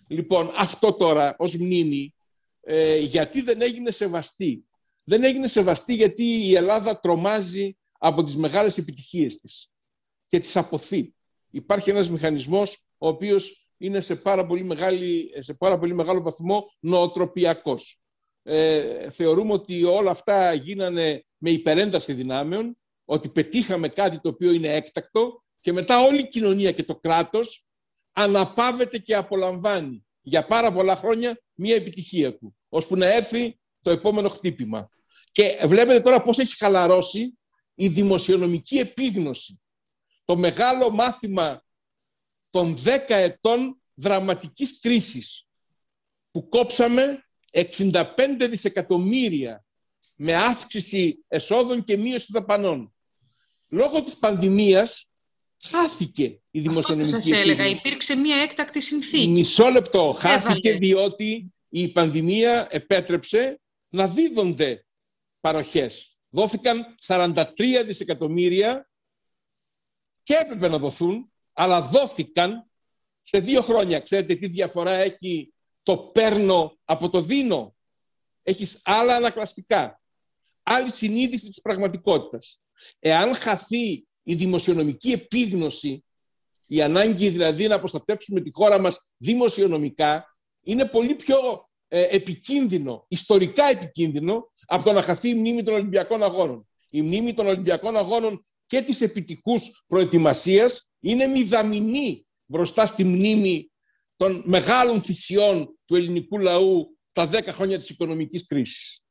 Λοιπόν, 0.06 0.50
αυτό 0.56 0.92
τώρα 0.92 1.34
ως 1.38 1.56
μνήμη, 1.56 2.14
ε, 2.60 2.98
γιατί 2.98 3.40
δεν 3.40 3.62
έγινε 3.62 3.90
σεβαστή; 3.90 4.64
Δεν 5.04 5.24
έγινε 5.24 5.46
σεβαστή 5.46 5.94
γιατί 5.94 6.24
η 6.24 6.54
Ελλάδα 6.54 7.00
τρομάζει 7.00 7.76
από 7.98 8.22
τις 8.22 8.36
μεγάλες 8.36 8.78
επιτυχίες 8.78 9.38
της 9.38 9.70
και 10.26 10.38
τις 10.38 10.56
αποθεί. 10.56 11.13
Υπάρχει 11.54 11.90
ένας 11.90 12.10
μηχανισμός 12.10 12.86
ο 12.98 13.08
οποίος 13.08 13.68
είναι 13.76 14.00
σε 14.00 14.16
πάρα 14.16 14.46
πολύ, 14.46 14.64
μεγάλη, 14.64 15.30
σε 15.38 15.54
πάρα 15.54 15.78
πολύ 15.78 15.94
μεγάλο 15.94 16.22
βαθμό 16.22 16.64
νοοτροπιακός. 16.80 18.00
Ε, 18.42 19.10
θεωρούμε 19.10 19.52
ότι 19.52 19.84
όλα 19.84 20.10
αυτά 20.10 20.52
γίνανε 20.52 21.24
με 21.36 21.50
υπερένταση 21.50 22.12
δυνάμεων, 22.12 22.78
ότι 23.04 23.28
πετύχαμε 23.28 23.88
κάτι 23.88 24.20
το 24.20 24.28
οποίο 24.28 24.52
είναι 24.52 24.74
έκτακτο 24.74 25.44
και 25.60 25.72
μετά 25.72 26.00
όλη 26.00 26.20
η 26.20 26.28
κοινωνία 26.28 26.72
και 26.72 26.82
το 26.82 26.96
κράτος 26.96 27.66
αναπαύεται 28.12 28.98
και 28.98 29.14
απολαμβάνει 29.14 30.06
για 30.20 30.46
πάρα 30.46 30.72
πολλά 30.72 30.96
χρόνια 30.96 31.40
μία 31.54 31.74
επιτυχία 31.74 32.38
του, 32.38 32.56
ώσπου 32.68 32.96
να 32.96 33.06
έρθει 33.06 33.58
το 33.80 33.90
επόμενο 33.90 34.28
χτύπημα. 34.28 34.88
Και 35.32 35.60
βλέπετε 35.66 36.00
τώρα 36.00 36.22
πώς 36.22 36.38
έχει 36.38 36.56
χαλαρώσει 36.56 37.38
η 37.74 37.88
δημοσιονομική 37.88 38.78
επίγνωση. 38.78 39.58
Το 40.24 40.36
μεγάλο 40.36 40.90
μάθημα 40.90 41.64
των 42.50 42.78
10 42.84 42.88
ετών 43.08 43.80
δραματικής 43.94 44.80
κρίσης 44.80 45.46
που 46.30 46.48
κόψαμε 46.48 47.24
65 47.50 48.04
δισεκατομμύρια 48.50 49.64
με 50.14 50.34
αύξηση 50.34 51.24
εσόδων 51.28 51.84
και 51.84 51.96
μείωση 51.96 52.26
δαπανών. 52.30 52.94
Λόγω 53.68 54.02
της 54.02 54.16
πανδημίας 54.16 55.06
χάθηκε 55.62 56.40
η 56.50 56.60
δημοσιονομική 56.60 57.14
Αυτό 57.16 57.28
σας 57.28 57.38
έλεγα, 57.38 57.66
υπήρξε 57.66 58.14
μια 58.14 58.36
έκτακτη 58.36 58.80
συνθήκη. 58.80 59.28
Μισό 59.28 59.68
λεπτό. 59.68 60.16
Χάθηκε 60.18 60.72
διότι 60.72 61.54
η 61.68 61.88
πανδημία 61.88 62.66
επέτρεψε 62.70 63.60
να 63.88 64.08
δίδονται 64.08 64.86
παροχές. 65.40 66.18
Δόθηκαν 66.28 66.94
43 67.06 67.44
δισεκατομμύρια 67.86 68.88
και 70.24 70.34
έπρεπε 70.34 70.68
να 70.68 70.78
δοθούν, 70.78 71.32
αλλά 71.52 71.82
δόθηκαν 71.82 72.70
σε 73.22 73.38
δύο 73.38 73.62
χρόνια. 73.62 74.00
Ξέρετε 74.00 74.34
τι 74.34 74.46
διαφορά 74.46 74.90
έχει 74.90 75.54
το 75.82 75.98
παίρνω 75.98 76.78
από 76.84 77.08
το 77.08 77.20
δίνω; 77.20 77.74
Έχεις 78.42 78.80
άλλα 78.84 79.16
ανακλαστικά. 79.16 80.02
Άλλη 80.62 80.90
συνείδηση 80.90 81.46
της 81.46 81.60
πραγματικότητας. 81.60 82.60
Εάν 82.98 83.34
χαθεί 83.34 84.06
η 84.22 84.34
δημοσιονομική 84.34 85.12
επίγνωση, 85.12 86.04
η 86.66 86.82
ανάγκη 86.82 87.28
δηλαδή 87.28 87.66
να 87.66 87.78
προστατεύσουμε 87.78 88.40
τη 88.40 88.50
χώρα 88.50 88.78
μας 88.78 89.04
δημοσιονομικά, 89.16 90.36
είναι 90.62 90.84
πολύ 90.84 91.14
πιο 91.14 91.36
ε, 91.88 92.02
επικίνδυνο, 92.02 93.04
ιστορικά 93.08 93.64
επικίνδυνο, 93.64 94.52
από 94.66 94.84
το 94.84 94.92
να 94.92 95.02
χαθεί 95.02 95.28
η 95.28 95.34
μνήμη 95.34 95.62
των 95.62 95.74
Ολυμπιακών 95.74 96.22
Αγώνων. 96.22 96.68
Η 96.88 97.02
μνήμη 97.02 97.34
των 97.34 97.46
Ολυμπιακών 97.46 97.96
Αγώνων 97.96 98.42
και 98.66 98.82
της 98.82 99.00
επιτυχούς 99.00 99.84
προετοιμασίας 99.86 100.88
είναι 101.00 101.26
μηδαμινή 101.26 102.26
μπροστά 102.46 102.86
στη 102.86 103.04
μνήμη 103.04 103.70
των 104.16 104.42
μεγάλων 104.46 105.02
θυσιών 105.02 105.78
του 105.84 105.96
ελληνικού 105.96 106.38
λαού 106.38 106.98
τα 107.12 107.26
δέκα 107.26 107.52
χρόνια 107.52 107.78
της 107.78 107.88
οικονομικής 107.88 108.46
κρίσης. 108.46 109.02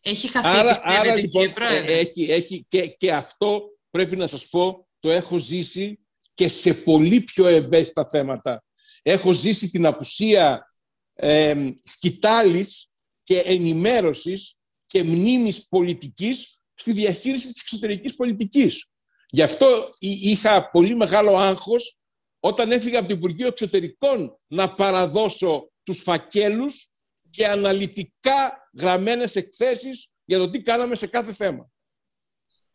Έχει 0.00 0.28
χαθεί, 0.28 0.48
άρα, 0.48 0.80
άρα 0.82 1.16
λοιπόν, 1.16 1.52
ε, 1.58 1.98
έχει, 1.98 2.22
έχει 2.22 2.64
και, 2.68 2.86
και 2.86 3.12
αυτό 3.12 3.62
πρέπει 3.90 4.16
να 4.16 4.26
σας 4.26 4.48
πω, 4.48 4.88
το 4.98 5.10
έχω 5.10 5.38
ζήσει 5.38 6.00
και 6.34 6.48
σε 6.48 6.74
πολύ 6.74 7.20
πιο 7.20 7.46
ευαίσθητα 7.46 8.08
θέματα. 8.08 8.64
Έχω 9.02 9.32
ζήσει 9.32 9.70
την 9.70 9.86
απουσία 9.86 10.72
ε, 11.14 11.70
σκητάλης 11.84 12.90
και 13.22 13.38
ενημέρωσης 13.38 14.58
και 14.86 15.02
μνήμης 15.02 15.68
πολιτικής 15.68 16.60
στη 16.74 16.92
διαχείριση 16.92 17.52
της 17.52 17.60
εξωτερικής 17.60 18.14
πολιτικής. 18.14 18.89
Γι' 19.30 19.42
αυτό 19.42 19.90
είχα 19.98 20.70
πολύ 20.70 20.96
μεγάλο 20.96 21.36
άγχος 21.36 21.98
όταν 22.40 22.72
έφυγα 22.72 22.98
από 22.98 23.08
το 23.08 23.14
Υπουργείο 23.14 23.46
Εξωτερικών 23.46 24.38
να 24.46 24.74
παραδώσω 24.74 25.70
τους 25.82 26.02
φακέλους 26.02 26.90
και 27.30 27.46
αναλυτικά 27.46 28.70
γραμμένες 28.78 29.36
εκθέσεις 29.36 30.08
για 30.24 30.38
το 30.38 30.50
τι 30.50 30.62
κάναμε 30.62 30.94
σε 30.94 31.06
κάθε 31.06 31.32
θέμα. 31.32 31.70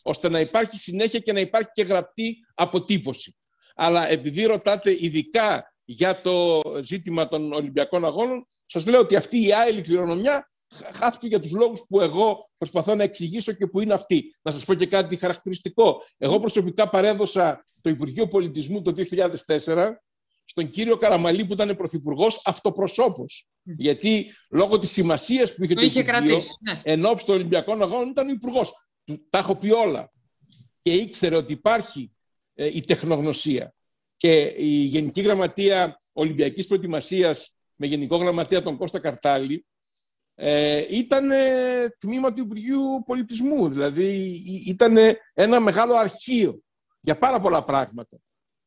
Ώστε 0.02 0.30
να 0.30 0.40
υπάρχει 0.40 0.78
συνέχεια 0.78 1.20
και 1.20 1.34
να 1.34 1.40
υπάρχει 1.40 1.70
και 1.74 1.84
γραπτή 1.84 2.38
αποτύπωση. 2.54 3.36
Αλλά 3.76 4.10
επειδή 4.10 4.44
ρωτάτε 4.44 4.92
ειδικά 4.92 5.76
για 5.84 6.22
το 6.22 6.62
ζήτημα 6.82 7.28
των 7.28 7.54
Ολυμπιακών 7.54 8.06
Αγώνων, 8.06 8.46
σας 8.66 8.86
λέω 8.86 9.00
ότι 9.00 9.16
αυτή 9.16 9.46
η 9.46 9.54
άειλη 9.54 9.82
κληρονομιά 9.82 10.52
χάθηκε 10.94 11.28
για 11.28 11.40
τους 11.40 11.52
λόγους 11.52 11.86
που 11.88 12.02
εγώ 12.02 12.50
προσπαθώ 12.58 12.96
να 12.96 13.04
εξηγήσω 13.04 13.52
και 13.52 13.68
που 13.68 13.80
είναι 13.80 13.94
αυτή. 13.94 14.36
Να 14.44 14.52
σας 14.52 14.66
πω 14.66 14.74
και 14.74 14.86
κάτι 14.86 15.16
χαρακτηριστικό. 15.16 16.02
Εγώ 16.18 16.40
προσωπικά 16.40 16.90
παρέδωσα 16.90 17.66
το 17.82 17.90
Υπουργείο 17.90 18.28
Πολιτισμού 18.28 18.82
το 18.82 18.94
2004 19.66 19.88
στον 20.46 20.70
κύριο 20.70 20.98
Καραμαλή 20.98 21.46
που 21.46 21.54
ήταν 21.54 21.76
πρωθυπουργός 21.76 22.42
αυτοπροσώπως. 22.46 23.48
Γιατί 23.64 24.32
λόγω 24.50 24.80
της 24.80 24.92
σημασίας 24.92 25.56
που 25.56 25.64
είχε 25.64 25.74
το, 25.74 25.80
το 25.80 25.86
είχε 25.86 26.00
Υπουργείο, 26.00 26.40
ναι. 26.60 26.82
εν 26.84 27.02
των 27.02 27.36
Ολυμπιακών 27.36 27.82
Αγώνων 27.82 28.10
ήταν 28.10 28.28
ο 28.28 28.32
υπουργό. 28.32 28.62
Τα 29.30 29.38
έχω 29.38 29.56
πει 29.56 29.72
όλα. 29.72 30.12
Και 30.82 30.94
ήξερε 30.94 31.36
ότι 31.36 31.54
υπάρχει 31.54 32.12
ε, 32.54 32.66
η 32.66 32.82
τεχνογνωσία. 32.82 33.74
Και 34.18 34.54
η 34.58 34.84
Γενική 34.84 35.22
Γραμματεία 35.22 35.98
Ολυμπιακής 36.14 36.68
Προετοιμασίας 36.68 37.56
με 37.76 37.86
Γενικό 37.86 38.18
Γραμματεία 38.18 38.64
τον 38.64 38.78
Κώστα 38.78 39.00
Καρτάλη 39.00 39.66
ε, 40.36 40.86
ήταν 40.90 41.30
τμήμα 41.98 42.34
του 42.34 42.42
Υπουργείου 42.42 43.04
Πολιτισμού. 43.06 43.70
Δηλαδή 43.70 44.06
ήταν 44.68 44.98
ένα 45.34 45.60
μεγάλο 45.60 45.96
αρχείο 45.96 46.62
για 47.00 47.18
πάρα 47.18 47.40
πολλά 47.40 47.64
πράγματα, 47.64 48.20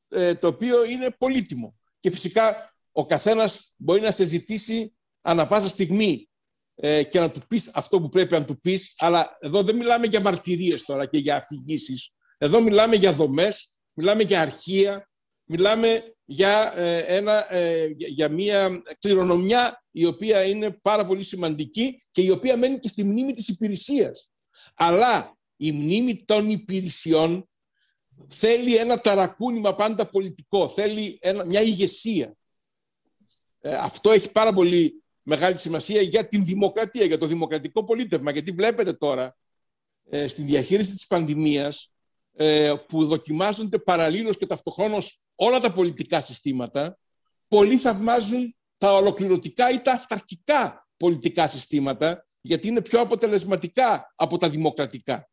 ε, 0.09 0.35
το 0.35 0.47
οποίο 0.47 0.85
είναι 0.85 1.11
πολύτιμο. 1.11 1.79
Και 2.01 2.11
φυσικά 2.11 2.75
ο 2.93 3.07
καθένας 3.07 3.75
μπορεί 3.79 4.01
να 4.01 4.11
σε 4.11 4.25
ζητήσει 4.25 4.97
ανα 5.21 5.47
πάσα 5.47 5.69
στιγμή 5.69 6.29
ε, 6.75 7.03
και 7.03 7.21
να 7.21 7.31
του 7.31 7.41
πεις 7.49 7.71
αυτό 7.75 8.01
που 8.01 8.09
πρέπει 8.09 8.33
να 8.33 8.45
του 8.45 8.61
πεις, 8.61 8.95
αλλά 8.99 9.37
εδώ 9.41 9.63
δεν 9.63 9.77
μιλάμε 9.77 10.07
για 10.07 10.21
μαρτυρίες 10.21 10.83
τώρα 10.83 11.07
και 11.07 11.19
για 11.19 11.37
αφηγήσεις. 11.37 12.13
Εδώ 12.39 12.61
μιλάμε 12.61 12.97
για 12.97 13.13
δομές, 13.13 13.79
μιλάμε 13.93 14.23
για 14.23 14.41
αρχεία, 14.41 15.11
μιλάμε 15.49 16.15
για, 16.25 16.73
ε, 16.77 16.99
ένα, 16.99 17.47
για 17.97 18.29
μια 18.29 18.83
κληρονομιά 18.99 19.85
η 19.91 20.05
οποία 20.05 20.45
είναι 20.45 20.71
πάρα 20.71 21.07
πολύ 21.07 21.23
σημαντική 21.23 22.03
και 22.11 22.23
η 22.23 22.31
οποία 22.31 22.57
μένει 22.57 22.79
και 22.79 22.89
στη 22.89 23.05
μνήμη 23.05 23.33
της 23.33 23.49
υπηρεσίας. 23.49 24.31
Αλλά 24.75 25.39
η 25.57 25.73
μνήμη 25.73 26.25
των 26.25 26.51
υπηρεσιών 26.51 27.49
θέλει 28.29 28.77
ένα 28.77 29.01
ταρακούνημα 29.01 29.75
πάντα 29.75 30.09
πολιτικό, 30.09 30.69
θέλει 30.69 31.19
ένα, 31.21 31.47
μια 31.47 31.61
ηγεσία. 31.61 32.35
Ε, 33.61 33.75
αυτό 33.75 34.11
έχει 34.11 34.31
πάρα 34.31 34.53
πολύ 34.53 35.03
μεγάλη 35.23 35.57
σημασία 35.57 36.01
για 36.01 36.29
την 36.29 36.45
δημοκρατία, 36.45 37.05
για 37.05 37.19
το 37.19 37.27
δημοκρατικό 37.27 37.85
πολίτευμα. 37.85 38.31
Γιατί 38.31 38.51
βλέπετε 38.51 38.93
τώρα, 38.93 39.37
ε, 40.11 40.29
στη 40.29 40.43
διαχείριση 40.43 40.93
της 40.93 41.07
πανδημίας, 41.07 41.93
ε, 42.37 42.75
που 42.89 43.07
δοκιμάζονται 43.07 43.79
παραλλήλως 43.79 44.37
και 44.37 44.47
ταυτοχρόνως 44.47 45.23
όλα 45.41 45.59
τα 45.59 45.73
πολιτικά 45.73 46.21
συστήματα, 46.21 46.99
πολλοί 47.49 47.77
θαυμάζουν 47.77 48.57
τα 48.79 48.95
ολοκληρωτικά 48.95 49.71
ή 49.71 49.81
τα 49.81 49.93
αυταρχικά 49.93 50.89
πολιτικά 50.97 51.49
συστήματα, 51.49 52.25
γιατί 52.41 52.69
είναι 52.69 52.83
πιο 52.83 53.01
αποτελεσματικά 53.01 54.13
από 54.15 54.39
τα 54.39 54.51
δημοκρατικά. 54.51 55.31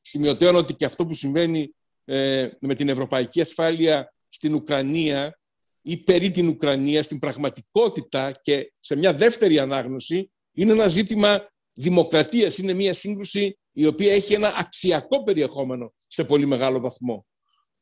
Σημειωτέων 0.00 0.56
ότι 0.56 0.74
και 0.74 0.84
αυτό 0.84 1.06
που 1.06 1.14
συμβαίνει 1.14 1.74
ε, 2.04 2.48
με 2.60 2.74
την 2.74 2.88
ευρωπαϊκή 2.88 3.40
ασφάλεια 3.40 4.14
στην 4.28 4.54
Ουκρανία 4.54 5.38
ή 5.82 5.96
περί 5.96 6.30
την 6.30 6.48
Ουκρανία, 6.48 7.02
στην 7.02 7.18
πραγματικότητα 7.18 8.32
και 8.40 8.72
σε 8.80 8.96
μια 8.96 9.14
δεύτερη 9.14 9.58
ανάγνωση, 9.58 10.32
είναι 10.52 10.72
ένα 10.72 10.88
ζήτημα 10.88 11.52
δημοκρατίας. 11.72 12.58
Είναι 12.58 12.72
μια 12.72 12.94
σύγκρουση 12.94 13.58
η 13.72 13.86
οποία 13.86 14.12
έχει 14.12 14.34
ένα 14.34 14.54
αξιακό 14.58 15.22
περιεχόμενο 15.22 15.94
σε 16.06 16.24
πολύ 16.24 16.46
μεγάλο 16.46 16.80
βαθμό. 16.80 17.26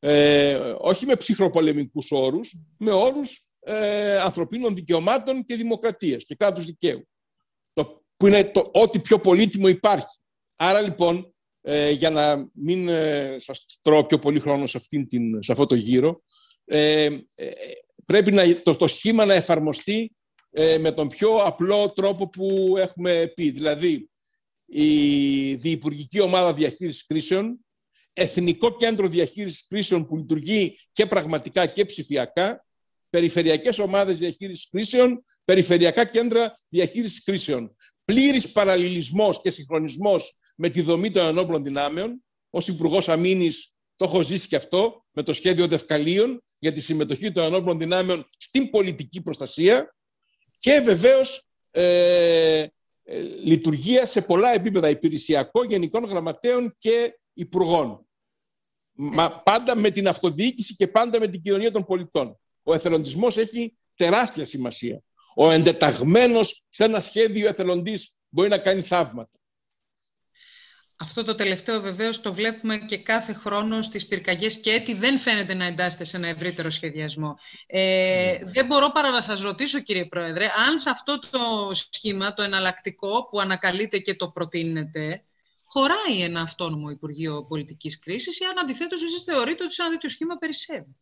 Ε, 0.02 0.74
όχι 0.78 1.06
με 1.06 1.16
ψυχροπολεμικούς 1.16 2.10
όρους, 2.10 2.54
με 2.78 2.92
όρους 2.92 3.52
ε, 3.60 4.18
ανθρωπίνων 4.18 4.74
δικαιωμάτων 4.74 5.44
και 5.44 5.56
δημοκρατίας 5.56 6.24
και 6.24 6.34
κράτους 6.34 6.64
δικαίου. 6.64 7.08
Το, 7.72 8.04
που 8.16 8.26
είναι 8.26 8.44
το 8.44 8.70
ό,τι 8.72 9.00
πιο 9.00 9.20
πολύτιμο 9.20 9.68
υπάρχει. 9.68 10.18
Άρα 10.56 10.80
λοιπόν, 10.80 11.34
ε, 11.60 11.90
για 11.90 12.10
να 12.10 12.48
μην 12.54 12.88
ε, 12.88 13.36
σας 13.40 13.78
τρώω 13.82 14.06
πιο 14.06 14.18
πολύ 14.18 14.40
χρόνο 14.40 14.66
σε, 14.66 14.76
αυτήν 14.76 15.08
την, 15.08 15.42
σε 15.42 15.52
αυτό 15.52 15.66
το 15.66 15.74
γύρο, 15.74 16.22
ε, 16.64 17.04
ε, 17.34 17.50
πρέπει 18.04 18.32
να, 18.32 18.54
το, 18.54 18.76
το 18.76 18.86
σχήμα 18.86 19.24
να 19.24 19.34
εφαρμοστεί 19.34 20.14
με 20.80 20.92
τον 20.92 21.08
πιο 21.08 21.36
απλό 21.36 21.92
τρόπο 21.92 22.28
που 22.28 22.74
έχουμε 22.76 23.32
πει. 23.34 23.50
Δηλαδή, 23.50 24.10
η 24.66 25.54
Διυπουργική 25.54 26.20
Ομάδα 26.20 26.54
Διαχείρισης 26.54 27.06
Κρίσεων, 27.06 27.64
Εθνικό 28.12 28.76
Κέντρο 28.76 29.08
Διαχείρισης 29.08 29.66
Κρίσεων 29.68 30.06
που 30.06 30.16
λειτουργεί 30.16 30.76
και 30.92 31.06
πραγματικά 31.06 31.66
και 31.66 31.84
ψηφιακά, 31.84 32.66
περιφερειακές 33.10 33.78
ομάδες 33.78 34.18
διαχείρισης 34.18 34.68
κρίσεων, 34.70 35.24
περιφερειακά 35.44 36.04
κέντρα 36.04 36.52
διαχείρισης 36.68 37.22
κρίσεων. 37.22 37.74
Πλήρης 38.04 38.52
παραλληλισμός 38.52 39.40
και 39.40 39.50
συγχρονισμός 39.50 40.38
με 40.56 40.68
τη 40.68 40.80
δομή 40.80 41.10
των 41.10 41.26
ενόπλων 41.26 41.62
δυνάμεων. 41.62 42.24
Ως 42.50 42.68
Υπουργός 42.68 43.08
Αμήνης 43.08 43.74
το 43.96 44.04
έχω 44.04 44.22
ζήσει 44.22 44.48
και 44.48 44.56
αυτό, 44.56 45.04
με 45.10 45.22
το 45.22 45.32
σχέδιο 45.32 45.66
Δευκαλίων 45.66 46.42
για 46.58 46.72
τη 46.72 46.80
συμμετοχή 46.80 47.32
των 47.32 47.44
ενόπλων 47.44 47.78
δυνάμεων 47.78 48.26
στην 48.38 48.70
πολιτική 48.70 49.22
προστασία 49.22 49.94
και 50.58 50.80
βεβαίως 50.80 51.50
ε, 51.70 52.66
ε, 53.04 53.20
λειτουργία 53.42 54.06
σε 54.06 54.22
πολλά 54.22 54.54
επίπεδα 54.54 54.88
υπηρεσιακών, 54.88 55.64
γενικών 55.68 56.04
γραμματέων 56.04 56.74
και 56.78 57.19
υπουργών. 57.40 58.06
Μα 58.92 59.42
πάντα 59.42 59.76
με 59.76 59.90
την 59.90 60.08
αυτοδιοίκηση 60.08 60.76
και 60.76 60.88
πάντα 60.88 61.18
με 61.18 61.28
την 61.28 61.42
κοινωνία 61.42 61.72
των 61.72 61.84
πολιτών. 61.84 62.38
Ο 62.62 62.74
εθελοντισμός 62.74 63.36
έχει 63.36 63.76
τεράστια 63.94 64.44
σημασία. 64.44 65.02
Ο 65.34 65.50
εντεταγμένος 65.50 66.66
σε 66.68 66.84
ένα 66.84 67.00
σχέδιο 67.00 67.48
εθελοντής 67.48 68.16
μπορεί 68.28 68.48
να 68.48 68.58
κάνει 68.58 68.80
θαύματα. 68.80 69.40
Αυτό 71.02 71.24
το 71.24 71.34
τελευταίο 71.34 71.80
βεβαίως 71.80 72.20
το 72.20 72.34
βλέπουμε 72.34 72.78
και 72.78 72.98
κάθε 72.98 73.32
χρόνο 73.32 73.82
στις 73.82 74.06
πυρκαγιές 74.06 74.60
και 74.60 74.70
έτσι 74.70 74.94
δεν 74.94 75.18
φαίνεται 75.18 75.54
να 75.54 75.64
εντάσσεται 75.64 76.04
σε 76.04 76.16
ένα 76.16 76.26
ευρύτερο 76.28 76.70
σχεδιασμό. 76.70 77.38
Ε, 77.66 78.38
ναι. 78.42 78.50
δεν 78.50 78.66
μπορώ 78.66 78.90
παρά 78.90 79.10
να 79.10 79.20
σας 79.20 79.40
ρωτήσω 79.40 79.80
κύριε 79.80 80.06
Πρόεδρε, 80.06 80.44
αν 80.44 80.78
σε 80.78 80.90
αυτό 80.90 81.18
το 81.18 81.70
σχήμα, 81.72 82.34
το 82.34 82.42
εναλλακτικό 82.42 83.28
που 83.28 83.40
ανακαλείτε 83.40 83.98
και 83.98 84.14
το 84.14 84.28
προτείνετε, 84.30 85.24
χωράει 85.72 86.22
ένα 86.22 86.40
αυτόνομο 86.40 86.90
Υπουργείο 86.90 87.44
Πολιτικής 87.44 87.98
Κρίσης 87.98 88.38
ή 88.38 88.44
αν 88.44 88.58
αντιθέτως 88.58 89.02
εσείς 89.02 89.22
θεωρείτε 89.22 89.64
ότι 89.64 89.74
σε 89.74 89.82
ένα 89.82 89.90
τέτοιο 89.90 90.08
σχήμα 90.08 90.36
περισσεύει. 90.36 90.96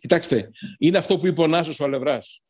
Κοιτάξτε, 0.00 0.50
είναι 0.78 0.98
αυτό 0.98 1.18
που 1.18 1.26
είπε 1.26 1.40
ο 1.40 1.46
Νάσος 1.46 1.80
ο 1.80 1.84
Αλευράς 1.84 2.42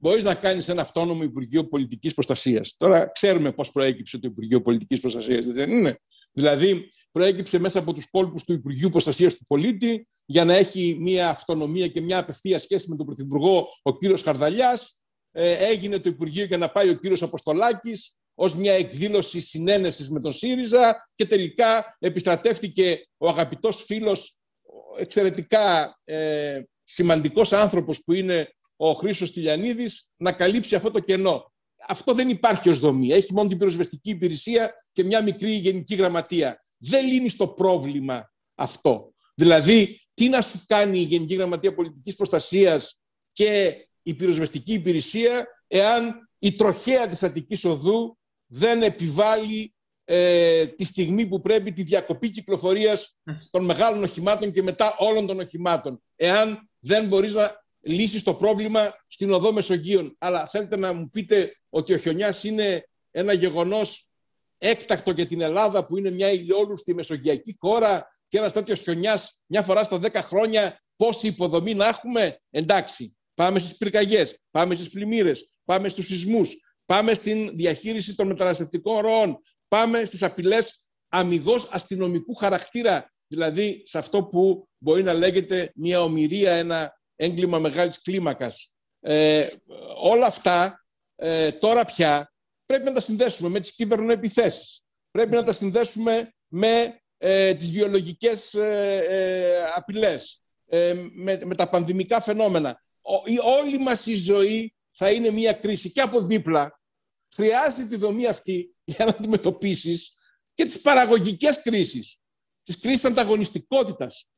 μπορείς 0.00 0.24
να 0.24 0.34
κάνεις 0.34 0.68
ένα 0.68 0.80
αυτόνομο 0.80 1.22
Υπουργείο 1.22 1.66
Πολιτικής 1.66 2.14
Προστασίας. 2.14 2.74
Τώρα 2.76 3.10
ξέρουμε 3.12 3.52
πώς 3.52 3.70
προέκυψε 3.70 4.18
το 4.18 4.28
Υπουργείο 4.28 4.62
Πολιτικής 4.62 5.00
Προστασίας, 5.00 5.46
δεν 5.46 5.70
είναι; 5.70 6.00
Δηλαδή, 6.32 6.88
προέκυψε 7.12 7.58
μέσα 7.58 7.78
από 7.78 7.94
τους 7.94 8.10
κόλπους 8.10 8.44
του 8.44 8.52
Υπουργείου 8.52 8.88
Προστασίας 8.88 9.36
του 9.36 9.44
Πολίτη 9.44 10.06
για 10.26 10.44
να 10.44 10.54
έχει 10.54 10.96
μια 11.00 11.28
αυτονομία 11.28 11.88
και 11.88 12.00
μια 12.00 12.18
απευθεία 12.18 12.58
σχέση 12.58 12.90
με 12.90 12.96
τον 12.96 13.06
Πρωθυπουργό, 13.06 13.66
ο 13.82 13.98
κύριος 13.98 14.22
Χαρδαλιάς. 14.22 15.00
Ε, 15.32 15.52
έγινε 15.52 15.98
το 15.98 16.08
Υπουργείο 16.08 16.44
για 16.44 16.58
να 16.58 16.70
πάει 16.70 16.88
ο 16.88 16.94
κύριος 16.94 17.22
Αποστολάκης 17.22 18.16
ως 18.42 18.54
μια 18.54 18.72
εκδήλωση 18.72 19.40
συνένεσης 19.40 20.10
με 20.10 20.20
τον 20.20 20.32
ΣΥΡΙΖΑ 20.32 21.08
και 21.14 21.26
τελικά 21.26 21.96
επιστρατεύτηκε 21.98 23.08
ο 23.16 23.28
αγαπητός 23.28 23.84
φίλος, 23.84 24.38
εξαιρετικά 24.98 25.96
ε, 26.04 26.62
σημαντικός 26.82 27.52
άνθρωπος 27.52 28.02
που 28.04 28.12
είναι 28.12 28.54
ο 28.76 28.92
Χρήσος 28.92 29.32
Τηλιανίδης 29.32 30.08
να 30.16 30.32
καλύψει 30.32 30.74
αυτό 30.74 30.90
το 30.90 31.00
κενό. 31.00 31.52
Αυτό 31.88 32.14
δεν 32.14 32.28
υπάρχει 32.28 32.68
ως 32.68 32.78
δομή. 32.78 33.12
Έχει 33.12 33.32
μόνο 33.32 33.48
την 33.48 33.58
πυροσβεστική 33.58 34.10
υπηρεσία 34.10 34.74
και 34.92 35.04
μια 35.04 35.22
μικρή 35.22 35.50
γενική 35.50 35.94
γραμματεία. 35.94 36.58
Δεν 36.78 37.06
λύνει 37.06 37.32
το 37.32 37.48
πρόβλημα 37.48 38.32
αυτό. 38.54 39.14
Δηλαδή, 39.34 40.00
τι 40.14 40.28
να 40.28 40.42
σου 40.42 40.64
κάνει 40.66 40.98
η 40.98 41.02
Γενική 41.02 41.34
Γραμματεία 41.34 41.74
Πολιτικής 41.74 42.14
Προστασίας 42.14 42.98
και 43.32 43.74
η 44.02 44.14
πυροσβεστική 44.14 44.72
υπηρεσία 44.72 45.46
εάν 45.66 46.28
η 46.38 46.52
τροχέα 46.52 47.08
της 47.08 47.22
Αττικής 47.22 47.64
Οδού 47.64 48.18
δεν 48.50 48.82
επιβάλλει 48.82 49.74
ε, 50.04 50.66
τη 50.66 50.84
στιγμή 50.84 51.26
που 51.26 51.40
πρέπει 51.40 51.72
τη 51.72 51.82
διακοπή 51.82 52.30
κυκλοφορίας 52.30 53.18
των 53.50 53.64
μεγάλων 53.64 54.02
οχημάτων 54.02 54.52
και 54.52 54.62
μετά 54.62 54.96
όλων 54.98 55.26
των 55.26 55.40
οχημάτων. 55.40 56.02
Εάν 56.16 56.68
δεν 56.78 57.06
μπορείς 57.06 57.34
να 57.34 57.64
λύσεις 57.80 58.22
το 58.22 58.34
πρόβλημα 58.34 58.94
στην 59.08 59.32
οδό 59.32 59.52
Μεσογείων. 59.52 60.16
Αλλά 60.18 60.46
θέλετε 60.46 60.76
να 60.76 60.92
μου 60.92 61.10
πείτε 61.10 61.52
ότι 61.68 61.94
ο 61.94 61.98
χιονιάς 61.98 62.44
είναι 62.44 62.88
ένα 63.10 63.32
γεγονός 63.32 64.08
έκτακτο 64.58 65.10
για 65.10 65.26
την 65.26 65.40
Ελλάδα 65.40 65.86
που 65.86 65.96
είναι 65.96 66.10
μια 66.10 66.30
ηλιόλουστη 66.30 66.94
μεσογειακή 66.94 67.56
χώρα 67.60 68.08
και 68.28 68.38
ένας 68.38 68.52
τέτοιος 68.52 68.80
χιονιάς 68.80 69.40
μια 69.46 69.62
φορά 69.62 69.84
στα 69.84 70.00
10 70.02 70.12
χρόνια 70.14 70.82
πόση 70.96 71.26
υποδομή 71.26 71.74
να 71.74 71.86
έχουμε. 71.86 72.40
Εντάξει, 72.50 73.16
πάμε 73.34 73.58
στις 73.58 73.76
πυρκαγιές, 73.76 74.42
πάμε 74.50 74.74
στις 74.74 74.90
πλημμύρες, 74.90 75.48
πάμε 75.64 75.88
στους 75.88 76.06
σεισμούς, 76.06 76.56
πάμε 76.90 77.14
στην 77.14 77.56
διαχείριση 77.56 78.14
των 78.14 78.26
μεταναστευτικών 78.26 78.98
ροών, 78.98 79.38
πάμε 79.68 80.04
στις 80.04 80.22
απειλές 80.22 80.90
αμυγός 81.08 81.68
αστυνομικού 81.70 82.34
χαρακτήρα, 82.34 83.12
δηλαδή 83.26 83.82
σε 83.86 83.98
αυτό 83.98 84.24
που 84.24 84.68
μπορεί 84.78 85.02
να 85.02 85.12
λέγεται 85.12 85.72
μια 85.74 86.02
ομοιρία, 86.02 86.52
ένα 86.52 86.92
έγκλημα 87.16 87.58
μεγάλης 87.58 88.00
κλίμακας. 88.00 88.72
Ε, 89.00 89.46
όλα 90.02 90.26
αυτά 90.26 90.84
ε, 91.16 91.52
τώρα 91.52 91.84
πια 91.84 92.32
πρέπει 92.66 92.84
να 92.84 92.92
τα 92.92 93.00
συνδέσουμε 93.00 93.48
με 93.48 93.60
τις 93.60 93.74
κυβερνοεπιθέσεις. 93.74 94.84
Πρέπει 95.10 95.34
να 95.34 95.42
τα 95.42 95.52
συνδέσουμε 95.52 96.34
με 96.46 97.00
ε, 97.18 97.54
τις 97.54 97.70
βιολογικές 97.70 98.54
ε, 98.54 99.04
ε 99.08 99.62
απειλές, 99.74 100.42
ε, 100.66 100.94
με, 101.12 101.38
με 101.44 101.54
τα 101.54 101.68
πανδημικά 101.68 102.20
φαινόμενα. 102.20 102.82
η, 103.24 103.38
όλη 103.38 103.78
μας 103.78 104.06
η 104.06 104.14
ζωή 104.14 104.74
θα 104.90 105.10
είναι 105.10 105.30
μια 105.30 105.52
κρίση 105.52 105.90
και 105.90 106.00
από 106.00 106.20
δίπλα 106.20 106.79
χρειάζεται 107.40 107.88
τη 107.88 107.96
δομή 107.96 108.26
αυτή 108.26 108.74
για 108.84 109.04
να 109.04 109.10
αντιμετωπίσεις 109.10 110.16
και 110.54 110.64
τις 110.64 110.80
παραγωγικές 110.80 111.62
κρίσεις, 111.62 112.18
τις 112.62 112.78
κρίσεις 112.80 113.04
ανταγωνιστικότητας, 113.04 114.28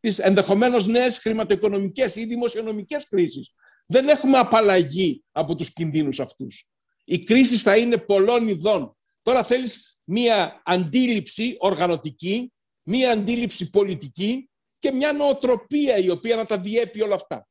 τις 0.00 0.18
ενδεχομένως 0.18 0.86
νέες 0.86 1.18
χρηματοοικονομικές 1.18 2.16
ή 2.16 2.24
δημοσιονομικές 2.24 3.08
κρίσεις. 3.08 3.52
Δεν 3.86 4.08
έχουμε 4.08 4.38
απαλλαγή 4.38 5.24
από 5.32 5.54
τους 5.54 5.72
κινδύνους 5.72 6.20
αυτούς. 6.20 6.68
Οι 7.04 7.18
κρίσεις 7.18 7.62
θα 7.62 7.76
είναι 7.76 7.98
πολλών 7.98 8.48
ειδών. 8.48 8.96
Τώρα 9.22 9.44
θέλεις 9.44 10.00
μία 10.04 10.62
αντίληψη 10.64 11.56
οργανωτική, 11.58 12.52
μία 12.82 13.12
αντίληψη 13.12 13.70
πολιτική 13.70 14.50
και 14.78 14.92
μια 14.92 15.12
νοοτροπία 15.12 15.96
η 15.96 16.08
οποία 16.08 16.36
να 16.36 16.44
τα 16.44 16.58
διέπει 16.58 17.02
όλα 17.02 17.14
αυτά. 17.14 17.48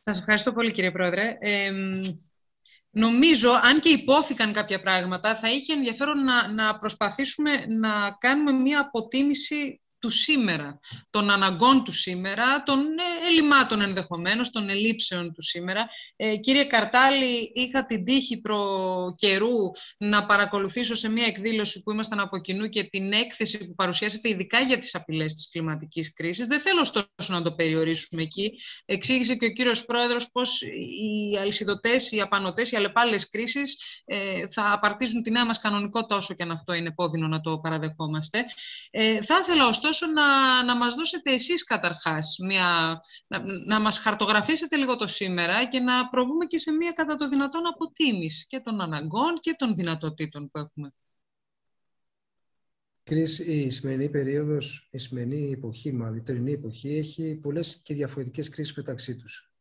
Σας 0.00 0.18
ευχαριστώ 0.18 0.52
πολύ 0.52 0.70
κύριε 0.72 0.90
Πρόεδρε. 0.90 1.38
Νομίζω, 2.90 3.50
αν 3.50 3.80
και 3.80 3.88
υπόθηκαν 3.88 4.52
κάποια 4.52 4.80
πράγματα, 4.80 5.36
θα 5.36 5.50
είχε 5.50 5.72
ενδιαφέρον 5.72 6.24
να, 6.24 6.52
να 6.52 6.78
προσπαθήσουμε 6.78 7.66
να 7.68 8.16
κάνουμε 8.20 8.52
μία 8.52 8.80
αποτίμηση 8.80 9.79
του 10.00 10.10
σήμερα, 10.10 10.80
των 11.10 11.30
αναγκών 11.30 11.84
του 11.84 11.92
σήμερα, 11.92 12.62
των 12.62 12.78
ε, 12.78 13.26
ελλημάτων 13.28 13.80
ενδεχομένως, 13.80 14.50
των 14.50 14.68
ελλείψεων 14.68 15.32
του 15.32 15.42
σήμερα. 15.42 15.88
Ε, 16.16 16.36
κύριε 16.36 16.64
Καρτάλη, 16.64 17.52
είχα 17.54 17.86
την 17.86 18.04
τύχη 18.04 18.40
προ 18.40 18.64
καιρού 19.16 19.70
να 19.98 20.26
παρακολουθήσω 20.26 20.94
σε 20.94 21.08
μια 21.08 21.26
εκδήλωση 21.26 21.82
που 21.82 21.90
ήμασταν 21.90 22.20
από 22.20 22.38
κοινού 22.38 22.68
και 22.68 22.84
την 22.84 23.12
έκθεση 23.12 23.58
που 23.58 23.74
παρουσιάσετε 23.74 24.28
ειδικά 24.28 24.60
για 24.60 24.78
τις 24.78 24.94
απειλές 24.94 25.34
της 25.34 25.48
κλιματικής 25.48 26.12
κρίσης. 26.12 26.46
Δεν 26.46 26.60
θέλω 26.60 26.80
ωστόσο 26.80 27.06
να 27.28 27.42
το 27.42 27.52
περιορίσουμε 27.52 28.22
εκεί. 28.22 28.52
Εξήγησε 28.84 29.34
και 29.34 29.46
ο 29.46 29.50
κύριος 29.50 29.84
Πρόεδρος 29.84 30.30
πώς 30.32 30.62
οι 30.62 31.36
αλυσιδωτές, 31.40 32.10
οι 32.10 32.20
απανοτές, 32.20 32.70
οι 32.70 32.76
αλλεπάλληλες 32.76 33.28
κρίσεις 33.28 33.76
ε, 34.04 34.46
θα 34.48 34.72
απαρτίζουν 34.72 35.22
τη 35.22 35.30
νέα 35.30 35.46
μας 35.46 35.58
κανονικότητα 35.58 36.16
όσο 36.16 36.34
και 36.34 36.42
αν 36.42 36.50
αυτό 36.50 36.72
είναι 36.72 36.92
πόδινο 36.92 37.28
να 37.28 37.40
το 37.40 37.58
παραδεχόμαστε. 37.58 38.44
Ε, 38.90 39.22
θα 39.22 39.38
ήθελα 39.42 39.66
ωστόσο 39.66 39.89
να, 40.06 40.62
να 40.64 40.76
μας 40.76 40.94
δώσετε 40.94 41.32
εσείς 41.32 41.64
καταρχάς, 41.64 42.36
μια, 42.46 43.00
να, 43.26 43.42
να 43.66 43.80
μας 43.80 43.98
χαρτογραφήσετε 43.98 44.76
λίγο 44.76 44.96
το 44.96 45.06
σήμερα 45.06 45.64
και 45.64 45.80
να 45.80 46.08
προβούμε 46.08 46.44
και 46.46 46.58
σε 46.58 46.70
μια 46.70 46.92
κατά 46.92 47.16
το 47.16 47.28
δυνατόν 47.28 47.66
αποτίμηση 47.66 48.46
και 48.46 48.60
των 48.60 48.80
αναγκών 48.80 49.38
και 49.40 49.54
των 49.58 49.74
δυνατοτήτων 49.74 50.50
που 50.50 50.58
έχουμε. 50.58 50.92
Κρίς, 53.02 53.38
η 53.38 53.70
σημερινή 53.70 54.08
περίοδος, 54.08 54.88
η 54.90 54.98
σημερινή 54.98 55.50
εποχή, 55.50 55.92
μάλλον 55.92 56.16
η 56.16 56.22
τωρινή 56.22 56.52
εποχή, 56.52 56.96
έχει 56.96 57.34
πολλές 57.34 57.80
και 57.82 57.94
διαφορετικές 57.94 58.48
κρίσεις 58.48 58.76
μεταξύ 58.76 59.16
τους. 59.16 59.52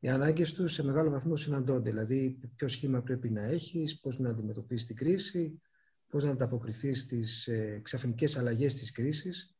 Οι 0.00 0.08
ανάγκες 0.08 0.52
τους 0.52 0.72
σε 0.72 0.84
μεγάλο 0.84 1.10
βαθμό 1.10 1.36
συναντώνται. 1.36 1.90
Δηλαδή, 1.90 2.38
ποιο 2.56 2.68
σχήμα 2.68 3.02
πρέπει 3.02 3.30
να 3.30 3.42
έχεις, 3.42 4.00
πώς 4.00 4.18
να 4.18 4.30
αντιμετωπίσεις 4.30 4.86
την 4.86 4.96
κρίση, 4.96 5.60
πώς 6.08 6.24
να 6.24 6.30
ανταποκριθείς 6.30 7.00
στις 7.00 7.48
ε, 7.48 7.80
ξαφνικές 7.84 8.36
αλλαγές 8.36 8.74
της 8.74 8.92
κρίσης. 8.92 9.58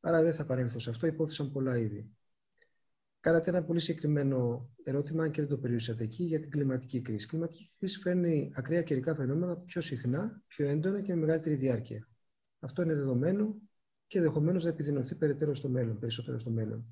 Άρα 0.00 0.22
δεν 0.22 0.34
θα 0.34 0.44
παρέλθω 0.44 0.78
σε 0.78 0.90
αυτό, 0.90 1.06
υπόθεσαν 1.06 1.52
πολλά 1.52 1.78
ήδη. 1.78 2.10
Κάνατε 3.20 3.50
ένα 3.50 3.64
πολύ 3.64 3.80
συγκεκριμένο 3.80 4.70
ερώτημα, 4.82 5.24
αν 5.24 5.30
και 5.30 5.40
δεν 5.40 5.50
το 5.50 5.58
περιούσατε 5.58 6.04
εκεί, 6.04 6.24
για 6.24 6.40
την 6.40 6.50
κλιματική 6.50 7.02
κρίση. 7.02 7.24
Η 7.24 7.28
κλιματική 7.28 7.72
κρίση 7.78 7.98
φέρνει 7.98 8.50
ακραία 8.54 8.82
καιρικά 8.82 9.14
φαινόμενα 9.14 9.58
πιο 9.58 9.80
συχνά, 9.80 10.42
πιο 10.46 10.66
έντονα 10.66 11.00
και 11.00 11.14
με 11.14 11.20
μεγαλύτερη 11.20 11.54
διάρκεια. 11.54 12.08
Αυτό 12.58 12.82
είναι 12.82 12.94
δεδομένο 12.94 13.60
και 14.06 14.18
ενδεχομένως 14.18 14.64
να 14.64 14.70
επιδεινωθεί 14.70 15.14
περαιτέρω 15.14 15.54
στο 15.54 15.68
μέλλον, 15.68 15.98
περισσότερο 15.98 16.38
στο 16.38 16.50
μέλλον. 16.50 16.86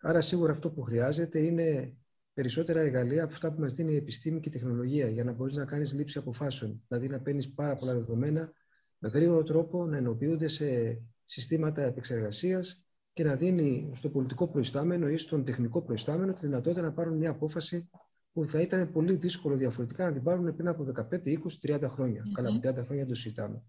Άρα, 0.00 0.20
σίγουρα 0.20 0.52
αυτό 0.52 0.70
που 0.70 0.82
χρειάζεται 0.82 1.38
είναι 1.38 1.96
περισσότερα 2.40 2.80
εργαλεία 2.80 3.24
από 3.24 3.32
αυτά 3.32 3.52
που 3.52 3.60
μας 3.60 3.72
δίνει 3.72 3.92
η 3.92 3.96
επιστήμη 3.96 4.40
και 4.40 4.48
η 4.48 4.52
τεχνολογία 4.52 5.08
για 5.08 5.24
να 5.24 5.32
μπορείς 5.32 5.56
να 5.56 5.64
κάνεις 5.64 5.92
λήψη 5.92 6.18
αποφάσεων. 6.18 6.82
Δηλαδή, 6.88 7.08
να 7.08 7.20
παίρνεις 7.20 7.52
πάρα 7.52 7.76
πολλά 7.76 7.94
δεδομένα 7.94 8.52
με 8.98 9.08
γρήγορο 9.08 9.42
τρόπο, 9.42 9.86
να 9.86 9.96
ενοποιούνται 9.96 10.48
σε 10.48 11.00
συστήματα 11.24 11.82
επεξεργασίας 11.82 12.84
και 13.12 13.24
να 13.24 13.36
δίνει 13.36 13.90
στο 13.94 14.10
πολιτικό 14.10 14.48
προϊστάμενο 14.48 15.08
ή 15.08 15.16
στον 15.16 15.44
τεχνικό 15.44 15.82
προϊστάμενο 15.82 16.32
τη 16.32 16.40
δυνατότητα 16.40 16.82
να 16.82 16.92
πάρουν 16.92 17.16
μια 17.16 17.30
απόφαση 17.30 17.88
που 18.32 18.44
θα 18.44 18.60
ήταν 18.60 18.92
πολύ 18.92 19.16
δύσκολο 19.16 19.56
διαφορετικά 19.56 20.04
να 20.04 20.12
την 20.12 20.22
πάρουν 20.22 20.56
πριν 20.56 20.68
από 20.68 20.92
15, 21.10 21.16
20, 21.24 21.38
30 21.62 21.82
χρόνια. 21.88 22.22
Mm-hmm. 22.22 22.32
Καλά, 22.32 22.48
30 22.48 22.60
χρόνια 22.60 23.04
δεν 23.04 23.06
το 23.06 23.14
συζητάμε. 23.14 23.62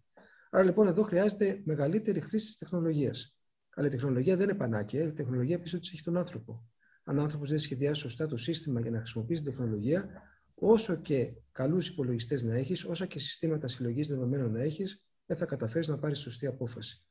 Άρα 0.49 0.63
λοιπόν 0.63 0.87
εδώ 0.87 1.03
χρειάζεται 1.03 1.61
μεγαλύτερη 1.63 2.19
χρήση 2.19 2.45
της 2.45 2.57
τεχνολογίας. 2.57 3.35
Αλλά 3.75 3.87
η 3.87 3.89
τεχνολογία 3.89 4.35
δεν 4.35 4.49
είναι 4.49 4.57
πανάκια. 4.57 5.03
Η 5.03 5.13
τεχνολογία 5.13 5.59
πίσω 5.59 5.79
της 5.79 5.91
έχει 5.93 6.03
τον 6.03 6.17
άνθρωπο. 6.17 6.65
Αν 7.11 7.17
ο 7.17 7.21
άνθρωπος 7.21 7.49
δεν 7.49 7.59
σχεδιάσει 7.59 8.01
σωστά 8.01 8.27
το 8.27 8.37
σύστημα 8.37 8.81
για 8.81 8.91
να 8.91 8.97
χρησιμοποιήσει 8.97 9.43
τεχνολογία, 9.43 10.09
όσο 10.55 10.95
και 10.95 11.33
καλούς 11.51 11.87
υπολογιστές 11.87 12.43
να 12.43 12.55
έχεις, 12.55 12.85
όσα 12.85 13.05
και 13.05 13.19
συστήματα 13.19 13.67
συλλογής 13.67 14.07
δεδομένων 14.07 14.51
να 14.51 14.61
έχεις, 14.61 15.03
δεν 15.25 15.37
θα 15.37 15.45
καταφέρεις 15.45 15.87
να 15.87 15.99
πάρεις 15.99 16.19
σωστή 16.19 16.47
απόφαση. 16.47 17.05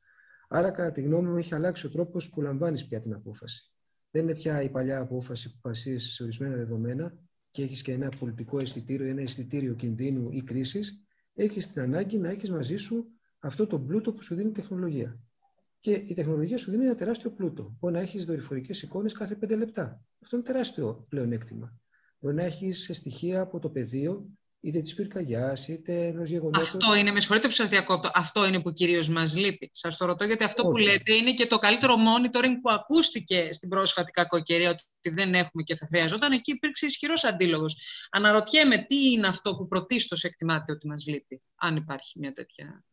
Άρα, 0.49 0.71
κατά 0.71 0.91
τη 0.91 1.01
γνώμη 1.01 1.29
μου, 1.29 1.37
έχει 1.37 1.55
αλλάξει 1.55 1.85
ο 1.85 1.89
τρόπος 1.89 2.29
που 2.29 2.41
λαμβάνεις 2.41 2.87
πια 2.87 2.99
την 2.99 3.13
απόφαση. 3.13 3.71
Δεν 4.11 4.23
είναι 4.23 4.35
πια 4.35 4.61
η 4.61 4.69
παλιά 4.69 4.99
απόφαση 4.99 5.51
που 5.51 5.59
βασίζεσαι 5.61 6.13
σε 6.13 6.23
ορισμένα 6.23 6.55
δεδομένα 6.55 7.13
και 7.47 7.63
έχεις 7.63 7.81
και 7.81 7.91
ένα 7.91 8.11
πολιτικό 8.19 8.59
αισθητήριο, 8.59 9.07
ένα 9.07 9.21
αισθητήριο 9.21 9.73
κινδύνου 9.73 10.31
ή 10.31 10.43
κρίσης. 10.43 11.03
Έχεις 11.33 11.71
την 11.71 11.81
ανάγκη 11.81 12.17
να 12.17 12.29
έχεις 12.29 12.49
μαζί 12.49 12.75
σου 12.75 13.07
αυτό 13.39 13.67
το 13.67 13.79
πλούτο 13.79 14.13
που 14.13 14.23
σου 14.23 14.35
δίνει 14.35 14.49
η 14.49 14.53
τεχνολογία. 14.53 15.19
Και 15.81 15.91
η 15.91 16.13
τεχνολογία 16.13 16.57
σου 16.57 16.71
δίνει 16.71 16.85
ένα 16.85 16.95
τεράστιο 16.95 17.31
πλούτο. 17.31 17.75
Μπορεί 17.79 17.93
να 17.93 17.99
έχεις 17.99 18.25
δορυφορικές 18.25 18.81
εικόνες 18.81 19.13
κάθε 19.13 19.35
πέντε 19.35 19.55
λεπτά. 19.55 20.01
Αυτό 20.23 20.35
είναι 20.35 20.45
τεράστιο 20.45 21.05
πλεονέκτημα. 21.09 21.73
Μπορεί 22.19 22.35
να 22.35 22.43
έχεις 22.43 22.89
στοιχεία 22.93 23.41
από 23.41 23.59
το 23.59 23.69
πεδίο, 23.69 24.29
είτε 24.59 24.81
της 24.81 24.93
πυρκαγιάς, 24.93 25.67
είτε 25.67 26.07
ενός 26.07 26.29
γεγονότος. 26.29 26.73
Αυτό 26.73 26.95
είναι, 26.95 27.11
με 27.11 27.19
συγχωρείτε 27.19 27.47
που 27.47 27.53
σας 27.53 27.69
διακόπτω, 27.69 28.11
αυτό 28.13 28.47
είναι 28.47 28.61
που 28.61 28.73
κυρίω 28.73 29.03
μας 29.09 29.35
λείπει. 29.35 29.69
Σας 29.73 29.97
το 29.97 30.05
ρωτώ, 30.05 30.25
γιατί 30.25 30.43
αυτό 30.43 30.63
που 30.63 30.77
λέτε 30.77 31.13
είναι 31.13 31.33
και 31.33 31.45
το 31.45 31.57
καλύτερο 31.57 31.95
monitoring 31.95 32.55
που 32.61 32.71
ακούστηκε 32.71 33.49
στην 33.51 33.69
πρόσφατη 33.69 34.11
κακοκαιρία, 34.11 34.69
ότι 34.69 34.83
δεν 35.09 35.33
έχουμε 35.33 35.63
και 35.63 35.75
θα 35.75 35.85
χρειαζόταν. 35.85 36.31
Εκεί 36.31 36.51
υπήρξε 36.51 36.85
ισχυρός 36.85 37.23
αντίλογος. 37.23 37.75
Αναρωτιέμαι 38.09 38.77
τι 38.77 39.11
είναι 39.11 39.27
αυτό 39.27 39.55
που 39.55 39.67
πρωτίστως 39.67 40.23
εκτιμάτε 40.23 40.71
ότι 40.71 40.87
μας 40.87 41.05
λείπει, 41.07 41.41
αν 41.55 41.75
υπάρχει 41.75 42.19
μια 42.19 42.33
τέτοια 42.33 42.65
ε, 42.65 42.90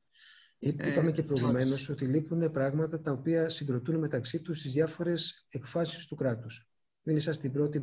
είπαμε 0.58 1.12
και 1.12 1.22
προηγουμένως 1.22 1.88
ότι 1.88 2.04
λείπουν 2.04 2.50
πράγματα 2.50 3.00
τα 3.00 3.12
οποία 3.12 3.48
συγκροτούν 3.48 3.98
μεταξύ 3.98 4.40
τους 4.40 4.62
τι 4.62 4.68
διάφορες 4.68 5.46
εκφάσεις 5.50 6.06
του 6.06 6.14
κράτους. 6.14 6.68
Μίλησα 7.02 7.32
στην, 7.32 7.52
πρώτη, 7.52 7.82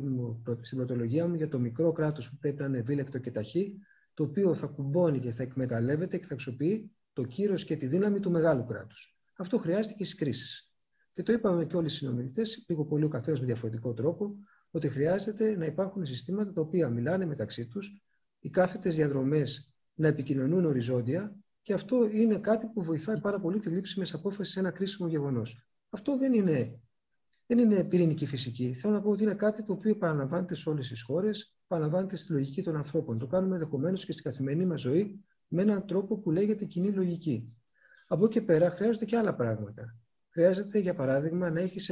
στην 0.60 0.76
πρωτολογία 0.76 1.28
μου 1.28 1.34
για 1.34 1.48
το 1.48 1.58
μικρό 1.58 1.92
κράτος 1.92 2.30
που 2.30 2.36
πρέπει 2.36 2.60
να 2.60 2.66
είναι 2.66 2.78
ευήλεκτο 2.78 3.18
και 3.18 3.30
ταχύ, 3.30 3.78
το 4.14 4.22
οποίο 4.22 4.54
θα 4.54 4.66
κουμπώνει 4.66 5.20
και 5.20 5.30
θα 5.30 5.42
εκμεταλλεύεται 5.42 6.18
και 6.18 6.26
θα 6.26 6.34
αξιοποιεί 6.34 6.90
το 7.12 7.24
κύρος 7.24 7.64
και 7.64 7.76
τη 7.76 7.86
δύναμη 7.86 8.20
του 8.20 8.30
μεγάλου 8.30 8.64
κράτους. 8.64 9.16
Αυτό 9.36 9.58
χρειάζεται 9.58 9.94
και 9.94 10.04
στις 10.04 10.18
κρίσεις. 10.18 10.74
Και 11.14 11.22
το 11.22 11.32
είπαμε 11.32 11.64
και 11.64 11.76
όλοι 11.76 11.86
οι 11.86 11.90
συνομιλητές, 11.90 12.64
λίγο 12.68 12.84
πολύ 12.84 13.04
ο 13.04 13.08
καθένας 13.08 13.40
με 13.40 13.46
διαφορετικό 13.46 13.92
τρόπο, 13.92 14.36
ότι 14.70 14.88
χρειάζεται 14.88 15.56
να 15.56 15.64
υπάρχουν 15.64 16.06
συστήματα 16.06 16.52
τα 16.52 16.60
οποία 16.60 16.90
μιλάνε 16.90 17.26
μεταξύ 17.26 17.66
τους, 17.66 18.02
οι 18.40 18.50
κάθετες 18.50 18.96
διαδρομές 18.96 19.74
να 19.94 20.08
επικοινωνούν 20.08 20.64
οριζόντια, 20.64 21.36
και 21.66 21.72
αυτό 21.72 22.08
είναι 22.12 22.38
κάτι 22.38 22.66
που 22.66 22.82
βοηθάει 22.82 23.20
πάρα 23.20 23.40
πολύ 23.40 23.58
τη 23.58 23.68
λήψη 23.68 23.98
με 23.98 24.06
απόφασης 24.12 24.52
σε 24.52 24.58
ένα 24.58 24.70
κρίσιμο 24.70 25.08
γεγονός. 25.08 25.68
Αυτό 25.90 26.18
δεν 26.18 26.32
είναι, 26.32 26.80
δεν 27.46 27.58
είναι 27.58 27.84
πυρηνική 27.84 28.26
φυσική. 28.26 28.72
Θέλω 28.72 28.94
να 28.94 29.02
πω 29.02 29.10
ότι 29.10 29.22
είναι 29.22 29.34
κάτι 29.34 29.62
το 29.62 29.72
οποίο 29.72 29.90
επαναλαμβάνεται 29.90 30.54
σε 30.54 30.68
όλες 30.68 30.88
τις 30.88 31.02
χώρες, 31.02 31.56
επαναλαμβάνεται 31.64 32.16
στη 32.16 32.32
λογική 32.32 32.62
των 32.62 32.76
ανθρώπων. 32.76 33.18
Το 33.18 33.26
κάνουμε 33.26 33.54
ενδεχομένως 33.54 34.04
και 34.04 34.12
στην 34.12 34.24
καθημερινή 34.24 34.66
μας 34.66 34.80
ζωή 34.80 35.24
με 35.48 35.62
έναν 35.62 35.86
τρόπο 35.86 36.18
που 36.18 36.30
λέγεται 36.30 36.64
κοινή 36.64 36.90
λογική. 36.90 37.52
Από 38.06 38.24
εκεί 38.24 38.38
και 38.38 38.44
πέρα 38.44 38.70
χρειάζονται 38.70 39.04
και 39.04 39.16
άλλα 39.16 39.34
πράγματα. 39.34 39.96
Χρειάζεται, 40.28 40.78
για 40.78 40.94
παράδειγμα, 40.94 41.50
να 41.50 41.60
έχεις 41.60 41.90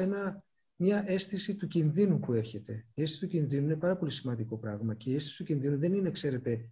μια 0.76 1.04
αίσθηση 1.06 1.56
του 1.56 1.66
κινδύνου 1.66 2.18
που 2.18 2.32
έρχεται. 2.32 2.86
Η 2.94 3.02
αίσθηση 3.02 3.20
του 3.20 3.28
κινδύνου 3.28 3.64
είναι 3.64 3.76
πάρα 3.76 3.96
πολύ 3.96 4.10
σημαντικό 4.10 4.58
πράγμα 4.58 4.94
και 4.94 5.10
η 5.10 5.14
αίσθηση 5.14 5.36
του 5.36 5.44
κινδύνου 5.44 5.78
δεν 5.78 5.92
είναι, 5.92 6.10
ξέρετε, 6.10 6.70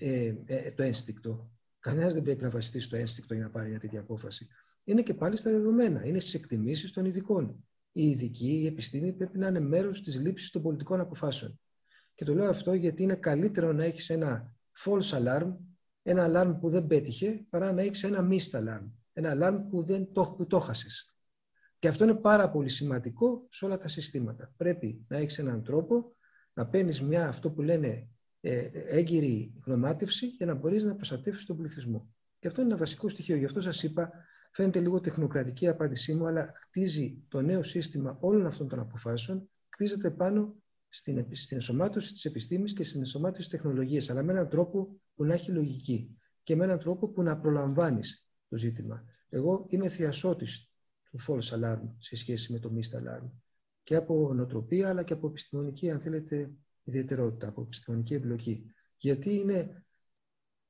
ε, 0.00 0.34
ε, 0.44 0.72
το 0.72 0.82
ένστικτο. 0.82 1.48
Κανένας 1.84 2.14
δεν 2.14 2.22
πρέπει 2.22 2.42
να 2.42 2.50
βασιστεί 2.50 2.80
στο 2.80 2.96
ένστικτο 2.96 3.34
για 3.34 3.42
να 3.42 3.50
πάρει 3.50 3.68
μια 3.68 3.78
τέτοια 3.78 4.00
απόφαση. 4.00 4.48
Είναι 4.84 5.02
και 5.02 5.14
πάλι 5.14 5.36
στα 5.36 5.50
δεδομένα. 5.50 6.06
Είναι 6.06 6.18
στις 6.18 6.34
εκτιμήσεις 6.34 6.90
των 6.90 7.04
ειδικών. 7.04 7.64
Οι 7.92 8.08
ειδικοί, 8.08 8.60
η 8.60 8.66
επιστήμη 8.66 9.12
πρέπει 9.12 9.38
να 9.38 9.46
είναι 9.46 9.60
μέρος 9.60 10.02
της 10.02 10.20
λήψης 10.20 10.50
των 10.50 10.62
πολιτικών 10.62 11.00
αποφάσεων. 11.00 11.60
Και 12.14 12.24
το 12.24 12.34
λέω 12.34 12.48
αυτό 12.48 12.72
γιατί 12.72 13.02
είναι 13.02 13.14
καλύτερο 13.14 13.72
να 13.72 13.84
έχεις 13.84 14.10
ένα 14.10 14.54
false 14.84 15.22
alarm, 15.22 15.56
ένα 16.02 16.26
alarm 16.30 16.58
που 16.60 16.68
δεν 16.68 16.86
πέτυχε, 16.86 17.46
παρά 17.50 17.72
να 17.72 17.82
έχεις 17.82 18.04
ένα 18.04 18.28
missed 18.30 18.58
alarm. 18.58 18.90
Ένα 19.12 19.36
alarm 19.36 19.68
που, 19.70 19.82
δεν 19.82 20.12
το, 20.12 20.34
που 20.36 20.46
το 20.46 20.58
χάσες. 20.58 21.14
Και 21.78 21.88
αυτό 21.88 22.04
είναι 22.04 22.14
πάρα 22.14 22.50
πολύ 22.50 22.68
σημαντικό 22.68 23.46
σε 23.50 23.64
όλα 23.64 23.78
τα 23.78 23.88
συστήματα. 23.88 24.52
Πρέπει 24.56 25.04
να 25.08 25.16
έχεις 25.16 25.38
έναν 25.38 25.62
τρόπο 25.62 26.16
να 26.54 26.66
παίρνεις 26.66 27.02
μια, 27.02 27.28
αυτό 27.28 27.50
που 27.50 27.62
λένε 27.62 27.88
ε, 27.88 28.06
έγκυρη 28.88 29.54
γνωμάτευση 29.64 30.26
για 30.26 30.46
να 30.46 30.54
μπορείς 30.54 30.84
να 30.84 30.94
προστατεύσεις 30.94 31.44
τον 31.44 31.56
πληθυσμό. 31.56 32.14
Και 32.38 32.46
αυτό 32.46 32.60
είναι 32.60 32.70
ένα 32.70 32.78
βασικό 32.78 33.08
στοιχείο. 33.08 33.36
Γι' 33.36 33.44
αυτό 33.44 33.60
σας 33.60 33.82
είπα, 33.82 34.12
φαίνεται 34.52 34.80
λίγο 34.80 35.00
τεχνοκρατική 35.00 35.68
απάντησή 35.68 36.14
μου, 36.14 36.26
αλλά 36.26 36.52
χτίζει 36.54 37.24
το 37.28 37.40
νέο 37.40 37.62
σύστημα 37.62 38.16
όλων 38.20 38.46
αυτών 38.46 38.68
των 38.68 38.78
αποφάσεων, 38.78 39.48
χτίζεται 39.68 40.10
πάνω 40.10 40.54
στην, 40.88 41.26
στην 41.30 41.56
ενσωμάτωση 41.56 42.12
της 42.12 42.24
επιστήμης 42.24 42.72
και 42.72 42.84
στην 42.84 43.00
ενσωμάτωση 43.00 43.48
της 43.48 43.58
τεχνολογίας, 43.58 44.10
αλλά 44.10 44.22
με 44.22 44.32
έναν 44.32 44.48
τρόπο 44.48 45.00
που 45.14 45.24
να 45.24 45.34
έχει 45.34 45.50
λογική 45.50 46.18
και 46.42 46.56
με 46.56 46.64
έναν 46.64 46.78
τρόπο 46.78 47.08
που 47.08 47.22
να 47.22 47.38
προλαμβάνεις 47.38 48.26
το 48.48 48.56
ζήτημα. 48.56 49.04
Εγώ 49.28 49.64
είμαι 49.68 49.88
θειασότης 49.88 50.70
του 51.10 51.18
false 51.28 51.58
alarm 51.58 51.82
σε 51.98 52.16
σχέση 52.16 52.52
με 52.52 52.58
το 52.58 52.72
missed 52.74 52.98
alarm 52.98 53.30
και 53.82 53.96
από 53.96 54.34
νοοτροπία 54.34 54.88
αλλά 54.88 55.02
και 55.02 55.12
από 55.12 55.26
επιστημονική, 55.26 55.90
αν 55.90 56.00
θέλετε, 56.00 56.50
ιδιαιτερότητα, 56.84 57.48
από 57.48 57.62
επιστημονική 57.62 58.14
εμπλοκή. 58.14 58.64
Γιατί 58.96 59.34
είναι. 59.34 59.84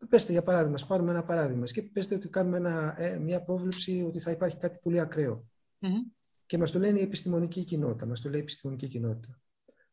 Πέστε 0.09 0.33
για 0.33 0.43
παράδειγμα, 0.43 0.77
πάρουμε 0.87 1.11
ένα 1.11 1.25
παράδειγμα 1.25 1.65
και 1.65 1.83
πέστε 1.83 2.15
ότι 2.15 2.29
κάνουμε 2.29 2.57
ένα, 2.57 2.95
ε, 2.99 3.19
μια 3.19 3.43
πρόβλεψη 3.43 4.05
ότι 4.07 4.19
θα 4.19 4.31
υπάρχει 4.31 4.57
κάτι 4.57 4.79
πολύ 4.83 5.01
ακραίο. 5.01 5.49
Mm-hmm. 5.81 6.13
Και 6.47 6.59
μας 6.59 6.71
το 6.71 6.79
λένε 6.79 6.99
η 6.99 7.03
επιστημονική 7.03 7.65
κοινότητα, 7.65 8.07
μας 8.07 8.21
το 8.21 8.29
λέει 8.29 8.39
η 8.41 8.43
επιστημονική 8.43 8.89
κοινότητα. 8.89 9.41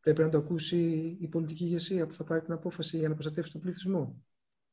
Πρέπει 0.00 0.20
να 0.20 0.28
το 0.28 0.38
ακούσει 0.38 0.76
η 1.20 1.28
πολιτική 1.28 1.64
ηγεσία 1.64 2.06
που 2.06 2.14
θα 2.14 2.24
πάρει 2.24 2.42
την 2.42 2.52
απόφαση 2.52 2.98
για 2.98 3.08
να 3.08 3.14
προστατεύσει 3.14 3.52
τον 3.52 3.60
πληθυσμό. 3.60 4.22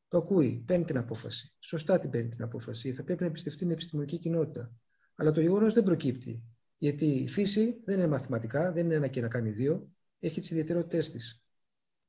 Το 0.07 0.17
ακούει, 0.17 0.63
παίρνει 0.67 0.85
την 0.85 0.97
απόφαση. 0.97 1.55
Σωστά 1.59 1.99
την 1.99 2.09
παίρνει 2.09 2.29
την 2.29 2.43
απόφαση. 2.43 2.93
Θα 2.93 3.03
πρέπει 3.03 3.21
να 3.21 3.27
εμπιστευτεί 3.27 3.59
την 3.59 3.71
επιστημονική 3.71 4.17
κοινότητα. 4.17 4.71
Αλλά 5.15 5.31
το 5.31 5.41
γεγονός 5.41 5.73
δεν 5.73 5.83
προκύπτει. 5.83 6.43
Γιατί 6.77 7.05
η 7.05 7.27
φύση 7.27 7.81
δεν 7.85 7.97
είναι 7.97 8.07
μαθηματικά, 8.07 8.71
δεν 8.71 8.85
είναι 8.85 8.95
ένα 8.95 9.07
και 9.07 9.21
να 9.21 9.27
κάνει 9.27 9.49
δύο, 9.49 9.91
έχει 10.19 10.39
τις 10.39 10.51
ιδιαιτερότητές 10.51 11.11
της. 11.11 11.43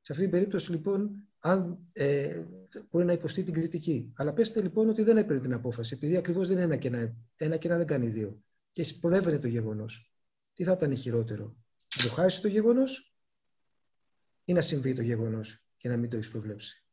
Σε 0.00 0.12
αυτή 0.12 0.24
την 0.24 0.30
περίπτωση, 0.32 0.70
λοιπόν, 0.70 1.28
αν 1.38 1.78
ε, 1.92 2.44
μπορεί 2.90 3.04
να 3.04 3.12
υποστεί 3.12 3.42
την 3.42 3.54
κριτική. 3.54 4.12
Αλλά 4.16 4.32
πέστε 4.32 4.62
λοιπόν 4.62 4.88
ότι 4.88 5.02
δεν 5.02 5.16
έπαιρνε 5.16 5.42
την 5.42 5.52
απόφαση, 5.52 5.94
επειδή 5.94 6.16
ακριβώς 6.16 6.48
δεν 6.48 6.56
είναι 6.56 6.64
ένα 6.64 6.76
και 6.76 6.88
ένα, 6.88 7.16
ένα 7.38 7.56
και 7.56 7.68
ένα 7.68 7.76
δεν 7.76 7.86
κάνει 7.86 8.08
δύο. 8.08 8.42
Και 8.72 8.94
προέβαινε 9.00 9.38
το 9.38 9.46
γεγονός. 9.46 10.12
Τι 10.52 10.64
θα 10.64 10.72
ήταν 10.72 10.96
χειρότερο, 10.96 11.56
να 11.96 12.02
το 12.02 12.10
χάσεις 12.10 12.40
το 12.40 12.48
γεγονός 12.48 13.14
ή 14.44 14.52
να 14.52 14.60
συμβεί 14.60 14.94
το 14.94 15.02
γεγονός 15.02 15.64
και 15.76 15.88
να 15.88 15.96
μην 15.96 16.10
το 16.10 16.16
έχεις 16.16 16.30
προβλέψει; 16.30 16.84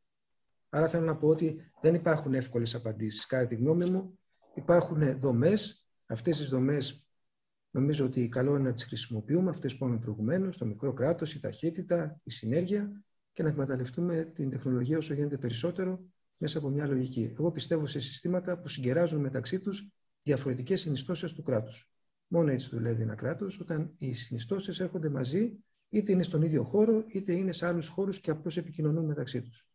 Άρα 0.68 0.88
θέλω 0.88 1.04
να 1.04 1.16
πω 1.16 1.28
ότι 1.28 1.70
δεν 1.80 1.94
υπάρχουν 1.94 2.34
εύκολες 2.34 2.74
απαντήσεις. 2.74 3.26
Κατά 3.26 3.46
τη 3.46 3.54
γνώμη 3.54 3.84
μου, 3.84 4.18
υπάρχουν 4.54 5.18
δομές. 5.18 5.88
Αυτές 6.06 6.36
τις 6.36 6.48
δομές 6.48 7.07
νομίζω 7.70 8.04
ότι 8.04 8.28
καλό 8.28 8.50
είναι 8.50 8.68
να 8.68 8.72
τις 8.72 8.84
χρησιμοποιούμε, 8.84 9.50
αυτές 9.50 9.76
που 9.76 9.84
είπαμε 9.84 10.00
προηγουμένως, 10.00 10.56
το 10.56 10.66
μικρό 10.66 10.92
κράτος, 10.92 11.34
η 11.34 11.40
ταχύτητα, 11.40 12.20
η 12.24 12.30
συνέργεια 12.30 13.02
και 13.32 13.42
να 13.42 13.48
εκμεταλλευτούμε 13.48 14.24
την 14.34 14.50
τεχνολογία 14.50 14.98
όσο 14.98 15.14
γίνεται 15.14 15.38
περισσότερο 15.38 16.00
μέσα 16.36 16.58
από 16.58 16.68
μια 16.68 16.86
λογική. 16.86 17.30
Εγώ 17.38 17.52
πιστεύω 17.52 17.86
σε 17.86 18.00
συστήματα 18.00 18.58
που 18.58 18.68
συγκεράζουν 18.68 19.20
μεταξύ 19.20 19.60
τους 19.60 19.88
διαφορετικές 20.22 20.80
συνιστώσεις 20.80 21.32
του 21.32 21.42
κράτους. 21.42 21.90
Μόνο 22.26 22.50
έτσι 22.50 22.68
δουλεύει 22.70 23.02
ένα 23.02 23.14
κράτος, 23.14 23.60
όταν 23.60 23.92
οι 23.98 24.12
συνιστώσεις 24.12 24.80
έρχονται 24.80 25.08
μαζί, 25.08 25.52
είτε 25.88 26.12
είναι 26.12 26.22
στον 26.22 26.42
ίδιο 26.42 26.64
χώρο, 26.64 27.04
είτε 27.12 27.32
είναι 27.32 27.52
σε 27.52 27.66
άλλους 27.66 27.88
χώρους 27.88 28.20
και 28.20 28.30
απλώς 28.30 28.56
επικοινωνούν 28.56 29.04
μεταξύ 29.04 29.42
τους. 29.42 29.68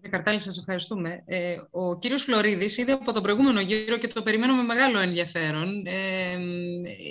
Κύριε 0.00 0.16
Καρτάλη, 0.16 0.38
σας 0.38 0.58
ευχαριστούμε. 0.58 1.22
Ε, 1.26 1.56
ο 1.70 1.98
κύριος 1.98 2.22
Φλωρίδης 2.22 2.76
είδε 2.76 2.92
από 2.92 3.12
τον 3.12 3.22
προηγούμενο 3.22 3.60
γύρο 3.60 3.96
και 3.98 4.06
το 4.06 4.22
περιμένω 4.22 4.54
με 4.54 4.62
μεγάλο 4.62 4.98
ενδιαφέρον. 4.98 5.86
Ε, 5.86 6.36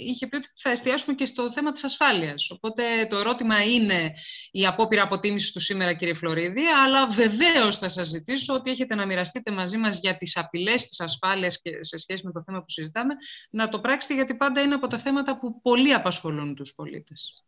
είχε 0.06 0.28
πει 0.28 0.36
ότι 0.36 0.48
θα 0.56 0.70
εστιάσουμε 0.70 1.16
και 1.16 1.26
στο 1.26 1.52
θέμα 1.52 1.72
της 1.72 1.84
ασφάλειας. 1.84 2.50
Οπότε 2.50 2.84
το 3.10 3.18
ερώτημα 3.18 3.64
είναι 3.64 4.12
η 4.52 4.66
απόπειρα 4.66 5.04
αποτίμησης 5.04 5.52
του 5.52 5.60
σήμερα, 5.60 5.94
κύριε 5.94 6.14
Φλωρίδη, 6.14 6.62
αλλά 6.86 7.08
βεβαίως 7.08 7.78
θα 7.78 7.90
σας 7.90 8.08
ζητήσω 8.08 8.54
ότι 8.54 8.72
έχετε 8.72 8.96
να 8.96 9.06
μοιραστείτε 9.06 9.52
μαζί 9.52 9.78
μας 9.78 10.00
για 10.00 10.18
τις 10.18 10.38
απειλές 10.38 10.88
της 10.88 11.00
ασφάλειας 11.00 11.62
και 11.62 11.84
σε 11.84 11.98
σχέση 11.98 12.26
με 12.26 12.32
το 12.32 12.44
θέμα 12.46 12.60
που 12.60 12.70
συζητάμε, 12.70 13.14
να 13.50 13.70
το 13.70 13.80
πράξετε 13.80 14.14
γιατί 14.14 14.36
πάντα 14.36 14.62
είναι 14.62 14.74
από 14.74 14.88
τα 14.88 14.98
θέματα 14.98 15.40
που 15.40 15.62
πολύ 15.62 15.94
απασχολούν 15.94 16.56
τους 16.56 16.74
πολίτες. 16.74 17.44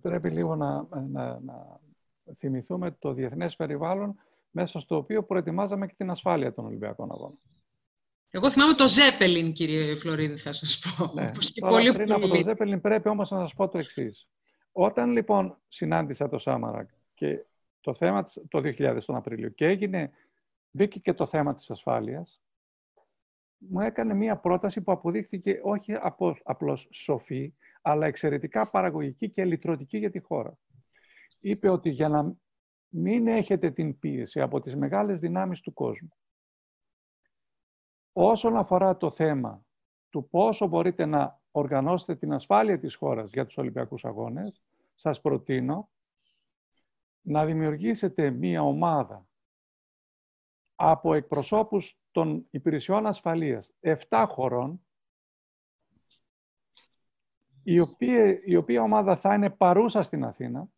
Πρέπει 0.00 0.30
λίγο 0.30 0.56
να, 0.56 0.86
να, 1.10 1.40
να 1.40 1.78
θυμηθούμε 2.34 2.96
το 2.98 3.12
διεθνές 3.12 3.56
περιβάλλον 3.56 4.18
μέσα 4.50 4.78
στο 4.78 4.96
οποίο 4.96 5.24
προετοιμάζαμε 5.24 5.86
και 5.86 5.94
την 5.96 6.10
ασφάλεια 6.10 6.52
των 6.52 6.64
Ολυμπιακών 6.64 7.12
Αγώνων. 7.12 7.38
Εγώ 8.30 8.50
θυμάμαι 8.50 8.74
το 8.74 8.88
Ζέπελιν, 8.88 9.52
κύριε 9.52 9.94
Φλωρίδη, 9.94 10.36
θα 10.36 10.52
σας 10.52 10.78
πω. 10.78 11.12
Ναι. 11.14 11.30
πολύ 11.60 11.92
πριν 11.92 12.12
από 12.12 12.28
το 12.28 12.34
Ζέπελιν 12.34 12.80
πρέπει 12.80 13.08
όμως 13.08 13.30
να 13.30 13.38
σας 13.38 13.54
πω 13.54 13.68
το 13.68 13.78
εξής. 13.78 14.28
Όταν 14.72 15.10
λοιπόν 15.10 15.58
συνάντησα 15.68 16.28
το 16.28 16.38
Σάμαρακ 16.38 16.90
και 17.14 17.44
το 17.80 17.94
θέμα 17.94 18.22
το 18.48 18.58
2000 18.58 18.98
τον 19.06 19.16
Απρίλιο 19.16 19.48
και 19.48 19.66
έγινε, 19.66 20.10
μπήκε 20.70 20.98
και 20.98 21.14
το 21.14 21.26
θέμα 21.26 21.54
της 21.54 21.70
ασφάλειας, 21.70 22.42
μου 23.56 23.80
έκανε 23.80 24.14
μία 24.14 24.36
πρόταση 24.36 24.80
που 24.80 24.92
αποδείχθηκε 24.92 25.60
όχι 25.62 25.94
απλώς 26.44 26.88
σοφή, 26.90 27.54
αλλά 27.82 28.06
εξαιρετικά 28.06 28.70
παραγωγική 28.70 29.30
και 29.30 29.44
λυτρωτική 29.44 29.98
για 29.98 30.10
τη 30.10 30.20
χώρα. 30.20 30.58
Είπε 31.40 31.68
ότι 31.68 31.90
για 31.90 32.08
να 32.08 32.34
μην 32.90 33.26
έχετε 33.26 33.70
την 33.70 33.98
πίεση 33.98 34.40
από 34.40 34.60
τις 34.60 34.76
μεγάλες 34.76 35.18
δυνάμεις 35.18 35.60
του 35.60 35.72
κόσμου. 35.72 36.12
Όσον 38.12 38.56
αφορά 38.56 38.96
το 38.96 39.10
θέμα 39.10 39.64
του 40.08 40.28
πόσο 40.28 40.66
μπορείτε 40.66 41.06
να 41.06 41.40
οργανώσετε 41.50 42.16
την 42.16 42.32
ασφάλεια 42.32 42.78
της 42.78 42.94
χώρας 42.94 43.30
για 43.30 43.46
τους 43.46 43.58
Ολυμπιακούς 43.58 44.04
Αγώνες, 44.04 44.62
σας 44.94 45.20
προτείνω 45.20 45.90
να 47.20 47.44
δημιουργήσετε 47.44 48.30
μία 48.30 48.62
ομάδα 48.62 49.28
από 50.74 51.14
εκπροσώπους 51.14 51.98
των 52.10 52.46
υπηρεσιών 52.50 53.06
ασφαλείας 53.06 53.72
7 53.80 54.26
χωρών, 54.28 54.86
η 57.62 57.80
οποία, 57.80 58.40
η 58.44 58.56
οποία 58.56 58.82
ομάδα 58.82 59.16
θα 59.16 59.34
είναι 59.34 59.50
παρούσα 59.50 60.02
στην 60.02 60.24
Αθήνα, 60.24 60.68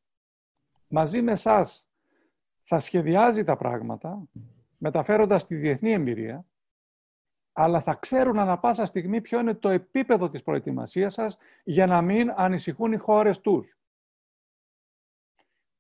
μαζί 0.89 1.23
με 1.23 1.33
εσάς 1.33 1.92
θα 2.75 2.81
σχεδιάζει 2.81 3.43
τα 3.43 3.57
πράγματα, 3.57 4.23
μεταφέροντας 4.79 5.47
τη 5.47 5.57
διεθνή 5.57 5.93
εμπειρία, 5.93 6.47
αλλά 7.53 7.81
θα 7.81 7.95
ξέρουν 7.95 8.39
ανα 8.39 8.59
πάσα 8.59 8.87
στιγμή 8.87 9.21
ποιο 9.21 9.41
είναι 9.41 9.55
το 9.55 9.69
επίπεδο 9.69 10.29
της 10.31 10.43
προετοιμασίας 10.43 11.13
σας 11.13 11.39
για 11.65 11.87
να 11.87 12.03
μην 12.03 12.33
ανησυχούν 12.37 12.93
οι 12.93 12.97
χώρες 12.97 13.41
τους. 13.41 13.79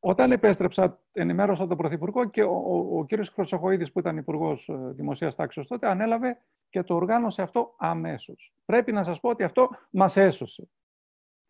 Όταν 0.01 0.32
επέστρεψα, 0.32 1.02
ενημέρωσα 1.12 1.66
τον 1.66 1.77
Πρωθυπουργό 1.77 2.24
και 2.24 2.43
ο, 2.43 2.55
ο, 2.55 2.98
ο 2.98 3.05
κύριος 3.05 3.28
Χρυσοχοίδης 3.28 3.93
που 3.93 3.98
ήταν 3.98 4.16
υπουργός 4.16 4.69
ε, 4.69 4.93
Δημοσίας 4.93 5.35
Τάξης 5.35 5.66
τότε 5.66 5.89
ανέλαβε 5.89 6.39
και 6.69 6.82
το 6.82 6.94
οργάνωσε 6.94 7.43
αυτό 7.43 7.74
αμέσως. 7.78 8.55
Πρέπει 8.64 8.93
να 8.93 9.02
σας 9.02 9.20
πω 9.20 9.28
ότι 9.28 9.43
αυτό 9.43 9.69
μας 9.90 10.16
έσωσε. 10.16 10.69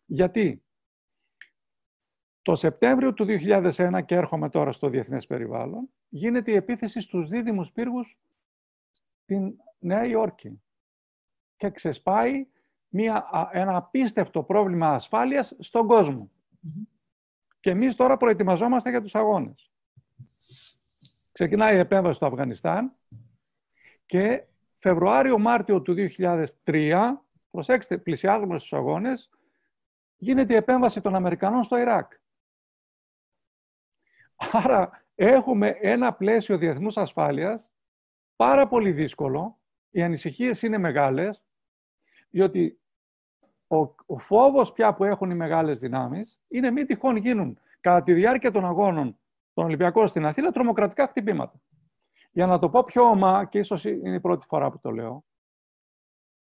Γιατί; 0.05 0.63
Το 2.43 2.55
Σεπτέμβριο 2.55 3.13
του 3.13 3.25
2001, 3.25 4.01
και 4.05 4.15
έρχομαι 4.15 4.49
τώρα 4.49 4.71
στο 4.71 4.89
διεθνές 4.89 5.25
περιβάλλον, 5.25 5.89
γίνεται 6.09 6.51
η 6.51 6.55
επίθεση 6.55 7.01
στους 7.01 7.29
δίδυμους 7.29 7.71
πύργους 7.71 8.17
στην 9.23 9.55
Νέα 9.79 10.05
Υόρκη 10.05 10.61
και 11.57 11.69
ξεσπάει 11.69 12.47
μια, 12.87 13.29
ένα 13.51 13.75
απίστευτο 13.75 14.43
πρόβλημα 14.43 14.93
ασφάλειας 14.93 15.55
στον 15.59 15.87
κόσμο. 15.87 16.31
Και 17.59 17.69
εμείς 17.69 17.95
τώρα 17.95 18.17
προετοιμαζόμαστε 18.17 18.89
για 18.89 19.01
τους 19.01 19.15
αγώνες. 19.15 19.71
Ξεκινάει 21.31 21.75
η 21.75 21.79
επέμβαση 21.79 22.15
στο 22.15 22.25
Αφγανιστάν 22.25 22.95
και 24.05 24.43
Φεβρουάριο-Μάρτιο 24.77 25.81
του 25.81 25.95
2003, 26.63 27.25
προσέξτε, 27.51 27.97
πλησιάζουμε 27.97 28.57
στους 28.57 28.73
αγώνες, 28.73 29.29
γίνεται 30.17 30.53
η 30.53 30.55
επέμβαση 30.55 31.01
των 31.01 31.15
Αμερικανών 31.15 31.63
στο 31.63 31.77
Ιράκ. 31.77 32.11
Άρα 34.51 35.05
έχουμε 35.15 35.67
ένα 35.67 36.13
πλαίσιο 36.13 36.57
διεθνούς 36.57 36.97
ασφάλειας 36.97 37.69
πάρα 38.35 38.67
πολύ 38.67 38.91
δύσκολο. 38.91 39.59
Οι 39.89 40.03
ανησυχίες 40.03 40.61
είναι 40.61 40.77
μεγάλες, 40.77 41.43
διότι 42.29 42.79
ο, 43.67 43.77
ο 44.05 44.17
φόβος 44.17 44.71
πια 44.71 44.93
που 44.93 45.03
έχουν 45.03 45.29
οι 45.29 45.35
μεγάλες 45.35 45.79
δυνάμεις 45.79 46.39
είναι 46.47 46.71
μην 46.71 46.85
τυχόν 46.85 47.15
γίνουν 47.15 47.59
κατά 47.79 48.01
τη 48.01 48.13
διάρκεια 48.13 48.51
των 48.51 48.65
αγώνων 48.65 49.19
των 49.53 49.65
Ολυμπιακών 49.65 50.07
στην 50.07 50.25
Αθήνα 50.25 50.51
τρομοκρατικά 50.51 51.07
χτυπήματα. 51.07 51.61
Για 52.31 52.45
να 52.45 52.59
το 52.59 52.69
πω 52.69 52.83
πιο 52.83 53.03
ομά, 53.03 53.45
και 53.45 53.59
ίσως 53.59 53.85
είναι 53.85 54.15
η 54.15 54.19
πρώτη 54.19 54.45
φορά 54.45 54.71
που 54.71 54.79
το 54.79 54.91
λέω, 54.91 55.25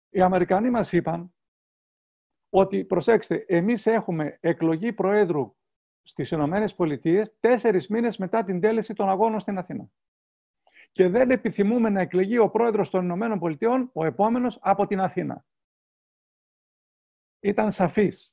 οι 0.10 0.22
Αμερικανοί 0.22 0.70
μας 0.70 0.92
είπαν 0.92 1.34
ότι, 2.50 2.86
προσέξτε, 2.86 3.46
εμείς 3.48 3.86
έχουμε 3.86 4.38
εκλογή 4.42 4.94
Προέδρου 4.94 5.57
στις 6.08 6.32
Ηνωμένες 6.32 6.76
Πολιτείες 6.76 7.40
τέσσερις 7.40 7.88
μήνες 7.88 8.18
μετά 8.18 8.44
την 8.44 8.60
τέλεση 8.60 8.94
των 8.94 9.10
αγώνων 9.10 9.40
στην 9.40 9.58
Αθήνα. 9.58 9.90
Και 10.92 11.08
δεν 11.08 11.32
επιθυμούμε 11.32 11.90
να 11.90 12.02
εκλεγεί 12.02 12.38
ο 12.38 12.50
πρόεδρος 12.50 12.90
των 12.90 13.04
Ηνωμένων 13.04 13.40
Πολιτειών, 13.40 13.90
ο 13.94 14.06
επόμενος, 14.06 14.58
από 14.62 14.88
την 14.88 15.00
Αθήνα. 15.00 15.46
Ήταν 17.40 17.72
σαφής. 17.72 18.32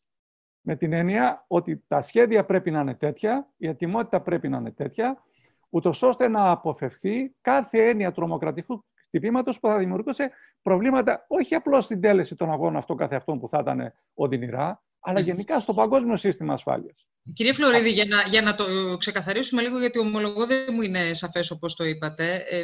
Με 0.61 0.77
την 0.77 0.93
έννοια 0.93 1.45
ότι 1.49 1.85
τα 1.89 2.03
σχέδια 2.03 2.45
πρέπει 2.45 2.71
να 2.71 2.81
είναι 2.81 2.95
τέτοια, 2.95 3.53
η 3.57 3.69
ετοιμότητα 3.69 4.21
πρέπει 4.21 4.49
να 4.49 4.59
είναι 4.59 4.73
τέτοια, 4.73 5.23
ούτως 5.69 6.03
ώστε 6.03 6.29
να 6.29 6.51
αποφευθεί 6.51 7.35
κάθε 7.41 7.89
έννοια 7.89 8.13
τρομοκρατικού 8.13 8.85
χτυπήματος 9.07 9.61
που 9.61 9.69
θα 9.69 9.79
δημιουργούσε 9.79 10.31
προβλήματα 10.63 11.25
όχι 11.29 11.55
απλώς 11.55 11.85
στην 11.85 12.01
τέλεση 12.01 12.37
των 12.37 12.51
αγώνων 12.51 12.77
αυτών 12.77 12.97
καθεαυτών 12.97 13.41
που 13.41 13.49
θα 13.49 13.59
ήταν 13.59 13.93
οδυνηρά, 14.15 14.83
αλλά 15.07 15.21
γενικά 15.21 15.61
στο 15.61 15.75
παγκόσμιο 15.75 16.17
σύστημα 16.17 16.53
ασφάλειας. 16.53 17.09
Κύριε 17.33 17.53
Φλωρίδη, 17.53 17.91
για 17.91 18.05
να, 18.05 18.23
για 18.23 18.43
να 18.43 18.55
το 18.55 18.65
ξεκαθαρίσουμε 18.99 19.63
λίγο, 19.63 19.79
γιατί 19.79 19.99
ομολογώ 19.99 20.47
δεν 20.47 20.67
μου 20.73 20.81
είναι 20.81 21.15
σαφές 21.15 21.51
όπως 21.51 21.75
το 21.75 21.85
είπατε, 21.85 22.35
ε, 22.35 22.63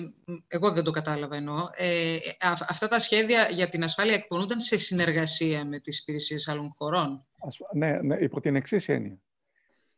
εγώ 0.49 0.71
δεν 0.71 0.85
το 0.85 0.91
κατάλαβα 0.91 1.37
εννοώ, 1.37 1.69
ε, 1.77 2.17
αυτά 2.69 2.89
τα 2.89 2.99
σχέδια 2.99 3.49
για 3.51 3.69
την 3.69 3.83
ασφάλεια 3.83 4.15
εκπονούνταν 4.15 4.61
σε 4.61 4.79
συνεργασία 4.79 5.65
με 5.65 5.81
τις 5.81 6.01
υπηρεσίες 6.01 6.49
άλλων 6.49 6.75
χωρών. 6.77 7.27
Ναι, 7.75 7.99
ναι, 8.03 8.17
υπό 8.17 8.41
την 8.41 8.57
εξής 8.57 8.89
έννοια. 8.89 9.19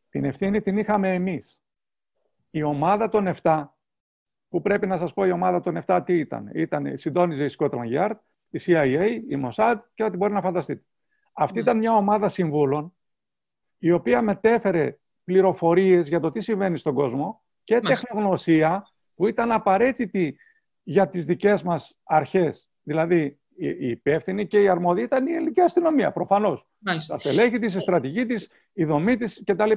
Την 0.09 0.23
ευθύνη 0.23 0.61
την 0.61 0.77
είχαμε 0.77 1.13
εμείς. 1.13 1.59
Η 2.49 2.63
ομάδα 2.63 3.09
των 3.09 3.27
7, 3.41 3.65
που 4.49 4.61
πρέπει 4.61 4.87
να 4.87 4.97
σας 4.97 5.13
πω 5.13 5.25
η 5.25 5.31
ομάδα 5.31 5.59
των 5.59 5.83
7 5.85 6.01
τι 6.05 6.17
ήταν. 6.17 6.51
ήταν 6.53 6.97
συντόνιζε 6.97 7.43
η 7.43 7.55
Scotland 7.57 7.91
Yard, 7.97 8.15
η 8.49 8.59
CIA, 8.65 9.19
η 9.29 9.41
Mossad 9.45 9.75
και 9.93 10.03
ό,τι 10.03 10.17
μπορεί 10.17 10.33
να 10.33 10.41
φανταστείτε. 10.41 10.83
Αυτή 11.33 11.59
ήταν 11.59 11.77
μια 11.77 11.95
ομάδα 11.95 12.29
συμβούλων 12.29 12.93
η 13.77 13.91
οποία 13.91 14.21
μετέφερε 14.21 14.97
πληροφορίες 15.23 16.07
για 16.07 16.19
το 16.19 16.31
τι 16.31 16.41
συμβαίνει 16.41 16.77
στον 16.77 16.93
κόσμο 16.93 17.43
και 17.63 17.79
τεχνογνωσία 17.79 18.87
που 19.15 19.27
ήταν 19.27 19.51
απαραίτητη 19.51 20.37
για 20.83 21.07
τις 21.07 21.25
δικές 21.25 21.63
μας 21.63 21.97
αρχές 22.03 22.67
Δηλαδή, 22.83 23.39
η 23.55 23.89
υπεύθυνη 23.89 24.47
και 24.47 24.61
η 24.61 24.67
αρμόδια 24.67 25.03
ήταν 25.03 25.27
η 25.27 25.33
ελληνική 25.33 25.61
αστυνομία, 25.61 26.11
προφανώς. 26.11 26.67
Τα 27.07 27.17
στελέχη 27.19 27.59
της, 27.59 27.75
η 27.75 27.79
στρατηγική 27.79 28.25
της, 28.25 28.49
η 28.73 28.83
δομή 28.83 29.15
της 29.15 29.43
κτλ. 29.45 29.71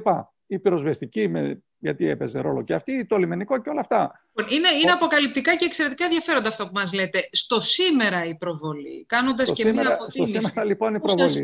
Η 0.47 0.59
πυροσβεστική, 0.59 1.27
με, 1.27 1.63
γιατί 1.79 2.07
έπαιζε 2.07 2.39
ρόλο 2.39 2.63
και 2.63 2.73
αυτή, 2.73 3.05
το 3.05 3.17
λιμενικό 3.17 3.61
και 3.61 3.69
όλα 3.69 3.79
αυτά. 3.79 4.23
Είναι, 4.49 4.69
είναι 4.81 4.91
αποκαλυπτικά 4.91 5.55
και 5.55 5.65
εξαιρετικά 5.65 6.05
ενδιαφέροντα 6.05 6.49
αυτό 6.49 6.65
που 6.65 6.71
μας 6.73 6.93
λέτε. 6.93 7.29
Στο 7.31 7.61
σήμερα 7.61 8.25
η 8.25 8.35
προβολή, 8.35 9.05
κάνοντας 9.05 9.53
και 9.53 9.65
σήμερα, 9.65 9.81
μία 9.81 9.93
αποτίμηση. 9.93 10.33
Στο 10.33 10.47
σήμερα 10.47 10.65
λοιπόν 10.65 10.95
η 10.95 10.99
προβολή. 10.99 11.43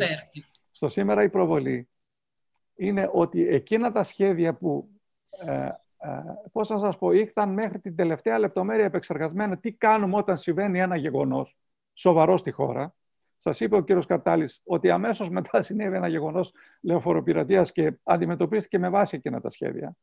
Στο 0.71 0.87
σήμερα 0.87 1.23
η 1.23 1.29
προβολή 1.29 1.89
είναι 2.75 3.09
ότι 3.13 3.47
εκείνα 3.47 3.91
τα 3.91 4.03
σχέδια 4.03 4.53
που, 4.53 4.89
ε, 5.45 5.53
ε, 5.53 5.71
πώς 6.51 6.69
να 6.69 6.79
σας 6.79 6.97
πω, 6.97 7.11
ήρθαν 7.11 7.49
μέχρι 7.49 7.79
την 7.79 7.95
τελευταία 7.95 8.39
λεπτομέρεια 8.39 8.85
επεξεργασμένα 8.85 9.57
τι 9.57 9.71
κάνουμε 9.71 10.17
όταν 10.17 10.37
συμβαίνει 10.37 10.79
ένα 10.79 10.95
γεγονός 10.95 11.57
σοβαρό 11.93 12.37
στη 12.37 12.51
χώρα. 12.51 12.95
Σας 13.37 13.59
είπε 13.59 13.75
ο 13.75 13.81
κύριος 13.81 14.05
Καρτάλης 14.05 14.61
ότι 14.63 14.89
αμέσως 14.89 15.29
μετά 15.29 15.61
συνέβη 15.63 15.95
ένα 15.95 16.07
γεγονός 16.07 16.53
λεωφοροπειρατείας 16.81 17.71
και 17.71 17.93
αντιμετωπίστηκε 18.03 18.79
με 18.79 18.89
βάση 18.89 19.15
εκείνα 19.15 19.41
τα 19.41 19.49
σχέδια. 19.49 19.95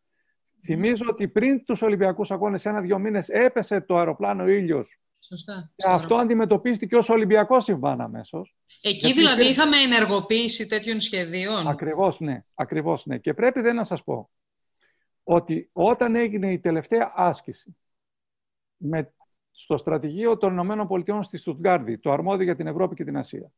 Θυμίζω 0.62 1.04
ότι 1.08 1.28
πριν 1.28 1.64
τους 1.64 1.82
Ολυμπιακούς 1.82 2.30
Αγώνες, 2.30 2.66
ένα-δύο 2.66 2.98
μήνες, 2.98 3.28
έπεσε 3.28 3.80
το 3.80 3.96
αεροπλάνο 3.96 4.48
ήλιος. 4.48 4.98
Σωστά. 5.20 5.70
Και 5.76 5.84
αυτό 5.86 6.14
αντιμετωπίστηκε 6.14 6.96
ως 6.96 7.08
Ολυμπιακό 7.08 7.60
συμβάν 7.60 8.00
αμέσως. 8.00 8.54
Εκεί 8.80 9.12
δηλαδή 9.12 9.44
είχαμε 9.44 9.76
ενεργοποίηση 9.76 10.66
τέτοιων 10.66 11.00
σχεδίων. 11.00 11.68
Ακριβώς, 11.68 12.20
ναι. 12.20 12.44
Ακριβώς, 12.54 13.06
ναι. 13.06 13.18
Και 13.18 13.34
πρέπει 13.34 13.60
δεν 13.60 13.74
να 13.74 13.84
σας 13.84 14.04
πω 14.04 14.30
ότι 15.22 15.70
όταν 15.72 16.14
έγινε 16.14 16.52
η 16.52 16.58
τελευταία 16.58 17.12
άσκηση 17.14 17.76
με 18.76 19.12
στο 19.50 19.76
στρατηγείο 19.76 20.36
των 20.36 20.52
Ηνωμένων 20.52 20.86
Πολιτειών 20.86 21.22
στη 21.22 21.36
Στουτγκάρδη, 21.36 21.98
το 21.98 22.10
αρμόδιο 22.10 22.44
για 22.44 22.56
την 22.56 22.66
Ευρώπη 22.66 22.94
και 22.94 23.04
την 23.04 23.16
Ασία. 23.16 23.52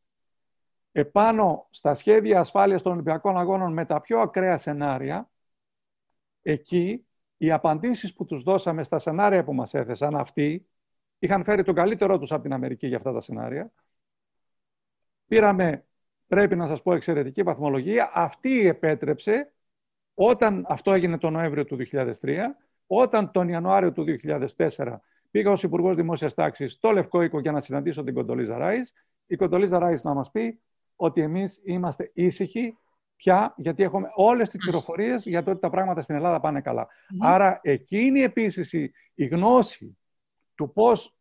Επάνω 0.93 1.67
στα 1.71 1.95
σχέδια 1.95 2.41
ασφάλειας 2.41 2.83
των 2.83 2.93
Ολυμπιακών 2.93 3.39
Αγώνων 3.39 3.73
με 3.73 3.85
τα 3.85 4.01
πιο 4.01 4.21
ακραία 4.21 4.59
σενάρια, 4.59 5.31
εκεί 6.43 7.07
οι 7.37 7.51
απαντήσεις 7.51 8.15
που 8.15 8.25
τους 8.25 8.43
δώσαμε 8.43 8.83
στα 8.83 8.99
σενάρια 8.99 9.45
που 9.45 9.55
μας 9.55 9.75
έθεσαν 9.75 10.17
αυτοί, 10.17 10.67
είχαν 11.19 11.45
φέρει 11.45 11.63
τον 11.63 11.75
καλύτερό 11.75 12.19
τους 12.19 12.33
από 12.33 12.43
την 12.43 12.53
Αμερική 12.53 12.87
για 12.87 12.97
αυτά 12.97 13.13
τα 13.13 13.21
σενάρια. 13.21 13.73
Πήραμε, 15.27 15.85
πρέπει 16.27 16.57
να 16.57 16.67
σας 16.67 16.83
πω, 16.83 16.95
εξαιρετική 16.95 17.43
βαθμολογία. 17.43 18.11
Αυτή 18.15 18.67
επέτρεψε, 18.67 19.53
όταν 20.15 20.65
αυτό 20.69 20.93
έγινε 20.93 21.19
τον 21.19 21.33
Νοέμβριο 21.33 21.65
του 21.65 21.77
2003, 21.77 22.57
όταν 22.87 23.31
τον 23.31 23.49
Ιανουάριο 23.49 23.93
του 23.93 24.05
2004 24.05 25.01
Πήγα 25.33 25.51
ως 25.51 25.63
Υπουργός 25.63 25.97
Δημόσιας 25.97 26.35
Τάξης 26.35 26.73
στο 26.73 26.91
Λευκό 26.91 27.23
Οίκο 27.23 27.41
για 27.41 27.53
να 27.53 27.61
συναντήσω 27.61 28.05
την 28.05 28.15
Κοντολίζα 28.15 28.59
Ράις. 28.59 28.93
Η 29.27 29.37
Κοντολίζα 29.37 29.79
Ράις 29.79 30.03
να 30.03 30.15
μας 30.15 30.31
πει 30.31 30.61
ότι 30.97 31.21
εμείς 31.21 31.61
είμαστε 31.65 32.11
ήσυχοι 32.15 32.79
πια, 33.23 33.55
γιατί 33.57 33.83
έχουμε 33.83 34.11
όλες 34.15 34.49
τις 34.49 34.59
πληροφορίες 34.59 35.25
για 35.25 35.43
το 35.43 35.51
ότι 35.51 35.61
τα 35.61 35.71
πράγματα 35.71 36.03
στην 36.03 36.15
Ελλάδα 36.15 36.41
πάνε 36.41 36.61
καλά. 36.61 36.89
Άρα, 37.21 37.61
εκείνη 37.63 38.21
επίση 38.21 38.93
η, 39.15 39.27
γνώση 39.27 39.99
του 40.55 40.73
πώς 40.73 41.17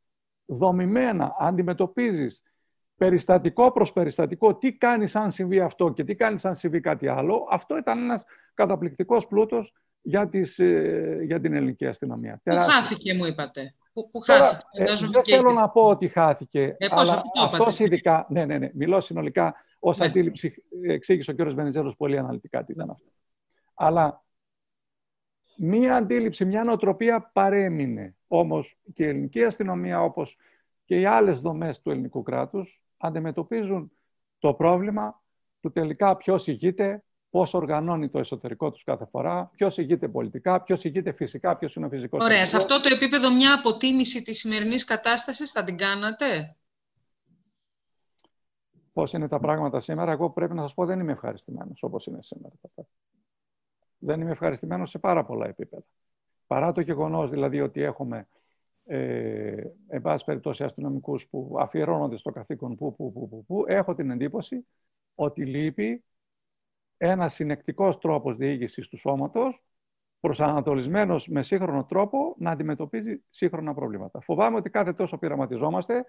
δομημένα 0.46 1.36
αντιμετωπίζεις 1.40 2.42
περιστατικό 2.96 3.72
προς 3.72 3.94
περιστατικό, 3.94 4.56
τι 4.56 4.74
κάνεις 4.74 5.16
αν 5.16 5.32
συμβεί 5.32 5.60
αυτό 5.60 5.90
και 5.90 6.04
τι 6.04 6.16
κάνεις 6.16 6.46
αν 6.46 6.56
συμβεί 6.56 6.80
κάτι 6.80 7.08
άλλο, 7.08 7.48
αυτό 7.52 7.78
ήταν 7.78 8.04
ένας 8.04 8.24
καταπληκτικός 8.54 9.28
πλούτος 9.28 9.74
για, 10.02 10.30
ε, 10.58 11.24
για 11.24 11.40
την 11.40 11.54
ελληνική 11.54 11.88
αστυνομία. 11.88 12.42
Που 12.44 12.56
χάθηκε, 12.56 13.14
μου 13.14 13.26
είπατε 13.26 13.76
που, 13.94 14.10
που 14.12 14.20
χάθηκε. 14.20 14.64
Ε, 14.72 14.86
δεν 15.12 15.24
θέλω 15.24 15.52
να 15.52 15.70
πω 15.70 15.82
ότι 15.82 16.08
χάθηκε, 16.08 16.76
ε, 16.78 16.88
αλλά 16.90 17.22
αυτός 17.44 17.80
ειδικά, 17.80 18.26
ναι, 18.30 18.46
ναι, 18.46 18.58
ναι, 18.58 18.70
μιλώ 18.74 19.02
συνολικά 19.02 19.56
ως 19.84 19.98
ναι. 19.98 20.06
αντίληψη, 20.06 20.64
εξήγησε 20.88 21.32
ο 21.32 21.34
κ. 21.34 21.42
Βενιζέλος 21.42 21.96
πολύ 21.96 22.18
αναλυτικά 22.18 22.64
τι 22.64 22.72
ήταν 22.72 22.90
αυτό. 22.90 23.12
Αλλά 23.74 24.24
μία 25.58 25.96
αντίληψη, 25.96 26.46
μια 26.46 26.64
νοοτροπία 26.64 27.32
παρέμεινε. 27.34 28.16
Όμως 28.28 28.78
και 28.94 29.04
η 29.04 29.08
ελληνική 29.08 29.44
αστυνομία, 29.44 30.02
όπως 30.04 30.38
και 30.86 31.00
οι 31.00 31.06
άλλες 31.06 31.40
δομές 31.40 31.82
του 31.82 31.92
ελληνικού 31.92 32.24
κράτους, 32.24 32.84
αντιμετωπίζουν 32.98 33.92
το 34.40 34.54
πρόβλημα 34.54 35.22
του 35.60 35.72
τελικά 35.72 36.18
ποιος 36.18 36.48
ηγείται, 36.48 37.04
πώς 37.30 37.54
οργανώνει 37.54 38.10
το 38.10 38.20
εσωτερικό 38.20 38.72
τους 38.72 38.84
κάθε 38.84 39.06
φορά, 39.06 39.50
ποιος 39.56 39.78
ηγείται 39.78 40.08
πολιτικά, 40.08 40.62
ποιος 40.62 40.84
ηγείται 40.84 41.12
φυσικά, 41.12 41.58
ποιος 41.58 41.76
είναι 41.76 41.86
ο 41.86 41.90
φυσικός. 41.90 42.24
Ωραία. 42.24 42.46
Σε 42.46 42.58
αυτό 42.58 42.82
το 42.82 42.90
επίπεδο, 42.94 43.34
μια 43.34 43.54
αποτίμηση 43.54 44.24
της 44.24 44.40
σημερινής 44.40 44.84
κατάστασης 44.84 45.52
θα 45.52 45.64
την 45.64 45.78
κάνατε; 45.78 46.56
Πώς 48.94 49.14
είναι 49.14 49.28
τα 49.28 49.40
πράγματα 49.40 49.80
σήμερα, 49.80 50.12
εγώ 50.12 50.30
πρέπει 50.30 50.54
να 50.54 50.62
σας 50.62 50.74
πω 50.74 50.86
δεν 50.86 51.00
είμαι 51.00 51.12
ευχαριστημένος 51.12 51.84
όπως 51.84 52.06
είναι 52.06 52.22
σήμερα. 52.22 52.54
Δεν 53.98 54.22
είμαι 54.22 54.32
ευχαριστημένος 54.32 54.90
σε 54.90 55.00
πάρα 55.00 55.26
πολλά 55.26 55.48
επίπεδα. 55.48 55.84
Παρά 56.48 56.72
το 56.72 56.82
γεγονός 56.82 57.30
δηλαδή 57.30 57.62
ότι 57.62 57.82
έχουμε 57.82 58.28
ε, 58.86 59.64
εν 59.88 60.02
πάση 60.02 60.26
περιπτώσει 60.26 60.64
αστυνομικούς 60.64 61.28
που 61.28 61.56
αφιερώνονται 61.60 62.18
στο 62.18 62.32
καθήκον 62.32 62.76
που, 62.76 62.96
που, 62.96 63.12
που, 63.12 63.30
που, 63.30 63.46
που, 63.46 63.64
έχω 63.68 63.96
την 63.96 64.12
εντύπωση 64.12 64.68
ότι 65.16 65.46
λείπει 65.46 66.04
ένας 66.98 67.34
συνεκτικός 67.34 67.98
τρόπος 67.98 68.38
διοίκησης 68.38 68.88
του 68.88 68.98
σώματος, 68.98 69.64
προσανατολισμένος 70.20 71.28
με 71.28 71.44
σύγχρονο 71.44 71.86
τρόπο 71.86 72.36
να 72.38 72.52
αντιμετωπίζει 72.52 73.24
σύγχρονα 73.30 73.74
προβλήματα. 73.74 74.20
Φοβάμαι 74.20 74.58
ότι 74.58 74.70
κάθε 74.70 74.94
τόσο 74.94 75.18
πειραματιζόμαστε 75.18 76.06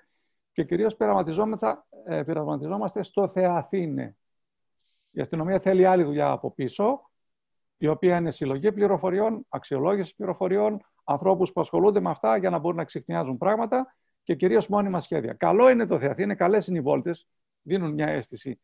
και 0.53 0.65
κυρίως 0.65 0.97
πειραματιζόμαστε, 0.97 1.83
ε, 2.05 2.23
πειραματιζόμαστε 2.23 3.03
στο 3.03 3.29
Θεαθήνε. 3.29 4.17
Η 5.13 5.21
αστυνομία 5.21 5.61
θέλει 5.61 5.87
άλλη 5.87 6.03
δουλειά 6.03 6.31
από 6.31 6.51
πίσω, 6.51 7.11
η 7.77 7.87
οποία 7.87 8.17
είναι 8.17 8.31
συλλογή 8.31 8.73
πληροφοριών, 8.73 9.47
αξιολόγηση 9.49 10.15
πληροφοριών, 10.15 10.81
ανθρώπους 11.05 11.53
που 11.53 11.61
ασχολούνται 11.61 12.01
με 12.01 12.11
αυτά 12.11 12.37
για 12.37 12.51
να 12.51 12.59
μπορούν 12.59 12.77
να 12.77 12.85
ξεχνιάζουν 12.85 13.39
πράγματα 13.39 13.97
και 14.23 14.35
κυρίως 14.35 14.69
μόνιμα 14.69 15.01
σχέδια. 15.01 15.33
Καλό 15.33 15.69
είναι 15.69 15.87
το 15.87 15.99
Θεαθήνε, 15.99 16.35
καλές 16.35 16.67
είναι 16.67 16.79
οι 16.79 16.81
βόλτες, 16.81 17.29
δίνουν 17.63 17.93
μια 17.93 18.07
αίσθηση 18.07 18.61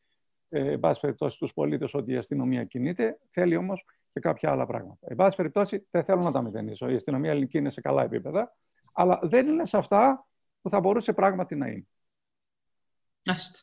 ε, 0.48 0.70
εν 0.70 0.80
πάση 0.80 1.00
περιπτώσει, 1.00 1.36
στους 1.36 1.52
πολίτες 1.52 1.94
ότι 1.94 2.12
η 2.12 2.16
αστυνομία 2.16 2.64
κινείται. 2.64 3.18
Θέλει 3.30 3.56
όμως 3.56 3.84
και 4.10 4.20
κάποια 4.20 4.50
άλλα 4.50 4.66
πράγματα. 4.66 4.98
Εν 5.00 5.16
πάση 5.16 5.36
περιπτώσει, 5.36 5.86
δεν 5.90 6.04
θέλω 6.04 6.22
να 6.22 6.32
τα 6.32 6.42
μηδενίσω. 6.42 6.88
Η 6.88 6.94
αστυνομία 6.94 7.30
ελληνική 7.30 7.58
είναι 7.58 7.70
σε 7.70 7.80
καλά 7.80 8.02
επίπεδα, 8.02 8.56
αλλά 8.92 9.18
δεν 9.22 9.46
είναι 9.46 9.64
σε 9.64 9.76
αυτά 9.76 10.26
που 10.60 10.70
θα 10.70 10.80
μπορούσε 10.80 11.12
πράγματι 11.12 11.54
να 11.54 11.66
είναι. 11.66 11.86
Άστε. 13.24 13.58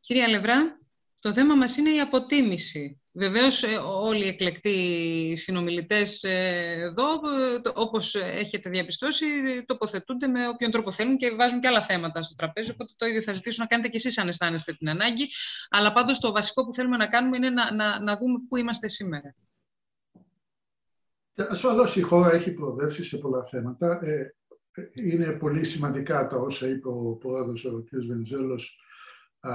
Κυρία 0.00 0.28
Λευρά, 0.28 0.78
το 1.20 1.32
θέμα 1.32 1.54
μας 1.54 1.76
είναι 1.76 1.90
η 1.90 2.00
αποτίμηση 2.00 3.00
Βεβαίως 3.12 3.62
ε, 3.62 3.76
όλοι 3.82 4.24
οι 4.24 4.28
εκλεκτοί 4.28 5.32
συνομιλητές 5.36 6.22
ε, 6.22 6.76
εδώ, 6.80 7.04
ε, 7.04 7.60
όπως 7.74 8.14
έχετε 8.14 8.70
διαπιστώσει, 8.70 9.26
τοποθετούνται 9.66 10.26
με 10.26 10.48
όποιον 10.48 10.70
τρόπο 10.70 10.90
θέλουν 10.90 11.16
και 11.16 11.30
βάζουν 11.30 11.60
και 11.60 11.66
άλλα 11.66 11.82
θέματα 11.82 12.22
στο 12.22 12.34
τραπέζι, 12.34 12.70
οπότε 12.70 12.92
το 12.96 13.06
ίδιο 13.06 13.22
θα 13.22 13.32
ζητήσω 13.32 13.62
να 13.62 13.68
κάνετε 13.68 13.88
και 13.88 13.96
εσείς 13.96 14.18
αν 14.18 14.28
αισθάνεστε 14.28 14.72
την 14.72 14.88
ανάγκη. 14.88 15.28
Αλλά 15.70 15.92
πάντως 15.92 16.18
το 16.18 16.32
βασικό 16.32 16.64
που 16.64 16.74
θέλουμε 16.74 16.96
να 16.96 17.06
κάνουμε 17.06 17.36
είναι 17.36 17.50
να, 17.50 17.74
να, 17.74 18.00
να 18.00 18.16
δούμε 18.16 18.38
πού 18.48 18.56
είμαστε 18.56 18.88
σήμερα. 18.88 19.34
Ασφαλώς 21.34 21.96
η 21.96 22.00
χώρα 22.00 22.32
έχει 22.32 22.52
προοδεύσει 22.52 23.04
σε 23.04 23.16
πολλά 23.16 23.44
θέματα. 23.44 24.00
Είναι 24.94 25.32
πολύ 25.32 25.64
σημαντικά 25.64 26.26
τα 26.26 26.36
όσα 26.36 26.68
είπε 26.68 26.88
ο 26.88 27.16
πρόεδρος, 27.20 27.64
ο 27.64 27.82
κ. 27.82 27.88
Βενιζέλος, 28.06 28.80
ε, 29.40 29.50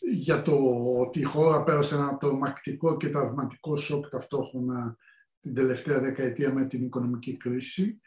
για 0.00 0.42
το 0.42 0.56
ότι 0.98 1.20
η 1.20 1.24
χώρα 1.24 1.64
πέρασε 1.64 1.94
ένα 1.94 2.16
τρομακτικό 2.16 2.96
και 2.96 3.08
τραυματικό 3.08 3.76
σοκ 3.76 4.08
ταυτόχρονα 4.08 4.96
την 5.40 5.54
τελευταία 5.54 6.00
δεκαετία 6.00 6.52
με 6.52 6.66
την 6.66 6.84
οικονομική 6.84 7.36
κρίση. 7.36 8.00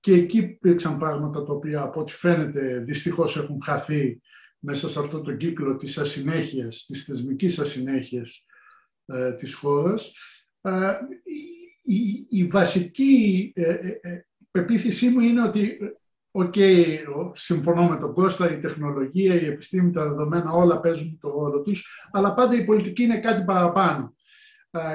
Και 0.00 0.12
εκεί 0.12 0.38
υπήρξαν 0.38 0.98
πράγματα 0.98 1.42
τα 1.42 1.52
οποία 1.52 1.82
από 1.82 2.00
ό,τι 2.00 2.12
φαίνεται 2.12 2.78
δυστυχώς 2.78 3.36
έχουν 3.36 3.62
χαθεί 3.62 4.20
μέσα 4.58 4.88
σε 4.88 4.98
αυτό 4.98 5.20
το 5.20 5.36
κύκλο 5.36 5.76
της 5.76 5.98
ασυνέχειας, 5.98 6.84
της 6.86 7.04
θεσμικής 7.04 7.58
ασυνέχειας 7.58 8.44
ε, 9.06 9.32
της 9.32 9.54
χώρας. 9.54 10.12
Ε, 10.60 10.92
η, 11.82 12.26
η, 12.28 12.46
βασική 12.46 13.52
ε, 13.54 13.78
ε, 14.00 14.26
πεποίθησή 14.50 15.08
μου 15.08 15.20
είναι 15.20 15.42
ότι 15.42 15.78
OK, 16.32 16.54
okay, 16.56 16.98
συμφωνώ 17.32 17.88
με 17.88 17.96
τον 17.96 18.12
Κώστα, 18.12 18.52
η 18.52 18.58
τεχνολογία, 18.58 19.34
η 19.34 19.46
επιστήμη, 19.46 19.90
τα 19.90 20.08
δεδομένα, 20.08 20.52
όλα 20.52 20.80
παίζουν 20.80 21.18
το 21.20 21.28
ρόλο 21.28 21.62
τους, 21.62 22.08
αλλά 22.10 22.34
πάντα 22.34 22.54
η 22.54 22.64
πολιτική 22.64 23.02
είναι 23.02 23.20
κάτι 23.20 23.44
παραπάνω. 23.44 24.14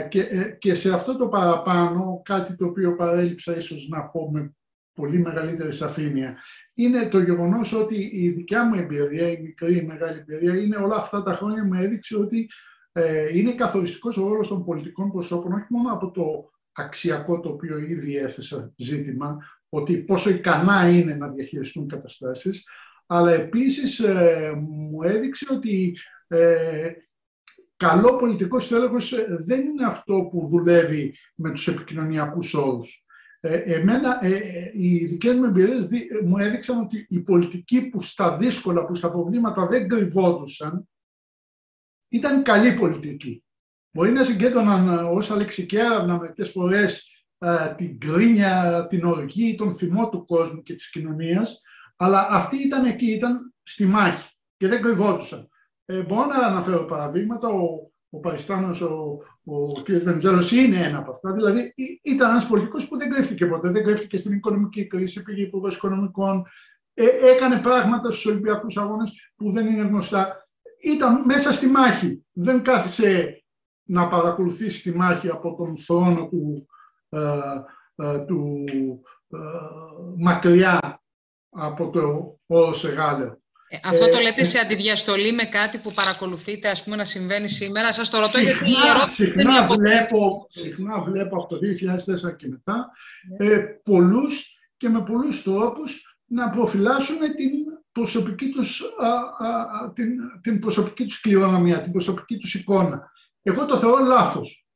Και, 0.10 0.22
ε, 0.22 0.44
και 0.60 0.74
σε 0.74 0.94
αυτό 0.94 1.18
το 1.18 1.28
παραπάνω, 1.28 2.22
κάτι 2.24 2.56
το 2.56 2.66
οποίο 2.66 2.96
παρέλειψα 2.96 3.56
ίσως 3.58 3.88
να 3.90 4.02
πω 4.02 4.32
με 4.32 4.56
πολύ 4.94 5.20
μεγαλύτερη 5.20 5.74
σαφήνεια, 5.74 6.38
είναι 6.74 7.10
το 7.10 7.20
γεγονός 7.20 7.74
ότι 7.74 8.10
η 8.14 8.30
δικιά 8.30 8.66
μου 8.66 8.76
εμπειρία, 8.76 9.32
η 9.32 9.42
μικρή 9.42 9.78
η 9.78 9.86
μεγάλη 9.86 10.20
εμπειρία, 10.20 10.58
είναι 10.58 10.76
όλα 10.76 10.96
αυτά 10.96 11.24
τα 11.24 11.34
χρόνια 11.34 11.64
μου 11.64 11.74
έδειξε 11.74 12.18
ότι 12.18 12.50
ε, 12.92 13.38
είναι 13.38 13.54
καθοριστικός 13.54 14.18
ο 14.18 14.28
ρόλος 14.28 14.48
των 14.48 14.66
πολιτικών 14.66 15.12
προσώπων, 15.12 15.52
όχι 15.52 15.68
μόνο 15.70 15.94
από 15.94 16.12
το 16.12 16.52
αξιακό 16.76 17.40
το 17.40 17.50
οποίο 17.50 17.78
ήδη 17.78 18.16
έθεσα 18.16 18.74
ζήτημα, 18.76 19.38
ότι 19.70 19.98
πόσο 19.98 20.30
ικανά 20.30 20.90
είναι 20.90 21.16
να 21.16 21.30
διαχειριστούν 21.30 21.88
καταστάσεις, 21.88 22.64
αλλά 23.06 23.32
επίσης 23.32 24.00
ε, 24.00 24.54
μου 24.58 25.04
έδειξε 25.04 25.46
ότι 25.52 25.98
ε, 26.28 26.92
καλό 27.78 28.16
πολιτικός 28.16 28.68
τέλεχος 28.68 29.14
δεν 29.28 29.62
είναι 29.62 29.86
αυτό 29.86 30.28
που 30.32 30.48
δουλεύει 30.48 31.16
με 31.36 31.52
τους 31.52 31.68
επικοινωνιακούς 31.68 32.54
όρους. 32.54 33.06
Ε, 33.48 33.58
εμένα, 33.58 34.26
ε, 34.26 34.36
ε, 34.36 34.72
οι 34.74 35.06
δικές 35.06 35.36
μου 35.36 35.44
εμπειρίες 35.44 35.90
μου 36.26 36.38
έδειξαν 36.38 36.80
ότι 36.80 37.06
οι 37.10 37.20
πολιτικοί 37.20 37.90
που 37.90 38.02
στα 38.02 38.38
δύσκολα, 38.38 38.86
που 38.86 38.96
στα 38.96 39.12
προβλήματα 39.12 39.68
δεν 39.68 39.88
κρυβόντουσαν, 39.88 40.90
ήταν 42.10 42.44
καλή 42.44 42.74
πολιτική. 42.74 43.45
Μπορεί 43.96 44.12
να 44.12 44.24
συγκέντρωναν 44.24 45.06
ω 45.06 45.22
αλεξικέρανα 45.32 46.18
μερικές 46.20 46.50
φορές 46.50 47.10
την 47.76 48.00
κρίνια, 48.00 48.86
την 48.90 49.06
οργή, 49.06 49.56
τον 49.56 49.74
θυμό 49.74 50.10
του 50.10 50.26
κόσμου 50.26 50.64
και 50.64 50.74
της 50.74 50.90
κοινωνίας, 50.90 51.62
αλλά 51.96 52.28
αυτοί 52.30 52.58
ήταν 52.58 52.86
εκεί, 52.86 53.06
ήταν 53.06 53.54
στη 53.64 53.86
μάχη 53.86 54.30
και 54.58 54.68
δεν 54.68 54.82
κρυβόντουσαν. 54.82 55.50
Ε, 55.86 56.02
μπορώ 56.02 56.26
να 56.26 56.36
αναφέρω 56.36 56.86
παραδείγματα. 56.86 57.48
Ο, 57.48 57.92
ο 58.10 58.20
Παριστάνος, 58.20 58.82
ο, 58.82 59.18
ο 59.44 59.82
κ. 59.82 59.92
Βενιζέλος 59.92 60.52
είναι 60.52 60.84
ένα 60.84 60.98
από 60.98 61.12
αυτά. 61.12 61.34
Δηλαδή 61.34 61.74
ήταν 62.02 62.30
ένας 62.30 62.48
πολιτικός 62.48 62.88
που 62.88 62.98
δεν 62.98 63.10
κρύφτηκε 63.10 63.46
ποτέ. 63.46 63.72
Δεν 63.72 63.84
κρύφτηκε 63.84 64.18
στην 64.18 64.34
οικονομική 64.34 64.88
κρίση, 64.88 65.24
πήγε 65.24 65.42
υπουργός 65.42 65.76
οικονομικών, 65.76 66.46
ε, 66.94 67.06
έκανε 67.34 67.60
πράγματα 67.60 68.12
στους 68.12 68.26
Ολυμπιακούς 68.26 68.78
Αγώνες 68.78 69.32
που 69.36 69.52
δεν 69.52 69.68
είναι 69.68 69.84
γνωστά. 69.84 70.48
Ήταν 70.82 71.26
μέσα 71.26 71.54
στη 71.54 71.68
μάχη. 71.68 72.26
Δεν 72.32 72.64
κάθισε 72.64 73.40
να 73.86 74.08
παρακολουθήσει 74.08 74.82
τη 74.82 74.98
μάχη 74.98 75.30
από 75.30 75.56
τον 75.56 75.78
θρόνο 75.78 76.28
του, 76.28 76.68
ε, 77.10 77.20
ε, 77.96 78.18
του 78.18 78.64
ε, 79.28 79.38
μακριά 80.18 81.02
από 81.50 81.90
το 81.90 82.38
όρο 82.46 82.74
Σεγάλεο. 82.74 83.44
Ε, 83.68 83.78
αυτό 83.84 84.10
το 84.10 84.20
λέτε 84.20 84.44
σε 84.44 84.60
αντιδιαστολή 84.60 85.32
με 85.32 85.44
κάτι 85.44 85.78
που 85.78 85.94
παρακολουθείτε, 85.94 86.70
ας 86.70 86.84
πούμε, 86.84 86.96
να 86.96 87.06
συμβαίνει 87.06 87.48
σήμερα. 87.48 87.94
Σας 87.94 88.10
το 88.10 88.20
ρωτώ 88.20 88.40
γιατί 88.40 88.70
η 88.70 88.76
ερώτηση 88.90 89.26
συχνά, 89.26 89.44
δεν 89.44 89.48
είναι 89.48 89.76
βλέπω, 89.76 90.46
συχνά 90.50 91.02
βλέπω 91.02 91.36
από 91.36 91.48
το 91.48 91.60
2004 92.32 92.38
και 92.38 92.48
μετά 92.48 92.90
ναι. 93.40 93.46
ε, 93.46 93.58
πολλούς 93.84 94.60
και 94.78 94.90
με 94.90 95.04
πολλούς 95.04 95.44
τρόπους 95.44 96.18
να 96.26 96.50
προφυλάσσουν 96.50 97.18
την 97.18 97.52
προσωπική 97.92 98.50
τους, 98.50 98.84
την, 99.94 100.08
την 100.42 100.60
προσωπική 100.60 101.04
τους 101.04 101.22
κληρονομιά, 101.22 101.80
την 101.80 101.92
προσωπική 101.92 102.38
τους 102.38 102.54
εικόνα. 102.54 103.12
Εγώ 103.48 103.66
το 103.66 103.78
θεωρώ 103.78 104.06
λάθος. 104.06 104.68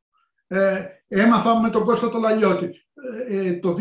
Ε, 0.48 0.86
έμαθα 1.08 1.62
με 1.62 1.70
τον 1.70 1.84
Κώστα 1.84 2.10
το 2.10 2.18
Λαλιώτη. 2.18 2.70
Ε, 3.28 3.48
ε 3.48 3.60
το 3.60 3.76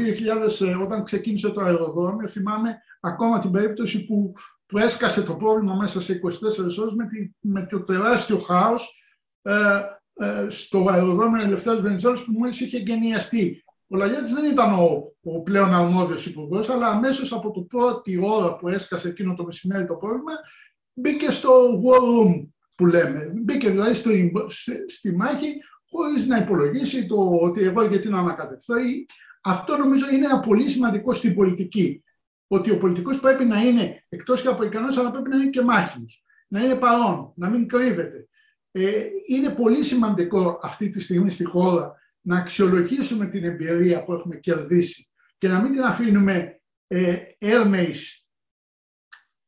2000, 0.69 0.83
όταν 0.83 1.05
ξεκίνησε 1.05 1.51
το 1.51 1.61
αεροδρόμιο, 1.61 2.29
θυμάμαι 2.29 2.79
ακόμα 3.01 3.39
την 3.39 3.51
περίπτωση 3.51 4.07
που 4.07 4.33
που 4.69 4.79
έσκασε 4.79 5.23
το 5.23 5.35
πρόβλημα 5.35 5.75
μέσα 5.75 6.01
σε 6.01 6.21
24 6.25 6.29
ώρες 6.81 6.95
με, 6.95 7.09
με 7.41 7.67
το 7.67 7.85
τεράστιο 7.85 8.39
χάος 8.39 9.03
ε, 9.43 9.81
ε, 10.15 10.47
στο 10.49 10.87
αεροδρόμιο 10.89 11.43
Ελευθέρως 11.43 11.81
Βενιζέλος 11.81 12.25
που 12.25 12.33
μόλις 12.33 12.61
είχε 12.61 12.77
εγκαινιαστεί. 12.77 13.65
Ο 13.89 13.97
Λαγιάτης 13.97 14.33
δεν 14.33 14.51
ήταν 14.51 14.73
ο, 14.73 15.13
ο 15.23 15.43
πλέον 15.43 15.75
αρμόδιος 15.75 16.27
υπουργός, 16.27 16.69
αλλά 16.69 16.87
αμέσως 16.87 17.33
από 17.33 17.51
το 17.51 17.61
πρώτη 17.61 18.19
ώρα 18.23 18.57
που 18.57 18.69
έσκασε 18.69 19.09
εκείνο 19.09 19.35
το 19.35 19.45
μεσημέρι 19.45 19.87
το 19.87 19.95
πρόβλημα, 19.95 20.33
μπήκε 20.93 21.31
στο 21.31 21.83
war 21.85 22.01
room 22.01 22.49
που 22.79 22.87
λέμε. 22.87 23.33
Μπήκε 23.35 23.71
δηλαδή 23.71 23.95
στη, 23.95 24.33
στη 24.87 25.13
μάχη 25.17 25.61
χωρίς 25.91 26.27
να 26.27 26.39
υπολογίσει 26.39 27.07
το 27.07 27.31
ότι 27.43 27.63
εγώ 27.63 27.87
γιατί 27.87 28.09
να 28.09 28.19
ανακατευθώ. 28.19 28.75
Αυτό 29.43 29.77
νομίζω 29.77 30.11
είναι 30.11 30.27
ένα 30.27 30.41
πολύ 30.41 30.69
σημαντικό 30.69 31.15
στην 31.15 31.35
πολιτική 31.35 32.03
ότι 32.47 32.71
ο 32.71 32.79
πολιτικός 32.79 33.21
πρέπει 33.21 33.45
να 33.45 33.61
είναι 33.61 34.05
εκτός 34.09 34.43
και 34.43 34.49
από 34.49 34.65
ικανός, 34.65 34.97
αλλά 34.97 35.11
πρέπει 35.11 35.29
να 35.29 35.37
είναι 35.37 35.51
και 35.51 35.61
μάχημος. 35.61 36.25
Να 36.49 36.65
είναι 36.65 36.75
παρόν, 36.75 37.33
να 37.37 37.49
μην 37.49 37.69
κρύβεται. 37.69 38.29
Ε, 38.71 39.07
είναι 39.27 39.51
πολύ 39.51 39.85
σημαντικό 39.85 40.61
αυτή 40.63 40.89
τη 40.89 41.01
στιγμή 41.01 41.31
στη 41.31 41.45
χώρα 41.45 41.95
να 42.21 42.39
αξιολογήσουμε 42.39 43.27
την 43.27 43.45
εμπειρία 43.45 44.05
που 44.05 44.13
έχουμε 44.13 44.37
κερδίσει 44.37 45.09
και 45.39 45.49
να 45.49 45.61
μην 45.61 45.73
την 45.73 45.83
αφήνουμε 45.83 46.61
ε, 46.87 47.17
έρμεης 47.39 48.27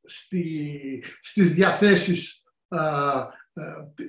στη, 0.04 1.04
στις 1.20 1.54
διαθέσεις 1.54 2.39
α, 2.76 2.78
α, 2.78 3.28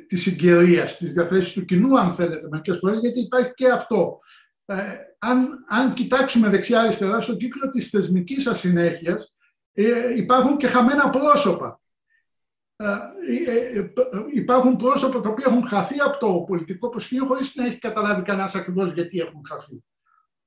της 0.08 0.22
συγκυρίας, 0.22 0.92
στις 0.92 1.14
διαθέσεις 1.14 1.54
του 1.54 1.66
κοινού, 1.66 2.00
αν 2.00 2.14
θέλετε, 2.14 2.48
μερικές 2.50 2.78
φορές, 2.78 3.00
γιατί 3.00 3.20
υπάρχει 3.20 3.54
και 3.54 3.70
αυτό. 3.70 4.20
Ε, 4.66 4.76
αν, 5.20 5.66
αν 5.68 5.94
κοιτάξουμε 5.94 6.50
δεξιά-αριστερά 6.50 7.22
στον 7.22 7.38
κύκλο 7.38 7.70
της 7.70 7.90
θεσμικής 7.90 8.48
ασυνέχειας, 8.48 9.36
ε, 9.74 10.16
υπάρχουν 10.16 10.58
και 10.58 10.68
χαμένα 10.68 11.10
πρόσωπα. 11.10 11.82
Ε, 12.82 13.52
ε, 13.52 13.80
ε, 13.80 13.92
υπάρχουν 14.34 14.76
πρόσωπα 14.76 15.20
τα 15.20 15.30
οποία 15.30 15.46
έχουν 15.48 15.68
χαθεί 15.68 16.00
από 16.00 16.18
το 16.18 16.44
πολιτικό 16.48 16.90
προσκήνιο 16.90 17.26
χωρίς 17.26 17.56
να 17.56 17.66
έχει 17.66 17.78
καταλάβει 17.78 18.22
κανένας 18.22 18.56
ακριβώς 18.56 18.94
γιατί 18.94 19.20
έχουν 19.20 19.42
χαθεί. 19.48 19.84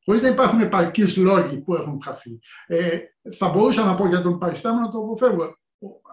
Χωρίς 0.05 0.23
να 0.23 0.29
υπάρχουν 0.29 0.61
επαρκείς 0.61 1.17
λόγοι 1.17 1.61
που 1.61 1.75
έχουν 1.75 2.03
χαθεί. 2.03 2.39
θα 3.39 3.49
μπορούσα 3.49 3.85
να 3.85 3.95
πω 3.95 4.07
για 4.07 4.23
τον 4.23 4.39
Παριστάμενο 4.39 4.87
να 4.87 4.93
το 4.93 4.99
αποφεύγω. 4.99 5.59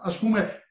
Ας 0.02 0.18
πούμε, 0.18 0.61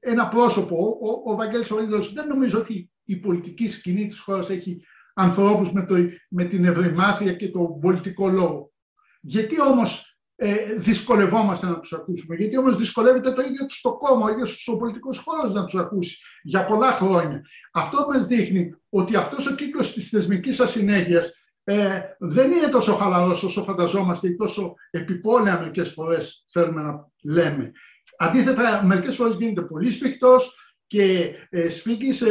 ένα 0.00 0.28
πρόσωπο, 0.28 0.98
ο, 1.02 1.30
ο 1.32 1.36
Βαγγέλης 1.36 1.68
δεν 2.14 2.26
νομίζω 2.26 2.58
ότι 2.58 2.90
η 3.04 3.16
πολιτική 3.16 3.70
σκηνή 3.70 4.06
της 4.06 4.20
χώρας 4.20 4.50
έχει 4.50 4.82
ανθρώπους 5.14 5.72
με, 5.72 5.86
το, 5.86 5.94
με 6.28 6.44
την 6.44 6.64
ευρυμάθεια 6.64 7.32
και 7.32 7.48
τον 7.48 7.80
πολιτικό 7.80 8.28
λόγο. 8.28 8.72
Γιατί 9.20 9.60
όμως 9.60 10.18
ε, 10.36 10.74
δυσκολευόμαστε 10.74 11.66
να 11.66 11.78
τους 11.80 11.92
ακούσουμε, 11.92 12.36
γιατί 12.36 12.58
όμως 12.58 12.76
δυσκολεύεται 12.76 13.32
το 13.32 13.42
ίδιο 13.42 13.66
το 13.82 13.96
κόμμα, 13.96 14.26
ο 14.26 14.30
ίδιος 14.30 14.68
ο 14.68 14.76
πολιτικός 14.76 15.18
χώρος 15.18 15.52
να 15.52 15.64
τους 15.64 15.80
ακούσει 15.80 16.18
για 16.42 16.64
πολλά 16.64 16.92
χρόνια. 16.92 17.42
Αυτό 17.72 18.06
μας 18.12 18.26
δείχνει 18.26 18.74
ότι 18.88 19.16
αυτός 19.16 19.46
ο 19.46 19.54
κύκλος 19.54 19.92
της 19.92 20.08
θεσμικής 20.08 20.60
ασυνέχειας 20.60 21.32
ε, 21.64 22.00
δεν 22.18 22.50
είναι 22.50 22.68
τόσο 22.68 22.94
χαλαρός 22.94 23.42
όσο 23.42 23.62
φανταζόμαστε 23.62 24.28
ή 24.28 24.36
τόσο 24.36 24.74
επιπόλαια 24.90 25.58
μερικές 25.58 25.92
φορές 25.92 26.44
θέλουμε 26.48 26.82
να 26.82 27.08
λέμε. 27.24 27.72
Αντίθετα, 28.18 28.84
μερικές 28.84 29.16
φορές 29.16 29.36
γίνεται 29.36 29.62
πολύ 29.62 29.90
σφιχτός, 29.90 30.56
και 30.88 31.34
ε, 31.50 31.68
σφίγγεις 31.68 32.22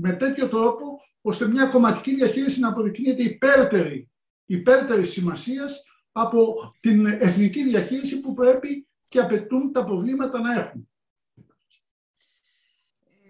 με 0.00 0.12
τέτοιο 0.12 0.48
τρόπο 0.48 1.00
ώστε 1.20 1.48
μια 1.48 1.66
κομματική 1.66 2.14
διαχείριση 2.14 2.60
να 2.60 2.68
αποδεικνύεται 2.68 3.22
υπέρτερη, 3.22 4.10
υπέρτερης 4.44 5.10
σημασίας 5.10 5.82
από 6.12 6.54
την 6.80 7.06
εθνική 7.06 7.64
διαχείριση 7.64 8.20
που 8.20 8.34
πρέπει 8.34 8.88
και 9.08 9.20
απαιτούν 9.20 9.72
τα 9.72 9.84
προβλήματα 9.84 10.40
να 10.40 10.52
έχουν. 10.52 10.89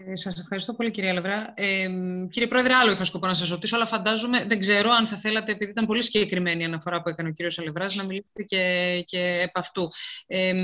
Ε, 0.07 0.17
σας 0.17 0.41
ευχαριστώ 0.41 0.75
πολύ 0.75 0.91
κυρία 0.91 1.13
Λευρά. 1.13 1.53
Ε, 1.57 1.89
κύριε 2.31 2.49
Πρόεδρε, 2.49 2.75
άλλο 2.75 2.91
είχα 2.91 3.05
σκοπό 3.05 3.27
να 3.27 3.35
σας 3.35 3.49
ρωτήσω, 3.49 3.77
αλλά 3.77 3.87
φαντάζομαι, 3.87 4.45
δεν 4.45 4.59
ξέρω 4.59 4.91
αν 4.91 5.07
θα 5.07 5.17
θέλατε, 5.17 5.53
επειδή 5.53 5.71
ήταν 5.71 5.87
πολύ 5.87 6.03
συγκεκριμένη 6.03 6.63
η 6.63 6.65
αναφορά 6.65 7.03
που 7.03 7.09
έκανε 7.09 7.29
ο 7.29 7.33
κύριος 7.33 7.59
Αλευράς, 7.59 7.95
να 7.95 8.05
μιλήσετε 8.05 8.43
και, 8.43 9.05
και 9.07 9.41
επ' 9.45 9.59
αυτού. 9.59 9.91
Ε, 10.27 10.49
ε 10.49 10.55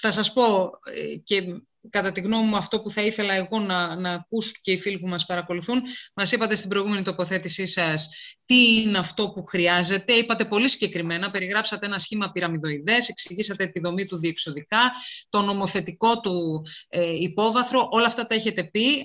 θα 0.00 0.10
σας 0.12 0.32
πω 0.32 0.70
ε, 0.84 1.16
και 1.16 1.42
κατά 1.90 2.12
τη 2.12 2.20
γνώμη 2.20 2.48
μου 2.48 2.56
αυτό 2.56 2.80
που 2.80 2.90
θα 2.90 3.02
ήθελα 3.02 3.34
εγώ 3.34 3.60
να, 3.60 3.96
να 3.96 4.10
ακούσω 4.10 4.52
και 4.60 4.72
οι 4.72 4.78
φίλοι 4.80 4.98
που 4.98 5.08
μας 5.08 5.26
παρακολουθούν. 5.26 5.82
Μας 6.14 6.32
είπατε 6.32 6.54
στην 6.54 6.68
προηγούμενη 6.68 7.02
τοποθέτησή 7.02 7.66
σας 7.66 8.08
τι 8.46 8.80
είναι 8.80 8.98
αυτό 8.98 9.30
που 9.30 9.44
χρειάζεται. 9.44 10.12
Είπατε 10.12 10.44
πολύ 10.44 10.68
συγκεκριμένα, 10.68 11.30
περιγράψατε 11.30 11.86
ένα 11.86 11.98
σχήμα 11.98 12.30
πυραμιδοειδές, 12.32 13.08
εξηγήσατε 13.08 13.66
τη 13.66 13.80
δομή 13.80 14.04
του 14.06 14.18
διεξοδικά, 14.18 14.92
το 15.28 15.42
νομοθετικό 15.42 16.20
του 16.20 16.66
ε, 16.88 17.14
υπόβαθρο, 17.14 17.88
όλα 17.90 18.06
αυτά 18.06 18.26
τα 18.26 18.34
έχετε 18.34 18.64
πει. 18.64 19.04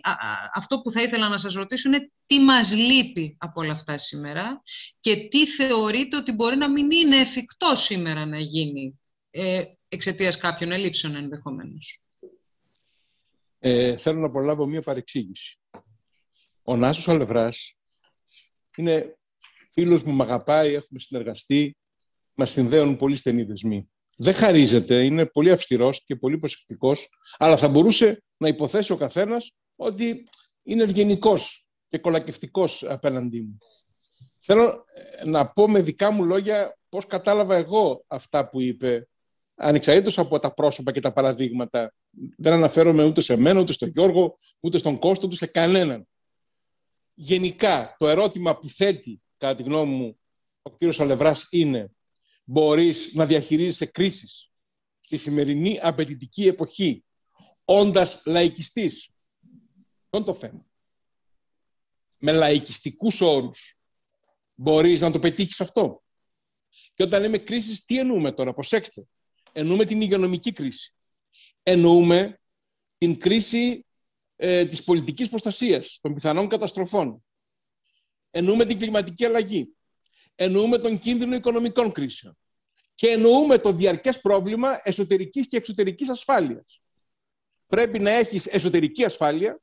αυτό 0.53 0.81
που 0.81 0.91
θα 0.91 1.01
ήθελα 1.01 1.29
να 1.29 1.37
σας 1.37 1.53
ρωτήσω 1.53 1.89
είναι 1.89 2.11
τι 2.25 2.39
μας 2.39 2.75
λείπει 2.75 3.35
από 3.39 3.61
όλα 3.61 3.71
αυτά 3.71 3.97
σήμερα 3.97 4.61
και 4.99 5.15
τι 5.15 5.47
θεωρείτε 5.47 6.17
ότι 6.17 6.31
μπορεί 6.31 6.55
να 6.57 6.69
μην 6.69 6.91
είναι 6.91 7.17
εφικτό 7.17 7.75
σήμερα 7.75 8.25
να 8.25 8.39
γίνει 8.39 8.99
ε, 9.29 9.63
εξαιτίας 9.87 10.37
κάποιων 10.37 10.71
ελλείψεων 10.71 11.15
ενδεχομένως 11.15 11.99
ε, 13.63 13.97
θέλω 13.97 14.19
να 14.19 14.31
προλάβω 14.31 14.65
μία 14.65 14.81
παρεξήγηση. 14.81 15.59
Ο 16.63 16.75
Νάσος 16.75 17.07
Αλευράς 17.07 17.77
είναι 18.77 19.17
φίλος 19.71 20.03
μου, 20.03 20.13
με 20.13 20.23
αγαπάει, 20.23 20.73
έχουμε 20.73 20.99
συνεργαστεί, 20.99 21.77
μας 22.33 22.51
συνδέουν 22.51 22.97
πολύ 22.97 23.15
στενοί 23.15 23.43
δεσμοί. 23.43 23.89
Δεν 24.17 24.33
χαρίζεται, 24.33 25.03
είναι 25.03 25.25
πολύ 25.25 25.51
αυστηρός 25.51 26.03
και 26.03 26.15
πολύ 26.15 26.37
προσεκτικός, 26.37 27.09
αλλά 27.37 27.57
θα 27.57 27.67
μπορούσε 27.67 28.23
να 28.37 28.47
υποθέσει 28.47 28.91
ο 28.91 28.97
καθένας 28.97 29.55
ότι 29.75 30.27
είναι 30.63 30.83
ευγενικός 30.83 31.67
και 31.89 31.97
κολακευτικός 31.97 32.83
απέναντί 32.83 33.41
μου. 33.41 33.57
Θέλω 34.37 34.85
ε, 35.19 35.25
να 35.25 35.51
πω 35.51 35.69
με 35.69 35.81
δικά 35.81 36.11
μου 36.11 36.25
λόγια 36.25 36.77
πώς 36.89 37.05
κατάλαβα 37.05 37.55
εγώ 37.55 38.03
αυτά 38.07 38.49
που 38.49 38.61
είπε 38.61 39.07
ανεξαρτήτως 39.61 40.17
από 40.17 40.39
τα 40.39 40.53
πρόσωπα 40.53 40.91
και 40.91 40.99
τα 40.99 41.13
παραδείγματα. 41.13 41.93
Δεν 42.37 42.53
αναφέρομαι 42.53 43.03
ούτε 43.03 43.21
σε 43.21 43.35
μένα, 43.35 43.59
ούτε 43.59 43.73
στον 43.73 43.89
Γιώργο, 43.89 44.33
ούτε 44.59 44.77
στον 44.77 44.99
Κώστο, 44.99 45.27
ούτε 45.27 45.35
σε 45.35 45.45
κανέναν. 45.45 46.07
Γενικά, 47.13 47.95
το 47.99 48.07
ερώτημα 48.07 48.57
που 48.57 48.69
θέτει, 48.69 49.21
κατά 49.37 49.55
τη 49.55 49.63
γνώμη 49.63 49.93
μου, 49.93 50.19
ο 50.61 50.75
κύριος 50.77 50.99
Αλευράς 50.99 51.47
είναι 51.49 51.91
μπορείς 52.43 53.13
να 53.13 53.25
διαχειρίζεσαι 53.25 53.85
κρίσεις 53.85 54.51
στη 54.99 55.17
σημερινή 55.17 55.79
απαιτητική 55.81 56.47
εποχή, 56.47 57.05
όντας 57.65 58.21
λαϊκιστής; 58.25 59.09
Αυτό 60.03 60.17
είναι 60.17 60.25
το 60.25 60.33
θέμα. 60.33 60.65
Με 62.17 62.31
λαϊκιστικούς 62.31 63.21
όρους 63.21 63.79
μπορείς 64.55 65.01
να 65.01 65.11
το 65.11 65.19
πετύχεις 65.19 65.61
αυτό; 65.61 66.03
Και 66.93 67.03
όταν 67.03 67.21
λέμε 67.21 67.37
κρίσεις, 67.37 67.85
τι 67.85 67.99
εννοούμε 67.99 68.31
τώρα, 68.31 68.53
προσέξτε. 68.53 69.07
Εννοούμε 69.51 69.85
την 69.85 70.01
υγειονομική 70.01 70.51
κρίση. 70.51 70.93
Εννοούμε 71.63 72.39
την 72.97 73.19
κρίση 73.19 73.85
ε, 74.35 74.65
της 74.65 74.83
πολιτικής 74.83 75.29
προστασίας, 75.29 75.99
των 76.01 76.13
πιθανών 76.13 76.47
καταστροφών. 76.47 77.23
Εννοούμε 78.31 78.65
την 78.65 78.79
κλιματική 78.79 79.25
αλλαγή. 79.25 79.75
Εννοούμε 80.35 80.77
τον 80.77 80.99
κίνδυνο 80.99 81.35
οικονομικών 81.35 81.91
κρίσεων. 81.91 82.37
Και 82.95 83.07
εννοούμε 83.07 83.57
το 83.57 83.71
διαρκές 83.71 84.19
πρόβλημα 84.19 84.79
εσωτερικής 84.83 85.47
και 85.47 85.57
εξωτερικής 85.57 86.09
ασφάλειας. 86.09 86.81
Πρέπει 87.67 87.99
να 87.99 88.09
έχεις 88.09 88.45
εσωτερική 88.45 89.03
ασφάλεια, 89.03 89.61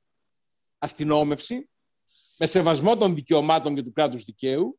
αστυνόμευση, 0.78 1.68
με 2.38 2.46
σεβασμό 2.46 2.96
των 2.96 3.14
δικαιωμάτων 3.14 3.74
και 3.74 3.82
του 3.82 3.92
κράτους 3.92 4.24
δικαίου 4.24 4.78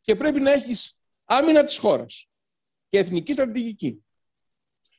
και 0.00 0.16
πρέπει 0.16 0.40
να 0.40 0.52
έχεις 0.52 1.02
άμυνα 1.24 1.64
της 1.64 1.76
χώρας 1.78 2.28
και 2.88 2.98
εθνική 2.98 3.32
στρατηγική. 3.32 4.04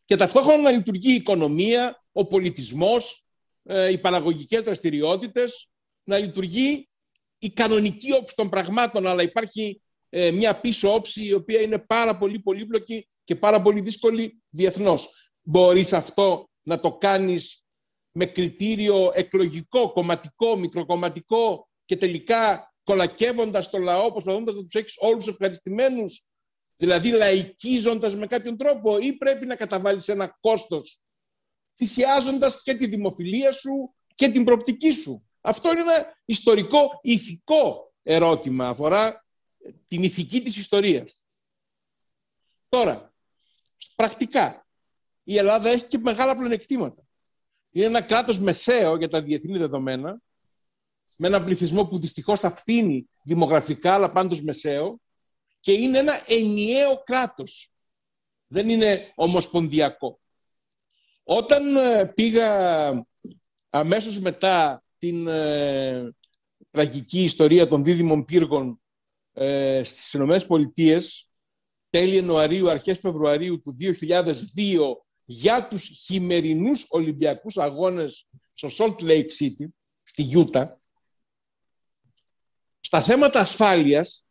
Και 0.05 0.15
ταυτόχρονα 0.15 0.61
να 0.61 0.71
λειτουργεί 0.71 1.11
η 1.11 1.15
οικονομία, 1.15 2.03
ο 2.11 2.25
πολιτισμός, 2.25 3.25
ε, 3.63 3.91
οι 3.91 3.97
παραγωγικές 3.97 4.63
δραστηριότητες, 4.63 5.69
να 6.03 6.17
λειτουργεί 6.17 6.89
η 7.37 7.49
κανονική 7.49 8.13
όψη 8.13 8.35
των 8.35 8.49
πραγμάτων, 8.49 9.07
αλλά 9.07 9.21
υπάρχει 9.21 9.81
ε, 10.09 10.31
μια 10.31 10.59
πίσω 10.59 10.93
όψη 10.93 11.25
η 11.25 11.33
οποία 11.33 11.61
είναι 11.61 11.79
πάρα 11.79 12.17
πολύ 12.17 12.39
πολύπλοκη 12.39 13.07
και 13.23 13.35
πάρα 13.35 13.61
πολύ 13.61 13.81
δύσκολη 13.81 14.41
διεθνώς. 14.49 15.31
Μπορείς 15.41 15.93
αυτό 15.93 16.49
να 16.61 16.79
το 16.79 16.91
κάνεις 16.97 17.63
με 18.11 18.25
κριτήριο 18.25 19.11
εκλογικό, 19.13 19.91
κομματικό, 19.91 20.57
μικροκομματικό 20.57 21.67
και 21.85 21.97
τελικά 21.97 22.73
κολακεύοντας 22.83 23.69
το 23.69 23.77
λαό, 23.77 24.11
προσπαθώντας 24.11 24.55
να 24.55 24.63
τους 24.63 24.73
έχεις 24.73 24.95
όλους 24.99 25.27
ευχαριστημένους, 25.27 26.27
δηλαδή 26.77 27.11
λαϊκίζοντας 27.11 28.15
με 28.15 28.27
κάποιον 28.27 28.57
τρόπο 28.57 28.97
ή 28.97 29.13
πρέπει 29.13 29.45
να 29.45 29.55
καταβάλεις 29.55 30.07
ένα 30.07 30.37
κόστος 30.39 31.01
θυσιάζοντας 31.75 32.61
και 32.63 32.73
τη 32.73 32.87
δημοφιλία 32.87 33.51
σου 33.51 33.93
και 34.15 34.29
την 34.29 34.43
προπτική 34.43 34.91
σου. 34.91 35.27
Αυτό 35.41 35.71
είναι 35.71 35.81
ένα 35.81 36.21
ιστορικό, 36.25 36.99
ηθικό 37.01 37.93
ερώτημα, 38.01 38.67
αφορά 38.67 39.25
την 39.87 40.03
ηθική 40.03 40.41
της 40.41 40.57
ιστορίας. 40.57 41.25
Τώρα, 42.69 43.13
πρακτικά, 43.95 44.67
η 45.23 45.37
Ελλάδα 45.37 45.69
έχει 45.69 45.85
και 45.85 45.97
μεγάλα 45.97 46.35
πλονεκτήματα. 46.35 47.03
Είναι 47.71 47.85
ένα 47.85 48.01
κράτος 48.01 48.39
μεσαίο 48.39 48.95
για 48.95 49.09
τα 49.09 49.21
διεθνή 49.21 49.57
δεδομένα, 49.57 50.21
με 51.15 51.27
ένα 51.27 51.43
πληθυσμό 51.43 51.85
που 51.85 51.99
δυστυχώς 51.99 52.39
θα 52.39 52.51
φθήνει 52.51 53.09
δημογραφικά, 53.23 53.93
αλλά 53.93 54.11
πάντως 54.11 54.41
μεσαίο, 54.41 55.01
και 55.63 55.71
είναι 55.71 55.97
ένα 55.97 56.23
ενιαίο 56.27 57.03
κράτος. 57.03 57.73
Δεν 58.47 58.69
είναι 58.69 59.11
ομοσπονδιακό. 59.15 60.19
Όταν 61.23 61.75
ε, 61.75 62.05
πήγα 62.05 63.07
αμέσως 63.69 64.19
μετά 64.19 64.83
την 64.97 65.27
ε, 65.27 66.15
τραγική 66.71 67.23
ιστορία 67.23 67.67
των 67.67 67.83
δίδυμων 67.83 68.25
πύργων 68.25 68.81
ε, 69.33 69.81
στις 69.83 70.13
Ηνωμένες 70.13 70.45
Πολιτείες, 70.45 71.29
τέλη 71.89 72.15
Ιανουαρίου, 72.15 72.69
αρχές 72.69 72.99
Φεβρουαρίου 72.99 73.61
του 73.61 73.75
2002, 73.79 74.95
για 75.23 75.67
τους 75.67 75.83
χειμερινούς 75.83 76.85
Ολυμπιακούς 76.89 77.57
Αγώνες 77.57 78.27
στο 78.53 78.69
Salt 78.77 79.01
Lake 79.01 79.29
City, 79.39 79.67
στη 80.03 80.21
Γιούτα, 80.21 80.81
στα 82.79 83.01
θέματα 83.01 83.39
ασφάλειας, 83.39 84.22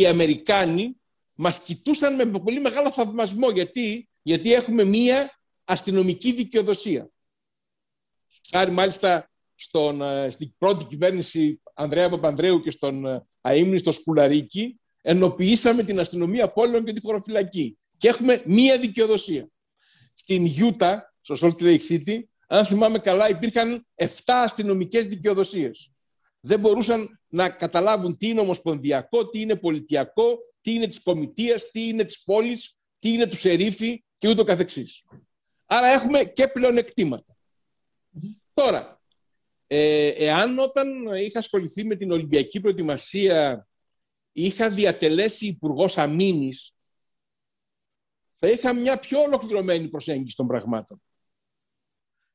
οι 0.00 0.06
Αμερικάνοι 0.06 0.96
μας 1.34 1.60
κοιτούσαν 1.60 2.14
με 2.14 2.38
πολύ 2.38 2.60
μεγάλο 2.60 2.90
θαυμασμό. 2.90 3.50
Γιατί, 3.50 4.08
Γιατί 4.22 4.52
έχουμε 4.52 4.84
μία 4.84 5.38
αστυνομική 5.64 6.32
δικαιοδοσία. 6.32 7.10
Χάρη 8.50 8.70
μάλιστα 8.70 9.30
στον, 9.54 10.02
ε, 10.02 10.30
στην 10.30 10.54
πρώτη 10.58 10.84
κυβέρνηση 10.84 11.60
Ανδρέα 11.74 12.08
Παπανδρέου 12.08 12.60
και 12.62 12.70
στον 12.70 13.06
ε, 13.06 13.24
αείμνηστο 13.40 13.92
Σκουλαρίκη 13.92 14.80
ενοποιήσαμε 15.02 15.82
την 15.82 16.00
αστυνομία 16.00 16.52
πόλεων 16.52 16.84
και 16.84 16.92
τη 16.92 17.00
χωροφυλακή. 17.00 17.78
Και 17.96 18.08
έχουμε 18.08 18.42
μία 18.46 18.78
δικαιοδοσία. 18.78 19.48
Στην 20.14 20.44
Γιούτα, 20.44 21.14
στο 21.20 21.36
Salt 21.40 21.62
Lake 21.62 21.88
City, 21.88 22.20
αν 22.46 22.64
θυμάμαι 22.64 22.98
καλά, 22.98 23.28
υπήρχαν 23.28 23.86
7 23.94 24.06
αστυνομικές 24.26 25.06
δικαιοδοσίες. 25.06 25.90
Δεν 26.40 26.60
μπορούσαν 26.60 27.20
να 27.28 27.50
καταλάβουν 27.50 28.16
τι 28.16 28.28
είναι 28.28 28.40
ομοσπονδιακό, 28.40 29.28
τι 29.28 29.40
είναι 29.40 29.56
πολιτιακό, 29.56 30.38
τι 30.60 30.72
είναι 30.72 30.86
της 30.86 31.02
κομιτείας, 31.02 31.70
τι 31.70 31.88
είναι 31.88 32.04
της 32.04 32.22
πόλης, 32.22 32.78
τι 32.96 33.12
είναι 33.12 33.26
του 33.26 33.36
σερίφη 33.36 34.04
και 34.18 34.28
ούτω 34.28 34.44
καθεξής. 34.44 35.04
Άρα 35.66 35.86
έχουμε 35.86 36.24
και 36.24 36.48
πλεονεκτήματα. 36.48 37.36
Τώρα, 38.54 39.00
ε, 39.66 40.06
εάν 40.06 40.58
όταν 40.58 41.12
είχα 41.12 41.38
ασχοληθεί 41.38 41.84
με 41.84 41.96
την 41.96 42.12
Ολυμπιακή 42.12 42.60
προετοιμασία 42.60 43.68
είχα 44.32 44.70
διατελέσει 44.70 45.46
υπουργός 45.46 45.98
Αμήνης, 45.98 46.74
θα 48.36 48.48
είχα 48.48 48.72
μια 48.72 48.98
πιο 48.98 49.20
ολοκληρωμένη 49.20 49.88
προσέγγιση 49.88 50.36
των 50.36 50.46
πραγμάτων. 50.46 51.02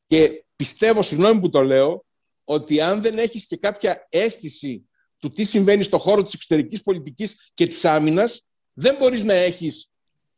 Και 0.07 0.45
πιστεύω, 0.55 1.01
συγγνώμη 1.01 1.39
που 1.39 1.49
το 1.49 1.61
λέω, 1.61 2.04
ότι 2.45 2.81
αν 2.81 3.01
δεν 3.01 3.17
έχεις 3.17 3.45
και 3.45 3.57
κάποια 3.57 4.07
αίσθηση 4.09 4.89
του 5.17 5.29
τι 5.29 5.43
συμβαίνει 5.43 5.83
στον 5.83 5.99
χώρο 5.99 6.21
της 6.21 6.33
εξωτερικής 6.33 6.81
πολιτικής 6.81 7.51
και 7.53 7.67
της 7.67 7.85
άμυνας, 7.85 8.45
δεν 8.73 8.95
μπορείς 8.99 9.23
να 9.23 9.33
έχεις 9.33 9.89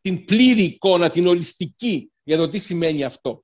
την 0.02 0.26
πλήρη 0.26 0.64
εικόνα, 0.64 1.10
την 1.10 1.28
ολιστική 1.28 2.12
για 2.24 2.38
το 2.38 2.50
τι 2.50 2.58
σημαίνει 2.58 3.04
αυτό. 3.04 3.44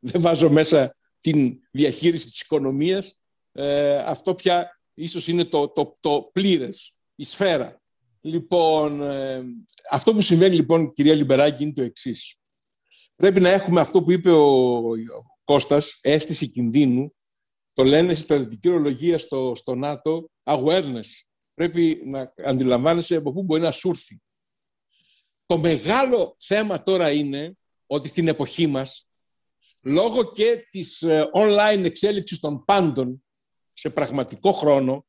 Δεν 0.00 0.20
βάζω 0.20 0.50
μέσα 0.50 0.96
την 1.20 1.58
διαχείριση 1.70 2.26
της 2.26 2.40
οικονομίας. 2.40 3.18
Ε, 3.52 3.96
αυτό 3.96 4.34
πια 4.34 4.80
ίσως 4.94 5.28
είναι 5.28 5.44
το, 5.44 5.68
το, 5.68 5.96
το 6.00 6.30
πλήρες, 6.32 6.94
η 7.14 7.24
σφαίρα. 7.24 7.82
Λοιπόν, 8.20 9.02
ε, 9.02 9.42
αυτό 9.90 10.14
που 10.14 10.20
συμβαίνει 10.20 10.54
λοιπόν, 10.54 10.92
κυρία 10.92 11.14
Λιμπεράκη, 11.14 11.62
είναι 11.62 11.72
το 11.72 11.82
εξής. 11.82 12.36
Πρέπει 13.16 13.40
να 13.40 13.48
έχουμε 13.48 13.80
αυτό 13.80 14.02
που 14.02 14.10
είπε 14.10 14.30
ο, 14.30 14.76
ο 14.76 14.94
Κώστας, 15.44 15.98
αίσθηση 16.00 16.48
κινδύνου. 16.48 17.14
Το 17.74 17.84
λένε 17.84 18.14
στη 18.14 18.22
στρατιωτική 18.22 18.68
ορολογία 18.68 19.18
στο, 19.18 19.52
στο 19.56 19.74
ΝΑΤΟ, 19.74 20.30
awareness. 20.42 21.06
Πρέπει 21.54 22.02
να 22.04 22.32
αντιλαμβάνεσαι 22.44 23.16
από 23.16 23.32
πού 23.32 23.42
μπορεί 23.42 23.60
να 23.60 23.70
σου 23.70 23.88
έρθει. 23.88 24.22
Το 25.46 25.58
μεγάλο 25.58 26.34
θέμα 26.38 26.82
τώρα 26.82 27.10
είναι 27.10 27.56
ότι 27.86 28.08
στην 28.08 28.28
εποχή 28.28 28.66
μας, 28.66 29.08
λόγω 29.80 30.32
και 30.32 30.66
της 30.70 31.02
ε, 31.02 31.30
online 31.34 31.84
εξέλιξης 31.84 32.40
των 32.40 32.64
πάντων 32.64 33.24
σε 33.72 33.90
πραγματικό 33.90 34.52
χρόνο, 34.52 35.06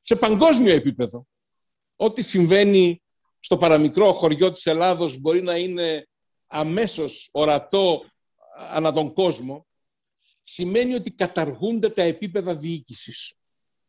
σε 0.00 0.16
παγκόσμιο 0.16 0.74
επίπεδο, 0.74 1.26
ό,τι 1.96 2.22
συμβαίνει 2.22 3.02
στο 3.40 3.56
παραμικρό 3.56 4.12
χωριό 4.12 4.50
της 4.50 4.66
Ελλάδος 4.66 5.18
μπορεί 5.18 5.42
να 5.42 5.56
είναι 5.56 6.08
αμέσως 6.46 7.28
ορατό 7.32 8.04
ανά 8.56 8.92
τον 8.92 9.12
κόσμο, 9.12 9.66
σημαίνει 10.44 10.94
ότι 10.94 11.10
καταργούνται 11.10 11.88
τα 11.88 12.02
επίπεδα 12.02 12.56
διοίκησης. 12.56 13.34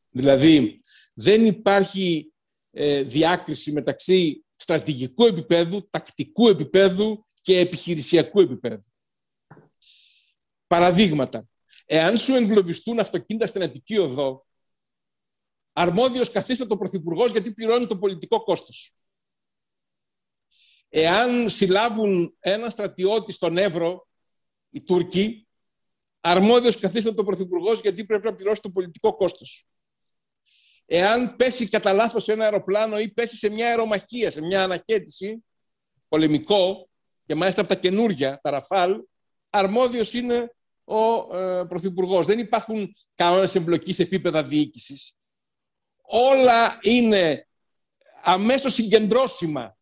Δηλαδή, 0.09 0.79
δεν 1.13 1.45
υπάρχει 1.45 2.33
ε, 2.71 3.03
διάκριση 3.03 3.71
μεταξύ 3.71 4.45
στρατηγικού 4.55 5.25
επίπεδου, 5.25 5.89
τακτικού 5.89 6.47
επίπεδου 6.47 7.25
και 7.41 7.59
επιχειρησιακού 7.59 8.39
επίπεδου. 8.39 8.91
Παραδείγματα. 10.67 11.47
Εάν 11.85 12.17
σου 12.17 12.35
εγκλωβιστούν 12.35 12.99
αυτοκίνητα 12.99 13.47
στην 13.47 13.63
Αττική 13.63 13.97
Οδό, 13.97 14.45
αρμόδιος 15.73 16.31
καθίστε 16.31 16.65
το 16.65 16.77
Πρωθυπουργός 16.77 17.31
γιατί 17.31 17.53
πληρώνει 17.53 17.87
το 17.87 17.97
πολιτικό 17.97 18.43
κόστος. 18.43 18.95
Εάν 20.89 21.49
συλλάβουν 21.49 22.35
ένα 22.39 22.69
στρατιώτη 22.69 23.31
στον 23.31 23.57
Εύρο, 23.57 24.07
οι 24.69 24.83
Τούρκοι, 24.83 25.44
αρμόδιος 26.27 26.79
καθίστε 26.79 27.11
το 27.11 27.23
Πρωθυπουργός 27.23 27.81
γιατί 27.81 28.05
πρέπει 28.05 28.25
να 28.25 28.35
πληρώσει 28.35 28.61
το 28.61 28.69
πολιτικό 28.69 29.15
κόστος. 29.15 29.65
Εάν 30.85 31.35
πέσει 31.35 31.69
κατά 31.69 31.93
λάθος 31.93 32.27
ένα 32.27 32.43
αεροπλάνο 32.43 32.99
ή 32.99 33.09
πέσει 33.09 33.35
σε 33.35 33.49
μια 33.49 33.67
αερομαχία, 33.67 34.31
σε 34.31 34.41
μια 34.41 34.63
αναχέτηση, 34.63 35.45
πολεμικό, 36.07 36.89
και 37.25 37.35
μάλιστα 37.35 37.61
από 37.61 37.69
τα 37.69 37.75
καινούργια, 37.75 38.39
τα 38.43 38.49
Ραφάλ, 38.49 39.03
αρμόδιος 39.49 40.13
είναι 40.13 40.55
ο 40.83 41.37
ε, 41.37 41.63
Πρωθυπουργός. 41.63 42.25
Δεν 42.25 42.39
υπάρχουν 42.39 42.95
κανόνες 43.15 43.55
εμπλοκής 43.55 43.95
σε 43.95 44.01
επίπεδα 44.01 44.43
διοίκησης. 44.43 45.15
Όλα 46.01 46.79
είναι 46.81 47.47
αμέσως 48.23 48.73
συγκεντρώσιμα 48.73 49.77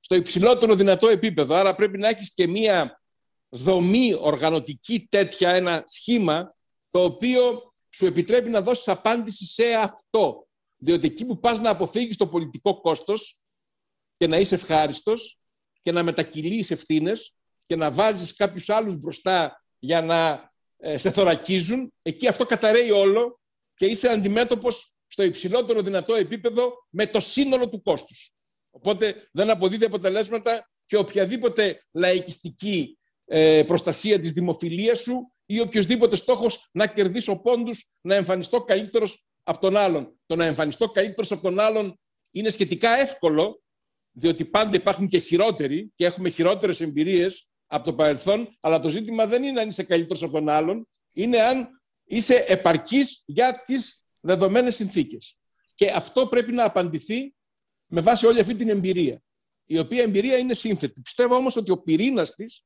στο 0.00 0.14
υψηλότερο 0.14 0.74
δυνατό 0.74 1.08
επίπεδο. 1.08 1.54
Άρα 1.54 1.74
πρέπει 1.74 1.98
να 1.98 2.08
έχεις 2.08 2.32
και 2.34 2.48
μία 2.48 3.02
δομή 3.54 4.14
οργανωτική 4.14 5.06
τέτοια, 5.10 5.50
ένα 5.50 5.82
σχήμα, 5.86 6.54
το 6.90 7.04
οποίο 7.04 7.72
σου 7.90 8.06
επιτρέπει 8.06 8.50
να 8.50 8.60
δώσεις 8.60 8.88
απάντηση 8.88 9.46
σε 9.46 9.74
αυτό. 9.74 10.46
Διότι 10.76 11.06
εκεί 11.06 11.24
που 11.24 11.38
πας 11.38 11.60
να 11.60 11.70
αποφύγεις 11.70 12.16
το 12.16 12.26
πολιτικό 12.26 12.80
κόστος 12.80 13.40
και 14.16 14.26
να 14.26 14.36
είσαι 14.36 14.54
ευχάριστος 14.54 15.38
και 15.82 15.92
να 15.92 16.02
μετακυλείς 16.02 16.70
ευθύνες 16.70 17.34
και 17.66 17.76
να 17.76 17.90
βάζεις 17.90 18.34
κάποιους 18.34 18.68
άλλους 18.68 18.96
μπροστά 18.96 19.64
για 19.78 20.02
να 20.02 20.50
ε, 20.76 20.98
σε 20.98 21.10
θωρακίζουν, 21.10 21.92
εκεί 22.02 22.28
αυτό 22.28 22.46
καταραίει 22.46 22.90
όλο 22.90 23.40
και 23.74 23.86
είσαι 23.86 24.08
αντιμέτωπος 24.08 24.96
στο 25.06 25.22
υψηλότερο 25.22 25.82
δυνατό 25.82 26.14
επίπεδο 26.14 26.86
με 26.90 27.06
το 27.06 27.20
σύνολο 27.20 27.68
του 27.68 27.82
κόστους. 27.82 28.32
Οπότε 28.70 29.28
δεν 29.32 29.50
αποδίδει 29.50 29.84
αποτελέσματα 29.84 30.70
και 30.86 30.96
οποιαδήποτε 30.96 31.84
λαϊκιστική 31.92 32.98
ε, 33.00 33.03
προστασία 33.66 34.18
της 34.18 34.32
δημοφιλίας 34.32 35.00
σου 35.00 35.32
ή 35.46 35.60
οποιοδήποτε 35.60 36.16
στόχος 36.16 36.68
να 36.72 36.86
κερδίσω 36.86 37.40
πόντους, 37.40 37.90
να 38.00 38.14
εμφανιστώ 38.14 38.60
καλύτερος 38.64 39.26
από 39.42 39.60
τον 39.60 39.76
άλλον. 39.76 40.18
Το 40.26 40.36
να 40.36 40.44
εμφανιστώ 40.44 40.88
καλύτερος 40.88 41.32
από 41.32 41.42
τον 41.42 41.58
άλλον 41.58 41.98
είναι 42.30 42.50
σχετικά 42.50 42.90
εύκολο, 42.90 43.62
διότι 44.10 44.44
πάντα 44.44 44.76
υπάρχουν 44.76 45.08
και 45.08 45.18
χειρότεροι 45.18 45.92
και 45.94 46.04
έχουμε 46.04 46.28
χειρότερες 46.28 46.80
εμπειρίες 46.80 47.48
από 47.66 47.84
το 47.84 47.94
παρελθόν, 47.94 48.48
αλλά 48.60 48.80
το 48.80 48.88
ζήτημα 48.88 49.26
δεν 49.26 49.42
είναι 49.42 49.60
αν 49.60 49.68
είσαι 49.68 49.82
καλύτερος 49.82 50.22
από 50.22 50.32
τον 50.32 50.48
άλλον, 50.48 50.88
είναι 51.12 51.40
αν 51.40 51.68
είσαι 52.04 52.44
επαρκής 52.48 53.22
για 53.26 53.62
τις 53.66 54.04
δεδομένες 54.20 54.74
συνθήκες. 54.74 55.38
Και 55.74 55.90
αυτό 55.90 56.26
πρέπει 56.26 56.52
να 56.52 56.64
απαντηθεί 56.64 57.34
με 57.86 58.00
βάση 58.00 58.26
όλη 58.26 58.40
αυτή 58.40 58.54
την 58.54 58.68
εμπειρία. 58.68 59.22
Η 59.64 59.78
οποία 59.78 60.02
εμπειρία 60.02 60.36
είναι 60.36 60.54
σύνθετη. 60.54 61.00
Πιστεύω 61.00 61.34
όμως 61.34 61.56
ότι 61.56 61.70
ο 61.70 61.78
πυρήνας 61.78 62.34
της 62.34 62.64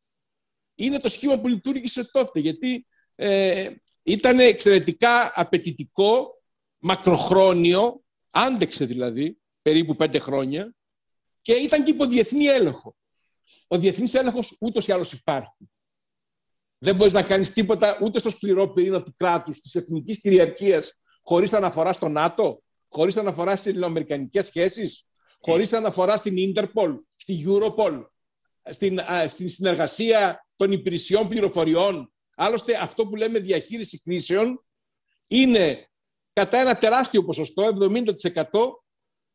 είναι 0.78 0.98
το 0.98 1.08
σχήμα 1.08 1.38
που 1.38 1.48
λειτουργήσε 1.48 2.10
τότε, 2.10 2.40
γιατί 2.40 2.86
ε, 3.14 3.70
ήταν 4.02 4.40
εξαιρετικά 4.40 5.30
απαιτητικό, 5.34 6.42
μακροχρόνιο, 6.78 8.02
άντεξε 8.30 8.84
δηλαδή, 8.84 9.38
περίπου 9.62 9.96
πέντε 9.96 10.18
χρόνια, 10.18 10.74
και 11.42 11.52
ήταν 11.52 11.84
και 11.84 11.90
υπό 11.90 12.06
διεθνή 12.06 12.44
έλεγχο. 12.44 12.96
Ο 13.66 13.78
διεθνής 13.78 14.14
έλεγχος 14.14 14.56
ούτως 14.60 14.86
ή 14.86 14.92
άλλως 14.92 15.12
υπάρχει. 15.12 15.70
Δεν 16.78 16.96
μπορείς 16.96 17.12
να 17.12 17.22
κάνεις 17.22 17.52
τίποτα 17.52 17.98
ούτε 18.02 18.18
στο 18.18 18.30
σκληρό 18.30 18.72
πυρήνα 18.72 19.02
του 19.02 19.14
κράτους, 19.16 19.60
της 19.60 19.74
εθνικής 19.74 20.20
κυριαρχίας, 20.20 20.92
χωρίς 21.22 21.52
αναφορά 21.52 21.92
στο 21.92 22.08
ΝΑΤΟ, 22.08 22.62
χωρίς 22.88 23.16
αναφορά 23.16 23.52
στις 23.56 23.66
ελληνοαμερικανικές 23.66 24.46
σχέσεις, 24.46 25.06
χωρίς 25.40 25.72
αναφορά 25.72 26.16
στην 26.16 26.36
Ίντερπολ, 26.36 26.96
στη 27.16 27.44
Europol, 27.46 28.04
στην, 28.70 29.00
στην 29.28 29.48
συνεργασία 29.48 30.47
των 30.58 30.72
υπηρεσιών 30.72 31.28
πληροφοριών. 31.28 32.12
Άλλωστε, 32.36 32.78
αυτό 32.82 33.06
που 33.06 33.16
λέμε 33.16 33.38
διαχείριση 33.38 34.00
κρίσεων 34.00 34.64
είναι 35.26 35.88
κατά 36.32 36.58
ένα 36.58 36.76
τεράστιο 36.76 37.24
ποσοστό, 37.24 37.62
70%, 37.62 38.04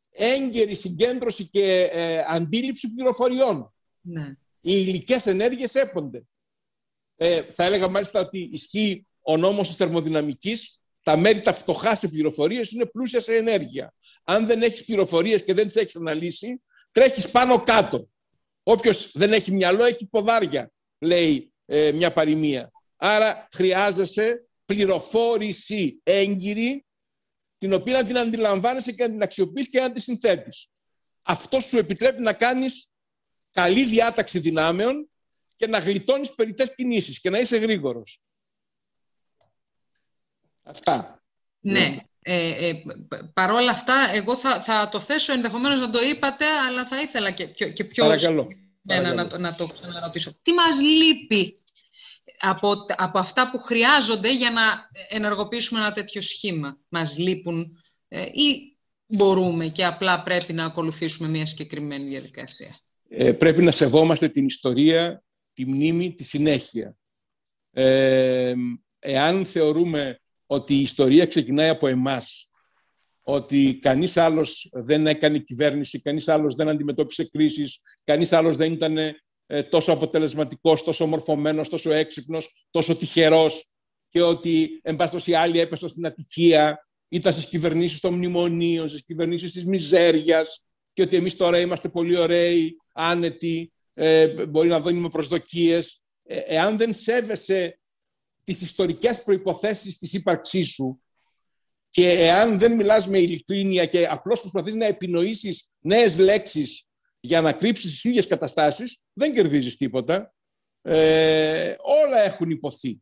έγκαιρη 0.10 0.76
συγκέντρωση 0.76 1.50
και 1.50 1.90
ε, 1.91 2.24
αντίληψη 2.28 2.94
πληροφοριών. 2.94 3.74
Ναι. 4.02 4.28
Οι 4.62 4.84
υλικές 4.88 5.26
ενέργειες 5.26 5.76
έπονται. 5.76 6.24
Ε, 7.16 7.44
θα 7.44 7.64
έλεγα 7.64 7.88
μάλιστα 7.88 8.20
ότι 8.20 8.50
ισχύει 8.52 9.08
ο 9.22 9.38
νόμος 9.38 9.68
της 9.68 9.78
θερμοδυναμικής 9.78 10.82
τα 11.04 11.18
μέρη 11.18 11.41
τα 11.41 11.54
φτωχά 11.54 11.95
σε 11.95 12.08
πληροφορίες 12.08 12.72
είναι 12.72 12.86
πλούσια 12.86 13.22
σε 13.22 13.36
ενέργεια. 13.36 13.94
Αν 14.24 14.45
δεν 14.45 14.62
έχεις 14.62 14.84
πληροφορίες 14.84 15.44
και 15.44 15.54
δεν 15.54 15.68
τις 15.68 15.76
έχεις 15.76 15.95
αναλύσει, 15.95 16.62
τρέχεις 16.91 17.32
πάνω 17.32 17.64
κάτω. 17.64 18.10
Όποιος 18.64 19.12
δεν 19.14 19.34
έχει 19.34 19.52
μυαλό 19.52 19.84
έχει 19.84 20.08
ποδάρια, 20.08 20.72
λέει 21.04 21.54
ε, 21.66 21.92
μια 21.92 22.14
παροιμία. 22.14 22.72
Άρα 22.96 23.48
χρειάζεσαι 23.52 24.48
πληροφόρηση 24.66 26.00
έγκυρη, 26.04 26.86
την 27.58 27.74
οποία 27.74 27.94
να 27.94 28.06
την 28.06 28.18
αντιλαμβάνεσαι 28.18 28.92
και 28.92 29.04
να 29.04 29.10
την 29.10 29.22
αξιοποιείς 29.22 29.70
και 29.70 29.80
να 29.80 29.92
τη 29.92 30.02
συνθέτεις. 30.02 30.68
Αυτό 31.22 31.60
σου 31.60 31.78
επιτρέπει 31.78 32.22
να 32.22 32.34
κάνεις 32.34 32.90
καλή 33.52 33.86
διάταξη 33.86 34.40
δυνάμεων 34.40 35.10
και 35.56 35.68
να 35.68 35.80
γλιτώνεις 35.80 36.34
περιττές 36.34 36.76
κινήσεις 36.76 37.20
και 37.20 37.30
να 37.30 37.40
είσαι 37.40 37.58
γρήγορος. 37.58 38.22
Αυτά. 40.64 41.24
Ναι. 41.60 41.98
Ε, 42.26 42.68
ε, 42.70 42.84
παρόλα 43.34 43.72
αυτά, 43.72 44.10
εγώ 44.14 44.38
θα, 44.38 44.62
θα 44.62 44.90
το 44.90 45.00
θέσω 45.00 45.34
ενδεχομένως 45.34 45.80
να 45.80 45.90
το 45.90 46.00
είπατε, 46.02 46.46
αλλά 46.46 46.88
θα 46.88 47.02
ήθελα 47.02 47.32
και, 47.32 47.46
και 47.46 47.84
πιο 47.84 48.06
Παρακαλώ. 48.06 48.48
Να, 48.84 49.27
το, 49.27 49.38
να 49.38 49.55
το 49.55 49.68
ξαναρωτήσω. 49.68 50.34
Τι 50.41 50.53
μας 50.53 50.81
λείπει 50.81 51.61
από, 52.39 52.85
από 52.97 53.19
αυτά 53.19 53.49
που 53.49 53.60
χρειάζονται 53.60 54.35
για 54.35 54.51
να 54.51 54.61
ενεργοποιήσουμε 55.10 55.80
ένα 55.80 55.93
τέτοιο 55.93 56.22
σχήμα; 56.22 56.77
Μας 56.89 57.18
λείπουν 57.18 57.84
ε, 58.07 58.22
ή 58.22 58.77
μπορούμε 59.05 59.68
και 59.68 59.85
απλά 59.85 60.23
πρέπει 60.23 60.53
να 60.53 60.65
ακολουθήσουμε 60.65 61.30
μια 61.30 61.45
συγκεκριμένη 61.45 62.10
διαδικασία; 62.10 62.80
Ε, 63.10 63.31
πρέπει 63.31 63.64
να 63.64 63.72
σεβόμαστε 63.72 64.30
την 64.30 64.45
ιστορία, 64.45 65.23
τη 65.53 65.65
μνήμη, 65.65 66.14
τη 66.14 66.23
συνέχεια. 66.23 66.97
Ε, 67.72 68.53
εάν 68.99 69.45
θεωρούμε 69.45 70.19
ότι 70.45 70.76
η 70.76 70.81
ιστορία 70.81 71.26
ξεκινάει 71.26 71.69
από 71.69 71.88
εμάς, 71.88 72.49
ότι 73.24 73.80
κανείς 73.82 74.18
άλλος 74.18 74.70
δεν 74.74 75.08
έκανε 75.08 75.38
κυβέρνηση, 75.38 76.02
κανείς 76.02 76.28
άλλος 76.28 76.56
δεν 76.56 76.70
αντιμετώπισε 76.70 77.30
κρίσεις, 77.30 77.80
κανείς 78.04 78.34
άλλος 78.34 78.56
δεν 78.58 78.72
ήταν 78.72 78.98
ε, 78.98 79.64
τόσο 79.64 79.91
αποτελεσματικός, 79.91 80.84
τόσο 80.84 81.06
μορφωμένος, 81.06 81.70
τόσο 81.70 81.91
έξυπνος, 81.91 82.68
τόσο 82.72 82.95
τυχερός 82.95 83.74
και 84.10 84.22
ότι, 84.22 84.80
εν 84.84 84.95
πάση 84.95 85.32
οι 85.32 85.36
άλλοι 85.36 85.60
έπεσαν 85.60 85.90
στην 85.90 86.06
ατυχία, 86.06 86.88
ήταν 87.08 87.34
στις 87.34 87.45
κυβερνήσεις 87.45 88.00
των 88.00 88.14
μνημονίων, 88.14 88.90
στις 88.90 89.04
κυβερνήσεις 89.06 89.52
της 89.52 89.66
μιζέριας 89.66 90.66
και 90.94 91.02
ότι 91.02 91.16
εμείς 91.16 91.36
τώρα 91.36 91.60
είμαστε 91.60 91.90
πολύ 91.90 92.18
ωραίοι, 92.18 92.78
άνετοι, 92.94 93.74
ε, 93.94 94.45
μπορεί 94.45 94.68
να 94.68 94.82
δίνουμε 94.82 95.10
προσδοκίες. 95.10 96.02
Ε, 96.24 96.38
εάν 96.38 96.78
δεν 96.78 96.94
σέβεσαι 96.94 97.80
τις 98.44 98.62
ιστορικές 98.62 99.24
προϋποθέσεις 99.24 99.98
της 99.98 100.14
ύπαρξής 100.14 100.70
σου 100.70 101.03
και 101.94 102.10
εάν 102.10 102.60
δεν 102.60 102.76
μιλάς 102.76 103.07
με 103.07 103.18
ειλικρίνεια 103.20 103.86
και 103.86 104.07
απλώς 104.07 104.40
προσπαθείς 104.40 104.76
να 104.76 104.86
επινοήσεις 104.86 105.72
νέες 105.80 106.18
λέξεις 106.18 106.88
για 107.20 107.41
να 107.41 107.52
κρύψεις 107.52 107.91
τις 107.91 108.03
ίδιες 108.03 108.28
καταστάσεις, 108.28 108.98
δεν 109.14 109.34
κερδίζεις 109.34 109.78
τίποτα. 109.78 110.34
Ε, 110.82 111.76
όλα 111.80 112.20
έχουν 112.24 112.49
υποθεί. 112.49 113.02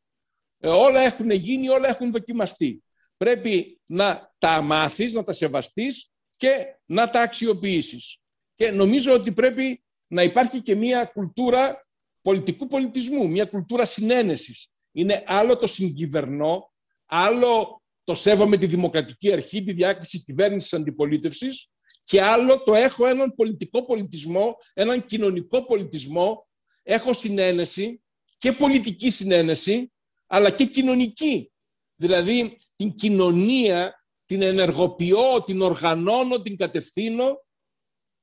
Ε, 0.58 0.68
όλα 0.68 1.02
έχουν 1.02 1.30
γίνει, 1.30 1.70
όλα 1.70 1.88
έχουν 1.88 2.12
δοκιμαστεί. 2.12 2.84
Πρέπει 3.18 3.82
να 3.86 4.34
τα 4.38 4.62
μάθεις, 4.62 5.14
να 5.14 5.24
τα 5.24 5.34
σεβαστείς 5.34 6.12
και 6.36 6.80
να 6.86 7.10
τα 7.10 7.22
αξιοποιήσεις. 7.22 8.18
Και 8.56 8.72
νομίζω 8.72 9.14
ότι 9.14 9.32
πρέπει 9.32 9.84
να 10.08 10.24
υπάρχει 10.24 10.62
και 10.62 10.76
μια 10.76 11.06
κουλτούρα 11.06 11.80
πολιτικού 12.22 12.68
πολιτισμού, 12.68 13.30
μια 13.30 13.46
κουλτούρα 13.46 13.86
συνένεσης. 13.86 14.72
Είναι 14.92 15.24
άλλο 15.26 15.58
το 15.58 15.68
συγκυβερνώ, 15.68 16.74
άλλο 17.06 17.81
το 18.12 18.18
σέβομαι 18.18 18.58
τη 18.58 18.66
δημοκρατική 18.66 19.32
αρχή, 19.32 19.64
τη 19.64 19.74
διάκριση 19.74 20.24
κυβέρνησης 20.24 20.74
αντιπολίτευσης 20.74 21.70
και 22.04 22.22
άλλο 22.22 22.64
το 22.64 22.74
έχω 22.74 23.06
έναν 23.06 23.34
πολιτικό 23.36 23.86
πολιτισμό, 23.86 24.56
έναν 24.74 25.06
κοινωνικό 25.06 25.66
πολιτισμό. 25.66 26.48
Έχω 26.84 27.14
συνένεση 27.14 28.02
και 28.38 28.52
πολιτική 28.52 29.10
συνένεση, 29.10 29.92
αλλά 30.28 30.52
και 30.52 30.66
κοινωνική. 30.66 31.52
Δηλαδή 31.96 32.56
την 32.76 32.94
κοινωνία 32.94 34.04
την 34.26 34.42
ενεργοποιώ, 34.42 35.44
την 35.44 35.62
οργανώνω, 35.62 36.42
την 36.42 36.58
κατευθύνω 36.58 37.46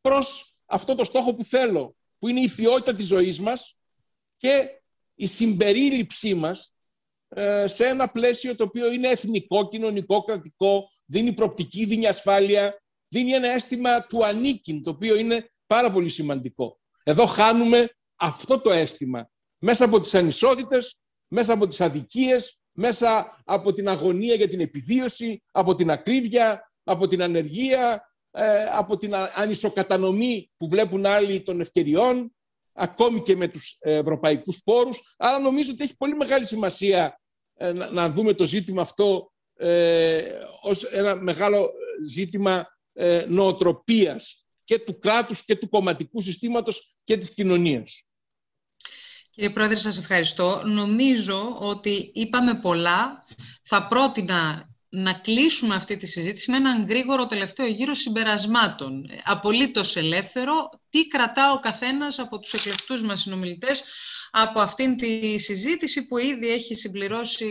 προς 0.01 0.56
αυτό 0.66 0.94
το 0.94 1.05
στόχο 1.05 1.35
που 1.35 1.44
θέλω, 1.44 1.97
που 2.19 2.28
είναι 2.28 2.40
η 2.40 2.48
ποιότητα 2.48 2.94
της 2.94 3.06
ζωής 3.06 3.40
μας 3.40 3.77
και 4.36 4.69
η 5.15 5.27
συμπερίληψή 5.27 6.35
μας 6.35 6.73
ε, 6.73 6.78
σε 7.65 7.87
ένα 7.87 8.09
πλαίσιο 8.09 8.57
το 8.57 8.65
οποίο 8.65 8.93
είναι 8.93 9.09
εθνικό, 9.09 9.69
κοινωνικό, 9.69 10.23
κρατικό, 10.23 10.89
δίνει 11.05 11.33
προπτική, 11.33 11.85
δίνει 11.85 12.07
ασφάλεια, 12.07 12.83
δίνει 13.09 13.31
ένα 13.31 13.49
αίσθημα 13.49 14.07
του 14.07 14.25
ανήκειν, 14.25 14.83
το 14.83 14.91
οποίο 14.91 15.17
είναι 15.17 15.51
πάρα 15.67 15.93
πολύ 15.93 16.09
σημαντικό. 16.09 16.81
Εδώ 17.03 17.27
χάνουμε 17.27 17.91
αυτό 18.17 18.61
το 18.61 18.71
αίσθημα 18.71 19.31
μέσα 19.59 19.85
από 19.85 20.01
τις 20.01 20.15
ανισότητες, 20.15 20.99
μέσα 21.29 21.53
από 21.53 21.69
τις 21.69 21.81
αδικίες, 21.81 22.61
μέσα 22.73 23.41
από 23.45 23.73
την 23.73 23.89
αγωνία 23.89 24.35
για 24.35 24.49
την 24.49 24.61
επιβίωση, 24.61 25.43
από 25.53 25.75
την 25.75 25.91
ακρίβεια, 25.91 26.73
από 26.85 27.09
την 27.09 27.23
ανεργία, 27.23 28.13
ε, 28.31 28.65
από 28.65 28.97
την 28.97 29.15
ανισοκατανομή 29.35 30.51
που 30.57 30.69
βλέπουν 30.69 31.07
άλλοι 31.07 31.43
των 31.43 31.61
ευκαιριών, 31.61 32.33
ακόμη 32.79 33.23
και 33.23 33.37
με 33.37 33.49
τους 33.49 33.77
ευρωπαϊκούς 33.81 34.61
πόρους. 34.65 35.15
Άρα 35.17 35.39
νομίζω 35.39 35.73
ότι 35.73 35.85
έχει 35.85 35.97
πολύ 35.97 36.15
μεγάλη 36.15 36.47
σημασία 36.47 37.21
ε, 37.55 37.73
να, 37.73 38.11
δούμε 38.11 38.33
το 38.33 38.45
ζήτημα 38.45 38.83
αυτό 38.83 39.33
ε, 39.55 40.23
ως 40.63 40.83
ένα 40.85 41.15
μεγάλο 41.15 41.71
ζήτημα 42.09 42.67
ε, 42.93 43.25
νοοτροπίας 43.29 44.45
και 44.65 44.79
του 44.79 44.99
κράτους 44.99 45.45
και 45.45 45.57
του 45.57 45.69
κομματικού 45.69 46.21
συστήματος 46.21 46.97
και 47.05 47.17
της 47.17 47.35
κοινωνίας. 47.35 48.03
Κύριε 49.31 49.51
Πρόεδρε, 49.51 49.77
σας 49.77 49.99
ευχαριστώ. 49.99 50.63
Νομίζω 50.65 51.57
ότι 51.59 52.11
είπαμε 52.15 52.55
πολλά. 52.55 53.25
Θα 53.63 53.89
πρότεινα 53.89 54.68
να 54.89 55.12
κλείσουμε 55.12 55.74
αυτή 55.74 55.97
τη 55.97 56.06
συζήτηση 56.06 56.51
με 56.51 56.56
έναν 56.56 56.86
γρήγορο 56.86 57.27
τελευταίο 57.27 57.66
γύρο 57.66 57.94
συμπερασμάτων. 57.94 59.06
Απολύτως 59.24 59.97
ελεύθερο. 59.97 60.69
Τι 60.90 61.09
κρατά 61.09 61.52
ο 61.52 61.60
καθένας 61.60 62.19
από 62.19 62.39
τους 62.39 62.52
εκλεκτούς 62.52 63.02
μας 63.02 63.20
συνομιλητές 63.20 63.85
από 64.31 64.60
αυτήν 64.60 64.97
τη 64.97 65.39
συζήτηση 65.39 66.06
που 66.06 66.19
ήδη 66.19 66.48
έχει 66.48 66.74
συμπληρώσει 66.74 67.47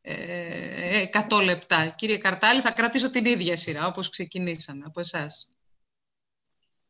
100 0.00 1.40
ε, 1.40 1.44
λεπτά; 1.44 1.94
Κύριε 1.96 2.18
Καρτάλη, 2.18 2.60
θα 2.60 2.72
κρατήσω 2.72 3.10
την 3.10 3.24
ίδια 3.24 3.56
σειρά, 3.56 3.86
όπως 3.86 4.08
ξεκινήσαμε 4.08 4.82
από 4.86 5.00
εσάς. 5.00 5.54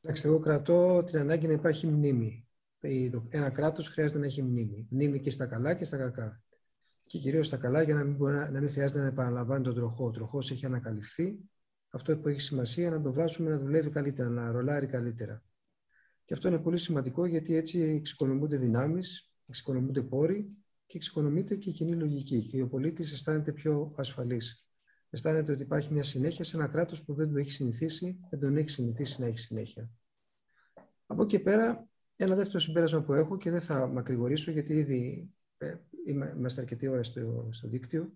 Εντάξει, 0.01 0.27
εγώ 0.27 0.39
κρατώ 0.39 1.03
την 1.05 1.19
ανάγκη 1.19 1.47
να 1.47 1.53
υπάρχει 1.53 1.87
μνήμη. 1.87 2.49
Ένα 3.29 3.51
κράτος 3.51 3.89
χρειάζεται 3.89 4.19
να 4.19 4.27
έχει 4.27 4.43
μνήμη. 4.43 4.87
Μνήμη 4.91 5.21
και 5.21 5.31
στα 5.31 5.47
καλά 5.47 5.75
και 5.75 5.85
στα 5.85 5.97
κακά. 5.97 6.43
Και 7.07 7.19
κυρίως 7.19 7.47
στα 7.47 7.57
καλά 7.57 7.83
για 7.83 7.95
να 7.95 8.05
μην, 8.05 8.15
μπορεί, 8.15 8.35
να 8.35 8.61
μην 8.61 8.71
χρειάζεται 8.71 9.01
να 9.01 9.07
επαναλαμβάνει 9.07 9.65
τον 9.65 9.75
τροχό. 9.75 10.07
Ο 10.07 10.11
τροχός 10.11 10.51
έχει 10.51 10.67
ανακαλυφθεί. 10.67 11.39
Αυτό 11.91 12.19
που 12.19 12.29
έχει 12.29 12.41
σημασία 12.41 12.87
είναι 12.87 12.97
να 12.97 13.03
το 13.03 13.13
βάζουμε 13.13 13.51
να 13.51 13.59
δουλεύει 13.59 13.91
καλύτερα, 13.91 14.29
να 14.29 14.51
ρολάρει 14.51 14.87
καλύτερα. 14.87 15.43
Και 16.25 16.35
αυτό 16.35 16.49
είναι 16.49 16.59
πολύ 16.59 16.79
σημαντικό 16.79 17.27
γιατί 17.27 17.55
έτσι 17.55 17.81
εξοικονομούνται 17.81 18.57
δυνάμεις, 18.57 19.35
εξοικονομούνται 19.49 20.03
πόροι 20.03 20.57
και 20.87 20.97
εξοικονομείται 20.97 21.57
και 21.57 21.71
η 21.71 21.73
κοινή 21.73 21.97
λογική. 21.97 22.43
Και 22.43 22.63
ο 22.63 22.69
πολίτης 22.69 23.13
αισθάνεται 23.13 23.53
πιο 23.53 23.93
ασφαλής. 23.97 24.67
Αισθάνεται 25.11 25.53
ότι 25.53 25.63
υπάρχει 25.63 25.93
μια 25.93 26.03
συνέχεια 26.03 26.45
σε 26.45 26.57
ένα 26.57 26.67
κράτος 26.67 27.05
που 27.05 27.15
δεν 27.15 27.33
το 27.33 27.39
έχει 27.39 27.51
συνηθίσει, 27.51 28.19
δεν 28.31 28.41
τον 28.41 28.57
έχει 28.57 28.69
συνηθίσει 28.69 29.21
να 29.21 29.27
έχει 29.27 29.39
συνέχεια. 29.39 29.91
Από 31.07 31.23
εκεί 31.23 31.39
πέρα, 31.39 31.89
ένα 32.17 32.35
δεύτερο 32.35 32.59
συμπέρασμα 32.59 33.01
που 33.01 33.13
έχω 33.13 33.37
και 33.37 33.51
δεν 33.51 33.61
θα 33.61 33.87
μακρηγορήσω 33.87 34.51
γιατί 34.51 34.73
ήδη 34.73 35.31
ε, 35.59 35.75
είμαστε 36.11 36.61
αρκετή 36.61 36.89
ώρα 36.89 37.03
στο, 37.03 37.49
στο 37.51 37.69
δίκτυο. 37.69 38.13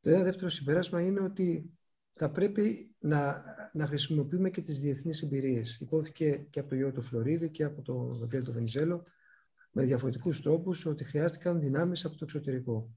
Το 0.00 0.10
ένα 0.10 0.22
δεύτερο 0.22 0.48
συμπέρασμα 0.48 1.02
είναι 1.02 1.20
ότι 1.20 1.78
θα 2.14 2.30
πρέπει 2.30 2.94
να, 2.98 3.42
να 3.72 3.86
χρησιμοποιούμε 3.86 4.50
και 4.50 4.60
τις 4.60 4.80
διεθνείς 4.80 5.22
εμπειρίες. 5.22 5.80
Υπόθηκε 5.80 6.46
και 6.50 6.60
από 6.60 6.68
το 6.68 6.74
Γιώργο 6.74 6.94
του 6.94 7.02
Φλωρίδη 7.02 7.50
και 7.50 7.64
από 7.64 7.82
τον 7.82 8.18
Βαγγέλη 8.18 8.44
του 8.44 8.52
Βενιζέλο 8.52 9.02
με 9.72 9.84
διαφορετικούς 9.84 10.42
τρόπους 10.42 10.86
ότι 10.86 11.04
χρειάστηκαν 11.04 11.60
δυνάμεις 11.60 12.04
από 12.04 12.16
το 12.16 12.24
εξωτερικό. 12.24 12.94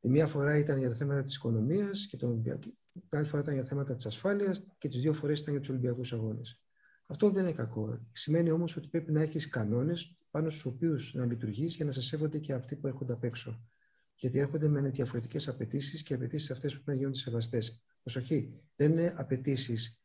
Η 0.00 0.08
μία 0.08 0.26
φορά 0.26 0.58
ήταν 0.58 0.78
για 0.78 0.88
τα 0.88 0.94
θέματα 0.94 1.22
της 1.22 1.36
οικονομίας 1.36 2.06
και 2.06 2.16
τον 2.16 2.42
την 2.42 2.72
άλλη 3.10 3.26
φορά 3.26 3.42
ήταν 3.42 3.54
για 3.54 3.64
θέματα 3.64 3.96
της 3.96 4.06
ασφάλειας 4.06 4.74
και 4.78 4.88
τις 4.88 5.00
δύο 5.00 5.12
φορές 5.12 5.40
ήταν 5.40 5.52
για 5.52 5.60
τους 5.60 5.70
Ολυμπιακούς 5.70 6.12
Αγώνες. 6.12 6.62
Αυτό 7.06 7.30
δεν 7.30 7.42
είναι 7.42 7.52
κακό. 7.52 8.06
Σημαίνει 8.12 8.50
όμως 8.50 8.76
ότι 8.76 8.88
πρέπει 8.88 9.12
να 9.12 9.22
έχεις 9.22 9.48
κανόνες 9.48 10.16
πάνω 10.30 10.50
στους 10.50 10.64
οποίους 10.64 11.14
να 11.14 11.26
λειτουργείς 11.26 11.74
για 11.74 11.84
να 11.84 11.92
σε 11.92 12.00
σέβονται 12.00 12.38
και 12.38 12.52
αυτοί 12.52 12.76
που 12.76 12.86
έρχονται 12.86 13.12
απ' 13.12 13.24
έξω. 13.24 13.64
Γιατί 14.14 14.38
έρχονται 14.38 14.68
με 14.68 14.90
διαφορετικές 14.90 15.48
απαιτήσεις 15.48 16.02
και 16.02 16.12
οι 16.12 16.16
απαιτήσεις 16.16 16.50
αυτές 16.50 16.72
πρέπει 16.72 16.88
να 16.88 16.94
γίνονται 16.94 17.16
σεβαστές. 17.16 17.82
Προσοχή, 18.02 18.60
δεν 18.76 18.90
είναι 18.90 19.14
απαιτήσεις 19.16 20.00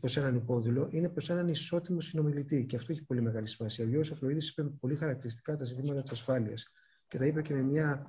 προς 0.00 0.16
έναν 0.16 0.34
υπόδειλο, 0.34 0.88
είναι 0.92 1.08
προς 1.08 1.30
έναν 1.30 1.48
ισότιμο 1.48 2.00
συνομιλητή. 2.00 2.66
Και 2.66 2.76
αυτό 2.76 2.92
έχει 2.92 3.04
πολύ 3.04 3.20
μεγάλη 3.20 3.46
σημασία. 3.46 3.84
Ο 3.84 3.88
Γιώργος 3.88 4.12
Αφλοίδη 4.12 4.46
είπε 4.46 4.62
πολύ 4.62 4.96
χαρακτηριστικά 4.96 5.56
τα 5.56 5.64
ζητήματα 5.64 6.02
της 6.02 6.10
ασφάλειας. 6.10 6.72
Και 7.08 7.18
τα 7.18 7.26
είπε 7.26 7.42
και 7.42 7.54
με 7.54 7.62
μια, 7.62 8.06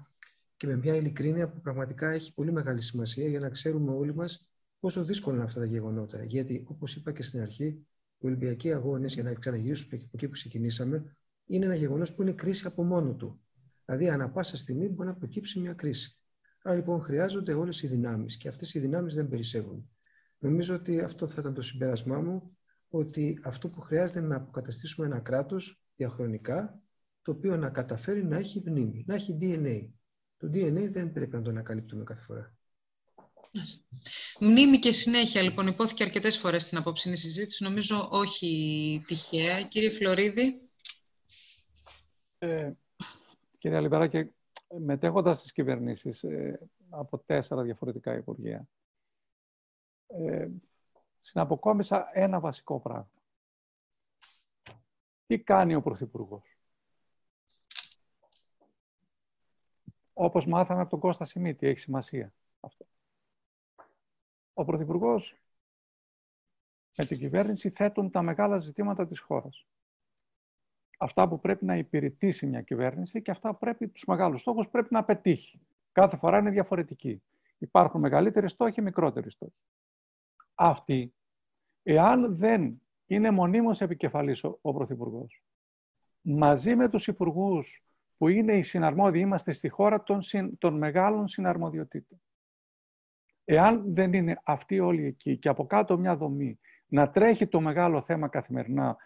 και 0.58 0.68
με 0.68 0.76
μια 0.76 0.96
ειλικρίνεια 0.96 1.50
που 1.50 1.62
πραγματικά 1.62 2.10
έχει 2.10 2.34
πολύ 2.34 2.52
μεγάλη 2.52 2.82
σημασία 2.82 3.28
για 3.28 3.40
να 3.40 3.50
ξέρουμε 3.50 3.92
όλοι 3.92 4.16
μας 4.16 4.50
πόσο 4.80 5.04
δύσκολα 5.04 5.36
είναι 5.36 5.46
αυτά 5.46 5.60
τα 5.60 5.66
γεγονότα. 5.66 6.24
Γιατί, 6.24 6.64
όπως 6.68 6.96
είπα 6.96 7.12
και 7.12 7.24
στην 7.24 7.42
αρχή, 7.42 7.66
οι 7.66 7.88
Ολυμπιακοί 8.28 8.74
Αγώνες, 8.74 9.14
για 9.14 9.24
να 9.24 9.34
ξαναγυρίσουμε 9.34 9.96
από 9.96 10.10
εκεί 10.14 10.26
που 10.26 10.32
ξεκινήσαμε, 10.32 11.06
είναι 11.46 11.66
ένα 11.66 11.76
γεγονός 11.76 12.14
που 12.14 12.22
είναι 12.22 12.34
κρίση 12.34 12.68
από 12.68 12.84
μόνο 12.84 13.16
του. 13.16 13.42
Δηλαδή, 13.86 14.10
ανά 14.10 14.32
πάσα 14.32 14.58
στιγμή 14.58 14.90
μπορεί 14.90 15.10
να 15.10 15.16
προκύψει 15.16 15.60
μια 15.60 15.74
κρίση. 15.74 16.20
Άρα 16.64 16.76
λοιπόν 16.76 17.02
χρειάζονται 17.02 17.54
όλες 17.54 17.82
οι 17.82 17.88
δυνάμεις 17.88 18.38
και 18.38 18.48
αυτές 18.48 18.74
οι 18.74 18.80
δυνάμεις 18.80 19.16
δεν 19.16 19.28
περισσεύουν. 19.28 19.90
Νομίζω 20.38 20.76
ότι 20.76 21.02
αυτό 21.02 21.28
θα 21.28 21.36
ήταν 21.40 21.54
το 21.54 21.62
συμπέρασμά 21.62 22.20
μου, 22.20 22.58
ότι 22.90 23.40
αυτό 23.44 23.70
που 23.70 23.82
χρειάζεται 23.82 24.20
είναι 24.20 24.28
να 24.28 24.36
αποκαταστήσουμε 24.36 25.06
ένα 25.06 25.20
κράτος 25.20 25.84
διαχρονικά, 25.96 26.82
το 27.22 27.32
οποίο 27.32 27.58
να 27.58 27.70
καταφέρει 27.70 28.26
να 28.26 28.38
έχει 28.38 28.64
μνήμη, 28.66 29.04
να 29.08 29.16
έχει 29.16 29.38
DNA. 29.42 29.90
Το 30.38 30.48
DNA 30.48 30.90
δεν 30.92 31.12
πρέπει 31.12 31.36
να 31.36 31.42
το 31.42 31.50
ανακαλύπτουμε 31.50 32.04
κάθε 32.04 32.22
φορά. 32.22 32.59
Μνήμη 34.40 34.80
και 34.80 34.92
συνέχεια, 34.92 35.42
λοιπόν, 35.42 35.68
υπόθηκε 35.68 36.04
αρκετές 36.04 36.38
φορές 36.38 36.64
στην 36.64 36.78
απόψινή 36.78 37.18
συζήτηση, 37.18 37.64
νομίζω 37.64 38.08
όχι 38.12 39.04
τυχαία. 39.08 39.64
Κύριε 39.64 39.90
Φλωρίδη. 39.90 40.70
Ε, 42.38 42.72
κύριε 43.58 43.82
Λιμπεράκη, 43.82 44.32
μετέχοντας 44.80 45.38
στις 45.40 45.52
κυβερνήσεις 45.52 46.24
ε, 46.24 46.70
από 46.90 47.18
τέσσερα 47.18 47.62
διαφορετικά 47.64 48.16
υπουργεία, 48.16 48.68
ε, 50.08 50.48
συναποκόμισα 51.20 52.10
ένα 52.14 52.40
βασικό 52.40 52.80
πράγμα. 52.80 53.12
Τι 55.26 55.40
κάνει 55.40 55.76
ο 55.76 55.82
Πρωθυπουργός; 55.82 56.58
Όπως 60.14 60.46
μάθαμε 60.46 60.82
από 60.82 60.90
τον 60.90 61.00
Κώστα 61.00 61.26
Σιμίτη, 61.26 61.68
έχει 61.68 61.80
σημασία 61.80 62.26
αυτό. 62.26 62.39
Ο 64.60 64.66
Πρωθυπουργός 64.66 65.36
με 66.98 67.06
την 67.06 67.18
κυβέρνηση 67.18 67.70
θέτουν 67.70 68.10
τα 68.10 68.22
μεγάλα 68.22 68.58
ζητήματα 68.58 69.08
της 69.08 69.20
χώρας 69.20 69.68
αυτά 71.02 71.28
που 71.28 71.40
πρέπει 71.40 71.66
να 71.66 71.78
υπηρετήσει 71.78 72.46
μια 72.46 72.62
κυβέρνηση 72.62 73.22
και 73.22 73.32
αυτά 73.32 73.52
που 73.52 73.58
πρέπει, 73.58 73.88
τους 73.88 74.06
μεγάλους 74.06 74.42
στόχους 74.42 74.70
πρέπει 74.70 74.94
να 74.94 75.04
πετύχει. 75.04 75.62
Κάθε 75.92 76.18
φορά 76.18 76.38
είναι 76.38 76.50
διαφορετική. 76.50 77.24
Υπάρχουν 77.58 78.00
μεγαλύτεροι 78.00 78.50
στόχοι, 78.50 78.82
μικρότεροι 78.82 79.32
στόχοι. 79.32 79.62
Αυτοί, 80.54 81.14
εάν 81.84 82.38
δεν 82.38 82.82
είναι 83.06 83.32
μονίμως 83.32 83.82
επικεφαλής 83.82 84.44
ο, 84.44 84.60
ο 84.62 84.74
Πρωθυπουργός, 84.74 85.44
μαζί 86.22 86.76
με 86.76 86.90
τους 86.90 87.08
υπουργούς 87.08 87.84
που 88.18 88.28
είναι 88.28 88.58
οι 88.58 88.62
συναρμόδιοι, 88.62 89.20
είμαστε 89.20 89.52
στη 89.52 89.70
χώρα 89.70 90.04
των, 90.04 90.20
των 90.58 90.78
μεγάλων 90.78 91.28
συναρμοδιοτήτων. 91.28 92.22
Εάν 93.52 93.94
δεν 93.94 94.14
είναι 94.14 94.42
αυτοί 94.44 94.80
όλοι 94.80 95.06
εκεί 95.06 95.38
και 95.38 95.50
από 95.50 95.66
κάτω 95.66 95.98
μια 95.98 96.18
δομή 96.18 96.60
να 96.88 97.10
τρέχει 97.10 97.48
το 97.48 97.62
μεγάλο 97.62 98.02
θέμα 98.02 98.28
καθημερινά 98.28 98.98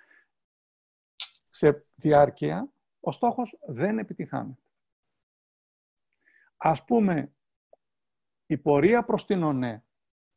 σε 1.49 1.85
διάρκεια, 1.95 2.69
ο 2.99 3.11
στόχος 3.11 3.57
δεν 3.67 3.97
επιτυχάνεται. 3.97 4.61
Ας 6.57 6.83
πούμε, 6.83 7.33
η 8.45 8.57
πορεία 8.57 9.03
προς 9.03 9.25
την 9.25 9.43
ΟΝΕ 9.43 9.83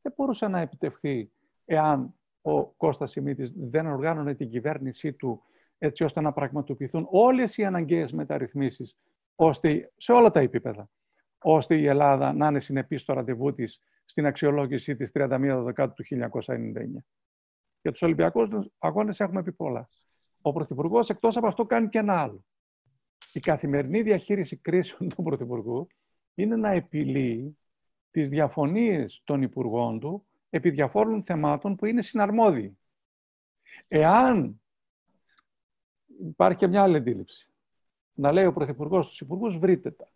δεν 0.02 0.12
μπορούσε 0.16 0.48
να 0.48 0.60
επιτευχθεί 0.60 1.32
εάν 1.64 2.14
ο 2.40 2.66
Κώστας 2.66 3.10
Σιμίτης 3.10 3.52
δεν 3.56 3.86
οργάνωνε 3.86 4.34
την 4.34 4.48
κυβέρνησή 4.48 5.12
του 5.12 5.42
έτσι 5.78 6.04
ώστε 6.04 6.20
να 6.20 6.32
πραγματοποιηθούν 6.32 7.06
όλες 7.10 7.56
οι 7.56 7.64
αναγκαίες 7.64 8.12
μεταρρυθμίσεις 8.12 8.96
ώστε, 9.34 9.92
σε 9.96 10.12
όλα 10.12 10.30
τα 10.30 10.40
επίπεδα, 10.40 10.90
ώστε 11.38 11.78
η 11.78 11.86
Ελλάδα 11.86 12.32
να 12.32 12.48
είναι 12.48 12.60
συνεπής 12.60 13.00
στο 13.00 13.12
ραντεβού 13.12 13.54
της 13.54 13.80
στην 14.06 14.26
αξιολόγησή 14.26 14.96
της 14.96 15.10
31 15.14 15.62
Δεκάτου 15.64 15.94
του 15.94 16.04
1999. 16.04 17.04
Για 17.82 17.92
τους 17.92 18.02
Ολυμπιακούς 18.02 18.48
αγώνες 18.78 19.20
έχουμε 19.20 19.42
πει 19.42 19.52
πολλά 19.52 19.88
ο 20.48 20.52
Πρωθυπουργός 20.52 21.08
εκτός 21.08 21.36
από 21.36 21.46
αυτό 21.46 21.66
κάνει 21.66 21.88
και 21.88 21.98
ένα 21.98 22.20
άλλο. 22.20 22.44
Η 23.32 23.40
καθημερινή 23.40 24.02
διαχείριση 24.02 24.56
κρίσεων 24.56 25.08
του 25.08 25.22
Πρωθυπουργού 25.22 25.86
είναι 26.34 26.56
να 26.56 26.70
επιλύει 26.70 27.58
τις 28.10 28.28
διαφωνίες 28.28 29.20
των 29.24 29.42
Υπουργών 29.42 30.00
του 30.00 30.26
επί 30.50 30.70
διαφόρων 30.70 31.24
θεμάτων 31.24 31.76
που 31.76 31.86
είναι 31.86 32.02
συναρμόδιοι. 32.02 32.78
Εάν 33.88 34.60
υπάρχει 36.18 36.58
και 36.58 36.66
μια 36.66 36.82
άλλη 36.82 36.96
αντίληψη, 36.96 37.50
να 38.12 38.32
λέει 38.32 38.46
ο 38.46 38.52
Πρωθυπουργός 38.52 39.04
στους 39.04 39.20
Υπουργούς, 39.20 39.58
βρείτε 39.58 39.90
τα. 39.90 40.08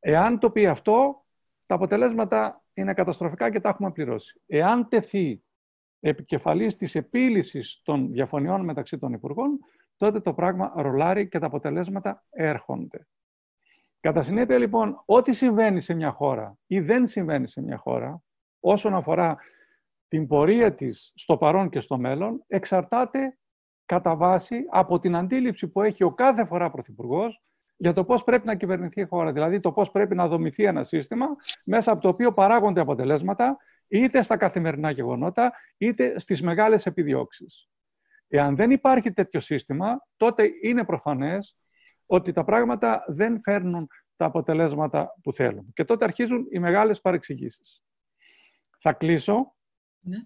Εάν 0.00 0.38
το 0.38 0.50
πει 0.50 0.66
αυτό, 0.66 1.26
τα 1.68 1.74
αποτελέσματα 1.74 2.62
είναι 2.74 2.94
καταστροφικά 2.94 3.50
και 3.50 3.60
τα 3.60 3.68
έχουμε 3.68 3.92
πληρώσει. 3.92 4.40
Εάν 4.46 4.88
τεθεί 4.88 5.42
επικεφαλής 6.00 6.76
της 6.76 6.94
επίλυσης 6.94 7.80
των 7.84 8.12
διαφωνιών 8.12 8.64
μεταξύ 8.64 8.98
των 8.98 9.12
Υπουργών, 9.12 9.58
τότε 9.96 10.20
το 10.20 10.34
πράγμα 10.34 10.72
ρολάρει 10.76 11.28
και 11.28 11.38
τα 11.38 11.46
αποτελέσματα 11.46 12.24
έρχονται. 12.30 13.08
Κατά 14.00 14.22
συνέπεια, 14.22 14.58
λοιπόν, 14.58 15.02
ό,τι 15.04 15.32
συμβαίνει 15.32 15.80
σε 15.80 15.94
μια 15.94 16.10
χώρα 16.10 16.58
ή 16.66 16.80
δεν 16.80 17.06
συμβαίνει 17.06 17.48
σε 17.48 17.62
μια 17.62 17.76
χώρα, 17.76 18.22
όσον 18.60 18.94
αφορά 18.94 19.36
την 20.08 20.26
πορεία 20.26 20.74
της 20.74 21.12
στο 21.14 21.36
παρόν 21.36 21.68
και 21.68 21.80
στο 21.80 21.98
μέλλον, 21.98 22.44
εξαρτάται 22.46 23.38
κατά 23.84 24.16
βάση 24.16 24.64
από 24.70 24.98
την 24.98 25.16
αντίληψη 25.16 25.68
που 25.68 25.82
έχει 25.82 26.04
ο 26.04 26.12
κάθε 26.12 26.44
φορά 26.44 26.70
Πρωθυπουργός 26.70 27.42
για 27.80 27.92
το 27.92 28.04
πώς 28.04 28.24
πρέπει 28.24 28.46
να 28.46 28.54
κυβερνηθεί 28.54 29.00
η 29.00 29.04
χώρα. 29.04 29.32
Δηλαδή, 29.32 29.60
το 29.60 29.72
πώς 29.72 29.90
πρέπει 29.90 30.14
να 30.14 30.28
δομηθεί 30.28 30.64
ένα 30.64 30.84
σύστημα 30.84 31.26
μέσα 31.64 31.92
από 31.92 32.00
το 32.00 32.08
οποίο 32.08 32.32
παράγονται 32.32 32.80
αποτελέσματα 32.80 33.56
είτε 33.88 34.22
στα 34.22 34.36
καθημερινά 34.36 34.90
γεγονότα, 34.90 35.52
είτε 35.76 36.18
στις 36.18 36.42
μεγάλες 36.42 36.86
επιδιώξεις. 36.86 37.68
Εάν 38.28 38.56
δεν 38.56 38.70
υπάρχει 38.70 39.12
τέτοιο 39.12 39.40
σύστημα, 39.40 40.06
τότε 40.16 40.50
είναι 40.62 40.84
προφανές 40.84 41.56
ότι 42.06 42.32
τα 42.32 42.44
πράγματα 42.44 43.04
δεν 43.06 43.40
φέρνουν 43.40 43.88
τα 44.16 44.24
αποτελέσματα 44.24 45.14
που 45.22 45.32
θέλουν. 45.32 45.72
Και 45.72 45.84
τότε 45.84 46.04
αρχίζουν 46.04 46.46
οι 46.50 46.58
μεγάλες 46.58 47.00
παρεξηγήσεις. 47.00 47.82
Θα 48.78 48.92
κλείσω 48.92 49.54
ναι. 50.00 50.16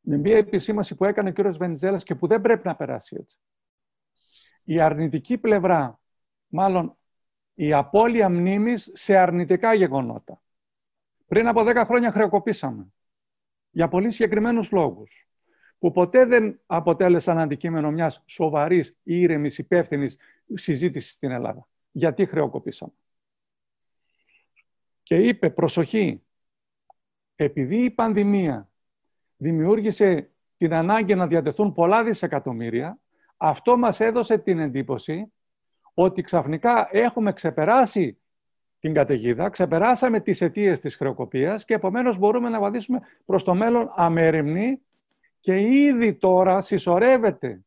με 0.00 0.16
μια 0.16 0.36
επισήμαση 0.36 0.94
που 0.94 1.04
έκανε 1.04 1.28
ο 1.28 1.32
κ. 1.32 1.56
Βενιζέλας 1.56 2.02
και 2.02 2.14
που 2.14 2.26
δεν 2.26 2.40
πρέπει 2.40 2.66
να 2.66 2.76
περάσει 2.76 3.16
έτσι. 3.20 3.38
Η 4.64 4.80
αρνητική 4.80 5.38
πλευρά, 5.38 6.00
μάλλον 6.46 6.98
η 7.60 7.72
απώλεια 7.72 8.28
μνήμης 8.28 8.90
σε 8.94 9.16
αρνητικά 9.16 9.74
γεγονότα. 9.74 10.42
Πριν 11.26 11.46
από 11.46 11.62
10 11.66 11.82
χρόνια 11.86 12.12
χρεοκοπήσαμε. 12.12 12.92
Για 13.70 13.88
πολύ 13.88 14.10
συγκεκριμένους 14.10 14.70
λόγους 14.70 15.28
που 15.78 15.90
ποτέ 15.90 16.24
δεν 16.24 16.60
αποτέλεσαν 16.66 17.38
αντικείμενο 17.38 17.90
μιας 17.90 18.22
σοβαρής, 18.26 18.96
ήρεμης, 19.02 19.58
υπεύθυνης 19.58 20.16
συζήτησης 20.54 21.10
στην 21.10 21.30
Ελλάδα. 21.30 21.68
Γιατί 21.90 22.26
χρεοκοπήσαμε. 22.26 22.92
Και 25.02 25.16
είπε, 25.16 25.50
προσοχή, 25.50 26.22
επειδή 27.36 27.84
η 27.84 27.90
πανδημία 27.90 28.70
δημιούργησε 29.36 30.30
την 30.56 30.74
ανάγκη 30.74 31.14
να 31.14 31.26
διατεθούν 31.26 31.72
πολλά 31.72 32.04
δισεκατομμύρια, 32.04 32.98
αυτό 33.36 33.76
μας 33.76 34.00
έδωσε 34.00 34.38
την 34.38 34.58
εντύπωση 34.58 35.32
ότι 36.02 36.22
ξαφνικά 36.22 36.88
έχουμε 36.90 37.32
ξεπεράσει 37.32 38.18
την 38.78 38.94
καταιγίδα, 38.94 39.48
ξεπεράσαμε 39.48 40.20
τις 40.20 40.40
αιτίες 40.40 40.80
της 40.80 40.96
χρεοκοπίας 40.96 41.64
και 41.64 41.74
επομένως 41.74 42.18
μπορούμε 42.18 42.48
να 42.48 42.60
βαδίσουμε 42.60 43.00
προς 43.24 43.44
το 43.44 43.54
μέλλον 43.54 43.92
αμέριμνοι 43.96 44.80
και 45.40 45.60
ήδη 45.60 46.14
τώρα 46.14 46.60
συσσωρεύεται 46.60 47.60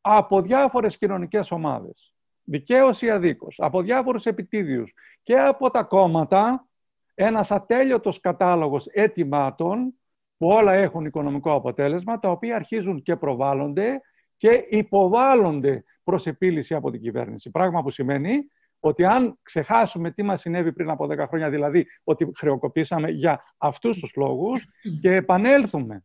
από 0.00 0.40
διάφορες 0.42 0.98
κοινωνικές 0.98 1.50
ομάδες, 1.50 2.14
δικαίως 2.42 3.02
ή 3.02 3.10
αδίκως, 3.10 3.60
από 3.60 3.82
διάφορους 3.82 4.26
επιτίδιους 4.26 4.92
και 5.22 5.38
από 5.38 5.70
τα 5.70 5.82
κόμματα 5.82 6.66
ένας 7.14 7.50
ατέλειωτος 7.50 8.20
κατάλογος 8.20 8.86
αιτημάτων 8.86 9.94
που 10.36 10.48
όλα 10.48 10.72
έχουν 10.72 11.04
οικονομικό 11.04 11.52
αποτέλεσμα, 11.54 12.18
τα 12.18 12.30
οποία 12.30 12.56
αρχίζουν 12.56 13.02
και 13.02 13.16
προβάλλονται 13.16 14.00
και 14.36 14.66
υποβάλλονται 14.68 15.84
προς 16.04 16.26
επίλυση 16.26 16.74
από 16.74 16.90
την 16.90 17.00
κυβέρνηση. 17.00 17.50
Πράγμα 17.50 17.82
που 17.82 17.90
σημαίνει 17.90 18.38
ότι 18.80 19.04
αν 19.04 19.38
ξεχάσουμε 19.42 20.10
τι 20.10 20.22
μας 20.22 20.40
συνέβη 20.40 20.72
πριν 20.72 20.90
από 20.90 21.06
10 21.10 21.24
χρόνια, 21.28 21.50
δηλαδή 21.50 21.86
ότι 22.04 22.30
χρεοκοπήσαμε 22.36 23.10
για 23.10 23.42
αυτούς 23.58 23.98
τους 23.98 24.12
λόγους 24.16 24.66
και 25.00 25.14
επανέλθουμε 25.14 26.04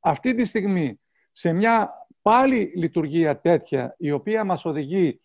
αυτή 0.00 0.34
τη 0.34 0.44
στιγμή 0.44 1.00
σε 1.32 1.52
μια 1.52 1.90
πάλι 2.22 2.72
λειτουργία 2.76 3.40
τέτοια 3.40 3.94
η 3.98 4.10
οποία 4.10 4.44
μας 4.44 4.64
οδηγεί 4.64 5.20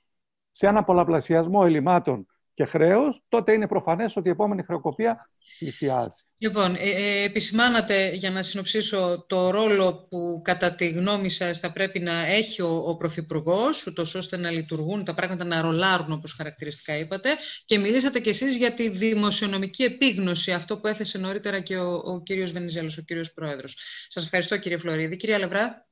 σε 0.51 0.67
ένα 0.67 0.83
πολλαπλασιασμό 0.83 1.61
ελλημάτων 1.65 2.25
και 2.57 2.65
χρέος, 2.65 3.21
τότε 3.29 3.53
είναι 3.53 3.67
προφανές 3.67 4.15
ότι 4.15 4.27
η 4.27 4.31
επόμενη 4.31 4.63
χρεοκοπία 4.63 5.29
πλησιάζει. 5.59 6.21
Λοιπόν, 6.37 6.75
ε, 6.75 6.89
ε, 6.89 7.23
επισημάνατε 7.23 8.09
για 8.09 8.31
να 8.31 8.43
συνοψίσω 8.43 9.25
το 9.27 9.49
ρόλο 9.49 10.07
που 10.09 10.41
κατά 10.43 10.75
τη 10.75 10.89
γνώμη 10.89 11.29
σας 11.29 11.59
θα 11.59 11.71
πρέπει 11.71 11.99
να 11.99 12.25
έχει 12.25 12.61
ο, 12.61 12.83
ο 12.87 12.95
Πρωθυπουργός, 12.95 13.87
ούτως 13.87 14.15
ώστε 14.15 14.37
να 14.37 14.51
λειτουργούν 14.51 15.03
τα 15.03 15.13
πράγματα 15.13 15.43
να 15.43 15.61
ρολάρουν 15.61 16.11
όπως 16.11 16.33
χαρακτηριστικά 16.33 16.97
είπατε 16.97 17.29
και 17.65 17.77
μιλήσατε 17.77 18.19
κι 18.19 18.29
εσείς 18.29 18.55
για 18.55 18.73
τη 18.73 18.89
δημοσιονομική 18.89 19.83
επίγνωση, 19.83 20.51
αυτό 20.51 20.77
που 20.77 20.87
έθεσε 20.87 21.17
νωρίτερα 21.17 21.59
και 21.59 21.77
ο, 21.77 22.01
ο 22.05 22.21
κύριος 22.21 22.51
Βενιζέλος, 22.51 22.97
ο 22.97 23.01
κύριος 23.01 23.33
Πρόεδρος. 23.33 23.77
Σας 24.07 24.23
ευχαριστώ 24.23 24.57
κύριε 24.57 24.77
Φλωρίδη. 24.77 25.15
Κυρία 25.15 25.37
Λευρά. 25.37 25.86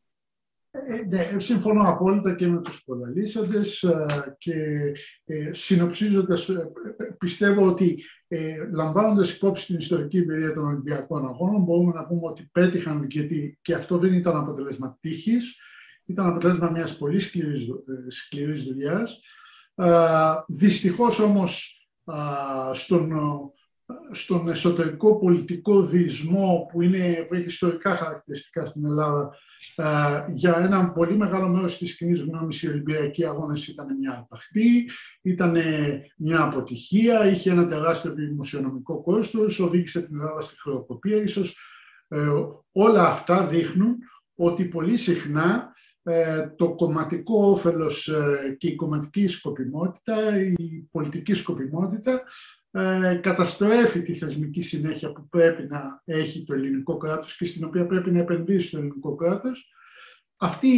Ε, 0.83 1.05
ναι, 1.07 1.39
συμφωνώ 1.39 1.89
απόλυτα 1.89 2.35
και 2.35 2.47
με 2.47 2.61
τους 2.61 2.83
προλαλήσαντες 2.83 3.83
ε, 3.83 4.35
και 4.37 4.53
ε, 5.25 5.53
συνοψίζοντας 5.53 6.49
πιστεύω 7.17 7.67
ότι 7.67 8.03
ε, 8.27 8.55
λαμβάνοντας 8.73 9.35
υπόψη 9.35 9.65
την 9.65 9.77
ιστορική 9.77 10.17
εμπειρία 10.17 10.53
των 10.53 10.63
Ολυμπιακών 10.65 11.27
Αγώνων 11.27 11.63
μπορούμε 11.63 11.91
να 11.93 12.05
πούμε 12.05 12.21
ότι 12.23 12.49
πέτυχαν 12.51 13.07
γιατί 13.09 13.59
και 13.61 13.73
αυτό 13.73 13.97
δεν 13.97 14.13
ήταν 14.13 14.37
αποτελέσμα 14.37 14.97
τύχης, 15.01 15.57
ήταν 16.05 16.27
αποτέλεσμα 16.27 16.71
μιας 16.71 16.97
πολύ 16.97 17.19
σκληρής, 17.19 17.67
σκληρής 18.07 18.63
δουλειάς. 18.63 19.19
Δυστυχώς 20.47 21.19
όμως 21.19 21.79
στον, 22.73 23.11
στον 24.11 24.49
εσωτερικό 24.49 25.19
πολιτικό 25.19 25.81
διεισμό 25.81 26.67
που, 26.71 26.81
είναι, 26.81 27.25
που 27.27 27.33
έχει 27.33 27.45
ιστορικά 27.45 27.95
χαρακτηριστικά 27.95 28.65
στην 28.65 28.85
Ελλάδα 28.85 29.29
ε, 29.29 29.37
για 30.33 30.57
ένα 30.57 30.91
πολύ 30.93 31.17
μεγάλο 31.17 31.47
μέρος 31.47 31.77
της 31.77 31.97
κοινής 31.97 32.21
γνώμης 32.21 32.61
οι 32.61 32.69
Ολυμπιακοί 32.69 33.25
Αγώνες 33.25 33.67
ήταν 33.67 33.97
μια 33.97 34.11
αρπαχτή, 34.11 34.89
ήταν 35.21 35.57
μια 36.17 36.43
αποτυχία, 36.43 37.25
είχε 37.25 37.51
ένα 37.51 37.67
τεράστιο 37.67 38.13
δημοσιονομικό 38.13 39.01
κόστος, 39.01 39.59
οδήγησε 39.59 40.01
την 40.01 40.15
Ελλάδα 40.19 40.41
στη 40.41 40.59
χρεοκοπία 40.61 41.21
ίσως. 41.21 41.57
Ε, 42.07 42.27
όλα 42.71 43.07
αυτά 43.07 43.47
δείχνουν 43.47 43.97
ότι 44.35 44.65
πολύ 44.65 44.97
συχνά 44.97 45.73
ε, 46.03 46.47
το 46.55 46.75
κομματικό 46.75 47.49
όφελος 47.49 48.09
και 48.57 48.67
η 48.67 48.75
κομματική 48.75 49.27
σκοπιμότητα, 49.27 50.39
η 50.39 50.87
πολιτική 50.91 51.33
σκοπιμότητα 51.33 52.23
ε, 52.77 53.19
καταστρέφει 53.21 54.01
τη 54.01 54.13
θεσμική 54.13 54.61
συνέχεια 54.61 55.11
που 55.11 55.27
πρέπει 55.29 55.67
να 55.67 56.01
έχει 56.05 56.43
το 56.43 56.53
ελληνικό 56.53 56.97
κράτος 56.97 57.37
και 57.37 57.45
στην 57.45 57.65
οποία 57.65 57.85
πρέπει 57.85 58.11
να 58.11 58.19
επενδύσει 58.19 58.71
το 58.71 58.77
ελληνικό 58.77 59.15
κράτος. 59.15 59.73
Αυτή 60.37 60.69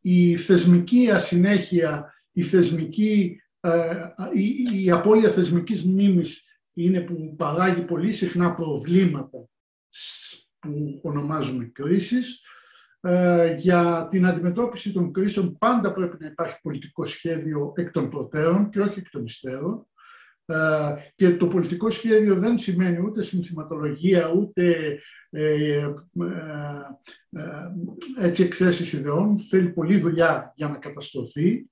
η 0.00 0.36
θεσμική 0.36 1.10
ασυνέχεια, 1.10 2.14
η, 2.32 2.42
θεσμική, 2.42 3.40
ε, 3.60 4.06
η, 4.34 4.84
η 4.84 4.90
απώλεια 4.90 5.30
θεσμικής 5.30 5.84
μνήμης 5.84 6.44
είναι 6.72 7.00
που 7.00 7.34
παράγει 7.36 7.80
πολύ 7.80 8.12
συχνά 8.12 8.54
προβλήματα 8.54 9.48
που 10.58 11.00
ονομάζουμε 11.02 11.64
κρίσεις. 11.64 12.40
Ε, 13.00 13.54
για 13.58 14.08
την 14.10 14.26
αντιμετώπιση 14.26 14.92
των 14.92 15.12
κρίσεων 15.12 15.58
πάντα 15.58 15.92
πρέπει 15.92 16.16
να 16.20 16.26
υπάρχει 16.26 16.58
πολιτικό 16.62 17.04
σχέδιο 17.04 17.72
εκ 17.76 17.90
των 17.90 18.10
προτέρων 18.10 18.70
και 18.70 18.80
όχι 18.80 18.98
εκ 18.98 19.10
των 19.10 19.24
υστέρων. 19.24 19.86
Ε, 20.46 20.94
και 21.14 21.36
το 21.36 21.46
πολιτικό 21.46 21.90
σχέδιο 21.90 22.34
δεν 22.38 22.58
σημαίνει 22.58 23.00
ούτε 23.00 23.22
συνθηματολογία, 23.22 24.32
ούτε 24.36 24.98
ε, 25.30 25.52
ε, 25.52 25.94
ε, 27.30 28.26
έτσι 28.26 28.42
εκθέσεις 28.42 28.92
ιδεών. 28.92 29.38
Θέλει 29.38 29.68
πολλή 29.68 29.98
δουλειά 29.98 30.52
για 30.56 30.68
να 30.68 30.76
καταστρωθεί. 30.76 31.68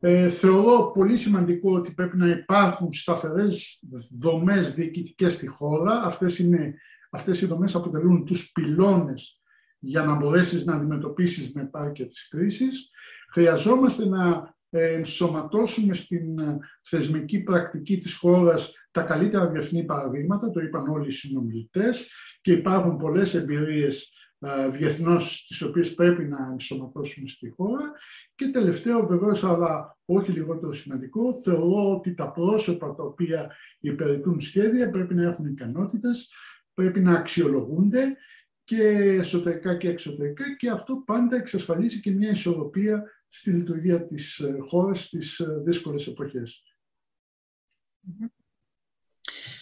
Ε, 0.00 0.28
θεωρώ 0.28 0.90
πολύ 0.94 1.16
σημαντικό 1.16 1.72
ότι 1.72 1.92
πρέπει 1.92 2.16
να 2.16 2.26
υπάρχουν 2.28 2.92
σταθερές 2.92 3.80
δομές 4.20 4.74
διοικητικές 4.74 5.34
στη 5.34 5.46
χώρα. 5.46 6.02
Αυτές, 6.02 6.38
είναι, 6.38 6.74
αυτές 7.10 7.40
οι 7.40 7.46
δομές 7.46 7.74
αποτελούν 7.74 8.24
τους 8.24 8.52
πυλώνες 8.52 9.40
για 9.78 10.02
να 10.02 10.14
μπορέσεις 10.14 10.64
να 10.64 10.74
αντιμετωπίσεις 10.74 11.52
με 11.52 11.62
επάρκεια 11.62 12.06
τις 12.06 12.28
κρίσεις. 12.28 12.90
Χρειαζόμαστε 13.30 14.06
να 14.08 14.56
ενσωματώσουμε 14.70 15.94
στην 15.94 16.38
ε, 16.38 16.58
θεσμική 16.82 17.38
πρακτική 17.38 17.96
της 17.98 18.14
χώρας 18.14 18.72
τα 18.90 19.02
καλύτερα 19.02 19.50
διεθνή 19.50 19.84
παραδείγματα, 19.84 20.50
το 20.50 20.60
είπαν 20.60 20.88
όλοι 20.88 21.06
οι 21.06 21.10
συνομιλητές 21.10 22.10
και 22.40 22.52
υπάρχουν 22.52 22.96
πολλές 22.96 23.34
εμπειρίες 23.34 24.12
ε, 24.40 24.70
διεθνώς 24.70 25.44
τις 25.48 25.62
οποίες 25.62 25.94
πρέπει 25.94 26.24
να 26.24 26.48
ενσωματώσουμε 26.50 27.28
στη 27.28 27.48
χώρα. 27.56 27.92
Και 28.34 28.46
τελευταίο 28.46 29.06
βεβαίως, 29.06 29.44
αλλά 29.44 29.98
όχι 30.04 30.32
λιγότερο 30.32 30.72
σημαντικό, 30.72 31.34
θεωρώ 31.34 31.94
ότι 31.94 32.14
τα 32.14 32.30
πρόσωπα 32.30 32.94
τα 32.94 33.02
οποία 33.02 33.56
υπηρετούν 33.80 34.40
σχέδια 34.40 34.90
πρέπει 34.90 35.14
να 35.14 35.22
έχουν 35.22 35.46
ικανότητες, 35.46 36.32
πρέπει 36.74 37.00
να 37.00 37.12
αξιολογούνται 37.12 38.16
και 38.64 38.82
εσωτερικά 39.18 39.76
και 39.76 39.88
εξωτερικά 39.88 40.56
και 40.56 40.70
αυτό 40.70 41.02
πάντα 41.06 41.36
εξασφαλίζει 41.36 42.00
και 42.00 42.10
μια 42.10 42.30
ισορροπία 42.30 43.02
στη 43.28 43.50
λειτουργία 43.50 44.06
της 44.06 44.38
ε, 44.38 44.56
χώρας 44.66 45.04
στις 45.04 45.38
ε, 45.38 45.62
δύσκολες 45.64 46.06
εποχές. 46.06 46.62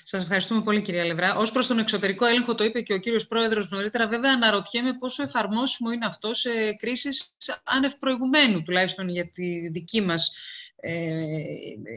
Σας 0.03 0.23
ευχαριστούμε 0.23 0.63
πολύ 0.63 0.83
κυρία 0.83 1.05
Λευρά. 1.05 1.37
Ως 1.37 1.53
προς 1.53 1.67
τον 1.67 1.79
εξωτερικό 1.79 2.25
έλεγχο 2.27 2.55
το 2.55 2.65
είπε 2.65 2.81
και 2.81 2.93
ο 2.93 2.99
κύριος 2.99 3.27
Πρόεδρος 3.27 3.71
νωρίτερα. 3.71 4.09
Βέβαια 4.09 4.33
αναρωτιέμαι 4.33 4.99
πόσο 4.99 5.23
εφαρμόσιμο 5.23 5.91
είναι 5.91 6.07
αυτό 6.07 6.35
σε 6.35 6.73
κρίσεις 6.73 7.37
άνευ 7.65 7.93
προηγουμένου, 7.99 8.63
τουλάχιστον 8.63 9.09
για 9.09 9.31
τη 9.31 9.69
δική 9.69 10.01
μας 10.01 10.27
ε, 10.27 10.66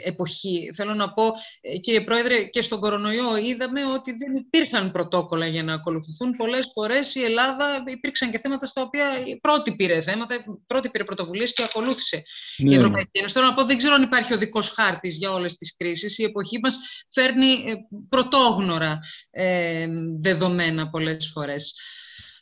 εποχή. 0.04 0.70
Θέλω 0.76 0.94
να 0.94 1.14
πω, 1.14 1.24
ε, 1.62 1.78
κύριε 1.78 2.02
Πρόεδρε, 2.02 2.44
και 2.44 2.62
στον 2.62 2.80
κορονοϊό 2.80 3.38
είδαμε 3.38 3.86
ότι 3.86 4.12
δεν 4.12 4.36
υπήρχαν 4.36 4.92
πρωτόκολλα 4.92 5.48
για 5.48 5.64
να 5.64 5.74
ακολουθηθούν. 5.74 6.32
Πολλές 6.32 6.72
φορές 6.74 7.16
η 7.16 7.24
Ελλάδα 7.24 7.84
υπήρξαν 7.88 8.32
και 8.32 8.40
θέματα 8.40 8.66
στα 8.66 8.82
οποία 8.82 9.06
πρώτη 9.42 9.76
πήρε 9.76 10.02
θέματα, 10.02 10.36
πρώτη 10.68 10.90
πήρε 10.90 11.04
πρωτοβουλίες 11.04 11.54
και 11.54 11.64
ακολούθησε 11.64 12.24
ναι. 12.58 12.72
η 12.72 12.76
Ευρωπαϊκή 12.76 13.10
Ένωση. 13.12 13.34
Θέλω 13.34 13.46
να 13.46 13.54
πω, 13.54 13.64
δεν 13.64 13.78
ξέρω 13.78 13.94
αν 13.94 14.04
υπάρχει 14.04 14.34
οδικός 14.34 14.70
χάρτης 14.70 15.18
για 15.18 15.32
όλες 15.32 15.56
τις 15.56 15.76
κρίσεις. 15.78 16.18
Η 16.18 16.24
εποχή 16.24 16.60
μας 16.64 16.78
φέρνει 17.10 17.48
ε, 17.48 17.74
πρωτόγνωρα 18.10 19.00
ε, 19.30 19.88
δεδομένα 20.20 20.90
πολλές 20.90 21.32
φορές. 21.34 21.74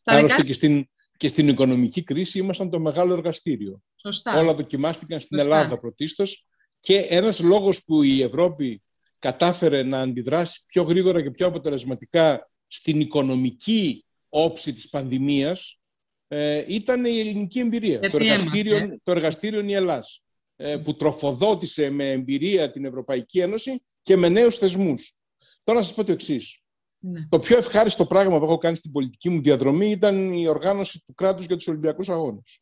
Άλλωστε 0.03 0.43
και 0.43 0.53
στην, 0.53 0.87
και 1.17 1.27
στην 1.27 1.47
οικονομική 1.47 2.03
κρίση 2.03 2.39
ήμασταν 2.39 2.69
το 2.69 2.79
μεγάλο 2.79 3.13
εργαστήριο. 3.13 3.81
Σωστά. 3.95 4.39
Όλα 4.39 4.53
δοκιμάστηκαν 4.53 5.19
στην 5.19 5.39
Ελλάδα 5.39 5.79
πρωτίστως 5.79 6.47
και 6.79 6.97
ένας 6.97 7.39
λόγος 7.39 7.83
που 7.83 8.03
η 8.03 8.21
Ευρώπη 8.21 8.81
κατάφερε 9.19 9.83
να 9.83 9.99
αντιδράσει 9.99 10.63
πιο 10.65 10.83
γρήγορα 10.83 11.21
και 11.21 11.31
πιο 11.31 11.47
αποτελεσματικά 11.47 12.49
στην 12.67 12.99
οικονομική 12.99 14.05
όψη 14.29 14.73
της 14.73 14.89
πανδημίας 14.89 15.79
ε, 16.27 16.63
ήταν 16.67 17.05
η 17.05 17.19
ελληνική 17.19 17.59
εμπειρία, 17.59 17.99
το 17.99 18.17
εργαστήριο, 18.17 18.77
ε. 18.77 18.99
το 19.03 19.11
εργαστήριο 19.11 19.61
Νιελάς, 19.61 20.23
ε, 20.55 20.77
που 20.77 20.95
τροφοδότησε 20.95 21.89
με 21.89 22.11
εμπειρία 22.11 22.71
την 22.71 22.85
Ευρωπαϊκή 22.85 23.39
Ένωση 23.39 23.83
και 24.01 24.15
με 24.15 24.29
νέους 24.29 24.57
θεσμούς. 24.57 25.17
Τώρα 25.63 25.79
να 25.79 25.85
σας 25.85 25.95
πω 25.95 26.03
το 26.03 26.11
εξής. 26.11 26.61
Ναι. 26.99 27.27
Το 27.29 27.39
πιο 27.39 27.57
ευχάριστο 27.57 28.05
πράγμα 28.05 28.37
που 28.37 28.43
έχω 28.43 28.57
κάνει 28.57 28.75
στην 28.75 28.91
πολιτική 28.91 29.29
μου 29.29 29.41
διαδρομή 29.41 29.89
ήταν 29.89 30.33
η 30.33 30.47
οργάνωση 30.47 31.03
του 31.05 31.13
κράτους 31.13 31.45
για 31.45 31.55
τους 31.55 31.67
Ολυμπιακούς 31.67 32.09
Αγώνες 32.09 32.61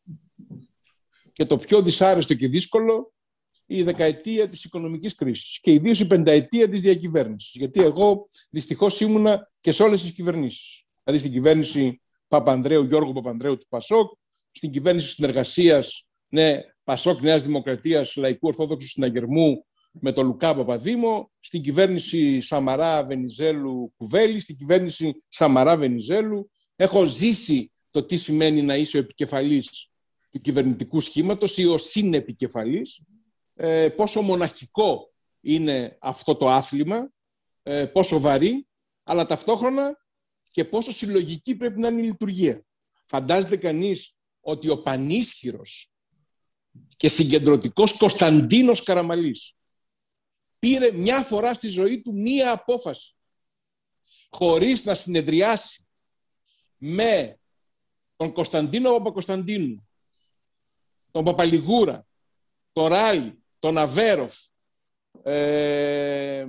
και 1.32 1.44
το 1.44 1.56
πιο 1.56 1.82
δυσάρεστο 1.82 2.34
και 2.34 2.48
δύσκολο 2.48 3.12
η 3.66 3.82
δεκαετία 3.82 4.48
της 4.48 4.64
οικονομικής 4.64 5.14
κρίσης 5.14 5.60
και 5.60 5.72
ιδίως 5.72 6.00
η 6.00 6.06
πενταετία 6.06 6.68
της 6.68 6.80
διακυβέρνησης. 6.80 7.54
Γιατί 7.54 7.82
εγώ 7.82 8.26
δυστυχώς 8.50 9.00
ήμουνα 9.00 9.50
και 9.60 9.72
σε 9.72 9.82
όλες 9.82 10.02
τις 10.02 10.12
κυβερνήσεις. 10.12 10.84
Δηλαδή 11.04 11.22
στην 11.22 11.34
κυβέρνηση 11.34 12.00
Παπανδρέου, 12.28 12.84
Γιώργου 12.84 13.12
Παπανδρέου 13.12 13.58
του 13.58 13.66
Πασόκ, 13.68 14.12
στην 14.50 14.70
κυβέρνηση 14.70 15.08
συνεργασίας 15.08 16.08
ναι, 16.28 16.60
Πασόκ 16.84 17.20
Νέας 17.20 17.42
Δημοκρατίας 17.42 18.16
Λαϊκού 18.16 18.48
Ορθόδοξου 18.48 18.88
Συναγερμού 18.88 19.65
με 20.00 20.12
τον 20.12 20.26
Λουκά 20.26 20.54
Παπαδήμο, 20.54 21.30
στην 21.40 21.62
κυβέρνηση 21.62 22.40
Σαμαρά 22.40 23.04
Βενιζέλου 23.04 23.92
Κουβέλη, 23.96 24.40
στην 24.40 24.56
κυβέρνηση 24.56 25.14
Σαμαρά 25.28 25.76
Βενιζέλου. 25.76 26.50
Έχω 26.76 27.04
ζήσει 27.04 27.72
το 27.90 28.04
τι 28.04 28.16
σημαίνει 28.16 28.62
να 28.62 28.76
είσαι 28.76 28.96
ο 28.96 29.00
επικεφαλής 29.00 29.90
του 30.30 30.40
κυβερνητικού 30.40 31.00
σχήματος 31.00 31.58
ή 31.58 31.66
ο 31.66 31.78
συνεπικεφαλής, 31.78 33.02
ε, 33.54 33.88
πόσο 33.88 34.22
μοναχικό 34.22 35.12
είναι 35.40 35.96
αυτό 36.00 36.34
το 36.34 36.50
άθλημα, 36.50 37.10
ε, 37.62 37.86
πόσο 37.86 38.20
βαρύ, 38.20 38.66
αλλά 39.02 39.26
ταυτόχρονα 39.26 39.96
και 40.50 40.64
πόσο 40.64 40.92
συλλογική 40.92 41.54
πρέπει 41.56 41.80
να 41.80 41.88
είναι 41.88 42.00
η 42.00 42.04
λειτουργία. 42.04 42.64
Φαντάζεται 43.06 43.56
κανείς 43.56 44.16
ότι 44.40 44.68
ο 44.68 44.82
πανίσχυρος 44.82 45.90
και 46.96 47.08
συγκεντρωτικός 47.08 47.92
Κωνσταντίνος 47.96 48.82
Καραμαλής 48.82 49.55
πήρε 50.66 50.92
μια 50.92 51.22
φορά 51.22 51.54
στη 51.54 51.68
ζωή 51.68 52.00
του 52.00 52.14
μία 52.14 52.50
απόφαση 52.50 53.14
χωρίς 54.30 54.84
να 54.84 54.94
συνεδριάσει 54.94 55.86
με 56.76 57.38
τον 58.16 58.32
Κωνσταντίνο 58.32 58.92
Παπακοσταντίνου 58.92 59.88
τον 61.10 61.24
Παπαλιγούρα, 61.24 62.06
τον 62.72 62.86
Ράλι, 62.86 63.42
τον 63.58 63.78
Αβέροφ, 63.78 64.34
ε, 65.22 66.46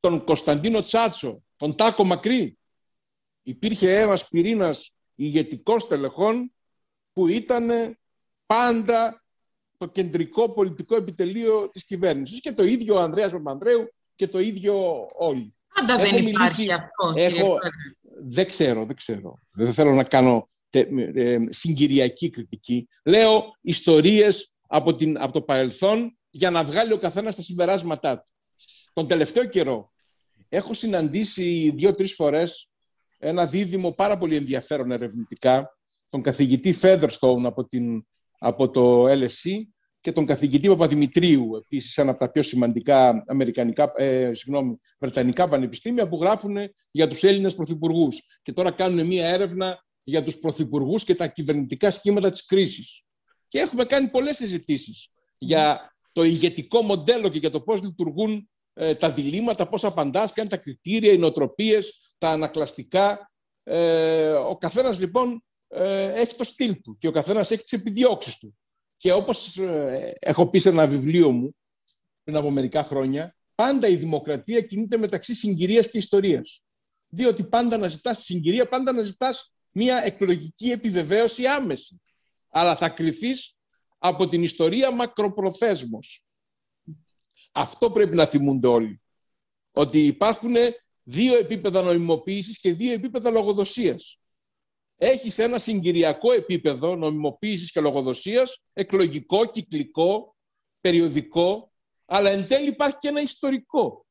τον 0.00 0.24
Κωνσταντίνο 0.24 0.82
Τσάτσο, 0.82 1.42
τον 1.56 1.76
Τάκο 1.76 2.04
Μακρύ. 2.04 2.58
Υπήρχε 3.42 4.00
ένας 4.00 4.28
πυρήνας 4.28 4.94
ηγετικός 5.14 5.86
τελεχών 5.86 6.54
που 7.12 7.26
ήταν 7.26 7.98
πάντα 8.46 9.24
το 9.78 9.86
κεντρικό 9.86 10.52
πολιτικό 10.52 10.96
επιτελείο 10.96 11.68
της 11.68 11.84
κυβέρνησης 11.84 12.40
και 12.40 12.52
το 12.52 12.64
ίδιο 12.64 12.94
ο 12.94 12.98
Ανδρέας 12.98 13.30
Παπανδρέου 13.32 13.92
και 14.14 14.28
το 14.28 14.38
ίδιο 14.38 15.06
όλοι. 15.18 15.54
Πάντα 15.74 15.96
δεν 15.96 16.14
μιλήσει, 16.14 16.32
υπάρχει 16.32 16.72
αυτό. 16.72 17.12
Έχω, 17.16 17.56
δεν 18.28 18.48
ξέρω, 18.48 18.84
δεν 18.84 18.96
ξέρω. 18.96 19.38
Δεν 19.50 19.72
θέλω 19.72 19.92
να 19.92 20.04
κάνω 20.04 20.46
συγκυριακή 21.48 22.30
κριτική. 22.30 22.88
Λέω 23.04 23.42
ιστορίες 23.60 24.54
από, 24.66 24.96
την, 24.96 25.20
από 25.20 25.32
το 25.32 25.42
παρελθόν 25.42 26.18
για 26.30 26.50
να 26.50 26.64
βγάλει 26.64 26.92
ο 26.92 26.98
καθένας 26.98 27.36
τα 27.36 27.42
συμπεράσματά 27.42 28.18
του. 28.18 28.28
Τον 28.92 29.08
τελευταίο 29.08 29.44
καιρό 29.44 29.92
έχω 30.48 30.74
συναντήσει 30.74 31.72
δύο-τρεις 31.76 32.14
φορές 32.14 32.70
ένα 33.18 33.46
δίδυμο 33.46 33.92
πάρα 33.92 34.18
πολύ 34.18 34.36
ενδιαφέρον 34.36 34.90
ερευνητικά, 34.90 35.78
τον 36.08 36.22
καθηγητή 36.22 36.78
Featherstone 36.80 37.42
από, 37.44 37.66
την, 37.66 38.06
από 38.38 38.70
το 38.70 39.04
LSE 39.04 39.62
και 40.00 40.12
τον 40.12 40.26
καθηγητή 40.26 40.68
Παπαδημητρίου, 40.68 41.56
επίσης 41.56 41.96
ένα 41.98 42.10
από 42.10 42.18
τα 42.18 42.30
πιο 42.30 42.42
σημαντικά 42.42 43.24
αμερικανικά, 43.26 43.92
ε, 43.96 44.34
συγγνώμη, 44.34 44.78
βρετανικά 44.98 45.48
πανεπιστήμια 45.48 46.08
που 46.08 46.18
γράφουν 46.20 46.56
για 46.90 47.06
τους 47.06 47.22
Έλληνες 47.22 47.54
πρωθυπουργούς. 47.54 48.22
Και 48.42 48.52
τώρα 48.52 48.70
κάνουν 48.70 49.06
μία 49.06 49.28
έρευνα 49.28 49.84
για 50.02 50.22
τους 50.22 50.38
πρωθυπουργούς 50.38 51.04
και 51.04 51.14
τα 51.14 51.26
κυβερνητικά 51.26 51.90
σχήματα 51.90 52.30
της 52.30 52.46
κρίσης. 52.46 53.02
Και 53.48 53.58
έχουμε 53.58 53.84
κάνει 53.84 54.08
πολλές 54.08 54.36
συζητήσεις 54.36 55.08
για 55.38 55.94
το 56.12 56.22
ηγετικό 56.22 56.82
μοντέλο 56.82 57.28
και 57.28 57.38
για 57.38 57.50
το 57.50 57.60
πώς 57.60 57.82
λειτουργούν 57.82 58.48
ε, 58.72 58.94
τα 58.94 59.10
διλήμματα, 59.10 59.68
πώς 59.68 59.84
απαντάς, 59.84 60.32
ποια 60.32 60.42
είναι 60.42 60.52
τα 60.52 60.62
κριτήρια, 60.62 61.12
οι 61.12 61.18
νοοτροπίες, 61.18 62.12
τα 62.18 62.30
ανακλαστικά. 62.30 63.30
Ε, 63.62 64.30
ο 64.30 64.56
καθένας 64.56 64.98
λοιπόν 64.98 65.42
ε, 65.78 66.20
έχει 66.20 66.34
το 66.34 66.44
στυλ 66.44 66.80
του 66.80 66.96
και 66.98 67.08
ο 67.08 67.10
καθένας 67.10 67.50
έχει 67.50 67.62
τις 67.62 67.72
επιδιώξεις 67.72 68.38
του. 68.38 68.58
Και 68.96 69.12
όπως 69.12 69.56
ε, 69.56 70.12
έχω 70.20 70.48
πει 70.50 70.58
σε 70.58 70.68
ένα 70.68 70.86
βιβλίο 70.86 71.30
μου 71.30 71.56
πριν 72.24 72.36
από 72.36 72.50
μερικά 72.50 72.82
χρόνια, 72.82 73.36
πάντα 73.54 73.88
η 73.88 73.96
δημοκρατία 73.96 74.60
κινείται 74.60 74.96
μεταξύ 74.96 75.34
συγκυρίας 75.34 75.90
και 75.90 75.98
ιστορίας. 75.98 76.62
Διότι 77.08 77.44
πάντα 77.44 77.76
να 77.76 77.88
ζητάς 77.88 78.18
συγκυρία, 78.18 78.68
πάντα 78.68 78.92
να 78.92 79.02
ζητάς 79.02 79.54
μια 79.70 80.04
εκλογική 80.04 80.70
επιβεβαίωση 80.70 81.46
άμεση. 81.46 82.00
Αλλά 82.48 82.76
θα 82.76 82.88
κρυφείς 82.88 83.56
από 83.98 84.28
την 84.28 84.42
ιστορία 84.42 84.90
μακροπροθέσμος. 84.90 86.24
Αυτό 87.52 87.90
πρέπει 87.90 88.16
να 88.16 88.26
θυμούνται 88.26 88.66
όλοι. 88.66 89.00
Ότι 89.72 90.06
υπάρχουν 90.06 90.54
δύο 91.02 91.38
επίπεδα 91.38 91.82
νομιμοποίησης 91.82 92.60
και 92.60 92.72
δύο 92.72 92.92
επίπεδα 92.92 93.30
λογοδοσίας. 93.30 94.20
Έχεις 95.00 95.38
ένα 95.38 95.58
συγκυριακό 95.58 96.32
επίπεδο 96.32 96.96
νομιμοποίησης 96.96 97.72
και 97.72 97.80
λογοδοσίας, 97.80 98.62
εκλογικό, 98.72 99.44
κυκλικό, 99.44 100.36
περιοδικό, 100.80 101.72
αλλά 102.04 102.30
εν 102.30 102.48
τέλει 102.48 102.68
υπάρχει 102.68 102.96
και 102.96 103.08
ένα 103.08 103.20
ιστορικό, 103.20 104.06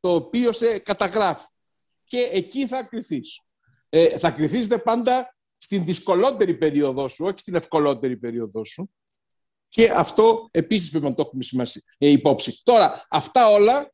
το 0.00 0.14
οποίο 0.14 0.52
σε 0.52 0.78
καταγράφει. 0.78 1.46
Και 2.04 2.18
εκεί 2.32 2.66
θα 2.66 2.82
κρυθείς 2.82 3.40
ε, 3.94 4.18
θα 4.18 4.30
κρυθίζετε 4.30 4.78
πάντα 4.78 5.36
στην 5.58 5.84
δυσκολότερη 5.84 6.54
περίοδό 6.54 7.08
σου, 7.08 7.24
όχι 7.24 7.38
στην 7.38 7.54
ευκολότερη 7.54 8.16
περίοδό 8.16 8.64
σου. 8.64 8.90
Και 9.68 9.90
αυτό 9.94 10.48
επίσης 10.50 10.90
πρέπει 10.90 11.04
να 11.04 11.14
το 11.14 11.22
έχουμε 11.22 11.42
σημασία, 11.42 11.82
ε, 11.98 12.08
υπόψη. 12.08 12.60
Τώρα, 12.62 13.06
αυτά 13.10 13.48
όλα 13.50 13.92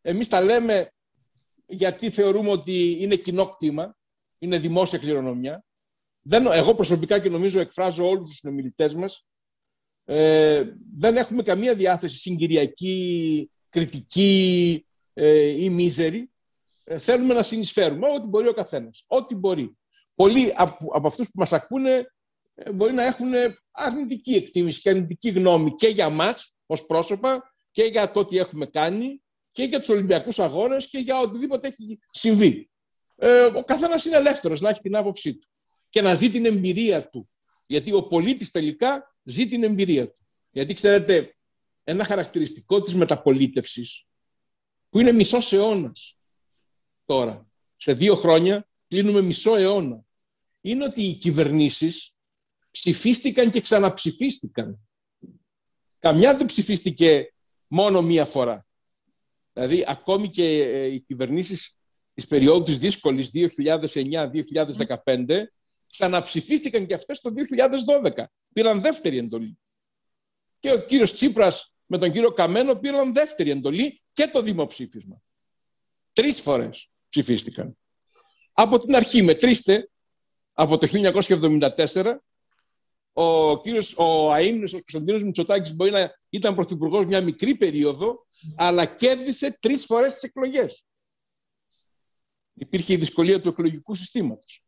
εμείς 0.00 0.28
τα 0.28 0.40
λέμε 0.40 0.92
γιατί 1.66 2.10
θεωρούμε 2.10 2.50
ότι 2.50 2.96
είναι 3.00 3.16
κοινό 3.16 3.48
κτήμα, 3.48 3.96
είναι 4.38 4.58
δημόσια 4.58 4.98
κληρονομιά. 4.98 5.64
Δεν, 6.22 6.46
εγώ 6.46 6.74
προσωπικά 6.74 7.18
και 7.18 7.28
νομίζω 7.28 7.60
εκφράζω 7.60 8.08
όλους 8.08 8.26
τους 8.26 8.36
συνομιλητές 8.36 8.94
μας, 8.94 9.26
ε, 10.04 10.64
δεν 10.96 11.16
έχουμε 11.16 11.42
καμία 11.42 11.74
διάθεση 11.74 12.18
συγκυριακή, 12.18 13.50
κριτική 13.68 14.86
ε, 15.12 15.62
ή 15.62 15.70
μίζερη. 15.70 16.30
Ε, 16.84 16.98
θέλουμε 16.98 17.34
να 17.34 17.42
συνεισφέρουμε 17.42 18.12
ό,τι 18.12 18.28
μπορεί 18.28 18.48
ο 18.48 18.52
καθένας. 18.52 19.04
Ό,τι 19.06 19.34
μπορεί. 19.34 19.76
Πολλοί 20.14 20.52
από, 20.56 20.86
από 20.92 21.06
αυτούς 21.06 21.26
που 21.26 21.38
μας 21.38 21.52
ακούνε 21.52 22.12
ε, 22.54 22.72
μπορεί 22.72 22.92
να 22.92 23.02
έχουν 23.02 23.32
αρνητική 23.70 24.34
εκτίμηση 24.34 24.80
και 24.80 24.90
αρνητική 24.90 25.28
γνώμη 25.28 25.74
και 25.74 25.88
για 25.88 26.08
μας 26.08 26.54
ως 26.66 26.86
πρόσωπα 26.86 27.54
και 27.70 27.82
για 27.82 28.10
το 28.10 28.24
τι 28.24 28.38
έχουμε 28.38 28.66
κάνει 28.66 29.22
και 29.52 29.62
για 29.62 29.78
τους 29.78 29.88
Ολυμπιακούς 29.88 30.38
Αγώνες 30.38 30.88
και 30.88 30.98
για 30.98 31.18
οτιδήποτε 31.18 31.68
έχει 31.68 31.98
συμβεί. 32.10 32.70
Ε, 33.16 33.44
ο 33.44 33.64
καθένας 33.64 34.04
είναι 34.04 34.16
ελεύθερος 34.16 34.60
να 34.60 34.68
έχει 34.68 34.80
την 34.80 34.96
άποψή 34.96 35.34
του 35.38 35.48
και 35.90 36.00
να 36.00 36.14
ζει 36.14 36.30
την 36.30 36.44
εμπειρία 36.44 37.08
του. 37.08 37.30
Γιατί 37.66 37.92
ο 37.92 38.02
πολίτης 38.02 38.50
τελικά 38.50 39.16
ζει 39.22 39.48
την 39.48 39.64
εμπειρία 39.64 40.10
του. 40.10 40.26
Γιατί 40.50 40.74
ξέρετε, 40.74 41.36
ένα 41.84 42.04
χαρακτηριστικό 42.04 42.82
της 42.82 42.94
μεταπολίτευσης 42.94 44.06
που 44.88 44.98
είναι 44.98 45.12
μισός 45.12 45.52
αιώνας 45.52 46.18
τώρα. 47.04 47.48
Σε 47.76 47.92
δύο 47.92 48.14
χρόνια 48.14 48.68
κλείνουμε 48.88 49.20
μισό 49.20 49.56
αιώνα. 49.56 50.04
Είναι 50.60 50.84
ότι 50.84 51.02
οι 51.02 51.14
κυβερνήσεις 51.14 52.16
ψηφίστηκαν 52.70 53.50
και 53.50 53.60
ξαναψηφίστηκαν. 53.60 54.78
Καμιά 55.98 56.36
δεν 56.36 56.46
ψηφίστηκε 56.46 57.34
μόνο 57.66 58.02
μία 58.02 58.24
φορά. 58.24 58.66
Δηλαδή, 59.52 59.84
ακόμη 59.86 60.28
και 60.28 60.44
ε, 60.44 60.84
οι 60.84 61.00
κυβερνήσεις 61.00 61.76
της 62.14 62.26
περίοδου 62.26 62.62
της 62.62 62.78
δύσκολης 62.78 63.30
2009-2015 63.34 65.44
ξαναψηφίστηκαν 65.90 66.86
και 66.86 66.94
αυτές 66.94 67.20
το 67.20 67.30
2012. 68.02 68.24
Πήραν 68.52 68.80
δεύτερη 68.80 69.18
εντολή. 69.18 69.58
Και 70.58 70.72
ο 70.72 70.78
κύριος 70.78 71.14
Τσίπρας 71.14 71.74
με 71.86 71.98
τον 71.98 72.12
κύριο 72.12 72.32
Καμένο 72.32 72.74
πήραν 72.74 73.12
δεύτερη 73.12 73.50
εντολή 73.50 74.00
και 74.12 74.26
το 74.26 74.42
δημοψήφισμα. 74.42 75.22
Τρεις 76.12 76.40
φορές 76.40 76.90
ψηφίστηκαν. 77.08 77.78
Από 78.52 78.78
την 78.78 78.94
αρχή, 78.94 79.22
μετρήστε, 79.22 79.90
από 80.52 80.78
το 80.78 80.86
1974, 80.86 82.16
ο 83.12 83.60
κύριος, 83.60 83.94
ο 83.96 84.32
αείμνης, 84.32 84.72
ο 84.72 84.76
Κωνσταντίνος 84.76 85.22
Μητσοτάκης 85.22 85.74
μπορεί 85.74 85.90
να 85.90 86.14
ήταν 86.28 86.54
πρωθυπουργός 86.54 87.06
μια 87.06 87.20
μικρή 87.20 87.54
περίοδο, 87.54 88.26
αλλά 88.56 88.86
κέρδισε 88.86 89.58
τρεις 89.60 89.84
φορές 89.84 90.12
τις 90.12 90.22
εκλογές. 90.22 90.84
Υπήρχε 92.54 92.92
η 92.92 92.96
δυσκολία 92.96 93.40
του 93.40 93.48
εκλογικού 93.48 93.94
συστήματος. 93.94 94.64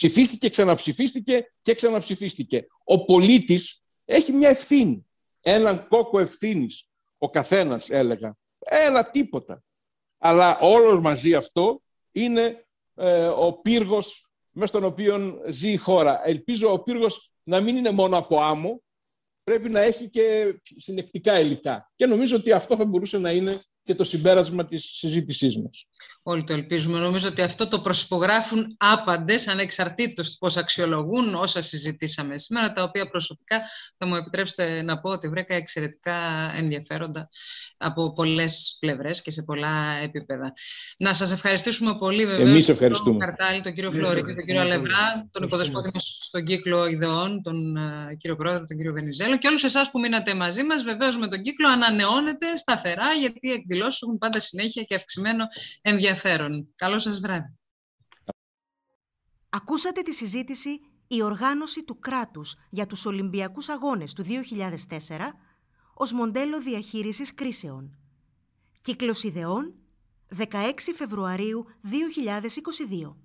Ψηφίστηκε, 0.00 0.48
ξαναψηφίστηκε 0.48 1.52
και 1.62 1.74
ξαναψηφίστηκε. 1.74 2.66
Ο 2.84 3.04
πολίτης 3.04 3.82
έχει 4.04 4.32
μια 4.32 4.48
ευθύνη. 4.48 5.06
Έναν 5.40 5.88
κόκο 5.88 6.18
ευθύνης. 6.18 6.88
Ο 7.18 7.30
καθένας 7.30 7.90
έλεγα. 7.90 8.36
Ένα 8.58 9.10
τίποτα. 9.10 9.62
Αλλά 10.18 10.58
όλος 10.58 11.00
μαζί 11.00 11.34
αυτό 11.34 11.82
είναι 12.12 12.66
ε, 12.94 13.26
ο 13.26 13.52
πύργος 13.52 14.30
μέσα 14.50 14.66
στον 14.66 14.84
οποίο 14.84 15.40
ζει 15.48 15.72
η 15.72 15.76
χώρα. 15.76 16.20
Ελπίζω 16.24 16.72
ο 16.72 16.82
πύργος 16.82 17.32
να 17.42 17.60
μην 17.60 17.76
είναι 17.76 17.90
μόνο 17.90 18.16
από 18.16 18.40
άμμο, 18.40 18.82
πρέπει 19.44 19.68
να 19.68 19.80
έχει 19.80 20.08
και 20.08 20.54
συνεκτικά 20.76 21.40
υλικά. 21.40 21.92
Και 21.94 22.06
νομίζω 22.06 22.36
ότι 22.36 22.52
αυτό 22.52 22.76
θα 22.76 22.84
μπορούσε 22.84 23.18
να 23.18 23.30
είναι 23.30 23.60
και 23.82 23.94
το 23.94 24.04
συμπέρασμα 24.04 24.66
της 24.66 24.84
συζήτησής 24.84 25.56
μας. 25.56 25.86
Όλοι 26.22 26.44
το 26.44 26.52
ελπίζουμε. 26.52 26.98
Νομίζω 26.98 27.28
ότι 27.28 27.42
αυτό 27.42 27.68
το 27.68 27.80
προσυπογράφουν 27.80 28.76
άπαντες, 28.78 29.48
ανεξαρτήτως 29.48 30.36
πώς 30.38 30.56
αξιολογούν 30.56 31.34
όσα 31.34 31.62
συζητήσαμε 31.62 32.38
σήμερα, 32.38 32.72
τα 32.72 32.82
οποία 32.82 33.08
προσωπικά 33.08 33.60
θα 33.98 34.06
μου 34.06 34.14
επιτρέψετε 34.14 34.82
να 34.82 35.00
πω 35.00 35.10
ότι 35.10 35.28
βρέκα 35.28 35.54
εξαιρετικά 35.54 36.14
ενδιαφέροντα 36.56 37.28
από 37.76 38.12
πολλές 38.12 38.76
πλευρές 38.80 39.22
και 39.22 39.30
σε 39.30 39.42
πολλά 39.42 39.94
επίπεδα. 40.02 40.52
Να 40.98 41.14
σας 41.14 41.32
ευχαριστήσουμε 41.32 41.98
πολύ 41.98 42.26
βέβαια. 42.26 42.48
Εμείς 42.48 42.68
ευχαριστούμε. 42.68 43.18
Τον 43.18 43.28
Καρτάλη, 43.28 43.60
τον 43.60 43.72
κύριο 43.72 43.90
Φλωρίδη, 43.90 44.34
τον 44.34 44.44
κύριο 44.44 44.60
Αλευρά, 44.60 45.28
τον 45.30 45.42
οικοδεσπότη 45.42 45.90
μας 45.94 46.18
στον 46.22 46.44
κύκλο 46.44 46.86
ιδεών, 46.86 47.42
τον 47.42 47.76
uh, 47.76 48.16
κύριο 48.16 48.36
Πρόεδρο, 48.36 48.64
τον 48.64 48.76
κύριο 48.76 48.92
Βενιζέλο 48.92 49.38
και 49.38 49.48
όλους 49.48 49.64
εσάς 49.64 49.90
που 49.90 49.98
μείνατε 49.98 50.34
μαζί 50.34 50.62
μας. 50.62 50.82
Βεβαίως 50.82 51.18
με 51.18 51.28
τον 51.28 51.42
κύκλο 51.42 51.68
ανανεώνεται 51.68 52.56
σταθερά 52.56 53.12
γιατί 53.20 53.48
οι 53.48 53.52
εκδηλώσεις 53.52 54.02
έχουν 54.02 54.18
πάντα 54.18 54.40
συνέχεια 54.40 54.82
και 54.82 54.94
αυξημένο 54.94 55.46
ενδιαφέρον. 55.90 56.72
Καλό 56.76 56.98
σας 56.98 57.20
βράδυ. 57.20 57.58
Ακούσατε 59.48 60.02
τη 60.02 60.12
συζήτηση 60.12 60.80
«Η 61.06 61.22
οργάνωση 61.22 61.84
του 61.84 61.98
κράτους 61.98 62.54
για 62.70 62.86
τους 62.86 63.06
Ολυμπιακούς 63.06 63.68
Αγώνες 63.68 64.12
του 64.12 64.22
2004» 64.22 65.36
ως 65.94 66.12
μοντέλο 66.12 66.60
διαχείρισης 66.60 67.34
κρίσεων. 67.34 67.98
Κύκλος 68.80 69.22
ιδεών, 69.22 69.74
16 70.28 70.92
Φεβρουαρίου 70.94 71.66
2022. 71.82 73.16